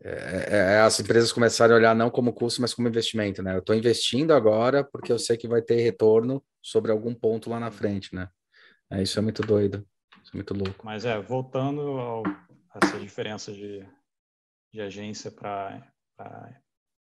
é, 0.00 0.56
é, 0.56 0.80
as 0.80 0.98
empresas 0.98 1.32
começarem 1.32 1.72
a 1.72 1.78
olhar 1.78 1.94
não 1.94 2.10
como 2.10 2.32
custo, 2.32 2.60
mas 2.60 2.74
como 2.74 2.88
investimento, 2.88 3.42
né? 3.42 3.54
Eu 3.54 3.60
estou 3.60 3.74
investindo 3.74 4.32
agora 4.32 4.82
porque 4.82 5.12
eu 5.12 5.18
sei 5.18 5.36
que 5.36 5.48
vai 5.48 5.62
ter 5.62 5.80
retorno 5.80 6.44
sobre 6.62 6.90
algum 6.90 7.14
ponto 7.14 7.48
lá 7.48 7.60
na 7.60 7.70
frente, 7.70 8.14
né? 8.14 8.28
É, 8.90 9.02
isso 9.02 9.18
é 9.18 9.22
muito 9.22 9.42
doido, 9.42 9.86
isso 10.22 10.32
é 10.32 10.36
muito 10.36 10.52
louco. 10.52 10.84
Mas 10.84 11.04
é, 11.04 11.20
voltando 11.20 11.80
ao, 11.80 12.26
a 12.26 12.78
essa 12.82 12.98
diferença 12.98 13.52
de, 13.52 13.86
de 14.72 14.80
agência 14.80 15.30
para 15.30 15.92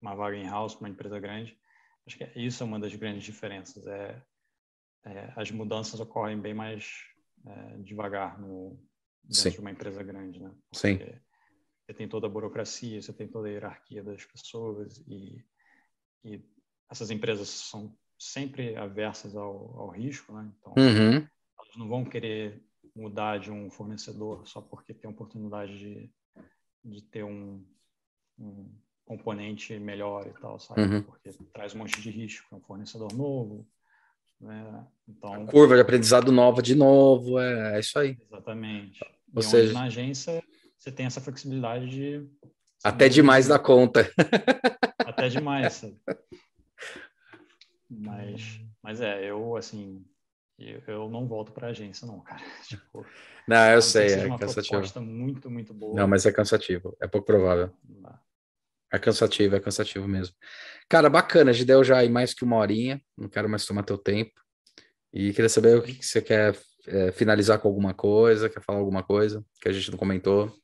uma 0.01 0.15
vaga 0.15 0.37
em 0.37 0.47
house, 0.47 0.73
para 0.73 0.85
uma 0.85 0.91
empresa 0.91 1.19
grande, 1.19 1.57
acho 2.07 2.17
que 2.17 2.23
isso 2.35 2.63
é 2.63 2.65
uma 2.65 2.79
das 2.79 2.95
grandes 2.95 3.23
diferenças. 3.23 3.85
É, 3.85 4.21
é 5.05 5.33
as 5.35 5.51
mudanças 5.51 5.99
ocorrem 5.99 6.39
bem 6.39 6.53
mais 6.53 6.91
é, 7.45 7.77
devagar 7.79 8.39
no, 8.39 8.79
dentro 9.21 9.41
Sim. 9.41 9.49
de 9.49 9.59
uma 9.59 9.71
empresa 9.71 10.01
grande, 10.01 10.39
né? 10.41 10.49
Porque 10.71 10.79
Sim 10.79 11.19
você 11.89 11.93
tem 11.95 12.07
toda 12.07 12.27
a 12.27 12.29
burocracia, 12.29 13.01
você 13.01 13.11
tem 13.11 13.27
toda 13.27 13.47
a 13.47 13.51
hierarquia 13.51 14.03
das 14.03 14.23
pessoas 14.23 15.03
e, 15.07 15.43
e 16.23 16.39
essas 16.87 17.09
empresas 17.09 17.49
são 17.49 17.95
sempre 18.17 18.75
aversas 18.75 19.35
ao, 19.35 19.79
ao 19.79 19.89
risco, 19.89 20.31
né? 20.31 20.51
Então, 20.59 20.73
uhum. 20.77 21.15
elas 21.15 21.75
não 21.77 21.89
vão 21.89 22.05
querer 22.05 22.63
mudar 22.95 23.39
de 23.39 23.51
um 23.51 23.71
fornecedor 23.71 24.47
só 24.47 24.61
porque 24.61 24.93
tem 24.93 25.09
a 25.09 25.13
oportunidade 25.13 25.79
de, 25.79 26.11
de 26.85 27.01
ter 27.05 27.23
um, 27.23 27.65
um 28.37 28.71
componente 29.03 29.79
melhor 29.79 30.27
e 30.27 30.39
tal, 30.39 30.59
sabe? 30.59 30.81
Uhum. 30.81 31.01
Porque 31.01 31.31
traz 31.51 31.73
um 31.73 31.79
monte 31.79 31.99
de 31.99 32.11
risco, 32.11 32.53
é 32.53 32.55
um 32.55 32.61
fornecedor 32.61 33.11
novo, 33.13 33.67
né? 34.39 34.85
Então, 35.07 35.33
a 35.33 35.47
curva 35.47 35.73
de 35.73 35.81
aprendizado 35.81 36.31
nova 36.31 36.61
de 36.61 36.75
novo, 36.75 37.39
é, 37.39 37.77
é 37.77 37.79
isso 37.79 37.97
aí. 37.97 38.15
Exatamente. 38.21 39.03
Ou 39.33 39.41
e 39.41 39.43
seja, 39.43 39.73
na 39.73 39.85
agência 39.85 40.43
você 40.79 40.91
tem 40.91 41.05
essa 41.05 41.19
flexibilidade 41.19 41.89
de. 41.89 42.27
Até 42.83 43.09
demais 43.09 43.47
da 43.47 43.59
conta. 43.59 44.09
Até 45.05 45.27
demais, 45.27 45.73
sabe? 45.73 45.99
Mas, 47.89 48.61
mas 48.81 49.01
é, 49.01 49.29
eu, 49.29 49.57
assim, 49.57 50.05
eu, 50.57 50.81
eu 50.87 51.09
não 51.09 51.27
volto 51.27 51.51
para 51.51 51.67
agência, 51.67 52.07
não, 52.07 52.21
cara. 52.21 52.41
Tipo, 52.65 53.05
não, 53.47 53.71
eu 53.71 53.81
sei, 53.81 54.13
é 54.13 54.25
uma 54.25 54.39
cansativo. 54.39 55.01
muito, 55.01 55.49
muito 55.49 55.73
boa. 55.73 55.95
Não, 55.95 56.07
mas 56.07 56.25
é 56.25 56.31
cansativo, 56.31 56.95
é 57.01 57.07
pouco 57.07 57.27
provável. 57.27 57.73
É 58.91 58.97
cansativo, 58.97 59.55
é 59.55 59.59
cansativo 59.59 60.07
mesmo. 60.07 60.35
Cara, 60.87 61.09
bacana, 61.09 61.53
já 61.53 61.65
deu 61.65 61.83
já 61.83 61.97
aí 61.97 62.09
mais 62.09 62.33
que 62.33 62.43
uma 62.43 62.57
horinha, 62.57 63.01
não 63.17 63.27
quero 63.27 63.49
mais 63.49 63.65
tomar 63.65 63.83
teu 63.83 63.97
tempo. 63.97 64.31
E 65.11 65.33
queria 65.33 65.49
saber 65.49 65.77
o 65.77 65.81
que, 65.81 65.95
que 65.95 66.05
você 66.05 66.21
quer 66.21 66.57
é, 66.87 67.11
finalizar 67.11 67.59
com 67.59 67.67
alguma 67.67 67.93
coisa, 67.93 68.49
quer 68.49 68.61
falar 68.61 68.79
alguma 68.79 69.03
coisa 69.03 69.43
que 69.61 69.69
a 69.69 69.71
gente 69.71 69.91
não 69.91 69.97
comentou. 69.97 70.55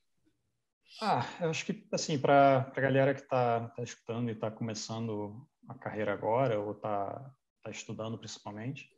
Ah, 1.02 1.26
eu 1.42 1.50
acho 1.50 1.66
que, 1.66 1.86
assim, 1.92 2.18
para 2.18 2.72
a 2.74 2.80
galera 2.80 3.14
que 3.14 3.22
está 3.22 3.68
tá 3.70 3.84
escutando 3.84 4.30
e 4.30 4.32
está 4.32 4.50
começando 4.50 5.46
a 5.68 5.74
carreira 5.74 6.14
agora, 6.14 6.60
ou 6.60 6.72
está 6.72 7.36
tá 7.62 7.70
estudando 7.70 8.18
principalmente, 8.18 8.90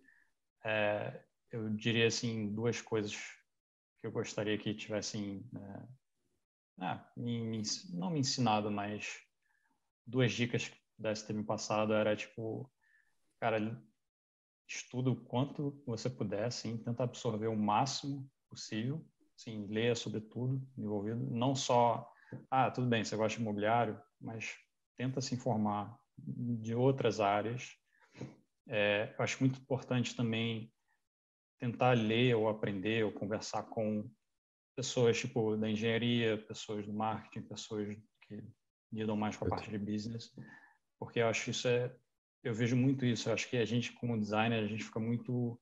é, 0.63 1.23
eu 1.51 1.69
diria, 1.71 2.05
assim, 2.05 2.53
duas 2.53 2.81
coisas 2.81 3.15
que 3.97 4.05
eu 4.05 4.11
gostaria 4.11 4.57
que 4.59 4.75
tivessem, 4.75 5.49
é, 5.55 5.87
ah, 6.81 7.11
me, 7.17 7.41
me, 7.41 7.61
não 7.93 8.11
me 8.11 8.19
ensinado, 8.19 8.69
mas 8.69 9.19
duas 10.05 10.31
dicas 10.31 10.67
que 10.67 10.77
pudesse 10.97 11.25
ter 11.25 11.33
me 11.33 11.43
passado 11.43 11.93
era, 11.93 12.15
tipo, 12.15 12.71
cara, 13.39 13.81
estuda 14.67 15.09
o 15.09 15.15
quanto 15.15 15.81
você 15.83 16.11
puder, 16.11 16.45
assim, 16.45 16.77
tenta 16.77 17.03
absorver 17.03 17.47
o 17.47 17.57
máximo 17.57 18.29
possível, 18.47 19.03
Sim, 19.37 19.67
leia 19.67 19.95
sobre 19.95 20.19
tudo 20.19 20.67
envolvido, 20.75 21.19
não 21.29 21.55
só, 21.55 22.11
ah, 22.49 22.71
tudo 22.71 22.87
bem, 22.87 23.03
você 23.03 23.15
gosta 23.15 23.37
de 23.37 23.43
imobiliário, 23.43 24.01
mas 24.19 24.57
tenta 24.97 25.21
se 25.21 25.35
informar 25.35 25.95
de 26.17 26.73
outras 26.73 27.19
áreas. 27.19 27.77
É, 28.67 29.13
eu 29.17 29.23
acho 29.23 29.39
muito 29.39 29.59
importante 29.61 30.15
também 30.15 30.73
tentar 31.59 31.91
ler 31.91 32.35
ou 32.35 32.49
aprender 32.49 33.05
ou 33.05 33.11
conversar 33.11 33.63
com 33.63 34.09
pessoas 34.75 35.19
tipo 35.19 35.55
da 35.55 35.69
engenharia, 35.69 36.43
pessoas 36.45 36.85
do 36.87 36.93
marketing, 36.93 37.47
pessoas 37.47 37.95
que 38.23 38.43
lidam 38.91 39.15
mais 39.15 39.37
com 39.37 39.45
a 39.45 39.49
parte 39.49 39.69
de 39.69 39.77
business, 39.77 40.33
porque 40.99 41.19
eu 41.19 41.27
acho 41.27 41.51
isso 41.51 41.67
é, 41.67 41.95
eu 42.43 42.55
vejo 42.55 42.75
muito 42.75 43.05
isso. 43.05 43.29
Eu 43.29 43.33
acho 43.33 43.47
que 43.49 43.57
a 43.57 43.65
gente 43.65 43.93
como 43.93 44.19
designer 44.19 44.63
a 44.63 44.67
gente 44.67 44.83
fica 44.83 44.99
muito, 44.99 45.59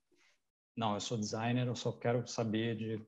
não, 0.77 0.93
eu 0.93 1.01
sou 1.01 1.17
designer, 1.17 1.67
eu 1.67 1.75
só 1.75 1.91
quero 1.91 2.25
saber 2.25 2.77
de 2.77 3.05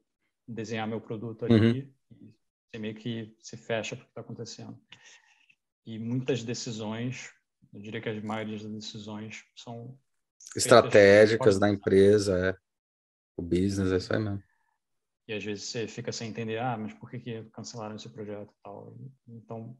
desenhar 0.47 0.87
meu 0.87 1.01
produto 1.01 1.45
ali 1.45 1.81
uhum. 2.09 2.33
você 2.71 2.79
meio 2.79 2.95
que 2.95 3.35
se 3.39 3.57
fecha 3.57 3.95
para 3.95 4.03
o 4.03 4.05
que 4.05 4.11
está 4.11 4.21
acontecendo. 4.21 4.79
E 5.85 5.99
muitas 5.99 6.43
decisões, 6.43 7.31
eu 7.73 7.81
diria 7.81 8.01
que 8.01 8.09
as 8.09 8.21
maiores 8.23 8.63
das 8.63 8.71
decisões 8.71 9.43
são 9.55 9.97
estratégicas 10.55 11.59
da 11.59 11.69
empresa, 11.69 12.49
é. 12.49 12.57
o 13.35 13.41
business, 13.41 13.91
é 13.91 13.97
isso 13.97 14.13
aí 14.13 14.19
mesmo. 14.19 14.43
E 15.27 15.33
às 15.33 15.43
vezes 15.43 15.65
você 15.65 15.87
fica 15.87 16.11
sem 16.11 16.29
entender, 16.29 16.57
ah, 16.57 16.77
mas 16.77 16.93
por 16.93 17.09
que, 17.09 17.19
que 17.19 17.43
cancelaram 17.51 17.95
esse 17.95 18.09
projeto 18.09 18.49
e 18.49 18.63
tal. 18.63 18.97
Então, 19.27 19.77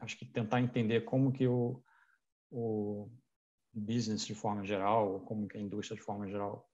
acho 0.00 0.18
que 0.18 0.26
tentar 0.26 0.60
entender 0.60 1.02
como 1.02 1.32
que 1.32 1.46
o, 1.46 1.82
o 2.50 3.10
business 3.72 4.26
de 4.26 4.34
forma 4.34 4.64
geral, 4.64 5.14
ou 5.14 5.20
como 5.20 5.48
que 5.48 5.56
a 5.56 5.60
indústria 5.60 5.96
de 5.96 6.02
forma 6.02 6.28
geral 6.28 6.68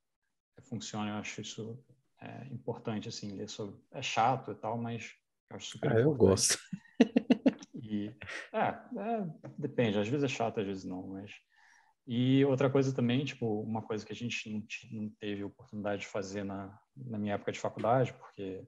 funciona, 0.62 1.10
eu 1.10 1.14
acho 1.14 1.40
isso 1.40 1.78
é 2.20 2.46
importante 2.52 3.08
assim 3.08 3.36
ler 3.36 3.48
sobre. 3.48 3.76
É 3.92 4.02
chato 4.02 4.52
e 4.52 4.54
tal, 4.54 4.78
mas 4.78 5.14
eu 5.50 5.56
acho 5.56 5.66
super. 5.72 5.92
Ah, 5.92 6.00
eu 6.00 6.14
gosto. 6.14 6.58
E 7.90 8.14
é, 8.52 8.68
é, 8.68 9.26
depende. 9.56 9.98
Às 9.98 10.06
vezes 10.06 10.22
é 10.22 10.28
chato, 10.28 10.60
às 10.60 10.66
vezes 10.66 10.84
não, 10.84 11.06
mas 11.06 11.32
e 12.10 12.42
outra 12.46 12.70
coisa 12.70 12.94
também, 12.94 13.22
tipo, 13.22 13.60
uma 13.60 13.82
coisa 13.82 14.04
que 14.04 14.12
a 14.12 14.16
gente 14.16 14.50
não, 14.50 14.66
não 14.90 15.10
teve 15.20 15.44
oportunidade 15.44 16.00
de 16.00 16.06
fazer 16.06 16.42
na, 16.42 16.80
na 16.96 17.18
minha 17.18 17.34
época 17.34 17.52
de 17.52 17.60
faculdade, 17.60 18.14
porque 18.14 18.66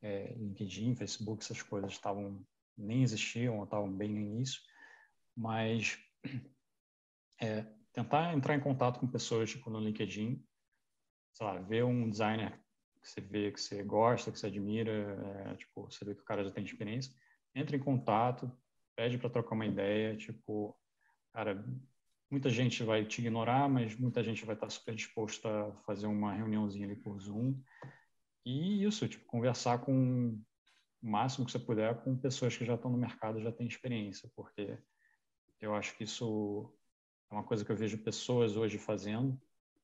é, 0.00 0.32
LinkedIn, 0.34 0.94
Facebook, 0.94 1.42
essas 1.42 1.62
coisas 1.62 1.90
estavam 1.90 2.46
nem 2.78 3.02
existiam 3.02 3.58
ou 3.58 3.64
estavam 3.64 3.92
bem 3.92 4.08
no 4.08 4.20
início, 4.20 4.60
mas 5.36 5.98
é, 7.42 7.66
tentar 7.92 8.32
entrar 8.34 8.54
em 8.54 8.60
contato 8.60 9.00
com 9.00 9.06
pessoas 9.08 9.50
tipo 9.50 9.68
no 9.68 9.80
LinkedIn, 9.80 10.40
sei 11.32 11.46
lá, 11.46 11.58
ver 11.58 11.84
um 11.84 12.08
designer 12.08 12.56
que 13.00 13.08
você 13.08 13.20
vê 13.20 13.50
que 13.50 13.60
você 13.60 13.82
gosta, 13.82 14.30
que 14.30 14.38
você 14.38 14.46
admira, 14.46 14.92
é, 14.92 15.54
tipo, 15.56 15.90
você 15.90 16.04
vê 16.04 16.14
que 16.14 16.20
o 16.20 16.24
cara 16.24 16.44
já 16.44 16.50
tem 16.50 16.64
experiência, 16.64 17.12
entra 17.54 17.76
em 17.76 17.80
contato, 17.80 18.50
pede 18.94 19.18
para 19.18 19.30
trocar 19.30 19.54
uma 19.54 19.66
ideia, 19.66 20.16
tipo, 20.16 20.76
cara, 21.32 21.64
muita 22.30 22.50
gente 22.50 22.82
vai 22.82 23.04
te 23.04 23.20
ignorar, 23.20 23.68
mas 23.68 23.96
muita 23.96 24.22
gente 24.22 24.44
vai 24.44 24.54
estar 24.54 24.70
super 24.70 24.94
disposta 24.94 25.48
a 25.48 25.72
fazer 25.84 26.06
uma 26.06 26.32
reuniãozinha 26.32 26.86
ali 26.86 26.96
por 26.96 27.18
Zoom. 27.18 27.60
E 28.44 28.84
isso, 28.84 29.08
tipo, 29.08 29.24
conversar 29.26 29.78
com 29.78 30.38
o 31.02 31.10
máximo 31.10 31.46
que 31.46 31.52
você 31.52 31.58
puder 31.58 32.02
com 32.02 32.16
pessoas 32.16 32.56
que 32.56 32.64
já 32.64 32.74
estão 32.74 32.90
no 32.90 32.98
mercado, 32.98 33.40
já 33.40 33.50
têm 33.50 33.66
experiência, 33.66 34.30
porque 34.36 34.78
eu 35.60 35.74
acho 35.74 35.96
que 35.96 36.04
isso 36.04 36.72
é 37.30 37.34
uma 37.34 37.44
coisa 37.44 37.64
que 37.64 37.72
eu 37.72 37.76
vejo 37.76 37.98
pessoas 37.98 38.56
hoje 38.56 38.78
fazendo. 38.78 39.40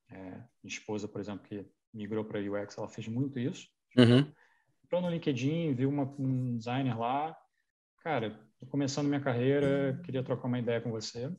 É, 0.08 0.16
minha 0.16 0.48
esposa, 0.64 1.08
por 1.08 1.20
exemplo, 1.20 1.44
que 1.44 1.66
migrou 1.96 2.24
para 2.24 2.40
UX, 2.40 2.76
ela 2.76 2.88
fez 2.88 3.08
muito 3.08 3.38
isso. 3.38 3.68
Uhum. 3.96 4.30
Entrou 4.84 5.00
no 5.02 5.10
LinkedIn, 5.10 5.74
viu 5.74 5.88
uma, 5.88 6.04
um 6.18 6.56
designer 6.56 6.98
lá, 6.98 7.36
cara, 8.02 8.38
tô 8.58 8.66
começando 8.66 9.08
minha 9.08 9.20
carreira, 9.20 10.00
queria 10.04 10.22
trocar 10.22 10.46
uma 10.46 10.58
ideia 10.58 10.80
com 10.80 10.90
você. 10.90 11.34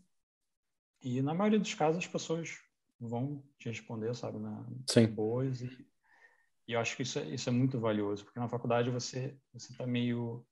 E 1.01 1.21
na 1.21 1.33
maioria 1.33 1.59
dos 1.59 1.73
casos 1.73 2.03
as 2.03 2.07
pessoas 2.07 2.57
vão 2.99 3.43
te 3.57 3.69
responder, 3.69 4.13
sabe, 4.15 4.39
na 4.39 4.65
Sim. 4.89 5.07
boas 5.07 5.61
e, 5.61 5.87
e 6.67 6.73
eu 6.73 6.79
acho 6.79 6.95
que 6.97 7.03
isso 7.03 7.19
é, 7.19 7.29
isso 7.29 7.47
é 7.47 7.51
muito 7.51 7.79
valioso, 7.79 8.25
porque 8.25 8.39
na 8.39 8.49
faculdade 8.49 8.89
você 8.89 9.37
você 9.53 9.73
tá 9.77 9.85
meio 9.85 10.45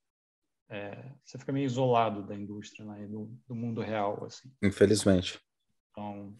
é, 0.68 1.12
você 1.24 1.38
fica 1.38 1.52
meio 1.52 1.66
isolado 1.66 2.22
da 2.22 2.34
indústria, 2.34 2.84
né, 2.84 3.06
do, 3.06 3.26
do 3.46 3.54
mundo 3.54 3.80
real, 3.80 4.24
assim. 4.24 4.50
Infelizmente. 4.62 5.40
Então, 5.90 6.36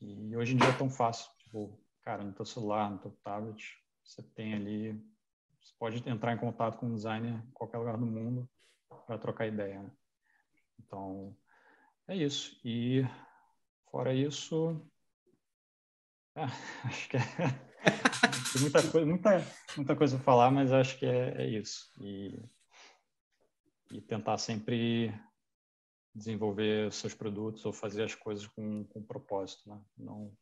E 0.00 0.36
hoje 0.36 0.54
em 0.54 0.56
dia 0.56 0.68
é 0.68 0.78
tão 0.78 0.90
fácil. 0.90 1.30
Tipo, 1.38 1.78
cara, 2.04 2.22
no 2.22 2.32
teu 2.32 2.44
celular, 2.44 2.90
no 2.90 2.98
teu 2.98 3.10
tablet, 3.22 3.78
você 4.04 4.22
tem 4.22 4.54
ali. 4.54 4.92
Você 5.60 5.72
pode 5.78 6.08
entrar 6.08 6.34
em 6.34 6.38
contato 6.38 6.76
com 6.76 6.86
um 6.86 6.94
designer 6.94 7.42
em 7.42 7.50
qualquer 7.52 7.78
lugar 7.78 7.96
do 7.96 8.04
mundo 8.04 8.48
para 9.06 9.18
trocar 9.18 9.46
ideia. 9.46 9.82
Né? 9.82 9.90
Então, 10.78 11.34
é 12.06 12.14
isso. 12.14 12.60
E 12.62 13.02
fora 13.90 14.12
isso, 14.12 14.86
acho 16.84 17.08
que 17.08 17.16
é, 17.16 17.20
tem 18.52 18.60
muita 18.60 18.90
coisa, 18.90 19.06
muita, 19.06 19.30
muita 19.76 19.96
coisa 19.96 20.16
a 20.18 20.20
falar, 20.20 20.50
mas 20.50 20.72
acho 20.72 20.98
que 20.98 21.06
é, 21.06 21.42
é 21.42 21.48
isso. 21.48 21.90
E, 21.98 22.38
e 23.90 24.00
tentar 24.02 24.36
sempre 24.36 25.14
desenvolver 26.14 26.92
seus 26.92 27.14
produtos 27.14 27.64
ou 27.64 27.72
fazer 27.72 28.04
as 28.04 28.14
coisas 28.14 28.46
com, 28.46 28.84
com 28.84 29.02
propósito, 29.02 29.68
né? 29.68 29.80
Não 29.96 30.36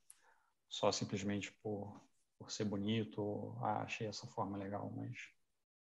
só 0.73 0.91
simplesmente 0.91 1.53
por, 1.63 2.03
por 2.39 2.51
ser 2.51 2.65
bonito 2.65 3.55
ah, 3.61 3.83
achei 3.83 4.07
essa 4.07 4.27
forma 4.27 4.57
legal, 4.57 4.91
mas 4.97 5.19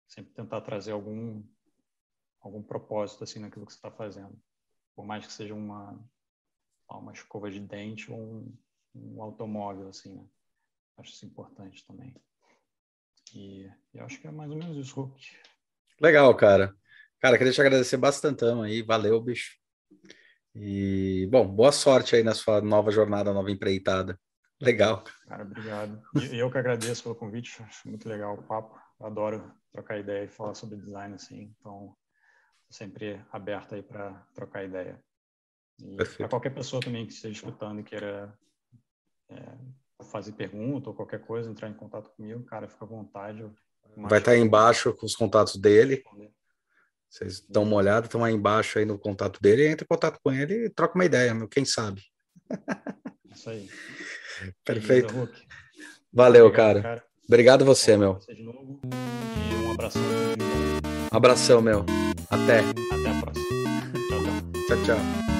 sempre 0.05 0.33
tentar 0.33 0.59
trazer 0.59 0.91
algum 0.91 1.41
algum 2.41 2.61
propósito 2.61 3.23
assim 3.23 3.39
naquilo 3.39 3.65
que 3.65 3.71
você 3.71 3.77
está 3.77 3.89
fazendo, 3.89 4.37
por 4.93 5.05
mais 5.05 5.25
que 5.25 5.31
seja 5.31 5.55
uma 5.55 5.97
uma 6.89 7.13
escova 7.13 7.49
de 7.49 7.59
dente 7.59 8.11
ou 8.11 8.19
um, 8.19 8.57
um 8.93 9.23
automóvel 9.23 9.87
assim, 9.87 10.13
né? 10.13 10.27
Acho 10.97 11.11
isso 11.11 11.25
importante 11.25 11.83
também. 11.87 12.13
E 13.33 13.67
eu 13.93 14.03
acho 14.05 14.19
que 14.19 14.27
é 14.27 14.31
mais 14.31 14.51
ou 14.51 14.57
menos 14.57 14.77
isso, 14.77 14.93
Hulk. 14.93 15.37
Legal, 15.99 16.35
cara. 16.35 16.75
Cara, 17.19 17.37
queria 17.37 17.53
te 17.53 17.61
agradecer 17.61 17.97
bastante 17.97 18.45
aí. 18.45 18.83
Valeu, 18.83 19.19
bicho. 19.19 19.57
E, 20.53 21.27
bom, 21.31 21.47
boa 21.47 21.71
sorte 21.71 22.15
aí 22.15 22.21
na 22.21 22.35
sua 22.35 22.61
nova 22.61 22.91
jornada, 22.91 23.33
nova 23.33 23.49
empreitada. 23.49 24.19
Legal. 24.63 25.03
Cara, 25.27 25.43
obrigado. 25.43 26.01
E 26.31 26.37
eu 26.39 26.49
que 26.49 26.57
agradeço 26.57 27.03
pelo 27.03 27.15
convite, 27.15 27.61
acho 27.63 27.87
muito 27.87 28.07
legal 28.07 28.35
o 28.35 28.43
papo. 28.43 28.79
Adoro 29.01 29.51
trocar 29.71 29.99
ideia 29.99 30.23
e 30.23 30.29
falar 30.29 30.53
sobre 30.53 30.77
design, 30.77 31.15
assim. 31.15 31.53
Então, 31.59 31.95
sempre 32.69 33.21
aberto 33.31 33.75
aí 33.75 33.83
para 33.83 34.13
trocar 34.33 34.63
ideia. 34.63 35.03
E 35.79 35.97
para 36.17 36.29
qualquer 36.29 36.51
pessoa 36.51 36.81
também 36.81 37.05
que 37.05 37.13
esteja 37.13 37.33
escutando 37.33 37.81
e 37.81 37.83
queira 37.83 38.33
é, 39.29 39.57
fazer 40.03 40.31
pergunta 40.31 40.89
ou 40.89 40.95
qualquer 40.95 41.19
coisa, 41.19 41.49
entrar 41.49 41.69
em 41.69 41.73
contato 41.73 42.09
comigo, 42.11 42.43
cara, 42.45 42.69
fica 42.69 42.85
à 42.85 42.87
vontade. 42.87 43.43
Vai 43.97 44.19
estar 44.19 44.21
tá 44.21 44.31
aí 44.31 44.39
embaixo 44.39 44.93
com 44.93 45.05
os 45.05 45.15
contatos 45.15 45.57
dele. 45.57 46.03
Vocês 47.09 47.45
dão 47.47 47.63
uma 47.63 47.75
olhada, 47.75 48.05
estão 48.05 48.23
aí 48.23 48.33
embaixo 48.33 48.79
aí 48.79 48.85
no 48.85 48.97
contato 48.97 49.41
dele, 49.41 49.67
entra 49.67 49.83
em 49.83 49.87
contato 49.87 50.19
com 50.23 50.31
ele 50.31 50.65
e 50.65 50.69
troca 50.69 50.95
uma 50.95 51.05
ideia, 51.05 51.33
meu, 51.33 51.47
quem 51.47 51.65
sabe. 51.65 52.01
Isso 53.33 53.49
aí. 53.49 53.69
Perfeito. 54.63 55.29
Valeu, 56.11 56.45
Obrigado, 56.47 56.73
cara. 56.75 56.81
cara. 56.81 57.03
Obrigado 57.27 57.65
você, 57.65 57.97
meu. 57.97 58.15
Você 58.15 58.33
de 58.33 58.43
novo. 58.43 58.79
E 58.85 59.55
um 59.55 59.71
abração. 59.71 60.01
Abração, 61.11 61.61
meu. 61.61 61.85
Até. 62.29 62.59
Até 62.59 63.09
a 63.09 63.21
próxima. 63.21 63.45
Tchau, 64.09 64.23
tchau. 64.23 64.67
Tchau, 64.67 64.85
tchau. 64.85 65.32